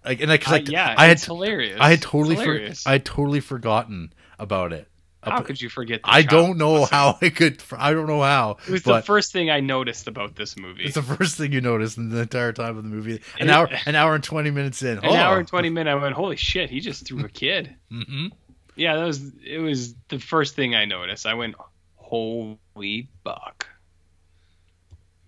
[0.04, 1.78] like and I, cause Uh, I, yeah, I had it's hilarious.
[1.80, 2.60] I had totally for.
[2.86, 4.88] I had totally forgotten about it.
[5.32, 6.00] How could you forget?
[6.04, 7.62] I don't know how I could.
[7.76, 8.58] I don't know how.
[8.66, 10.84] It was the first thing I noticed about this movie.
[10.84, 13.20] it's the first thing you notice in the entire time of the movie.
[13.40, 14.98] An It- hour, an hour and twenty minutes in.
[14.98, 15.14] An oh.
[15.14, 15.92] hour and twenty minutes.
[15.92, 16.70] I went, holy shit!
[16.70, 17.74] He just threw a kid.
[17.92, 18.30] Mhm.
[18.76, 19.20] Yeah, that was.
[19.44, 21.24] It was the first thing I noticed.
[21.26, 21.54] I went,
[21.96, 23.66] holy buck,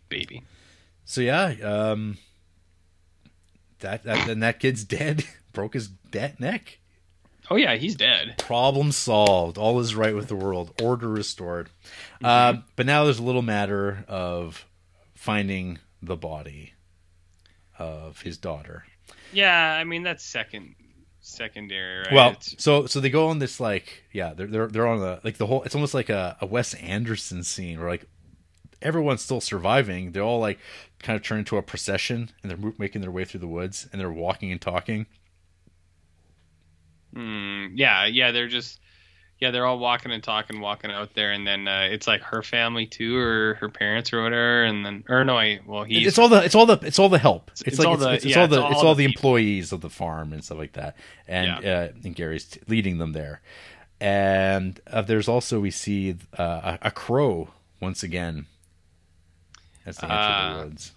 [0.09, 0.43] baby.
[1.05, 2.19] So yeah, um,
[3.81, 5.25] that that then that kid's dead.
[5.53, 6.79] Broke his dead neck.
[7.51, 8.37] Oh yeah, he's dead.
[8.39, 9.57] Problem solved.
[9.59, 10.73] All is right with the world.
[10.83, 11.71] Order restored.
[12.23, 14.67] Um, but now there's a little matter of
[15.15, 16.75] finding the body
[17.79, 18.85] of his daughter.
[19.33, 20.75] Yeah, I mean that's second,
[21.21, 22.13] secondary, right?
[22.13, 25.21] Well, It's- so so they go on this like yeah they're they're they're on the
[25.25, 28.05] like the whole it's almost like a, a Wes Anderson scene where like
[28.83, 30.13] everyone's still surviving.
[30.13, 30.59] They're all like
[31.01, 34.01] kind of turn into a procession and they're making their way through the woods and
[34.01, 35.07] they're walking and talking.
[37.15, 38.81] Hmm, yeah, yeah, they're just
[39.41, 42.43] yeah, they're all walking and talking, walking out there, and then uh, it's like her
[42.43, 46.19] family too, or her parents or whatever, and then or no, I well he It's
[46.19, 47.51] all the it's all the it's all the help.
[47.53, 49.07] It's, it's like all it's, the- it's, it's yeah, all the all it's all the
[49.07, 50.97] the employees of the farm and stuff like that.
[51.29, 53.41] And uh, and Gary's t- leading them there.
[54.01, 57.49] And uh, there's also we see uh, a, a crow
[57.81, 58.47] once again
[59.87, 60.93] as they enter the woods.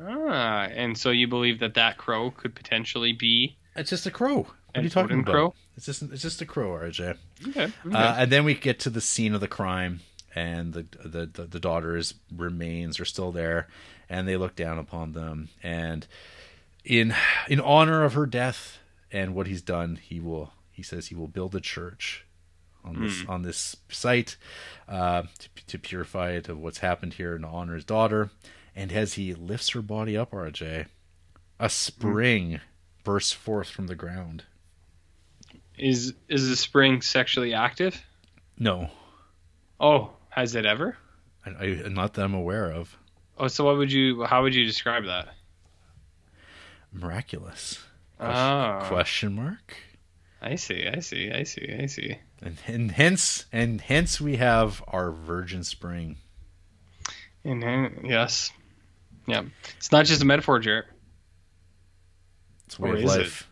[0.00, 4.46] ah, and so you believe that that crow could potentially be It's just a crow.
[4.74, 5.32] What are you talking about?
[5.32, 5.54] crow?
[5.76, 7.16] It's just it's just a crow, RJ.
[7.48, 7.72] okay, okay.
[7.92, 10.00] Uh, and then we get to the scene of the crime,
[10.34, 13.68] and the the the, the daughter's remains are still there,
[14.08, 15.48] and they look down upon them.
[15.62, 16.06] And
[16.84, 17.14] in
[17.48, 18.78] in honor of her death
[19.10, 22.24] and what he's done, he will he says he will build a church
[22.84, 24.36] on this on this site
[24.88, 28.30] uh, to to purify it of what's happened here and honor his daughter.
[28.74, 30.86] And as he lifts her body up, RJ,
[31.60, 32.60] a spring
[33.04, 34.44] bursts forth from the ground.
[35.78, 38.00] Is is the spring sexually active?
[38.58, 38.90] No,
[39.80, 40.96] Oh, has it ever?
[41.44, 42.96] I, I, not that I'm aware of.
[43.36, 44.22] Oh, so what would you?
[44.24, 45.28] How would you describe that?
[46.92, 47.82] Miraculous.
[48.20, 49.76] Oh, Question mark.
[50.40, 50.86] I see.
[50.86, 51.30] I see.
[51.32, 51.76] I see.
[51.80, 52.18] I see.
[52.40, 56.16] And, and hence and hence we have our Virgin Spring.
[57.44, 58.52] And yes,
[59.26, 59.42] yeah.
[59.76, 60.84] It's not just a metaphor, Jared.
[62.66, 63.46] It's a way Or of is it?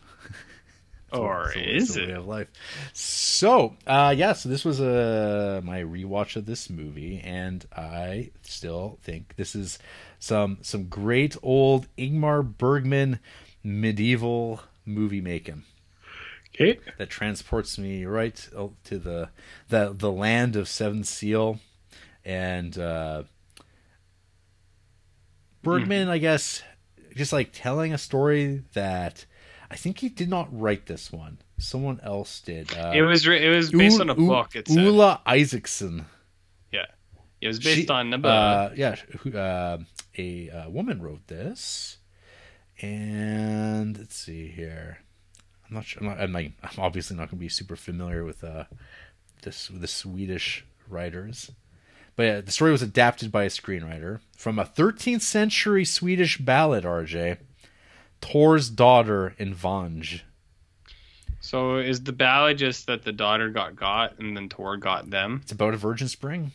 [1.19, 2.17] Or a- is it's a way it?
[2.17, 2.47] of life.
[2.93, 8.97] So, uh, yeah, so this was uh, my rewatch of this movie, and I still
[9.03, 9.79] think this is
[10.19, 13.19] some some great old Ingmar Bergman
[13.63, 15.63] medieval movie making
[16.55, 16.79] Okay.
[16.97, 18.35] that transports me right
[18.85, 19.29] to the
[19.69, 21.59] the the land of Seven Seal,
[22.25, 23.23] and uh,
[25.63, 26.63] Bergman, I guess,
[27.15, 29.25] just like telling a story that
[29.71, 31.37] I think he did not write this one.
[31.57, 32.73] Someone else did.
[32.77, 34.55] Uh, It was re- it was based U- on a U- book.
[34.55, 34.75] It's.
[34.75, 36.05] Ulla Isaksson.
[36.71, 36.85] Yeah.
[37.39, 38.95] It was based She- on a uh, yeah,
[39.33, 39.77] uh,
[40.17, 41.97] a uh, woman wrote this,
[42.81, 44.99] and let's see here.
[45.69, 46.01] I'm not sure.
[46.03, 48.65] I'm, not, I'm, like, I'm obviously not going to be super familiar with uh,
[49.43, 51.51] this the Swedish writers,
[52.15, 56.83] but yeah, the story was adapted by a screenwriter from a 13th century Swedish ballad.
[56.83, 57.37] RJ,
[58.21, 60.23] Tor's daughter in Vange.
[61.39, 65.39] So is the ballad just that the daughter got got and then Tor got them?
[65.43, 66.51] It's about a virgin spring.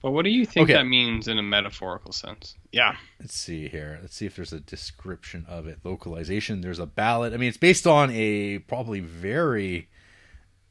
[0.00, 0.72] But what do you think Okay.
[0.74, 2.56] that means in a metaphorical sense?
[2.72, 2.96] Yeah.
[3.20, 3.98] Let's see here.
[4.02, 5.78] Let's see if there's a description of it.
[5.84, 6.60] Localization.
[6.60, 7.32] There's a ballad.
[7.34, 9.88] I mean, it's based on a probably very.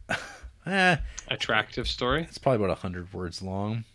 [0.65, 0.97] eh,
[1.29, 2.23] Attractive story.
[2.23, 3.85] it's probably about hundred words long.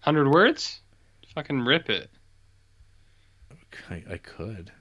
[0.00, 0.80] Hundred words?
[1.34, 2.10] Fucking rip it.
[3.88, 4.72] I, I could.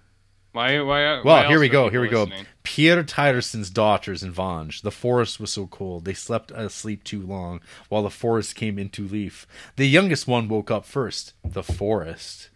[0.52, 0.80] Why?
[0.82, 1.04] Why?
[1.04, 1.90] Well, why here we go.
[1.90, 2.28] Here we go.
[2.64, 4.82] Pierre Tyrerson's daughters in Vange.
[4.82, 6.06] The forest was so cold.
[6.06, 9.46] They slept asleep too long, while the forest came into leaf.
[9.76, 12.50] The youngest one woke up first, the forest.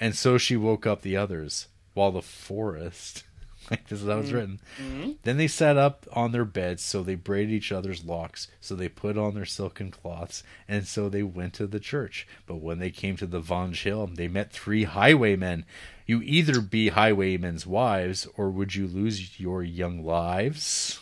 [0.00, 3.24] And so she woke up the others, while the forest.
[3.70, 4.36] Like this is how it's mm-hmm.
[4.36, 4.60] written.
[4.80, 5.10] Mm-hmm.
[5.24, 8.88] Then they sat up on their beds, so they braided each other's locks, so they
[8.88, 12.28] put on their silken cloths, and so they went to the church.
[12.46, 15.64] But when they came to the Vange Hill, they met three highwaymen.
[16.06, 21.00] You either be highwaymen's wives, or would you lose your young lives?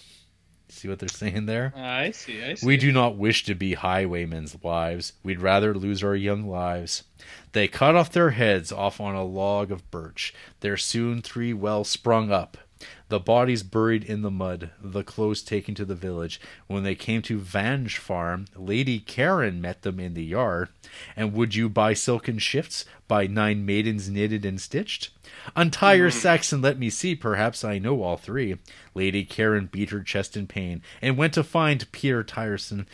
[0.85, 1.73] See what they're saying there?
[1.75, 2.45] Ah, I see.
[2.45, 2.67] I see.
[2.67, 5.15] We do not wish to be highwaymen's wives.
[5.23, 7.05] We'd rather lose our young lives.
[7.53, 10.35] They cut off their heads off on a log of birch.
[10.61, 12.59] There soon three well sprung up.
[13.09, 16.41] The bodies buried in the mud, the clothes taken to the village.
[16.67, 20.71] When they came to Vange Farm, Lady Karen met them in the yard.
[21.15, 25.11] And would you buy silken shifts, buy nine maidens knitted and stitched?
[25.55, 26.15] Untie your mm.
[26.15, 28.57] sacks and let me see, perhaps I know all three.
[28.95, 32.87] Lady Karen beat her chest in pain, and went to find Peter Tyreson.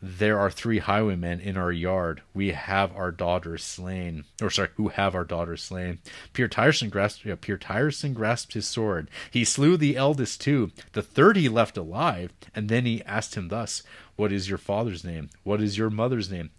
[0.00, 2.22] There are three highwaymen in our yard.
[2.34, 4.24] We have our daughters slain.
[4.40, 5.98] Or sorry, who have our daughters slain.
[6.32, 9.08] Pierre Tyreson grasped yeah, Tyreson grasped his sword.
[9.30, 10.72] He slew the eldest too.
[10.92, 13.82] The third he left alive, and then he asked him thus,
[14.16, 15.30] What is your father's name?
[15.44, 16.50] What is your mother's name?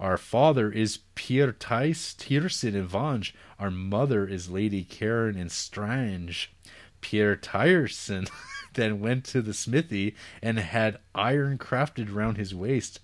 [0.00, 3.34] Our father is Pierre Thijs Tiersen in Vange.
[3.58, 6.52] Our mother is Lady Karen in Strange.
[7.00, 8.28] Pierre Tiersen
[8.74, 13.00] then went to the smithy and had iron crafted round his waist.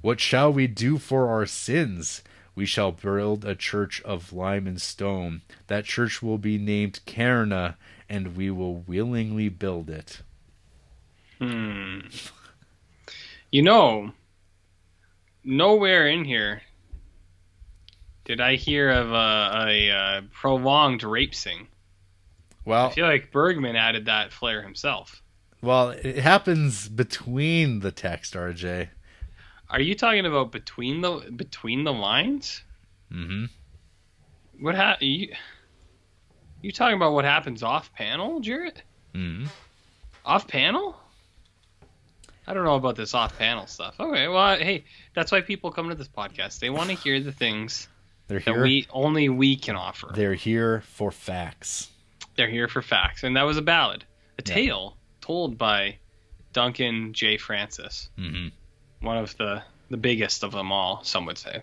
[0.00, 2.22] What shall we do for our sins?
[2.54, 5.42] We shall build a church of lime and stone.
[5.68, 7.76] That church will be named Cairna,
[8.08, 10.22] and we will willingly build it.
[11.38, 12.00] Hmm.
[13.50, 14.12] You know,
[15.44, 16.62] nowhere in here
[18.24, 21.34] did I hear of a, a, uh prolonged rape
[22.68, 22.90] scene.
[22.90, 25.22] I feel like Bergman added that flair himself.
[25.62, 28.88] well, it happens between the text, RJ.
[29.70, 32.62] Are you talking about between the between the lines?
[33.12, 33.46] Mm-hmm.
[34.60, 35.34] What ha- you
[36.62, 38.82] you talking about what happens off panel, Jared?
[39.14, 39.46] Mm-hmm.
[40.24, 40.96] Off panel?
[42.46, 43.94] I don't know about this off panel stuff.
[44.00, 46.60] Okay, well, hey, that's why people come to this podcast.
[46.60, 47.88] They want to hear the things
[48.26, 48.62] They're that here.
[48.62, 50.10] we only we can offer.
[50.14, 51.90] They're here for facts.
[52.38, 54.04] They're here for facts, and that was a ballad,
[54.38, 54.54] a Yeah.
[54.54, 55.96] tale told by
[56.52, 57.36] Duncan J.
[57.36, 58.48] Francis, Mm-hmm.
[59.06, 61.02] one of the the biggest of them all.
[61.02, 61.62] Some would say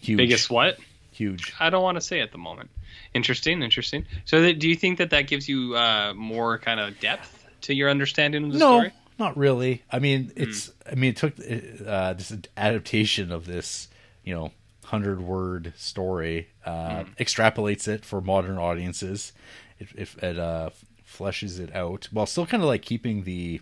[0.00, 0.16] Huge.
[0.16, 0.78] biggest what?
[1.12, 1.52] Huge.
[1.60, 2.70] I don't want to say at the moment.
[3.14, 4.04] Interesting, interesting.
[4.24, 7.74] So, that, do you think that that gives you uh, more kind of depth to
[7.74, 8.92] your understanding of the no, story?
[9.18, 9.82] not really.
[9.92, 10.72] I mean, it's.
[10.90, 13.88] I mean, it took uh, this adaptation of this,
[14.24, 14.50] you know,
[14.84, 19.32] hundred word story, uh, extrapolates it for modern audiences.
[19.78, 20.70] It, if it uh,
[21.08, 23.60] fleshes it out while still kind of like keeping the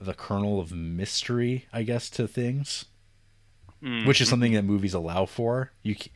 [0.00, 2.86] the kernel of mystery, I guess, to things.
[3.82, 4.06] Mm.
[4.06, 5.70] Which is something that movies allow for.
[5.84, 6.10] You, c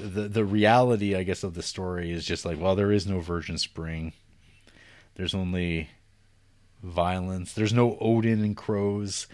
[0.00, 3.20] the the reality, I guess, of the story is just like, well, there is no
[3.20, 4.14] Virgin Spring.
[5.16, 5.90] There's only
[6.82, 7.52] violence.
[7.52, 9.26] There's no Odin and crows.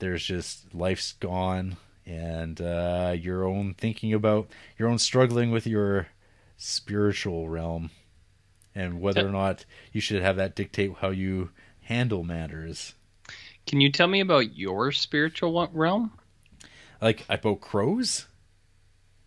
[0.00, 4.48] There's just life's gone and uh, your own thinking about
[4.78, 6.08] your own struggling with your
[6.56, 7.90] spiritual realm
[8.74, 11.50] and whether or not you should have that dictate how you
[11.82, 12.94] handle matters.
[13.66, 16.12] Can you tell me about your spiritual realm?
[17.00, 18.26] Like about crows?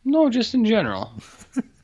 [0.05, 1.11] No, just in general.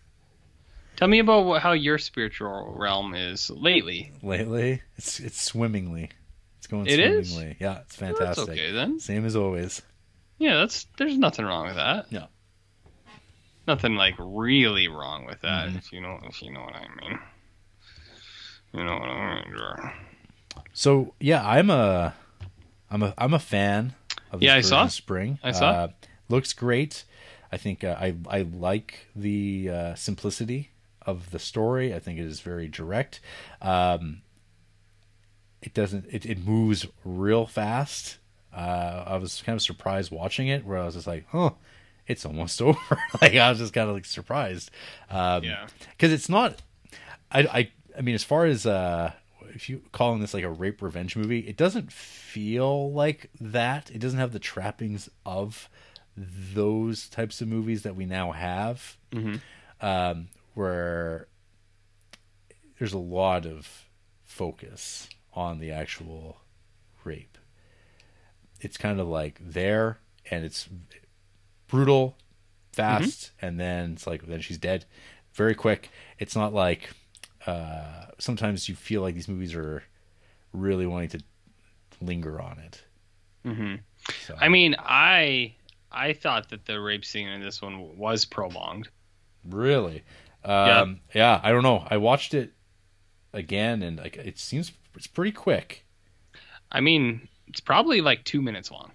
[0.98, 4.12] tell me about what, how your spiritual realm is lately.
[4.22, 6.10] Lately, it's it's swimmingly.
[6.58, 7.32] It's going It is?
[7.32, 7.58] swimmingly.
[7.60, 8.46] Yeah, it's Well, fantastic.
[8.48, 9.00] that's okay then.
[9.00, 9.82] Same as always.
[10.40, 12.12] Yeah, that's there's nothing wrong with that.
[12.12, 12.28] No.
[13.68, 15.78] Nothing like really wrong with that, Mhm.
[15.78, 17.20] if you know if you know what I mean.
[18.74, 19.92] You know what I mean.
[20.74, 22.16] So yeah, I'm a,
[22.90, 23.94] I'm a, I'm a fan
[24.32, 24.88] of this Yeah, I saw.
[24.88, 25.40] Spring.
[25.44, 25.70] I saw.
[25.70, 25.88] Uh,
[26.30, 27.04] looks great.
[27.52, 30.70] I think uh, I I like the uh, simplicity
[31.02, 31.94] of the story.
[31.94, 33.20] I think it is very direct.
[33.62, 34.22] Um,
[35.62, 36.06] it doesn't.
[36.10, 38.18] It, it moves real fast.
[38.54, 41.56] Uh, I was kind of surprised watching it, where I was just like, "Oh,
[42.08, 42.80] it's almost over."
[43.22, 44.72] like I was just kind of like surprised.
[45.10, 45.68] Um, Yeah.
[45.92, 46.62] because it's not.
[47.32, 49.12] I, I I mean, as far as uh,
[49.54, 53.92] if you calling this like a rape revenge movie, it doesn't feel like that.
[53.92, 55.70] It doesn't have the trappings of
[56.18, 59.40] those types of movies that we now have, Mhm.
[59.80, 61.28] um, where
[62.78, 63.86] there's a lot of
[64.26, 66.42] focus on the actual
[67.04, 67.38] rape.
[68.62, 70.70] It's kind of like there, and it's
[71.68, 72.18] brutal,
[72.74, 74.86] fast, and then it's like then she's dead,
[75.34, 75.90] very quick.
[76.18, 76.92] It's not like
[77.46, 79.84] uh, sometimes you feel like these movies are
[80.54, 81.24] really wanting to
[82.02, 82.84] linger on it.
[83.44, 83.76] hmm
[84.18, 85.56] So, I mean, I
[85.92, 88.90] I thought that the rape scene in this one was prolonged.
[89.48, 90.04] really,
[90.44, 91.40] um, yeah.
[91.44, 91.86] I don't know.
[91.90, 92.54] I watched it
[93.34, 95.86] again, and like it seems it's pretty quick.
[96.72, 98.92] I mean, it's probably like two minutes long.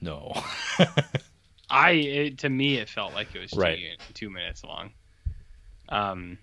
[0.00, 0.32] No,
[1.70, 3.80] I it, to me it felt like it was two, Right.
[4.12, 4.90] two minutes long.
[5.88, 6.38] Um,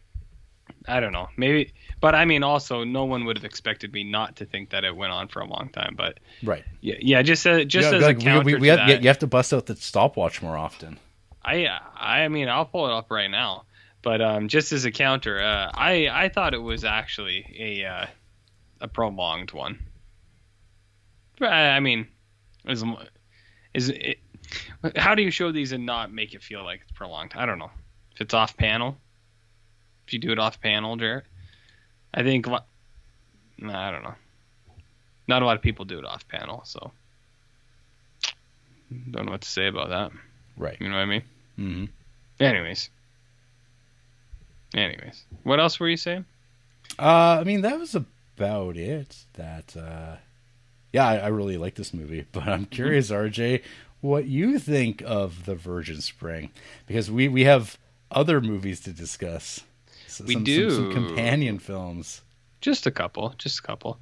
[0.88, 4.38] I don't know, maybe, but I mean, also no one would have expected me not
[4.38, 5.96] to think that it went on for a long time.
[5.96, 6.64] But right.
[6.80, 9.02] yeah, yeah, just uh, just as like, a we- counter we, we to have, that,
[9.04, 11.00] you have to bust out the stopwatch more often.
[11.44, 13.66] I I mean I'll pull it up right now,
[14.02, 18.06] but um, just as a counter, uh, I I thought it was actually a uh,
[18.80, 19.80] a prolonged one.
[21.42, 22.08] I mean,
[22.66, 22.84] is
[23.74, 24.18] is it?
[24.96, 27.32] How do you show these and not make it feel like it's prolonged?
[27.36, 27.72] I don't know.
[28.16, 28.98] If it's off panel,
[30.06, 31.24] if you do it off panel, Jared,
[32.14, 32.48] I think.
[32.48, 32.60] lo-
[33.58, 34.16] Nah, I don't know.
[35.28, 36.92] Not a lot of people do it off panel, so
[39.12, 40.12] don't know what to say about that.
[40.58, 40.78] Right.
[40.80, 41.24] You know what I mean?
[41.56, 41.86] hmm
[42.40, 42.90] Anyways.
[44.74, 45.24] Anyways.
[45.44, 46.26] What else were you saying?
[47.00, 49.16] Uh, I mean, that was about it.
[49.34, 50.16] That, uh,
[50.94, 52.70] yeah, I, I really like this movie, but I'm Mm-hmm.
[52.76, 53.62] curious, RJ,
[54.02, 56.52] what you think of The Virgin Spring,
[56.88, 57.78] because we we have
[58.10, 59.62] other movies to discuss.
[60.08, 60.70] S- We some, do.
[60.72, 62.22] some, some companion films.
[62.62, 63.34] Just a couple.
[63.38, 64.00] Just a couple.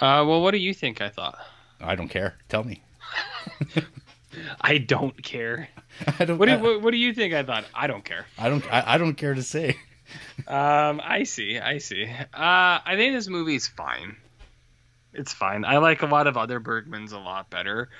[0.00, 1.38] Uh, well, what do you think I thought?
[1.80, 2.34] I don't care.
[2.48, 2.82] Tell me.
[4.60, 5.68] I don't care.
[6.18, 6.38] I don't.
[6.38, 7.64] What do, I, you, what, what do you think I thought?
[7.74, 8.26] I don't care.
[8.38, 8.64] I don't.
[8.72, 9.76] I, I don't care to say.
[10.46, 11.58] Um, I see.
[11.58, 12.04] I see.
[12.06, 12.26] Uh,
[12.84, 14.16] I think this movie's fine.
[15.12, 15.64] It's fine.
[15.64, 17.90] I like a lot of other Bergmans a lot better.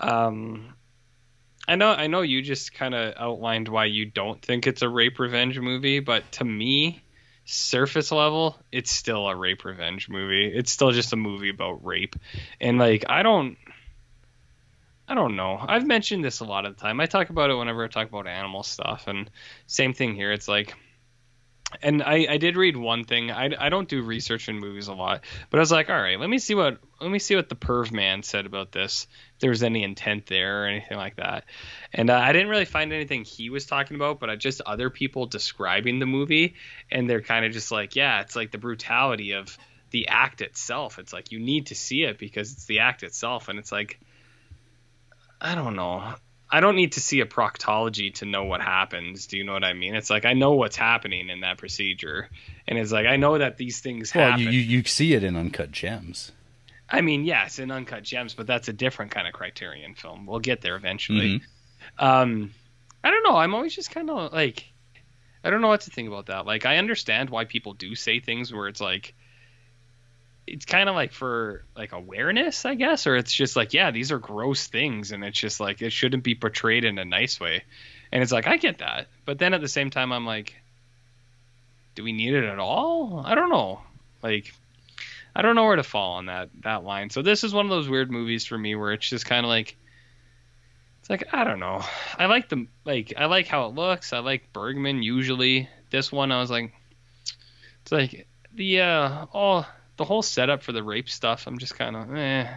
[0.00, 0.74] Um,
[1.66, 1.90] I know.
[1.90, 5.58] I know you just kind of outlined why you don't think it's a rape revenge
[5.58, 7.02] movie, but to me,
[7.44, 10.46] surface level, it's still a rape revenge movie.
[10.46, 12.16] It's still just a movie about rape,
[12.60, 13.56] and like I don't.
[15.10, 15.58] I don't know.
[15.58, 17.00] I've mentioned this a lot of the time.
[17.00, 19.30] I talk about it whenever I talk about animal stuff, and
[19.66, 20.32] same thing here.
[20.32, 20.74] It's like
[21.82, 23.30] and I, I did read one thing.
[23.30, 26.18] I, I don't do research in movies a lot, but I was like, all right,
[26.18, 29.06] let me see what let me see what the perv man said about this.
[29.34, 31.44] If there was any intent there or anything like that,
[31.92, 34.88] and uh, I didn't really find anything he was talking about, but I just other
[34.88, 36.54] people describing the movie,
[36.90, 39.56] and they're kind of just like, yeah, it's like the brutality of
[39.90, 40.98] the act itself.
[40.98, 44.00] It's like you need to see it because it's the act itself, and it's like,
[45.38, 46.14] I don't know.
[46.50, 49.26] I don't need to see a proctology to know what happens.
[49.26, 49.94] Do you know what I mean?
[49.94, 52.28] It's like I know what's happening in that procedure,
[52.66, 54.44] and it's like I know that these things Well, happen.
[54.44, 56.32] you, you you see it in Uncut Gems.
[56.90, 60.24] I mean, yes, in Uncut Gems, but that's a different kind of Criterion film.
[60.24, 61.42] We'll get there eventually.
[61.98, 62.54] Um,
[63.04, 63.36] I don't know.
[63.36, 64.64] I'm always just kind of like,
[65.44, 66.46] I don't know what to think about that.
[66.46, 69.14] Like, I understand why people do say things where it's like,
[70.52, 74.12] it's kind of like for like awareness, I guess, or it's just like, yeah, these
[74.12, 77.64] are gross things, and it's just like it shouldn't be portrayed in a nice way.
[78.10, 80.54] And it's like I get that, but then at the same time, I'm like,
[81.94, 83.22] do we need it at all?
[83.24, 83.80] I don't know.
[84.22, 84.52] Like,
[85.34, 87.10] I don't know where to fall on that that line.
[87.10, 89.50] So this is one of those weird movies for me where it's just kind of
[89.50, 89.76] like
[91.00, 91.82] it's like I don't know.
[92.18, 94.12] I like the like I like how it looks.
[94.12, 95.68] I like Bergman usually.
[95.90, 96.72] This one I was like
[97.82, 99.66] it's like the uh all
[99.98, 101.46] the whole setup for the rape stuff.
[101.46, 102.48] I'm just kind of eh.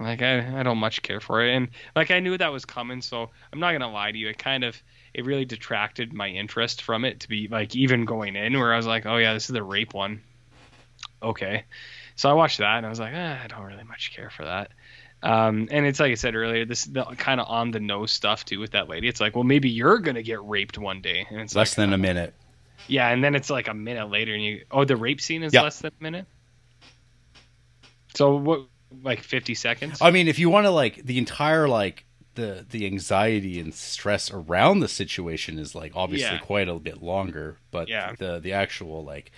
[0.00, 3.02] Like I, I don't much care for it, and like I knew that was coming,
[3.02, 4.30] so I'm not gonna lie to you.
[4.30, 4.74] It kind of
[5.12, 8.78] it really detracted my interest from it to be like even going in where I
[8.78, 10.22] was like, oh yeah, this is the rape one.
[11.22, 11.64] Okay,
[12.16, 14.44] so I watched that and I was like, eh, I don't really much care for
[14.46, 14.70] that.
[15.22, 18.46] Um, and it's like I said earlier, this the kind of on the nose stuff
[18.46, 19.08] too with that lady.
[19.08, 21.92] It's like, well, maybe you're gonna get raped one day, and it's Less like, than
[21.92, 22.32] a minute.
[22.88, 25.52] yeah, and then it's like a minute later, and you oh, the rape scene is
[25.52, 25.62] Yeah.
[25.64, 26.26] less than a minute.
[28.14, 28.66] So what,
[29.02, 29.98] like 50 seconds?
[30.00, 34.30] I mean, if you want to like the entire like the the anxiety and stress
[34.30, 36.42] around the situation is like obviously Yeah.
[36.42, 38.14] quite a bit longer, but Yeah.
[38.18, 39.30] the the actual like,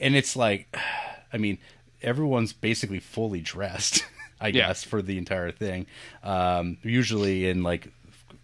[0.00, 0.74] and it's like,
[1.32, 1.58] I mean,
[2.02, 4.04] everyone's basically fully dressed,
[4.40, 4.68] I Yeah.
[4.68, 5.86] guess, for the entire thing.
[6.22, 7.88] Um, usually in like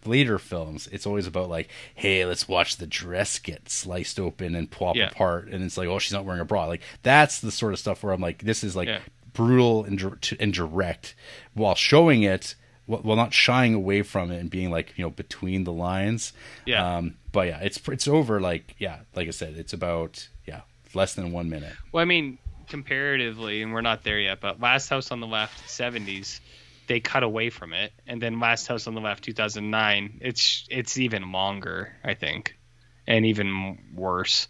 [0.06, 4.70] later films, it's always about like, hey, let's watch the dress get sliced open and
[4.70, 5.08] pop Yeah.
[5.08, 6.64] apart, and it's like, oh, she's not wearing a bra.
[6.66, 9.00] Like that's the sort of stuff where I'm like, this is like Yeah.
[9.38, 11.14] Brutal and, and direct,
[11.54, 15.62] while showing it, while not shying away from it and being like, you know, between
[15.62, 16.32] the lines.
[16.66, 16.96] Yeah.
[16.96, 18.40] Um, but yeah, it's it's over.
[18.40, 21.72] Like yeah, like I said, it's about yeah less than one minute.
[21.92, 25.68] Well, I mean, comparatively, and we're not there yet, but Last House on the Left,
[25.68, 26.40] 70s,
[26.88, 30.98] they cut away from it, and then Last House on the Left, 2009, it's it's
[30.98, 32.58] even longer, I think,
[33.06, 34.48] and even worse.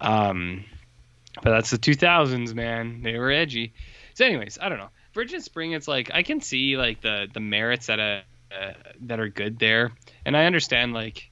[0.00, 0.64] Um,
[1.42, 3.02] but that's the 2000s, man.
[3.02, 3.74] They were edgy.
[4.14, 4.90] So, anyways, I don't know.
[5.14, 8.20] Virgin Spring, it's like I can see like the the merits that uh,
[8.54, 9.92] uh that are good there,
[10.24, 11.30] and I understand like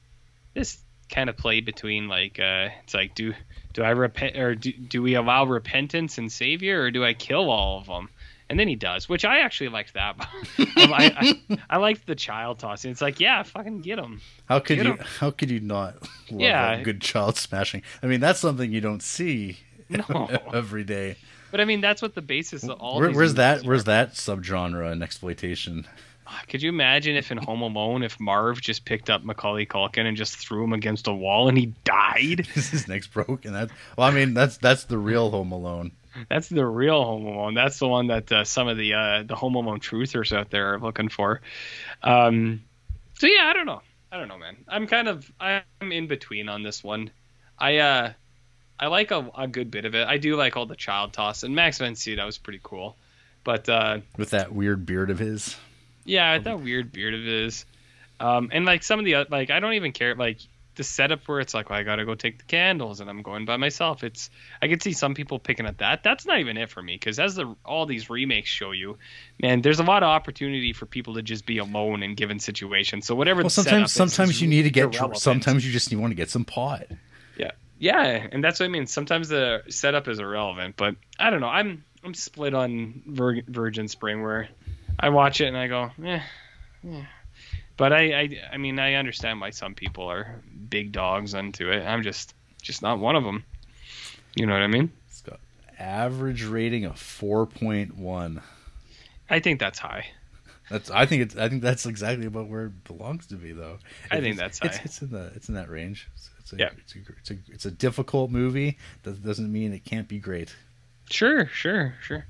[0.55, 0.79] this
[1.11, 3.35] kind of play between like uh it's like do
[3.73, 7.51] do I repent or do, do we allow repentance and savior or do I kill
[7.51, 8.09] all of them?
[8.49, 10.17] And then he does, which I actually liked that.
[10.59, 12.91] I, I, I liked the child tossing.
[12.91, 14.21] It's like, yeah, fucking get him.
[14.47, 14.93] How could Get you?
[14.95, 14.99] 'em.
[15.21, 16.03] How could you not
[16.33, 16.73] love Yeah.
[16.73, 17.83] a good child smashing?
[18.03, 20.29] I mean, that's something you don't see No.
[20.53, 21.15] every day.
[21.51, 23.01] But I mean, that's what the basis of all.
[23.01, 23.57] Where, where's that?
[23.57, 25.87] movies Where's that subgenre in exploitation?
[26.49, 30.17] Could you imagine if in Home Alone, if Marv just picked up Macaulay Culkin and
[30.17, 32.47] just threw him against a wall and he died?
[32.55, 33.53] His neck's broken.
[33.53, 35.93] That well, I mean, that's that's the real Home Alone.
[36.29, 37.55] That's the real Home Alone.
[37.55, 40.75] That's the one that uh, some of the uh, the Home Alone truthers out there
[40.75, 41.41] are looking for.
[42.03, 42.63] Um,
[43.19, 43.83] so yeah, I don't know.
[44.13, 44.57] I don't know, man.
[44.69, 47.11] I'm kind of I'm in between on this one.
[47.59, 48.13] I uh
[48.81, 50.09] I like a, a good bit of it.
[50.09, 52.97] I do like all the child toss and Max von Sydow was pretty cool.
[53.45, 55.57] But uh, with that weird beard of his.
[56.05, 57.65] yeah, that weird beard of his.
[58.19, 60.39] Um, and like some of the oth- like I don't even care like
[60.77, 63.45] the setup where it's like well, I gotta go take the candles and I'm going
[63.47, 64.05] by myself.
[64.05, 64.29] It's
[64.61, 66.03] I could see some people picking at that.
[66.03, 68.99] That's not even it for me because as the all these remakes show you,
[69.43, 73.07] man, there's a lot of opportunity for people to just be alone in given situations.
[73.07, 73.41] So whatever.
[73.43, 74.95] Well, sometimes sometimes you need to get.
[74.95, 75.19] irrelevant.
[75.19, 76.87] Sometimes you just you want to get some pot.
[77.81, 78.87] Yeah, and that's what I mean.
[78.87, 81.49] Sometimes the setup is irrelevant, but I don't know.
[81.49, 84.49] I'm I'm split on Vir- Virgin Spring where
[84.99, 86.21] I watch it and I go, eh,
[86.85, 87.05] yeah.
[87.79, 91.83] But I, I I mean I understand why some people are big dogs onto it.
[91.83, 93.45] I'm just just not one of them.
[94.37, 94.93] You know what I mean?
[95.09, 95.41] It's got
[95.79, 98.43] average rating of four point one.
[99.31, 100.05] I think that's high.
[100.71, 103.79] That's I think it's I think that's exactly about where it belongs to be though.
[104.11, 104.83] I think It's- that's it's, high.
[104.85, 106.09] it's in the it's in that range.
[106.15, 106.71] It's, it's a, Yeah.
[106.79, 108.79] it's a it's a it's a difficult movie.
[109.03, 110.55] That doesn't mean it can't be great.
[111.11, 112.27] Sure, sure, sure.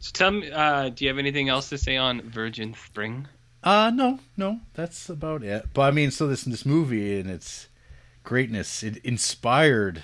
[0.00, 3.26] So tell me, uh, do you have anything else to say on Virgin Spring?
[3.62, 5.66] Uh no, no, that's about it.
[5.74, 7.68] But I mean, so this this movie and its
[8.24, 10.02] greatness it inspired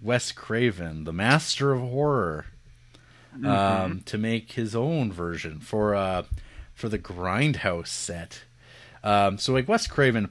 [0.00, 2.46] Wes Craven, the master of horror,
[3.44, 6.22] um, to make his own version for uh
[6.74, 8.42] for the Grindhouse set.
[9.02, 10.30] Um, so like Wes Craven,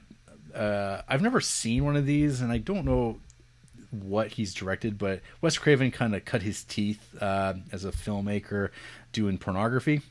[0.54, 3.18] uh, I've never seen one of these, and I don't know
[3.90, 8.70] what he's directed, but Wes Craven kind of cut his teeth uh, as a filmmaker
[9.12, 10.02] doing pornography.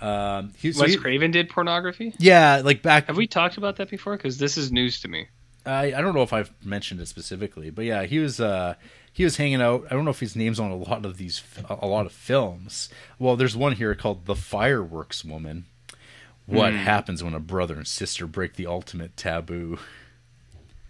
[0.00, 2.14] Um, he, so Wes he- Craven did pornography.
[2.18, 3.06] yeah, like back.
[3.06, 4.16] Have we talked about that before?
[4.16, 5.28] Because this is news to me.
[5.66, 8.74] I I don't know if I've mentioned it specifically, but yeah, he was uh
[9.12, 9.86] he was hanging out.
[9.90, 12.88] I don't know if his name's on a lot of these a lot of films.
[13.18, 15.66] Well, there's one here called The Fireworks Woman.
[16.48, 19.78] What happens when a brother and sister break the ultimate taboo?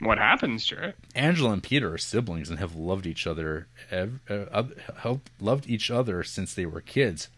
[0.00, 0.94] What happens, Jared?
[1.16, 6.22] Angela and Peter are siblings and have loved each other ev- uh, loved each other
[6.22, 7.28] since they were kids.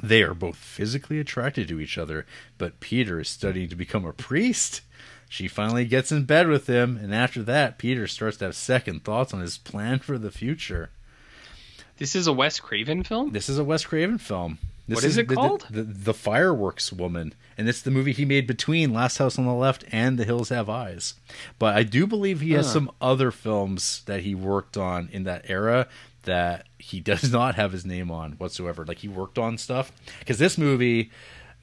[0.00, 2.26] They are both physically attracted to each other,
[2.58, 4.82] but Peter is studying to become a priest.
[5.28, 9.02] She finally gets in bed with him, and after that, Peter starts to have second
[9.02, 10.90] thoughts on his plan for the future.
[11.96, 13.32] This is a Wes Craven film.
[13.32, 14.58] This is a Wes Craven film.
[14.88, 15.66] This What is it the, the- called?
[15.68, 19.52] The, the, Fireworks Woman, and it's the movie he made between Last House on the
[19.52, 21.14] Left and The Hills Have Eyes.
[21.58, 22.72] But I do believe he has Huh.
[22.72, 25.88] some other films that he worked on in that era
[26.22, 28.84] that he does not have his name on whatsoever.
[28.84, 29.90] Like he worked on stuff
[30.20, 31.10] because this movie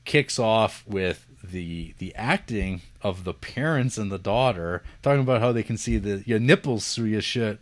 [0.05, 5.51] kicks off with the the acting of the parents and the daughter talking about how
[5.53, 7.59] they can see the your nipples through your shit.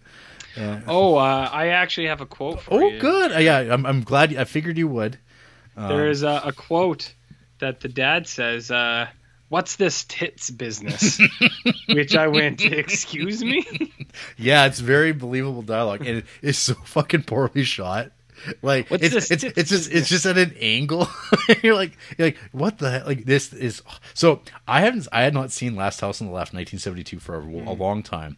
[0.57, 2.99] Uh, Oh, uh, I actually have a quote for oh, you.
[2.99, 3.31] good.
[3.31, 4.35] Uh, yeah, I'm, I'm glad.
[4.35, 5.17] I figured you would.
[5.87, 7.13] There is a, a quote
[7.59, 9.07] that the dad says, uh,
[9.49, 11.19] "What's this tits business?"
[11.89, 13.65] Which I went, "Excuse me."
[14.37, 18.11] Yeah, it's very believable dialogue, and it is so fucking poorly shot.
[18.61, 21.07] Like What's it's this it's, it's just it's just at an angle.
[21.63, 23.05] you're like you're like what the heck?
[23.05, 23.81] Like this is
[24.13, 24.41] so.
[24.67, 27.67] I haven't I had not seen Last House on the Left 1972 for a, Mm-hmm.
[27.67, 28.35] a long time.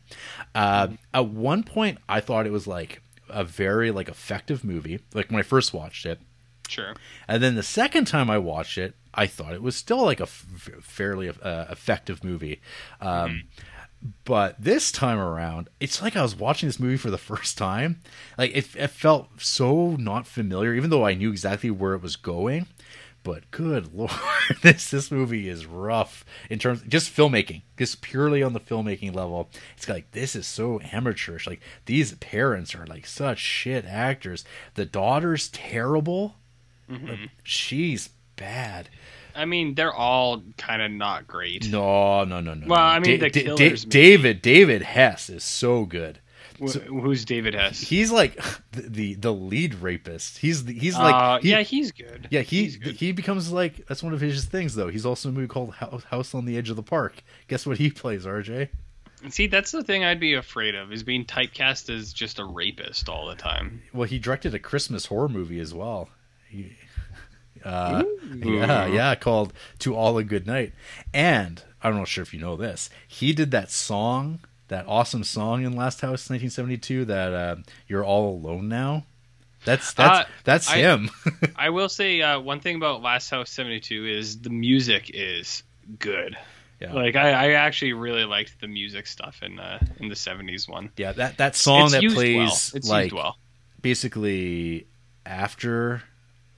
[0.53, 4.99] Uh, At one point, I thought it was like a very like effective movie.
[5.15, 6.19] Like when I first watched it,
[6.67, 6.95] Sure.
[7.27, 10.23] and then the second time I watched it, I thought it was still like a
[10.23, 10.45] f-
[10.81, 12.61] fairly uh, effective movie.
[13.01, 13.43] Um,
[14.25, 18.01] But this time around, it's like I was watching this movie for the first time.
[18.37, 22.15] Like it, it felt so not familiar, even though I knew exactly where it was
[22.17, 22.65] going.
[23.23, 24.11] But good lord,
[24.61, 29.49] this this movie is rough in terms just filmmaking, just purely on the filmmaking level.
[29.77, 31.47] It's like this is so amateurish.
[31.47, 34.43] Like these parents are like such shit actors.
[34.73, 36.35] The daughter's terrible.
[36.89, 38.89] Like, she's bad.
[39.35, 41.67] I mean, they're all kind of not great.
[41.71, 42.67] No, no, no, no.
[42.67, 42.79] Well.
[42.79, 43.89] I mean, the Da- Da- killers, maybe.
[43.89, 46.19] David David Hess is so good.
[46.59, 47.79] Wh- Who's David Hess?
[47.81, 48.35] He's like
[48.71, 50.37] the the, the lead rapist.
[50.37, 52.27] He's the, he's like uh, he- yeah, he's good.
[52.29, 52.95] yeah he He's good.
[52.95, 54.89] he becomes like that's one of his things though.
[54.89, 57.23] He's also in a movie called Hou- House on the Edge of the Park.
[57.47, 58.69] Guess what he plays, RJ?
[59.29, 63.07] See, that's the thing I'd be afraid of is being typecast as just a rapist
[63.09, 63.81] all the time.
[63.93, 66.09] Well, he directed a Christmas horror movie as well.
[67.65, 68.03] Uh,
[68.35, 70.73] yeah, yeah, called "To All a Good Night,"
[71.13, 72.89] and I'm not sure if you know this.
[73.07, 77.05] He did that song, that awesome song in Last House, 1972.
[77.05, 77.55] That uh,
[77.87, 79.05] "You're All Alone Now."
[79.63, 81.09] That's that's Uh, that's I- him.
[81.55, 85.63] I will say uh, one thing about Last House 72 is the music is
[85.99, 86.35] good.
[86.81, 86.91] yeah.
[86.91, 90.89] Like I, I actually really liked the music stuff in uh, in the 70s one.
[90.97, 92.47] yeah, that that song it's that plays well.
[92.73, 93.37] It's like used well.
[93.81, 94.85] basically
[95.25, 96.03] after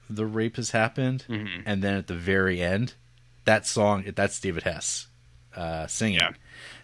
[0.08, 1.62] the rape has happened, Mhm.
[1.66, 2.94] and then at the very end,
[3.44, 5.06] that song that's David Hess
[5.54, 6.18] uh, singing.
[6.20, 6.32] Yeah.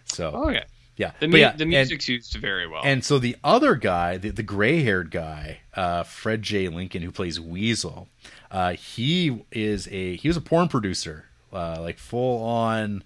[0.05, 0.63] So Oh yeah.
[0.97, 2.81] yeah, The, mu- yeah, the and- music's used very well.
[2.83, 6.67] And so the other guy, the, the gray haired guy, uh, Fred J.
[6.69, 8.09] Lincoln, who plays Weasel,
[8.51, 13.03] uh, he is a he was a porn producer, uh, like full on.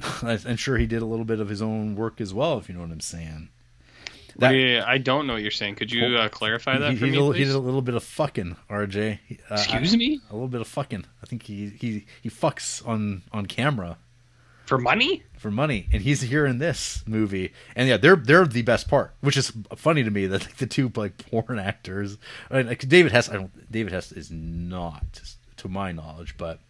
[0.22, 2.74] I'm sure he did a little bit of his own work as well, if you
[2.74, 3.50] know what I'm saying.
[4.40, 5.76] That- you- I don't know what you're saying.
[5.76, 8.02] Could you uh, clarify that he, for me, a- he did a little bit of
[8.02, 9.18] fucking, RJ.
[9.50, 10.20] Uh, Excuse me?
[10.30, 11.04] A little bit of fucking.
[11.22, 13.96] I think he he he fucks on on camera
[14.66, 15.22] For money?
[15.38, 17.52] for money, and he's here in this movie.
[17.74, 20.66] And yeah, they're they're the best part, which is funny to me that like, the
[20.66, 22.18] two like porn actors.
[22.50, 23.72] I mean, like David Hess, I don't.
[23.72, 25.20] David Hess is not,
[25.58, 26.60] to my knowledge, but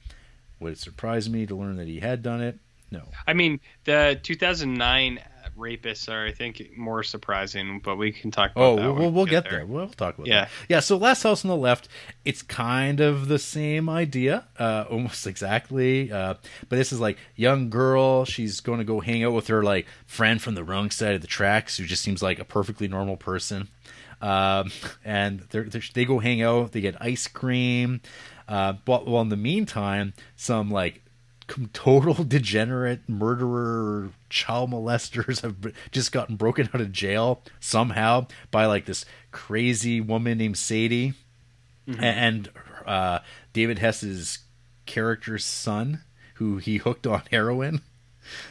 [0.61, 2.59] would it surprise me to learn that he had done it?
[2.93, 3.03] No.
[3.27, 5.21] I mean, the 2009
[5.61, 8.83] rapists are, I think, more surprising, but we can talk about Oh, that.
[8.83, 9.65] we'll, we'll, we we'll get there.
[9.67, 10.41] We'll talk about Yeah.
[10.47, 10.51] that.
[10.69, 10.81] Yeah.
[10.81, 11.89] So Last House on the Left,
[12.25, 16.11] it's kind of the same idea, uh, almost exactly.
[16.11, 16.35] Uh,
[16.69, 18.25] but this is like young girl.
[18.25, 21.21] She's going to go hang out with her like friend from the wrong side of
[21.21, 23.69] the tracks, who just seems like a perfectly normal person.
[24.23, 24.71] Um,
[25.05, 26.73] and they're, they're, they go hang out.
[26.73, 28.01] They get ice cream.
[28.49, 31.03] Uh, but well, in the meantime, some like
[31.73, 35.57] total degenerate murderer child molesters have
[35.91, 41.15] just gotten broken out of jail somehow by like this crazy woman named Sadie
[41.89, 42.49] A- and
[42.87, 43.19] uh,
[43.53, 44.39] David Hess's
[44.87, 46.01] character's son
[46.35, 47.81] who he hooked on heroin.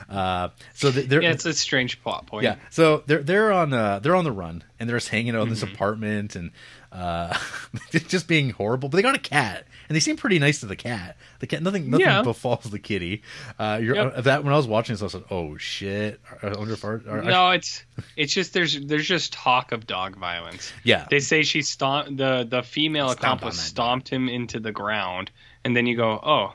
[0.09, 2.43] Uh, so th- they're Yeah, it's a strange plot point.
[2.43, 5.43] yeah, so they're they're on uh they're on the run and they're just hanging out
[5.43, 6.51] in this apartment and
[6.91, 7.37] uh
[7.91, 8.89] just being horrible.
[8.89, 11.17] But they got a cat and they seem pretty nice to the cat.
[11.39, 12.21] The cat nothing nothing Yeah.
[12.23, 13.21] befalls the kitty.
[13.59, 14.13] Uh, you're Yep.
[14.17, 16.19] uh, that when I was watching this, I was like, oh shit.
[16.41, 17.83] I wonder if our, our No, it's
[18.15, 20.71] it's just there's there's just talk of dog violence.
[20.83, 25.31] yeah They say she stomped the the female accomplice stomped him into the ground,
[25.63, 26.53] and then you go, oh,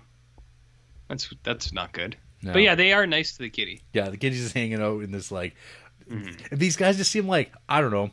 [1.09, 2.17] that's that's not good.
[2.43, 2.53] No.
[2.55, 3.83] But yeah, they are nice to the kitty.
[3.93, 5.55] yeah the kitty's just hanging out in this like
[6.11, 6.57] Mm-hmm.
[6.57, 8.11] these guys just seem like I don't know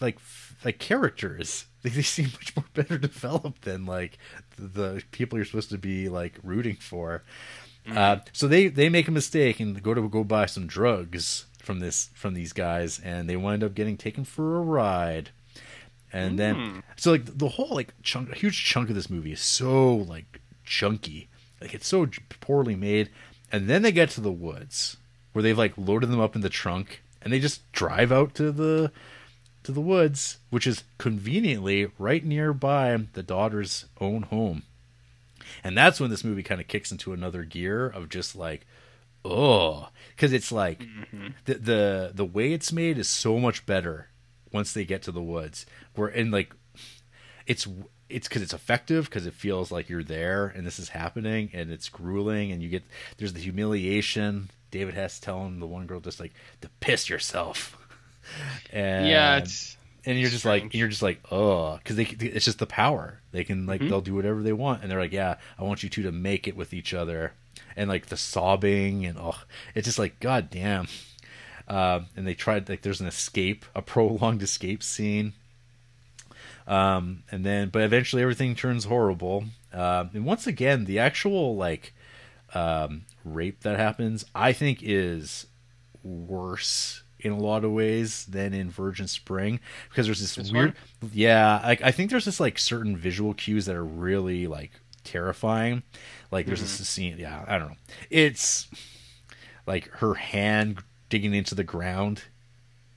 [0.00, 0.18] like
[0.64, 1.66] like characters.
[1.82, 4.18] They, they seem much more better developed than like
[4.56, 7.22] the, people you're supposed to be like rooting for.
[7.92, 11.80] Uh, so they they make a mistake and go to go buy some drugs from
[11.80, 15.30] this from these guys, and they wind up getting taken for a ride.
[16.12, 16.82] and then Mm.
[16.96, 20.40] so like the whole like chunk, a huge chunk of this movie is so like
[20.64, 21.28] chunky,
[21.60, 22.06] like it's so
[22.40, 23.08] poorly made,
[23.50, 24.96] and then they get to the woods
[25.32, 28.52] where they've like loaded them up in the trunk, and they just drive out to
[28.52, 28.92] the
[29.64, 34.62] to the woods, which is conveniently right nearby the daughter's own home.
[35.62, 38.66] And that's when this movie kind of kicks into another gear of just like,
[39.24, 41.28] oh, because it's like mm-hmm.
[41.44, 44.08] the the the way it's made is so much better
[44.52, 45.66] once they get to the woods.
[45.94, 46.54] Where and like,
[47.46, 47.66] it's
[48.08, 51.70] it's because it's effective because it feels like you're there and this is happening and
[51.70, 52.84] it's grueling and you get
[53.16, 54.50] there's the humiliation.
[54.70, 57.78] David has to tell him the one girl just like to piss yourself.
[58.72, 60.74] And yeah, it's and you're just like strange.
[60.74, 63.88] and you're just like oh because they it's just the power they can like Mhm.
[63.88, 66.48] they'll do whatever they want and they're like yeah i want you two to make
[66.48, 67.32] it with each other
[67.76, 69.42] and like the sobbing and oh
[69.74, 70.86] it's just like god damn
[71.68, 75.34] um and they tried like there's an escape a prolonged escape scene
[76.66, 81.92] um and then but eventually everything turns horrible um and once again the actual like
[82.54, 85.46] um rape that happens i think is
[86.02, 90.74] worse in a lot of ways than in Virgin Spring because there's this This weird
[91.12, 94.72] yeah I, I think there's this like certain visual cues that are really like
[95.04, 95.82] terrifying.
[96.30, 96.78] Like there's Mm-hmm.
[96.78, 97.76] this scene yeah I don't know.
[98.10, 98.68] It's
[99.66, 102.24] like her hand digging into the ground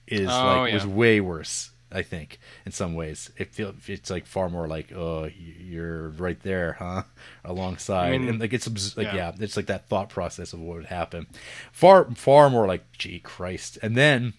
[0.07, 3.31] is Oh, like was way worse I think in some ways.
[3.37, 7.03] It feel it's like far more like oh you're right there huh?
[7.45, 8.11] Alongside.
[8.11, 8.67] Mean, and like it's
[8.97, 9.15] like yeah.
[9.15, 11.27] yeah it's like that thought process of what would happen.
[11.71, 13.77] Far far more like gee christ.
[13.81, 14.33] And then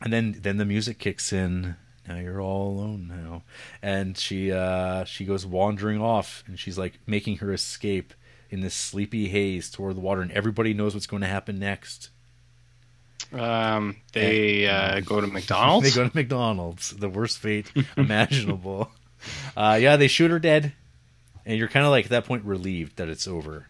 [0.00, 1.76] and then then the music kicks in.
[2.06, 3.42] Now you're all alone now.
[3.82, 8.14] And she uh she goes wandering off and she's like making her escape
[8.48, 12.10] in this sleepy haze toward the water and everybody knows what's going to happen next
[13.32, 15.92] um they uh, go to McDonald's.
[15.94, 18.90] they go to mcdonald's the worst fate imaginable
[19.56, 20.72] uh yeah they shoot her dead
[21.44, 23.66] and you're kind of like at that point relieved that it's over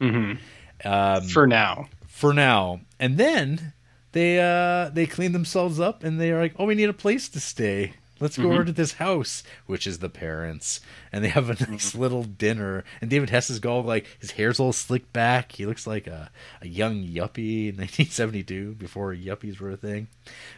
[0.00, 0.88] Mm-hmm.
[0.88, 1.88] um For now.
[2.08, 2.80] for now.
[2.98, 3.72] And then
[4.12, 7.28] they uh they clean themselves up and they are like, "Oh, we need a place
[7.30, 7.92] to stay.
[8.22, 10.80] Let's go over to this house," which is the parents.
[11.10, 12.84] And they have a nice little dinner.
[13.00, 15.52] And David Hess is all like his hair's all slicked back.
[15.52, 20.06] He looks like a, a young yuppie in 1972 before yuppies were a thing.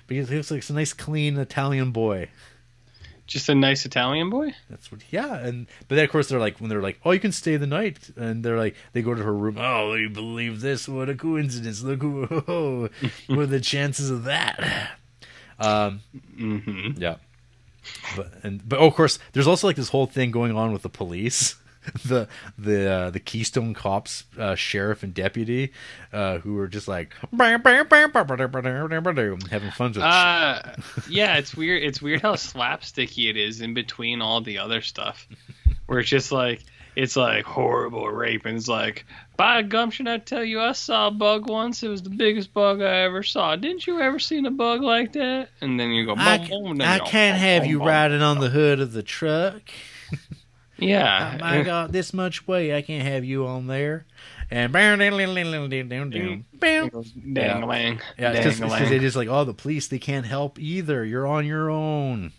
[0.06, 2.28] But he looks like a nice clean Italian boy.
[3.26, 4.54] Just a nice Italian boy.
[4.68, 5.36] That's what, yeah.
[5.38, 7.66] And but then of course they're like when they're like, oh, you can stay the
[7.66, 9.56] night, and they're like, they go to her room.
[9.58, 10.86] Oh, you believe this?
[10.86, 11.82] What a coincidence!
[11.82, 12.90] Look, who, oh,
[13.28, 14.90] what are the chances of that?
[15.58, 16.00] Um,
[16.36, 17.16] hmm yeah.
[18.16, 20.82] But and but oh, of course, there's also like this whole thing going on with
[20.82, 21.56] the police.
[22.06, 25.74] The the uh, the Keystone Cops uh, sheriff and deputy
[26.14, 27.14] uh, who are just like
[29.50, 30.62] having fun with Uh,
[31.10, 31.82] yeah, it's weird.
[31.82, 35.28] It's weird how slapsticky it is in between all the other stuff,
[35.84, 36.62] where it's just like
[36.96, 39.04] it's like horrible rape, and it's like,
[39.36, 41.82] by gumption, I tell you, I saw a bug once.
[41.82, 43.56] It was the biggest bug I ever saw.
[43.56, 45.48] Didn't you ever seen a bug like that?
[45.60, 48.40] And then you go, I, boom, boom, I go, can't boom, have you riding on
[48.40, 49.62] the hood of the truck.
[50.76, 52.74] Yeah, oh I got this much weight.
[52.74, 54.06] I can't have you on there.
[54.50, 56.90] And bam, ding, ding, ding, ding, ding, ding, ding, bam.
[57.32, 58.90] dang-a-lang, Yeah, it's because dang-a-lang.
[58.90, 61.04] they just like, oh, the police, they can't help either.
[61.04, 62.32] You're on your own.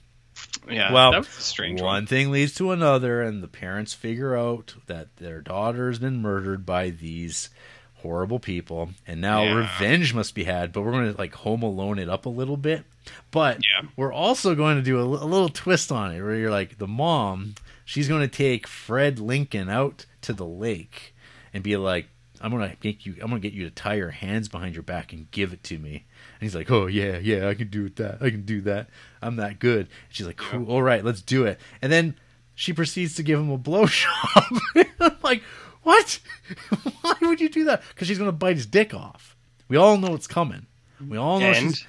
[0.69, 0.91] Yeah.
[0.91, 2.05] well, that was a strange One one.
[2.07, 6.65] thing leads to another, and the parents figure out that their daughter has been murdered
[6.65, 7.49] by these
[7.95, 9.53] horrible people, and now Yeah.
[9.55, 10.71] revenge must be had.
[10.71, 12.83] But we're going to like Home Alone it up a little bit.
[13.31, 13.87] But Yeah.
[13.95, 16.87] we're also going to do a, a little twist on it, where you're like the
[16.87, 21.15] mom, she's going to take Fred Lincoln out to the lake
[21.53, 22.07] and be like.
[22.41, 23.15] I'm gonna make you.
[23.21, 25.79] I'm gonna get you to tie your hands behind your back and give it to
[25.79, 26.03] me.
[26.39, 28.21] And he's like, "Oh yeah, yeah, I can do that.
[28.21, 28.89] I can do that.
[29.21, 32.15] I'm that good." And she's like, "Cool, all right, let's do it." And then
[32.53, 34.59] she proceeds to give him a blowjob.
[34.99, 35.43] I'm like,
[35.83, 36.19] "What?
[37.01, 39.35] Why would you do that?" Because she's gonna bite his dick off.
[39.67, 40.65] We all know it's coming.
[41.05, 41.87] We all know And she's.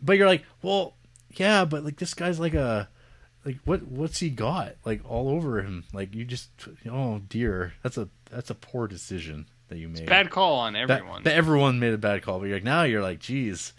[0.00, 0.94] But you're like, well,
[1.30, 2.88] yeah, but like this guy's like a,
[3.44, 5.84] like what what's he got like all over him?
[5.92, 6.50] Like you just,
[6.90, 10.06] oh dear, that's a that's a poor decision that you made.
[10.06, 11.22] bad call on everyone.
[11.24, 13.72] That, everyone made a bad call, but you're like now you're like, geez,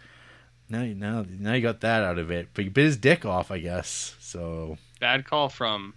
[0.70, 3.26] now you now now you got that out of it, but you bit his dick
[3.26, 4.16] off, I guess.
[4.20, 5.94] So bad call from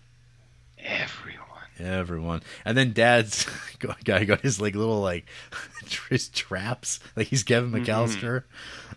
[0.78, 1.42] everyone.
[1.78, 3.46] everyone, and then Dad's
[4.04, 5.26] guy got his like little like
[6.10, 7.84] his traps, like he's Kevin Mm-hmm.
[7.84, 8.44] McAllister.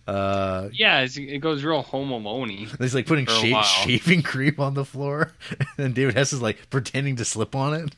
[0.07, 4.73] Uh, Yeah, it's, it goes real home alone He's like putting sha- shaving cream on
[4.73, 7.95] the floor, and then David Hess is like pretending to slip on it.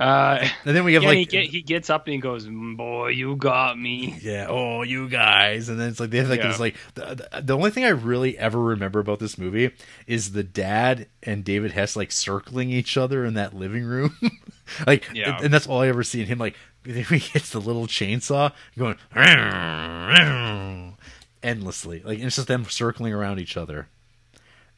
[0.00, 2.46] Uh, And then we have yeah, like he, get, he gets up and he goes,
[2.46, 4.46] "Mm, "Boy, you got me." Yeah.
[4.48, 5.68] Oh, you guys.
[5.68, 6.48] And then it's like they have like Yeah.
[6.48, 9.72] this like the, the, only thing I really ever remember about this movie
[10.06, 14.16] is the dad and David Hess like circling each other in that living room.
[14.86, 15.36] like Yeah.
[15.36, 18.52] and, and that's all I ever see in him like he hits the little chainsaw
[18.78, 18.96] going
[21.42, 22.00] endlessly.
[22.02, 23.88] Like it's just them circling around each other.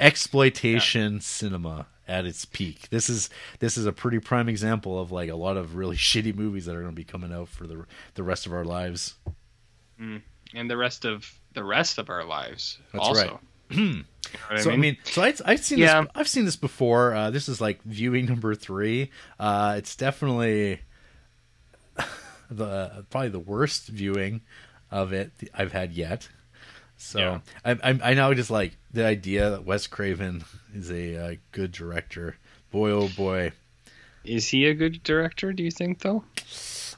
[0.01, 2.89] Exploitation cinema at its peak.
[2.91, 6.35] This is this is a pretty prime example of like a lot of really shitty
[6.35, 9.15] movies that are going to be coming out for the the rest of our lives.
[9.99, 12.79] and the rest of the rest of our lives.
[12.93, 13.41] That's also.
[13.71, 14.05] right.
[14.51, 16.03] You know so I mean, so I, I've seen Yeah.
[16.03, 16.11] this.
[16.15, 17.13] I've seen this before.
[17.15, 19.11] Uh, this is like viewing number three.
[19.39, 20.81] Uh, it's definitely
[22.51, 24.43] the probably the worst viewing
[24.91, 26.29] of it I've had yet.
[27.03, 27.39] So Yeah.
[27.65, 31.73] I, I I now just like the idea that Wes Craven is a uh, good
[31.73, 32.37] director.
[32.71, 33.53] Boy, oh boy.
[34.25, 35.53] is he a good director?
[35.53, 36.25] Do you think though?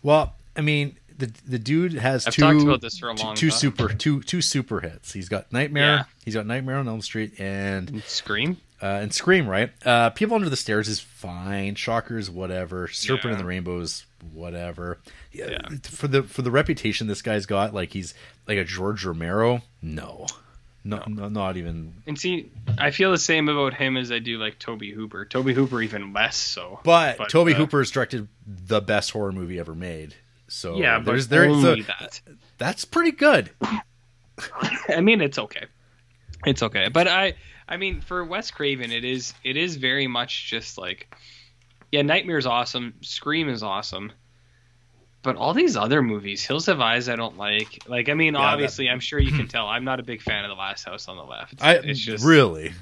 [0.02, 3.34] Well, I mean, the the dude has I've two talked about this for a two-
[3.34, 5.12] two super two two super hits.
[5.12, 5.84] He's got Nightmare.
[5.96, 6.04] Yeah.
[6.24, 8.58] He's got Nightmare on Elm Street and Scream.
[8.82, 9.70] uh, and Scream, right?
[9.84, 11.74] Uh, People Under the Stairs is fine.
[11.74, 12.88] Shockers, whatever.
[12.88, 13.32] Serpent Yeah.
[13.32, 14.98] in the Rainbows, whatever.
[15.32, 15.76] Yeah, Yeah.
[15.82, 18.14] For the for the reputation this guy's got, like he's
[18.46, 19.62] like a George Romero.
[19.82, 20.26] No,
[20.84, 21.94] no, no not even.
[22.06, 25.24] And see, I feel the same about him as I do like Tobe Hooper.
[25.24, 26.80] Tobe Hooper even less so.
[26.84, 30.14] But, But, Tobe uh, Hooper has directed the best horror movie ever made.
[30.48, 31.46] So yeah, but there's there.
[31.46, 32.20] only So that.
[32.58, 33.50] that's pretty good.
[34.88, 35.66] I mean, it's okay.
[36.44, 36.88] It's okay.
[36.88, 37.34] But I,
[37.66, 41.14] I mean, for Wes Craven, it is it is very much just like,
[41.94, 42.94] yeah, Nightmare's awesome.
[43.02, 44.10] Scream is awesome.
[45.22, 47.84] But all these other movies, Hills Have Eyes, I don't like.
[47.86, 49.68] Like, I mean, Yeah, obviously, I'm sure you can tell.
[49.68, 51.62] I'm not a big fan of The Last House on the Left.
[51.62, 52.72] I it's just really,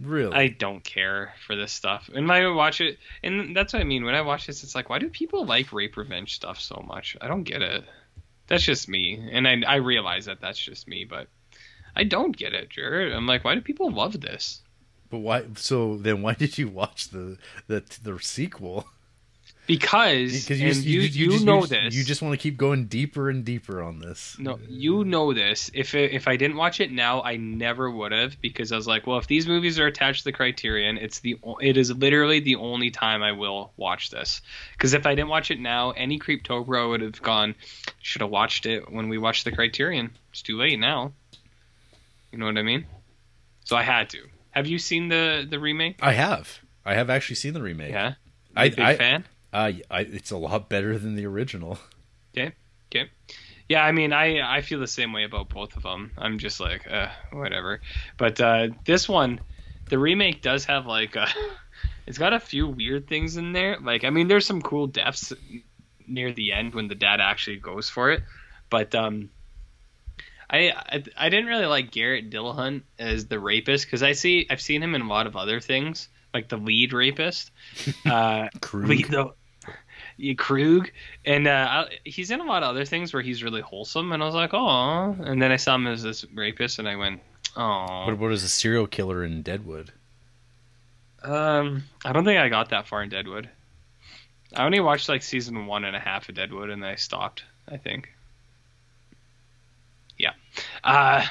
[0.00, 0.34] really.
[0.34, 2.08] I don't care for this stuff.
[2.12, 4.06] And when I watch it, and that's what I mean.
[4.06, 7.18] When I watch this, it's like, why do people like rape revenge stuff so much?
[7.20, 7.84] I don't get it.
[8.46, 11.28] That's just me, and I I realize that that's just me, but
[11.94, 13.12] I don't get it, Jared.
[13.12, 14.62] I'm like, why do people love this?
[15.10, 15.44] But why?
[15.56, 18.86] So then, why did you watch the the the sequel?
[19.66, 21.94] Because Because and you you, just, know just- this.
[21.94, 24.34] You just want to keep going deeper and deeper on this.
[24.38, 25.70] No, you know this.
[25.74, 28.86] If it, if I didn't watch it now, I never would have because I was
[28.86, 32.40] like, well, if these movies are attached to the Criterion, it's the it is literally
[32.40, 34.40] the only time I will watch this.
[34.72, 37.54] Because if I didn't watch it now, any Creeptober I would have gone.
[38.00, 40.12] Should have watched it when we watched the Criterion.
[40.30, 41.12] It's too late now.
[42.32, 42.86] You know what I mean?
[43.64, 44.20] So I had to.
[44.50, 45.96] Have you seen the the remake?
[46.02, 46.60] I have.
[46.84, 47.90] I have actually seen the remake.
[47.92, 48.14] Yeah.
[48.56, 49.24] I- big I- fan.
[49.50, 51.78] Uh, I, it's a lot better than the original.
[52.36, 52.52] Okay.
[52.90, 53.10] Okay.
[53.68, 56.10] Yeah, I mean, I I feel the same way about both of them.
[56.18, 57.80] I'm just like, uh, whatever.
[58.16, 59.40] But uh, this one,
[59.88, 61.26] the remake does have like, uh,
[62.06, 63.78] it's got a few weird things in there.
[63.80, 65.32] Like, I mean, there's some cool deaths
[66.06, 68.22] near the end when the dad actually goes for it.
[68.70, 69.30] But um,
[70.50, 74.60] I I, I didn't really like Garrett Dillahunt as the rapist because I see I've
[74.60, 77.50] seen him in a lot of other things, like the lead rapist.
[78.06, 78.88] Uh, Krug.
[78.88, 79.32] lead the
[80.18, 80.90] yeah, Krug,
[81.24, 84.22] and uh, I, he's in a lot of other things where he's really wholesome, and
[84.22, 85.16] I was like, oh.
[85.20, 87.20] And then I saw him as this rapist, and I went,
[87.56, 88.06] oh.
[88.06, 89.92] What, what is a serial killer in Deadwood?
[91.22, 93.48] Um, I don't think I got that far in Deadwood.
[94.54, 97.44] I only watched like season one and a half of Deadwood, and then I stopped.
[97.70, 98.12] I think.
[100.84, 101.24] Uh,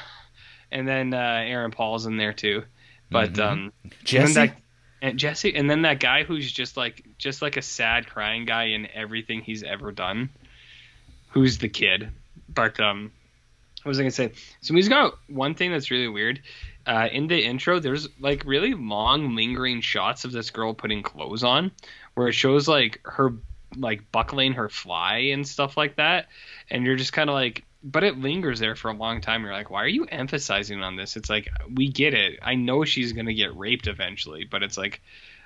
[0.70, 1.16] and then uh,
[1.46, 2.62] Aaron Paul's in there too,
[3.10, 3.42] but Mhm.
[3.44, 3.72] um,
[4.04, 4.34] Jesse.
[4.34, 4.56] that,
[5.00, 8.64] and Jesse, and then that guy who's just like just like a sad crying guy
[8.64, 10.28] in everything he's ever done,
[11.30, 12.10] who's the kid.
[12.48, 13.12] But um,
[13.82, 14.32] what was I gonna say?
[14.60, 16.42] So he's got one thing that's really weird.
[16.86, 21.44] Uh, in the intro, there's like really long, lingering shots of this girl putting clothes
[21.44, 21.70] on,
[22.14, 23.34] where it shows like her
[23.76, 26.28] like buckling her fly and stuff like that,
[26.70, 29.42] and you're just kind of like, but it lingers there for a long time.
[29.42, 31.16] You're like, why are you emphasizing on this?
[31.16, 32.38] It's like we get it.
[32.42, 35.00] I know she's gonna get raped eventually, but it's like,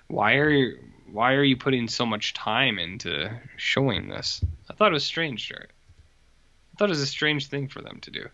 [0.09, 0.79] why are you,
[1.11, 4.45] why are you putting so much time into showing this?
[4.71, 5.71] I thought it was strange, Jared.
[5.71, 8.29] I thought it was a strange thing for them to do.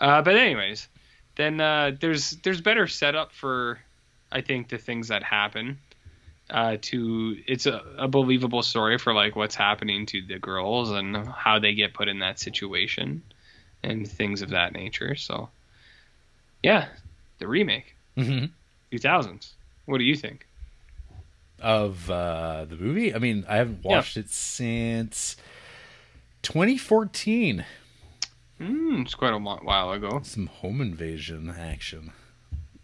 [0.00, 0.88] Uh, but anyways,
[1.36, 3.80] then uh, there's there's better setup for
[4.30, 5.78] I think the things that happen.
[6.54, 11.16] Uh, to it's a, a believable story for like what's happening to the girls and
[11.26, 13.20] how they get put in that situation
[13.82, 15.16] and things of that nature.
[15.16, 15.48] So
[16.62, 16.86] yeah,
[17.40, 18.50] the remake, Mhm.
[18.92, 19.54] 2000s.
[19.86, 20.46] What do you think?
[21.60, 23.14] of uh, the movie.
[23.14, 23.96] I mean, I haven't Yeah.
[23.96, 25.36] watched it since
[26.42, 27.64] 2014.
[28.60, 30.20] Mm, it's quite a while ago.
[30.22, 32.12] Some home invasion action.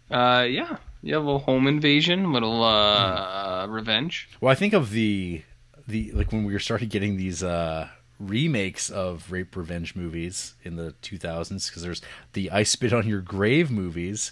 [0.09, 4.29] Uh, yeah, yeah, a little home invasion, little uh, revenge.
[4.39, 5.43] Well, I think of the
[5.87, 7.89] the like when we were started getting these uh
[8.19, 12.01] remakes of rape revenge movies in the 2000s because there's
[12.33, 14.31] the I Spit on Your Grave movies.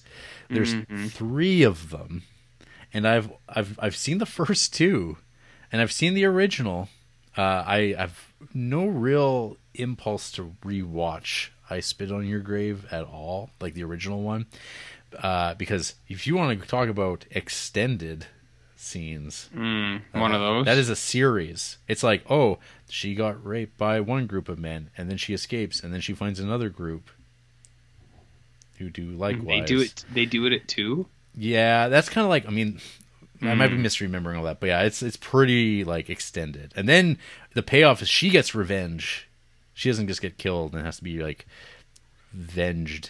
[0.50, 0.76] There's
[1.12, 2.24] three of them,
[2.94, 5.18] and I've I've I've seen the first two,
[5.72, 6.90] and I've seen the original.
[7.38, 13.52] Uh, I have no real impulse to rewatch I Spit on Your Grave at all,
[13.62, 14.48] like the original one,
[15.18, 18.28] uh, because if you want to talk about extended
[18.76, 20.66] scenes, Mm, one of those.
[20.66, 21.78] that is a series.
[21.88, 25.82] It's like, oh, she got raped by one group of men, and then she escapes,
[25.84, 27.10] and then she finds another group
[28.78, 29.46] who do likewise.
[29.62, 30.06] They do it.
[30.14, 31.08] They do it at two.
[31.36, 32.48] Yeah, that's kind of like.
[32.48, 32.80] I mean,
[33.42, 33.86] I might be Hmm.
[33.86, 36.74] misremembering all that, but yeah, it's it's pretty like extended.
[36.76, 37.18] And then
[37.54, 39.28] the payoff is she gets revenge.
[39.74, 41.46] She doesn't just get killed and has to be like
[42.36, 43.10] venged.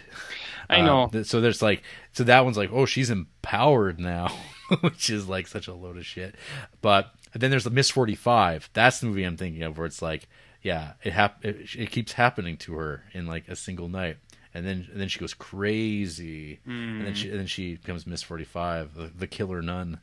[0.69, 1.07] I Uh, know.
[1.11, 1.83] th- so there's like,
[2.14, 4.27] so that one's like, oh, she's empowered now,
[4.81, 6.35] which is like such a load of shit.
[6.81, 8.69] But then there's the Miss 45.
[8.73, 10.27] That's the movie I'm thinking of where it's like,
[10.61, 14.17] yeah, it hap- it, it keeps happening to her in like a single night.
[14.53, 18.23] And then, and then she goes crazy, and then she, and then she becomes Miss
[18.23, 19.99] Forty Five, the, the killer nun.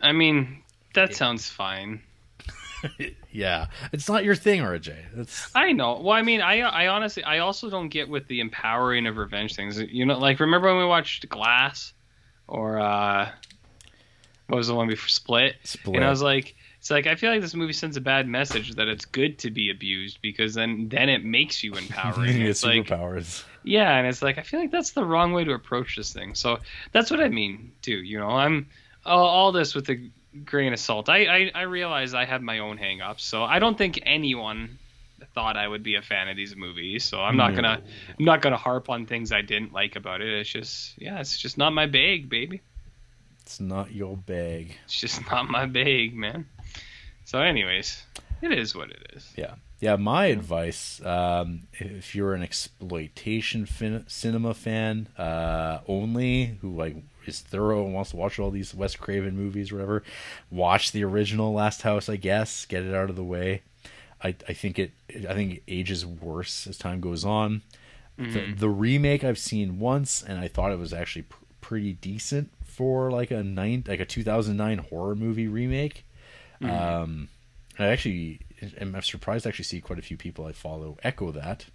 [0.00, 0.62] I mean,
[0.94, 2.02] that sounds fine.
[3.32, 4.94] Yeah, it's not your thing, RJ.
[5.14, 5.98] That's I know.
[6.00, 9.56] Well, I mean, I I honestly, I also don't get with the empowering of revenge
[9.56, 9.80] things.
[9.80, 11.94] You know, like remember when we watched Glass,
[12.46, 13.30] or uh,
[14.48, 15.56] what was the one before Split?
[15.64, 15.96] Split.
[15.96, 18.74] And I was like, it's like I feel like this movie sends a bad message
[18.74, 22.36] that it's good to be abused because then then it makes you empowering.
[22.40, 23.44] you it's like superpowers.
[23.62, 26.34] yeah, and it's like I feel like that's the wrong way to approach this thing.
[26.34, 26.58] So
[26.90, 27.96] that's what I mean too.
[27.96, 28.66] You know, I'm
[29.06, 30.10] all, all this with a
[30.44, 31.08] grain of salt.
[31.08, 34.78] I, I I realize I have my own hang-ups, so I don't think anyone
[35.34, 37.04] thought I would be a fan of these movies.
[37.04, 37.56] So I'm not No.
[37.56, 37.82] gonna
[38.18, 40.28] I'm not gonna harp on things I didn't like about it.
[40.28, 42.60] It's just yeah, it's just not my bag, baby.
[43.42, 44.76] It's not your bag.
[44.84, 46.46] It's just not my bag, man.
[47.24, 48.02] So, anyways,
[48.40, 49.32] it is what it is.
[49.36, 49.54] Yeah.
[49.82, 56.94] Yeah, my advice, um, if you're an exploitation fin- cinema fan uh, only, who like
[57.26, 60.04] is thorough and wants to watch all these Wes Craven movies or whatever,
[60.52, 63.62] watch the original Last House, I guess, get it out of the way.
[64.22, 64.92] I, I think it
[65.28, 67.62] I think it ages worse as time goes on.
[68.34, 72.52] The, the remake I've seen once, and I thought it was actually pr- pretty decent
[72.64, 76.04] for like a nine like a 2009 horror movie remake.
[76.70, 77.30] Um,
[77.80, 78.38] I actually
[78.80, 81.66] am I'm surprised to actually see quite a few people I follow echo that.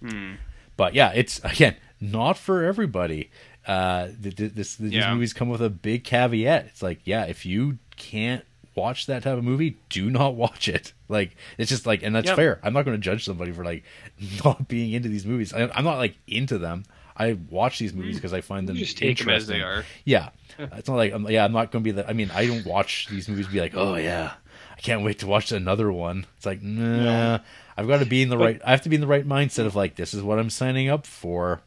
[0.00, 0.34] Hmm.
[0.76, 3.30] But yeah, it's again not for everybody.
[3.66, 5.12] Uh, th- th- this these Yeah.
[5.14, 6.66] movies come with a big caveat.
[6.66, 10.92] It's like, yeah, if you can't watch that type of movie, do not watch it.
[11.08, 12.36] Like it's just like, and that's Yep.
[12.36, 12.60] fair.
[12.62, 13.84] I'm not going to judge somebody for like
[14.44, 15.52] not being into these movies.
[15.52, 16.84] I, I'm not like into them.
[17.14, 19.84] I watch these movies because I find them You just take them as they are.
[20.06, 22.08] Yeah, it's not like I'm, yeah, I'm not going to be the.
[22.08, 24.41] I mean, I don't watch these movies be like, oh yeah, I
[24.82, 26.26] can't wait to watch another one.
[26.36, 27.38] It's like, nah,
[27.76, 28.60] I've got to be in the right.
[28.64, 30.88] I have to be in the right mindset of like, this is what I'm signing
[30.88, 31.60] up for,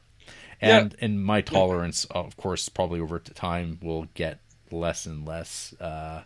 [0.62, 4.40] and and my tolerance, of course, probably over time will get
[4.72, 6.24] less and less uh,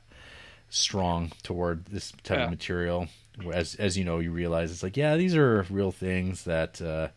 [0.70, 2.44] strong toward this type Yeah.
[2.46, 3.08] of material.
[3.54, 6.82] As as you know, you realize it's like, yeah, these are real things that.
[6.82, 7.10] Uh,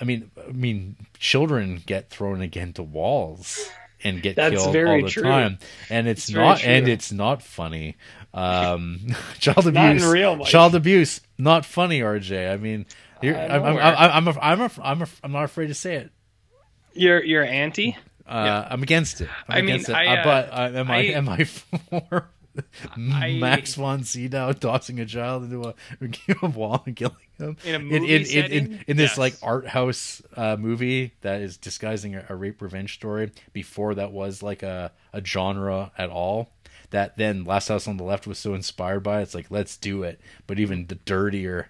[0.00, 3.64] I mean, I mean, children get thrown against walls
[4.02, 5.22] and get That's killed all the true.
[5.22, 5.58] time,
[5.90, 7.94] and it's, It's not and it's not funny.
[8.34, 9.00] Um,
[9.38, 10.48] child Not in abuse, real life.
[10.48, 12.00] child abuse, not funny.
[12.00, 12.86] RJ, I mean,
[13.20, 15.74] you're, I I'm, I'm, I'm, I'm, a, I'm, a, I'm, a, I'm not afraid to
[15.74, 16.10] say it.
[16.94, 17.96] You're you're anti.
[18.26, 19.28] Uh, I'm against it.
[19.48, 19.90] I'm I mean, it.
[19.90, 22.30] I, Uh, uh, but uh, am I, I- am I for
[22.96, 25.74] I- Max von Sydow tossing a child into a,
[26.42, 28.52] a wall and killing him In a movie in, in, setting?
[28.72, 29.18] in, in this Yes.
[29.18, 34.12] like art house uh, movie that is disguising a, a rape revenge story before that
[34.12, 36.50] was like a, a genre at all
[36.92, 40.02] that then Last House on the Left was so inspired by it's like let's do
[40.02, 41.68] it but even the dirtier.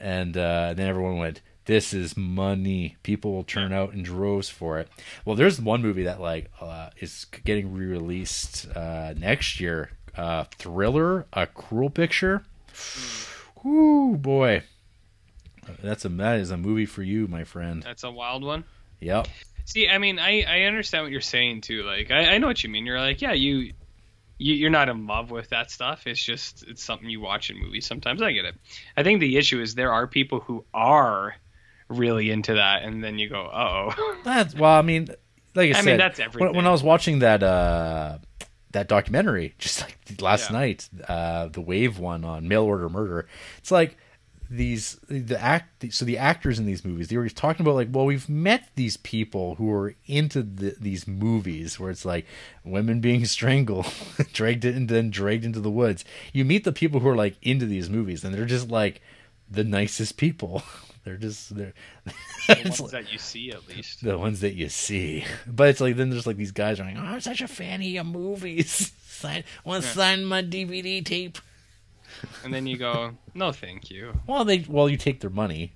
[0.00, 2.96] And uh, then everyone went this is money.
[3.02, 4.88] People will turn out in droves for it.
[5.24, 11.26] Well there's one movie that like uh, is getting re-released uh, next year uh, thriller
[11.32, 12.44] a cruel picture.
[13.64, 14.62] Ooh boy.
[15.82, 17.82] That's a that is a movie for you my friend.
[17.82, 18.64] That's a wild one.
[19.00, 19.28] yep.
[19.68, 21.82] See, I mean, I, I understand what you're saying too.
[21.82, 22.86] Like, I, I know what you mean.
[22.86, 23.74] You're like, yeah, you,
[24.38, 26.06] you you're not in love with that stuff.
[26.06, 27.86] It's just it's something you watch in movies.
[27.86, 28.54] Sometimes I get it.
[28.96, 31.34] I think the issue is there are people who are
[31.88, 35.08] really into that, and then you go, oh, That's well, I mean,
[35.54, 38.18] like I, I said, mean, that's When, when I was watching that uh,
[38.72, 40.58] that documentary just like last Yeah.
[40.58, 43.26] night, uh, the Wave one on mail order murder,
[43.58, 43.96] it's like
[44.50, 48.06] these the act so the actors in these movies they were talking about like well
[48.06, 52.24] we've met these people who are into the, these movies where it's like
[52.64, 53.86] women being strangled
[54.32, 56.02] dragged in, and then dragged into the woods.
[56.32, 59.02] You meet the people who are like into these movies and they're just like
[59.50, 60.62] the nicest people.
[61.04, 61.72] They're just they're
[62.04, 64.02] The ones like- that you see, at least.
[64.04, 65.24] the ones that you see.
[65.46, 67.80] But it's like then there's like these guys are like oh i'm such a fan
[67.80, 68.92] of your movies.
[69.06, 71.38] Sign want to sign my dvd tape
[72.44, 74.12] And then you go, no, thank you.
[74.26, 75.72] well they well you take their money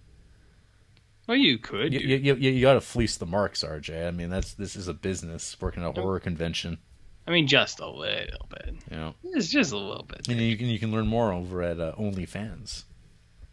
[1.26, 1.92] Well, you could.
[1.92, 4.06] You, you, you, you got to fleece the marks, RJ.
[4.08, 6.78] I mean, that's this is a business working at a horror convention.
[7.26, 8.74] I mean, just a little bit.
[8.90, 10.26] Know, It's just a little bit.
[10.28, 12.84] and you can you can learn more over at uh, OnlyFans.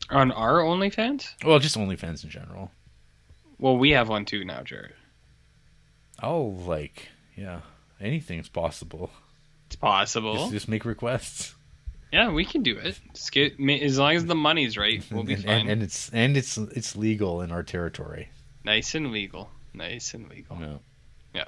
[0.09, 1.35] On our OnlyFans?
[1.45, 2.71] Well, just OnlyFans in general.
[3.59, 4.93] Well, we have one too now, Jared.
[6.23, 7.61] Oh, like yeah,
[8.01, 9.11] anything's possible.
[9.67, 10.33] It's possible.
[10.33, 11.53] Just, just make requests.
[12.11, 12.99] Yeah, we can do it.
[13.31, 15.59] Get, as long as the money's right, we'll be and, fine.
[15.61, 18.29] and, and it's and it's it's legal in our territory.
[18.63, 19.49] nice and legal.
[19.73, 20.57] Nice and legal.
[20.59, 20.77] Yeah.
[21.35, 21.45] Yeah.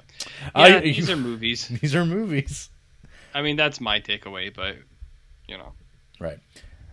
[0.54, 1.66] I- Yeah, these are movies.
[1.80, 2.70] These are movies,
[3.34, 4.76] I mean, that's my takeaway, but
[5.48, 5.72] you know,
[6.20, 6.38] right?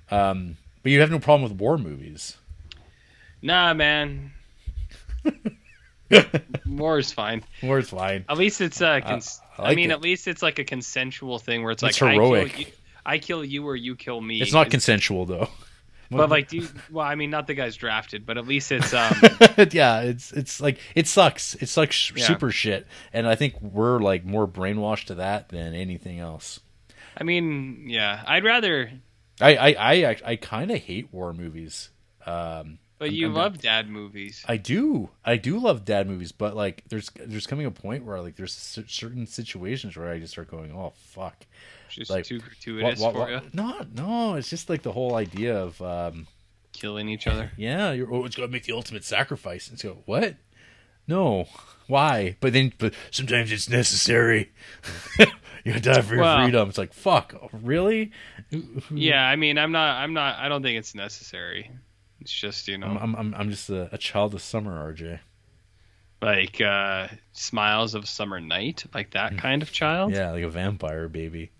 [0.09, 2.35] Um, but you have no problem with war movies.
[3.43, 4.31] nah, man.
[6.65, 7.43] War is fine.
[7.61, 8.25] War is fine.
[8.27, 9.93] At least it's uh, cons- I I, like mean, it.
[9.93, 12.73] at least it's like a consensual thing where it's, It's like heroic.
[13.09, 14.41] I kill, you, I kill you or you kill me.
[14.41, 15.49] It's not Is- consensual though.
[16.11, 18.95] But like, do you, well, I mean, not the guy's drafted, but at least it's
[18.95, 19.13] um.
[19.71, 21.53] yeah, it's it's like it sucks.
[21.53, 22.25] It's like Yeah.
[22.25, 26.61] super shit, and I think we're like more brainwashed to that than anything else.
[27.15, 28.89] I mean, yeah, I'd rather.
[29.39, 31.91] I I I, I kind of hate war movies.
[32.25, 34.43] Um, But I'm- you I'm- love dad movies.
[34.47, 38.19] I do, I do love dad movies, but like there's there's coming a point where
[38.19, 41.45] like there's cer- certain situations where I just start going, oh fuck,
[41.89, 45.15] Just like, too What- gratuitous what- for you, No, no, it's just like the whole
[45.15, 46.27] idea of um,
[46.73, 47.51] killing each other.
[47.57, 49.69] yeah, you're oh, it's gonna make the ultimate sacrifice.
[49.69, 50.35] And so what?
[51.07, 51.47] No,
[51.87, 52.35] why?
[52.39, 54.51] But then, but sometimes it's necessary.
[55.65, 56.69] you die for your Well- freedom.
[56.69, 58.11] It's like fuck, really?
[58.91, 59.97] Yeah, I mean, I'm not.
[59.97, 60.37] I'm not.
[60.39, 61.71] I don't think it's necessary.
[62.21, 65.19] It's just you know, I'm I'm I'm, just a, a child of summer, RJ.
[66.21, 70.11] like uh smiles of summer night, like that kind of child.
[70.11, 70.17] Hmm.
[70.17, 71.51] Yeah, like a vampire baby.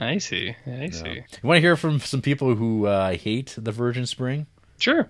[0.00, 0.54] I see.
[0.66, 0.90] I Yeah.
[0.90, 1.08] see.
[1.14, 4.46] You want to hear from some people who uh, hate the Virgin Spring?
[4.78, 5.08] Sure.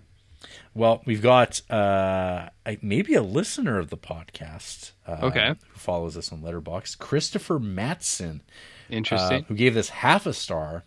[0.74, 2.48] Well, we've got uh,
[2.80, 4.92] maybe a listener of the podcast.
[5.06, 5.48] Uh, Okay.
[5.48, 9.44] Who follows us on Letterboxd, Christopher Matson, uh, Interesting.
[9.48, 10.84] who gave this half a star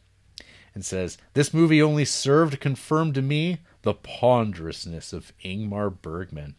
[0.74, 6.56] and says this movie only served to confirm to me the ponderousness of Ingmar Bergman,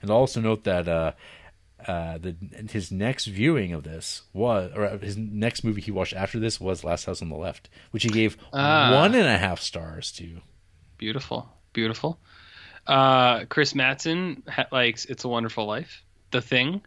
[0.00, 0.86] and also note that
[1.86, 2.36] uh, uh, the
[2.70, 6.82] his next viewing of this was, or his next movie he watched after this was
[6.84, 8.90] Last House on the Left, which he gave Ah.
[8.94, 10.40] one and a half stars to.
[10.96, 11.48] Beautiful.
[11.72, 12.18] Beautiful.
[12.86, 16.80] Uh, Chris Matson ha- likes It's a Wonderful Life, The Thing,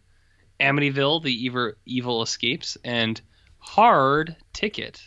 [0.60, 3.22] Amityville, The Evil, Evil Escapes, and
[3.60, 5.00] Hard Ticket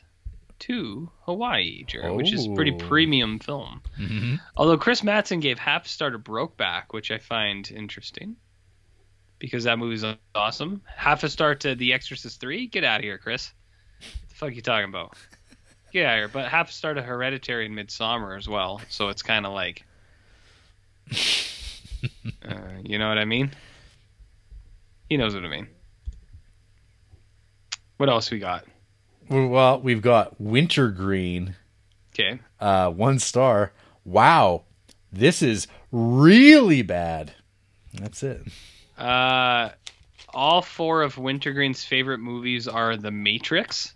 [0.61, 2.79] to Hawaii, Jared, which is a pretty Oh.
[2.89, 3.83] premium film.
[3.99, 4.37] Mm-hmm.
[4.57, 8.37] Although Chris Matson gave half star to Brokeback, which I find interesting
[9.45, 10.81] because that movie's awesome.
[10.97, 12.67] Half a star to The Exorcist 3?
[12.69, 13.53] Get out of here, Chris.
[14.01, 15.17] What the fuck you talking about?
[15.93, 16.29] Get out of here.
[16.29, 18.81] But half a star to Hereditary and Midsummer as well.
[18.89, 19.85] So it's kind of like.
[21.13, 23.51] uh, you know what I mean?
[25.09, 25.69] He knows what I mean.
[27.99, 28.65] What else we got?
[29.29, 31.55] Well, we've got Wintergreen,
[32.13, 32.39] Okay.
[32.61, 33.73] uh, one star.
[34.05, 34.65] Wow,
[35.13, 37.33] this is really bad.
[37.95, 38.43] That's it.
[38.99, 39.71] Uh,
[40.29, 43.95] all four of Wintergreen's favorite movies are The Matrix.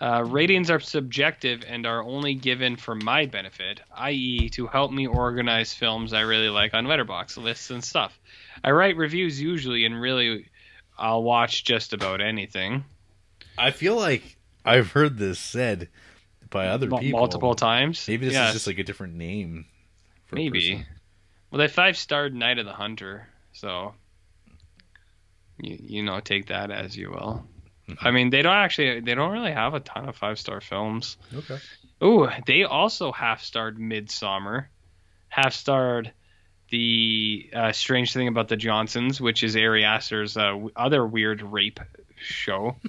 [0.00, 5.06] Uh, ratings are subjective and are only given for my benefit, i.e., to help me
[5.06, 8.18] organize films I really like on Letterboxd lists and stuff.
[8.64, 10.46] I write reviews usually, and really,
[10.98, 12.84] I'll watch just about anything
[13.60, 15.88] I feel like I've heard this said
[16.48, 18.06] by other Mul- people multiple times.
[18.08, 19.66] Maybe this Yes, is just like a different name.
[20.26, 20.86] For maybe.
[21.50, 23.28] Well, they five starred Night of the Hunter,
[23.60, 23.94] so
[25.60, 27.44] you you know take that as you will.
[27.88, 28.06] Mm-hmm.
[28.06, 31.16] I mean, they don't actually they don't really have a ton of five star films.
[31.34, 31.58] Okay.
[32.02, 34.70] Ooh, they also half starred Midsummer,
[35.28, 36.12] half starred
[36.70, 41.80] the uh, Strange Thing About the Johnsons, which is Ari Aster's uh, other weird rape
[42.16, 42.76] show.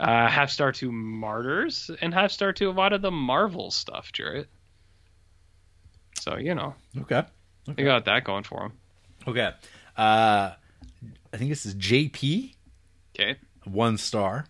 [0.00, 4.12] Uh, half star to Martyrs, and half star to a lot of the Marvel stuff,
[4.12, 4.46] Jared.
[6.20, 7.24] So you know Okay.
[7.66, 8.72] they got that going for them.
[9.26, 9.50] Okay.
[9.98, 10.52] Uh,
[11.32, 12.54] I think this is JP,
[13.18, 13.36] Okay.
[13.64, 14.46] one star.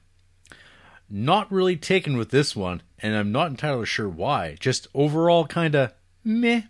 [1.10, 4.56] Not really taken with this one, and I'm not entirely sure why.
[4.60, 6.62] Just overall, kind of meh.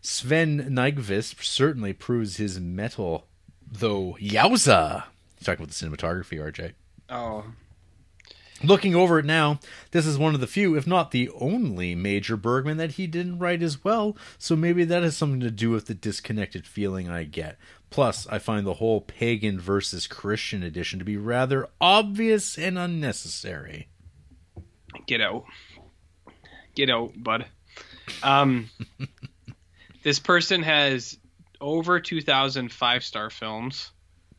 [0.00, 3.26] Sven Nykvist certainly proves his mettle,
[3.70, 4.16] though.
[4.20, 5.04] Yowza!
[5.36, 6.72] He's talking about the cinematography, RJ.
[7.08, 7.44] Oh,
[8.64, 9.60] Looking over it now,
[9.92, 13.38] this is one of the few, if not the only, major Bergman that he didn't
[13.38, 17.22] write as well, so maybe that has something to do with the disconnected feeling I
[17.22, 17.56] get.
[17.90, 23.88] Plus, I find the whole pagan versus Christian edition to be rather obvious and unnecessary.
[25.06, 25.44] get out,
[26.74, 27.46] get out, bud.
[28.22, 28.68] Um,
[30.02, 31.18] this person has
[31.60, 33.90] over 2,000 five star films,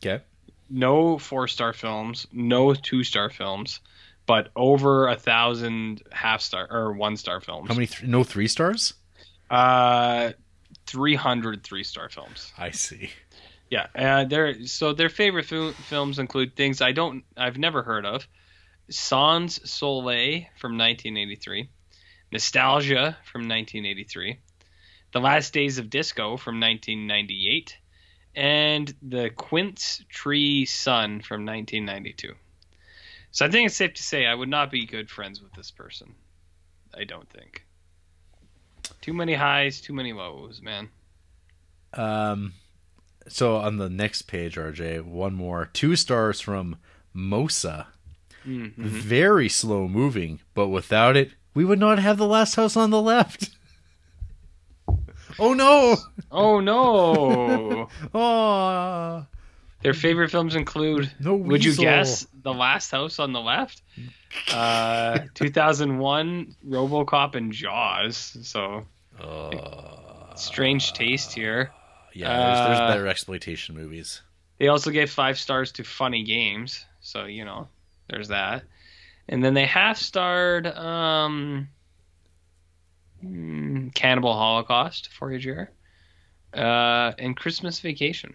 [0.01, 0.23] Okay.
[0.69, 3.79] no four star films, no two star films,
[4.25, 7.67] but over a thousand half star or one star films.
[7.67, 7.87] How many?
[7.87, 8.93] Th- no three stars?
[9.49, 10.31] Uh,
[10.85, 12.53] 300 three star films.
[12.57, 13.09] I see.
[13.69, 18.05] Yeah, uh, their so their favorite fil- films include things I don't, I've never heard
[18.05, 18.27] of:
[18.89, 21.69] Sans Soleil from 1983,
[22.31, 24.39] Nostalgia from 1983,
[25.13, 27.77] The Last Days of Disco from 1998,
[28.35, 32.33] and The Quince Tree Sun from 1992.
[33.31, 35.69] So I think it's safe to say I would not be good friends with this
[35.69, 36.15] person.
[36.97, 37.63] I don't think.
[39.01, 40.89] Too many highs, too many lows, man.
[41.93, 42.53] Um,
[43.29, 45.69] so on the next page, RJ, one more.
[45.71, 46.77] Two stars from
[47.15, 47.87] Mosa.
[48.45, 48.73] Mhm.
[48.75, 53.01] Very slow moving, but without it, we would not have the last house on the
[53.01, 53.49] left.
[55.39, 55.97] oh no!
[56.31, 57.89] Oh no!
[58.13, 59.25] Oh,
[59.81, 61.09] Their favorite films include.
[61.21, 63.81] no Would you guess the last house on the left?
[64.53, 68.37] Uh, 2001, RoboCop and Jaws.
[68.43, 68.85] So
[69.21, 71.71] Uh, strange taste here.
[72.19, 74.21] Yeah, there's, there's Uh, better exploitation movies.
[74.57, 76.85] They also gave five stars to Funny Games.
[77.01, 77.67] So you know,
[78.09, 78.63] there's that.
[79.27, 81.69] And then they half starred um,
[83.21, 85.71] hmm, Cannibal Holocaust for you, Jer.
[86.53, 88.33] Uh, and Christmas Vacation.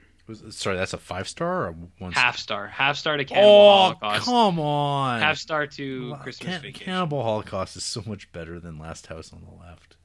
[0.50, 2.66] Sorry, that's a five star or one Half star.
[2.68, 4.24] Half star to Cannibal Oh, Holocaust.
[4.24, 5.20] come on!
[5.20, 6.84] Half star to Christmas Can- Vacation.
[6.86, 9.96] Cannibal Holocaust is so much better than Last House on the Left.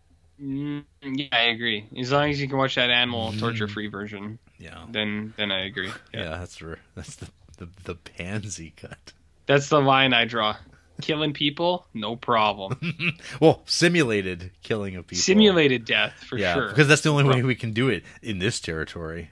[0.41, 1.87] Mm, yeah, I agree.
[1.99, 3.39] As long as you can watch that animal Mm.
[3.39, 5.87] torture-free version, Yeah, then then I agree.
[5.87, 6.37] yeah, Yeah.
[6.37, 7.27] that's r- that's the,
[7.57, 9.13] the the pansy cut.
[9.47, 10.55] That's the line I draw.
[11.01, 12.77] Killing people, no problem.
[13.39, 15.21] well, simulated killing of people.
[15.21, 16.69] Simulated death for yeah, sure.
[16.69, 19.31] because that's the only way we can do it in this territory.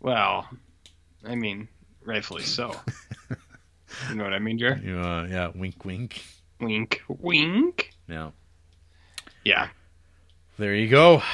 [0.00, 0.48] well,
[1.26, 1.66] I mean,
[2.04, 2.74] rightfully so.
[4.08, 4.76] you know what I mean, Jer?
[4.76, 6.22] Know, yeah, wink, wink.
[6.60, 7.90] Wink, wink.
[8.08, 8.30] Yeah,
[9.44, 9.68] Yeah.
[10.58, 11.22] There you go.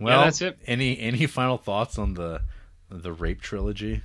[0.00, 0.58] Well, that's it.
[0.66, 2.42] Any any final thoughts on the
[2.90, 4.02] the rape trilogy?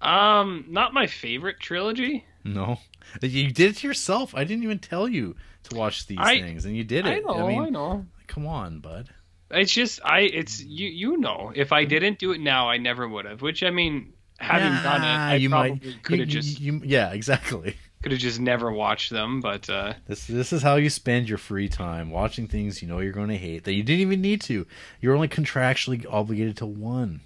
[0.00, 2.24] Um, not my favorite trilogy.
[2.44, 2.78] No,
[3.20, 4.36] you did it yourself.
[4.36, 5.34] I didn't even tell you
[5.64, 7.10] to watch these I- things, and you did it.
[7.10, 8.06] I know, I, mean, know.
[8.28, 9.08] come on, bud.
[9.50, 10.20] It's just I.
[10.20, 10.88] It's you.
[10.88, 13.42] You know, if I didn't do it now, I never would have.
[13.42, 17.12] Which I mean, having done it, I you probably might could have just you- yeah,
[17.12, 17.76] exactly.
[18.04, 19.40] Could have just never watched them.
[19.40, 22.98] But uh, This this is how you spend your free time watching things you know
[23.00, 24.66] you're going to hate that you didn't even need to.
[25.00, 27.20] You're only contractually obligated to one.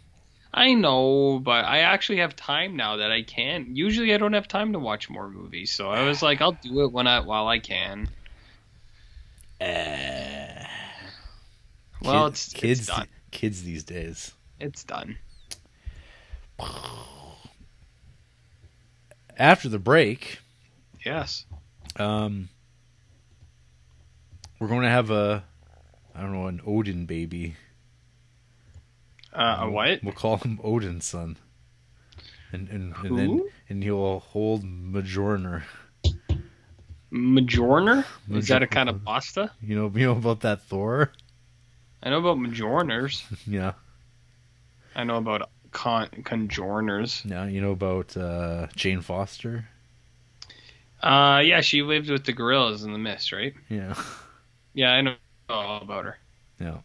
[0.54, 3.74] I know, but I actually have time now that I can.
[3.74, 6.84] Usually, I don't have time to watch more movies, so I was like, I'll do
[6.84, 8.08] it when I while I can.
[12.00, 13.08] Well, Kid- it's kids it's done.
[13.32, 14.32] kids these days.
[14.60, 15.18] It's done.
[19.36, 20.38] After the break,
[21.08, 21.46] Yes.
[21.96, 22.50] um,
[24.60, 25.42] we're going to have a
[26.14, 27.56] I don't know an Odin baby.
[29.32, 30.00] Uh, a what?
[30.02, 31.36] We'll call him Odin's son.
[32.52, 35.62] And and, and then and he'll hold Majorner.
[37.10, 38.04] Majorner?
[38.30, 39.50] Is that a kind of pasta?
[39.62, 41.12] You know you know about that Thor?
[42.02, 43.22] I know about Majorners.
[43.46, 43.72] Yeah.
[44.94, 47.24] I know about con- conjoiners.
[47.24, 49.68] Yeah, you know about uh, Jane Foster?
[51.02, 53.54] Uh, yeah, she lived with the gorillas in the mist, right?
[53.68, 53.94] Yeah.
[54.74, 55.14] Yeah, I know
[55.48, 56.18] all about her.
[56.60, 56.78] Yeah.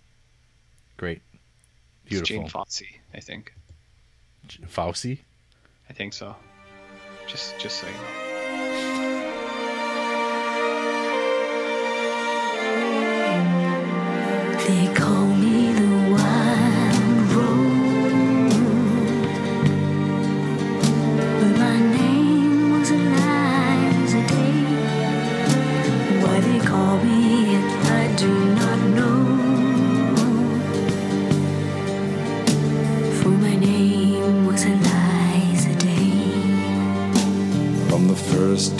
[0.97, 1.21] Great.
[2.05, 2.43] It's Beautiful.
[2.43, 3.53] Jane Fossey, I think.
[4.67, 5.19] Fauci?
[5.89, 6.35] I think so.
[7.27, 7.99] Just, just so you know.
[14.67, 15.32] They call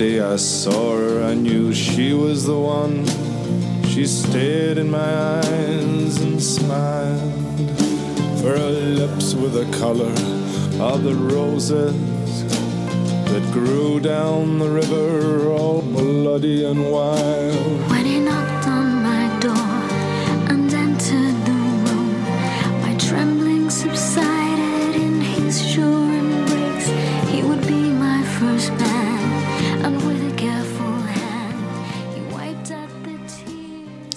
[0.03, 3.05] day I saw her, I knew she was the one.
[3.91, 7.69] She stared in my eyes and smiled.
[8.39, 10.15] For her lips were the color
[10.91, 11.95] of the roses
[13.31, 17.92] that grew down the river, all bloody and wild.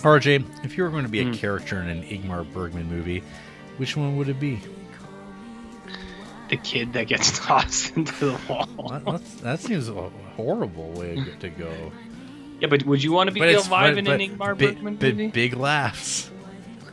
[0.07, 3.25] RJ, if you were going to be a character in an Ingmar Bergman movie,
[3.77, 4.61] which one would it be?
[6.49, 8.67] The kid that gets tossed into the wall.
[8.89, 9.93] That, that seems a
[10.37, 11.91] horrible way to go.
[12.61, 13.67] Yeah, but would you want to be But Bill it's
[13.99, 15.31] in but- an Ingmar big, Bergman big, movie?
[15.33, 16.31] big laughs.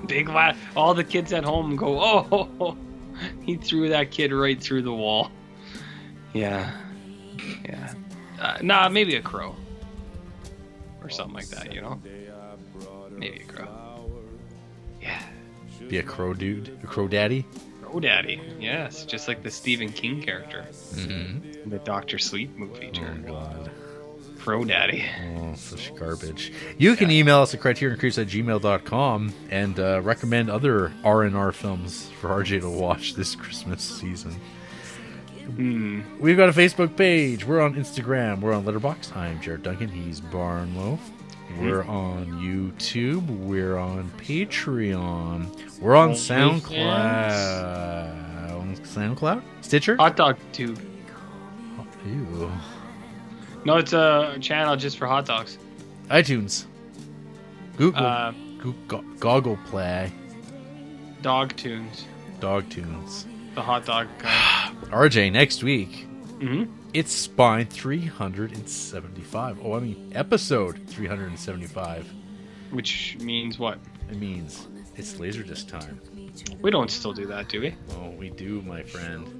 [0.08, 0.58] Big laugh.
[0.76, 2.76] All the kids at home go, oh,
[3.44, 5.30] he threw that kid right through the wall.
[6.34, 6.72] Yeah.
[7.64, 7.94] Yeah.
[8.42, 9.56] Uh, nah, maybe a crow.
[11.04, 12.02] Or something like that, you know?
[13.18, 13.68] Maybe a crow.
[15.02, 15.22] Yeah.
[15.88, 17.46] Be a crow dude, a crow daddy.
[17.82, 18.42] Crow Daddy.
[18.60, 20.66] Yes, just like the Stephen King character.
[20.72, 21.70] Mm-hmm.
[21.70, 23.28] The Doctor Sleep movie, Oh Jared.
[23.28, 23.72] god.
[24.40, 25.06] Crow Daddy.
[25.38, 26.52] Oh, such garbage.
[26.78, 32.30] You can email us at criterioncrease at gmail.com and uh, recommend other R&R films for
[32.30, 34.36] RJ to watch this Christmas season.
[35.56, 36.02] Hmm.
[36.20, 37.46] We've got a Facebook page.
[37.46, 38.40] We're on Instagram.
[38.42, 39.16] We're on Letterboxd.
[39.16, 39.90] I'm Jared Duncan.
[39.90, 41.00] He's Barnloaf.
[41.60, 43.26] We're on YouTube.
[43.46, 45.80] We're on Patreon.
[45.80, 48.52] We're on SoundCloud.
[48.60, 49.42] On SoundCloud?
[49.62, 49.96] Stitcher?
[49.98, 50.80] Hot Dog Tube.
[52.06, 52.52] Ew.
[53.66, 55.58] No, it's a channel just for hot dogs.
[56.10, 56.66] iTunes.
[57.78, 58.06] Google.
[58.06, 60.12] Uh, Goo- Go- Goggle Play.
[61.22, 62.06] dog Tunes.
[62.42, 63.26] Dog Tunes.
[63.56, 64.08] The hot dog.
[64.92, 66.06] RJ, next week,
[66.42, 69.60] hmm it's Spine 375.
[69.64, 72.08] Oh, I mean, episode 375.
[72.72, 73.80] Which means what?
[74.10, 76.00] It means it's Laserdisc time.
[76.62, 77.76] We don't still do that, do we?
[77.98, 79.40] Oh, we do, my friend.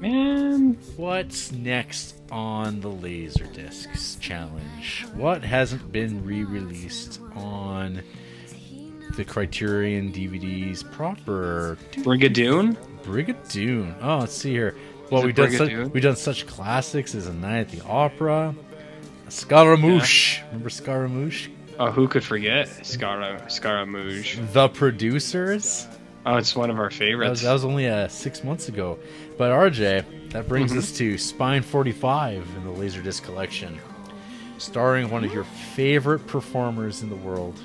[0.00, 5.06] Man, What's next on the Laserdiscs challenge?
[5.14, 8.02] What hasn't been re-released on
[9.16, 11.78] the Criterion DVDs proper?
[11.92, 12.76] Brigadoon?
[13.02, 13.96] Brigadoon.
[14.00, 14.76] Oh, let's see here.
[15.10, 18.54] Well, we've done such, we've done such classics as A Night at the Opera,
[19.28, 20.42] Scaramouche.
[20.48, 21.48] Remember Scaramouche?
[21.78, 24.38] Oh, who could forget Scara Scaramouche?
[24.52, 25.86] The Producers.
[26.26, 27.42] Oh, it's one of our That was, favorites.
[27.42, 28.98] that was only uh, six months ago.
[29.38, 30.78] But RJ, that brings Mm-hmm.
[30.80, 33.78] us to Spine 45 in the Laserdisc collection,
[34.58, 37.58] starring one of your favorite performers in the world.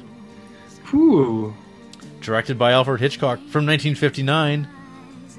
[0.94, 1.54] Ooh.
[2.22, 4.68] Directed by Alfred Hitchcock from 1959,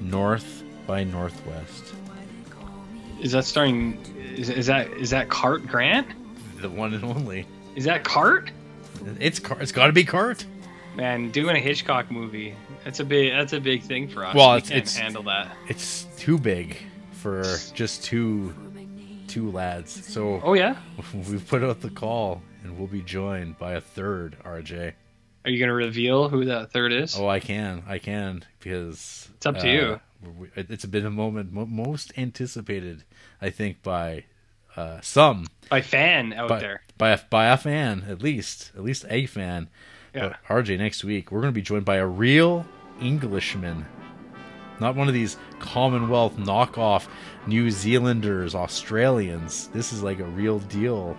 [0.01, 1.84] North by Northwest.
[3.25, 3.99] Is that starring?
[4.37, 6.07] Is, is that is that Cart Grant?
[6.61, 7.47] The one and only.
[7.75, 8.51] Is that Cart?
[9.19, 10.45] It's Car- it's got to be Cart.
[10.95, 12.55] Man, doing a Hitchcock movie.
[12.85, 13.33] That's a big.
[13.33, 14.35] That's a big thing for us.
[14.35, 15.57] Well, we it's- can't it's- handle that.
[15.69, 16.77] It's too big
[17.13, 17.43] for
[17.75, 18.55] just two
[19.27, 20.07] two lads.
[20.07, 20.77] So Oh yeah.
[21.15, 24.93] we've put out the call, and we'll be joined by a third RJ.
[25.47, 27.19] Are you gonna reveal who that third is?
[27.19, 29.81] Oh, I can, I can, because It's up to you.
[30.25, 33.05] Uh, we- It's been a moment most anticipated,
[33.41, 34.25] I think, by
[34.77, 36.83] uh, some, By fan out by, there.
[36.99, 39.69] by a, by a fan at least, at least a fan.
[40.15, 40.35] Yeah.
[40.49, 42.67] But RJ, next week we're going to be joined by a real
[43.01, 43.87] Englishman,
[44.81, 47.07] not one of these Commonwealth knockoff
[47.47, 49.69] New Zealanders, Australians.
[49.69, 51.17] This is like a real deal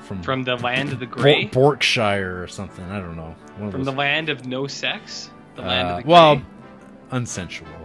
[0.00, 1.44] from From the land of the Bor- gray.
[1.46, 2.84] Berkshire or something.
[2.90, 3.34] I don't know.
[3.56, 5.30] From those- the land of no sex.
[5.56, 6.12] The land Uh, of the gray.
[6.12, 6.42] well,
[7.12, 7.81] unsensual,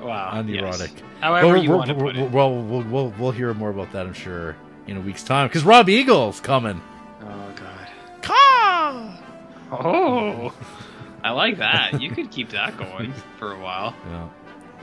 [0.00, 0.30] wow.
[0.32, 0.90] unerotic.
[0.94, 1.02] Yes.
[1.20, 2.30] However Well, you we're- want to we're- put it.
[2.30, 5.64] Well, we'll, we'll we'll hear more about that, I'm sure, in a week's time, because
[5.64, 6.80] Rob Eagle's coming.
[7.22, 7.88] Oh god.
[8.22, 9.16] Caw!
[9.72, 10.54] Oh.
[11.24, 12.00] I like that.
[12.00, 13.94] You could keep that going for a while.
[14.08, 14.28] Yeah,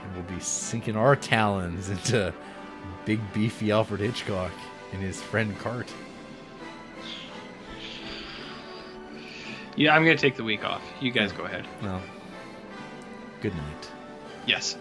[0.04, 2.34] and we'll be sinking our talons into
[3.06, 4.52] big beefy Alfred Hitchcock
[4.92, 5.90] and his friend Cart.
[9.76, 10.82] Yeah, I'm gonna take the week off.
[11.00, 11.66] You guys go ahead.
[11.82, 12.00] Well,
[13.40, 13.90] good night.
[14.46, 14.76] Yes.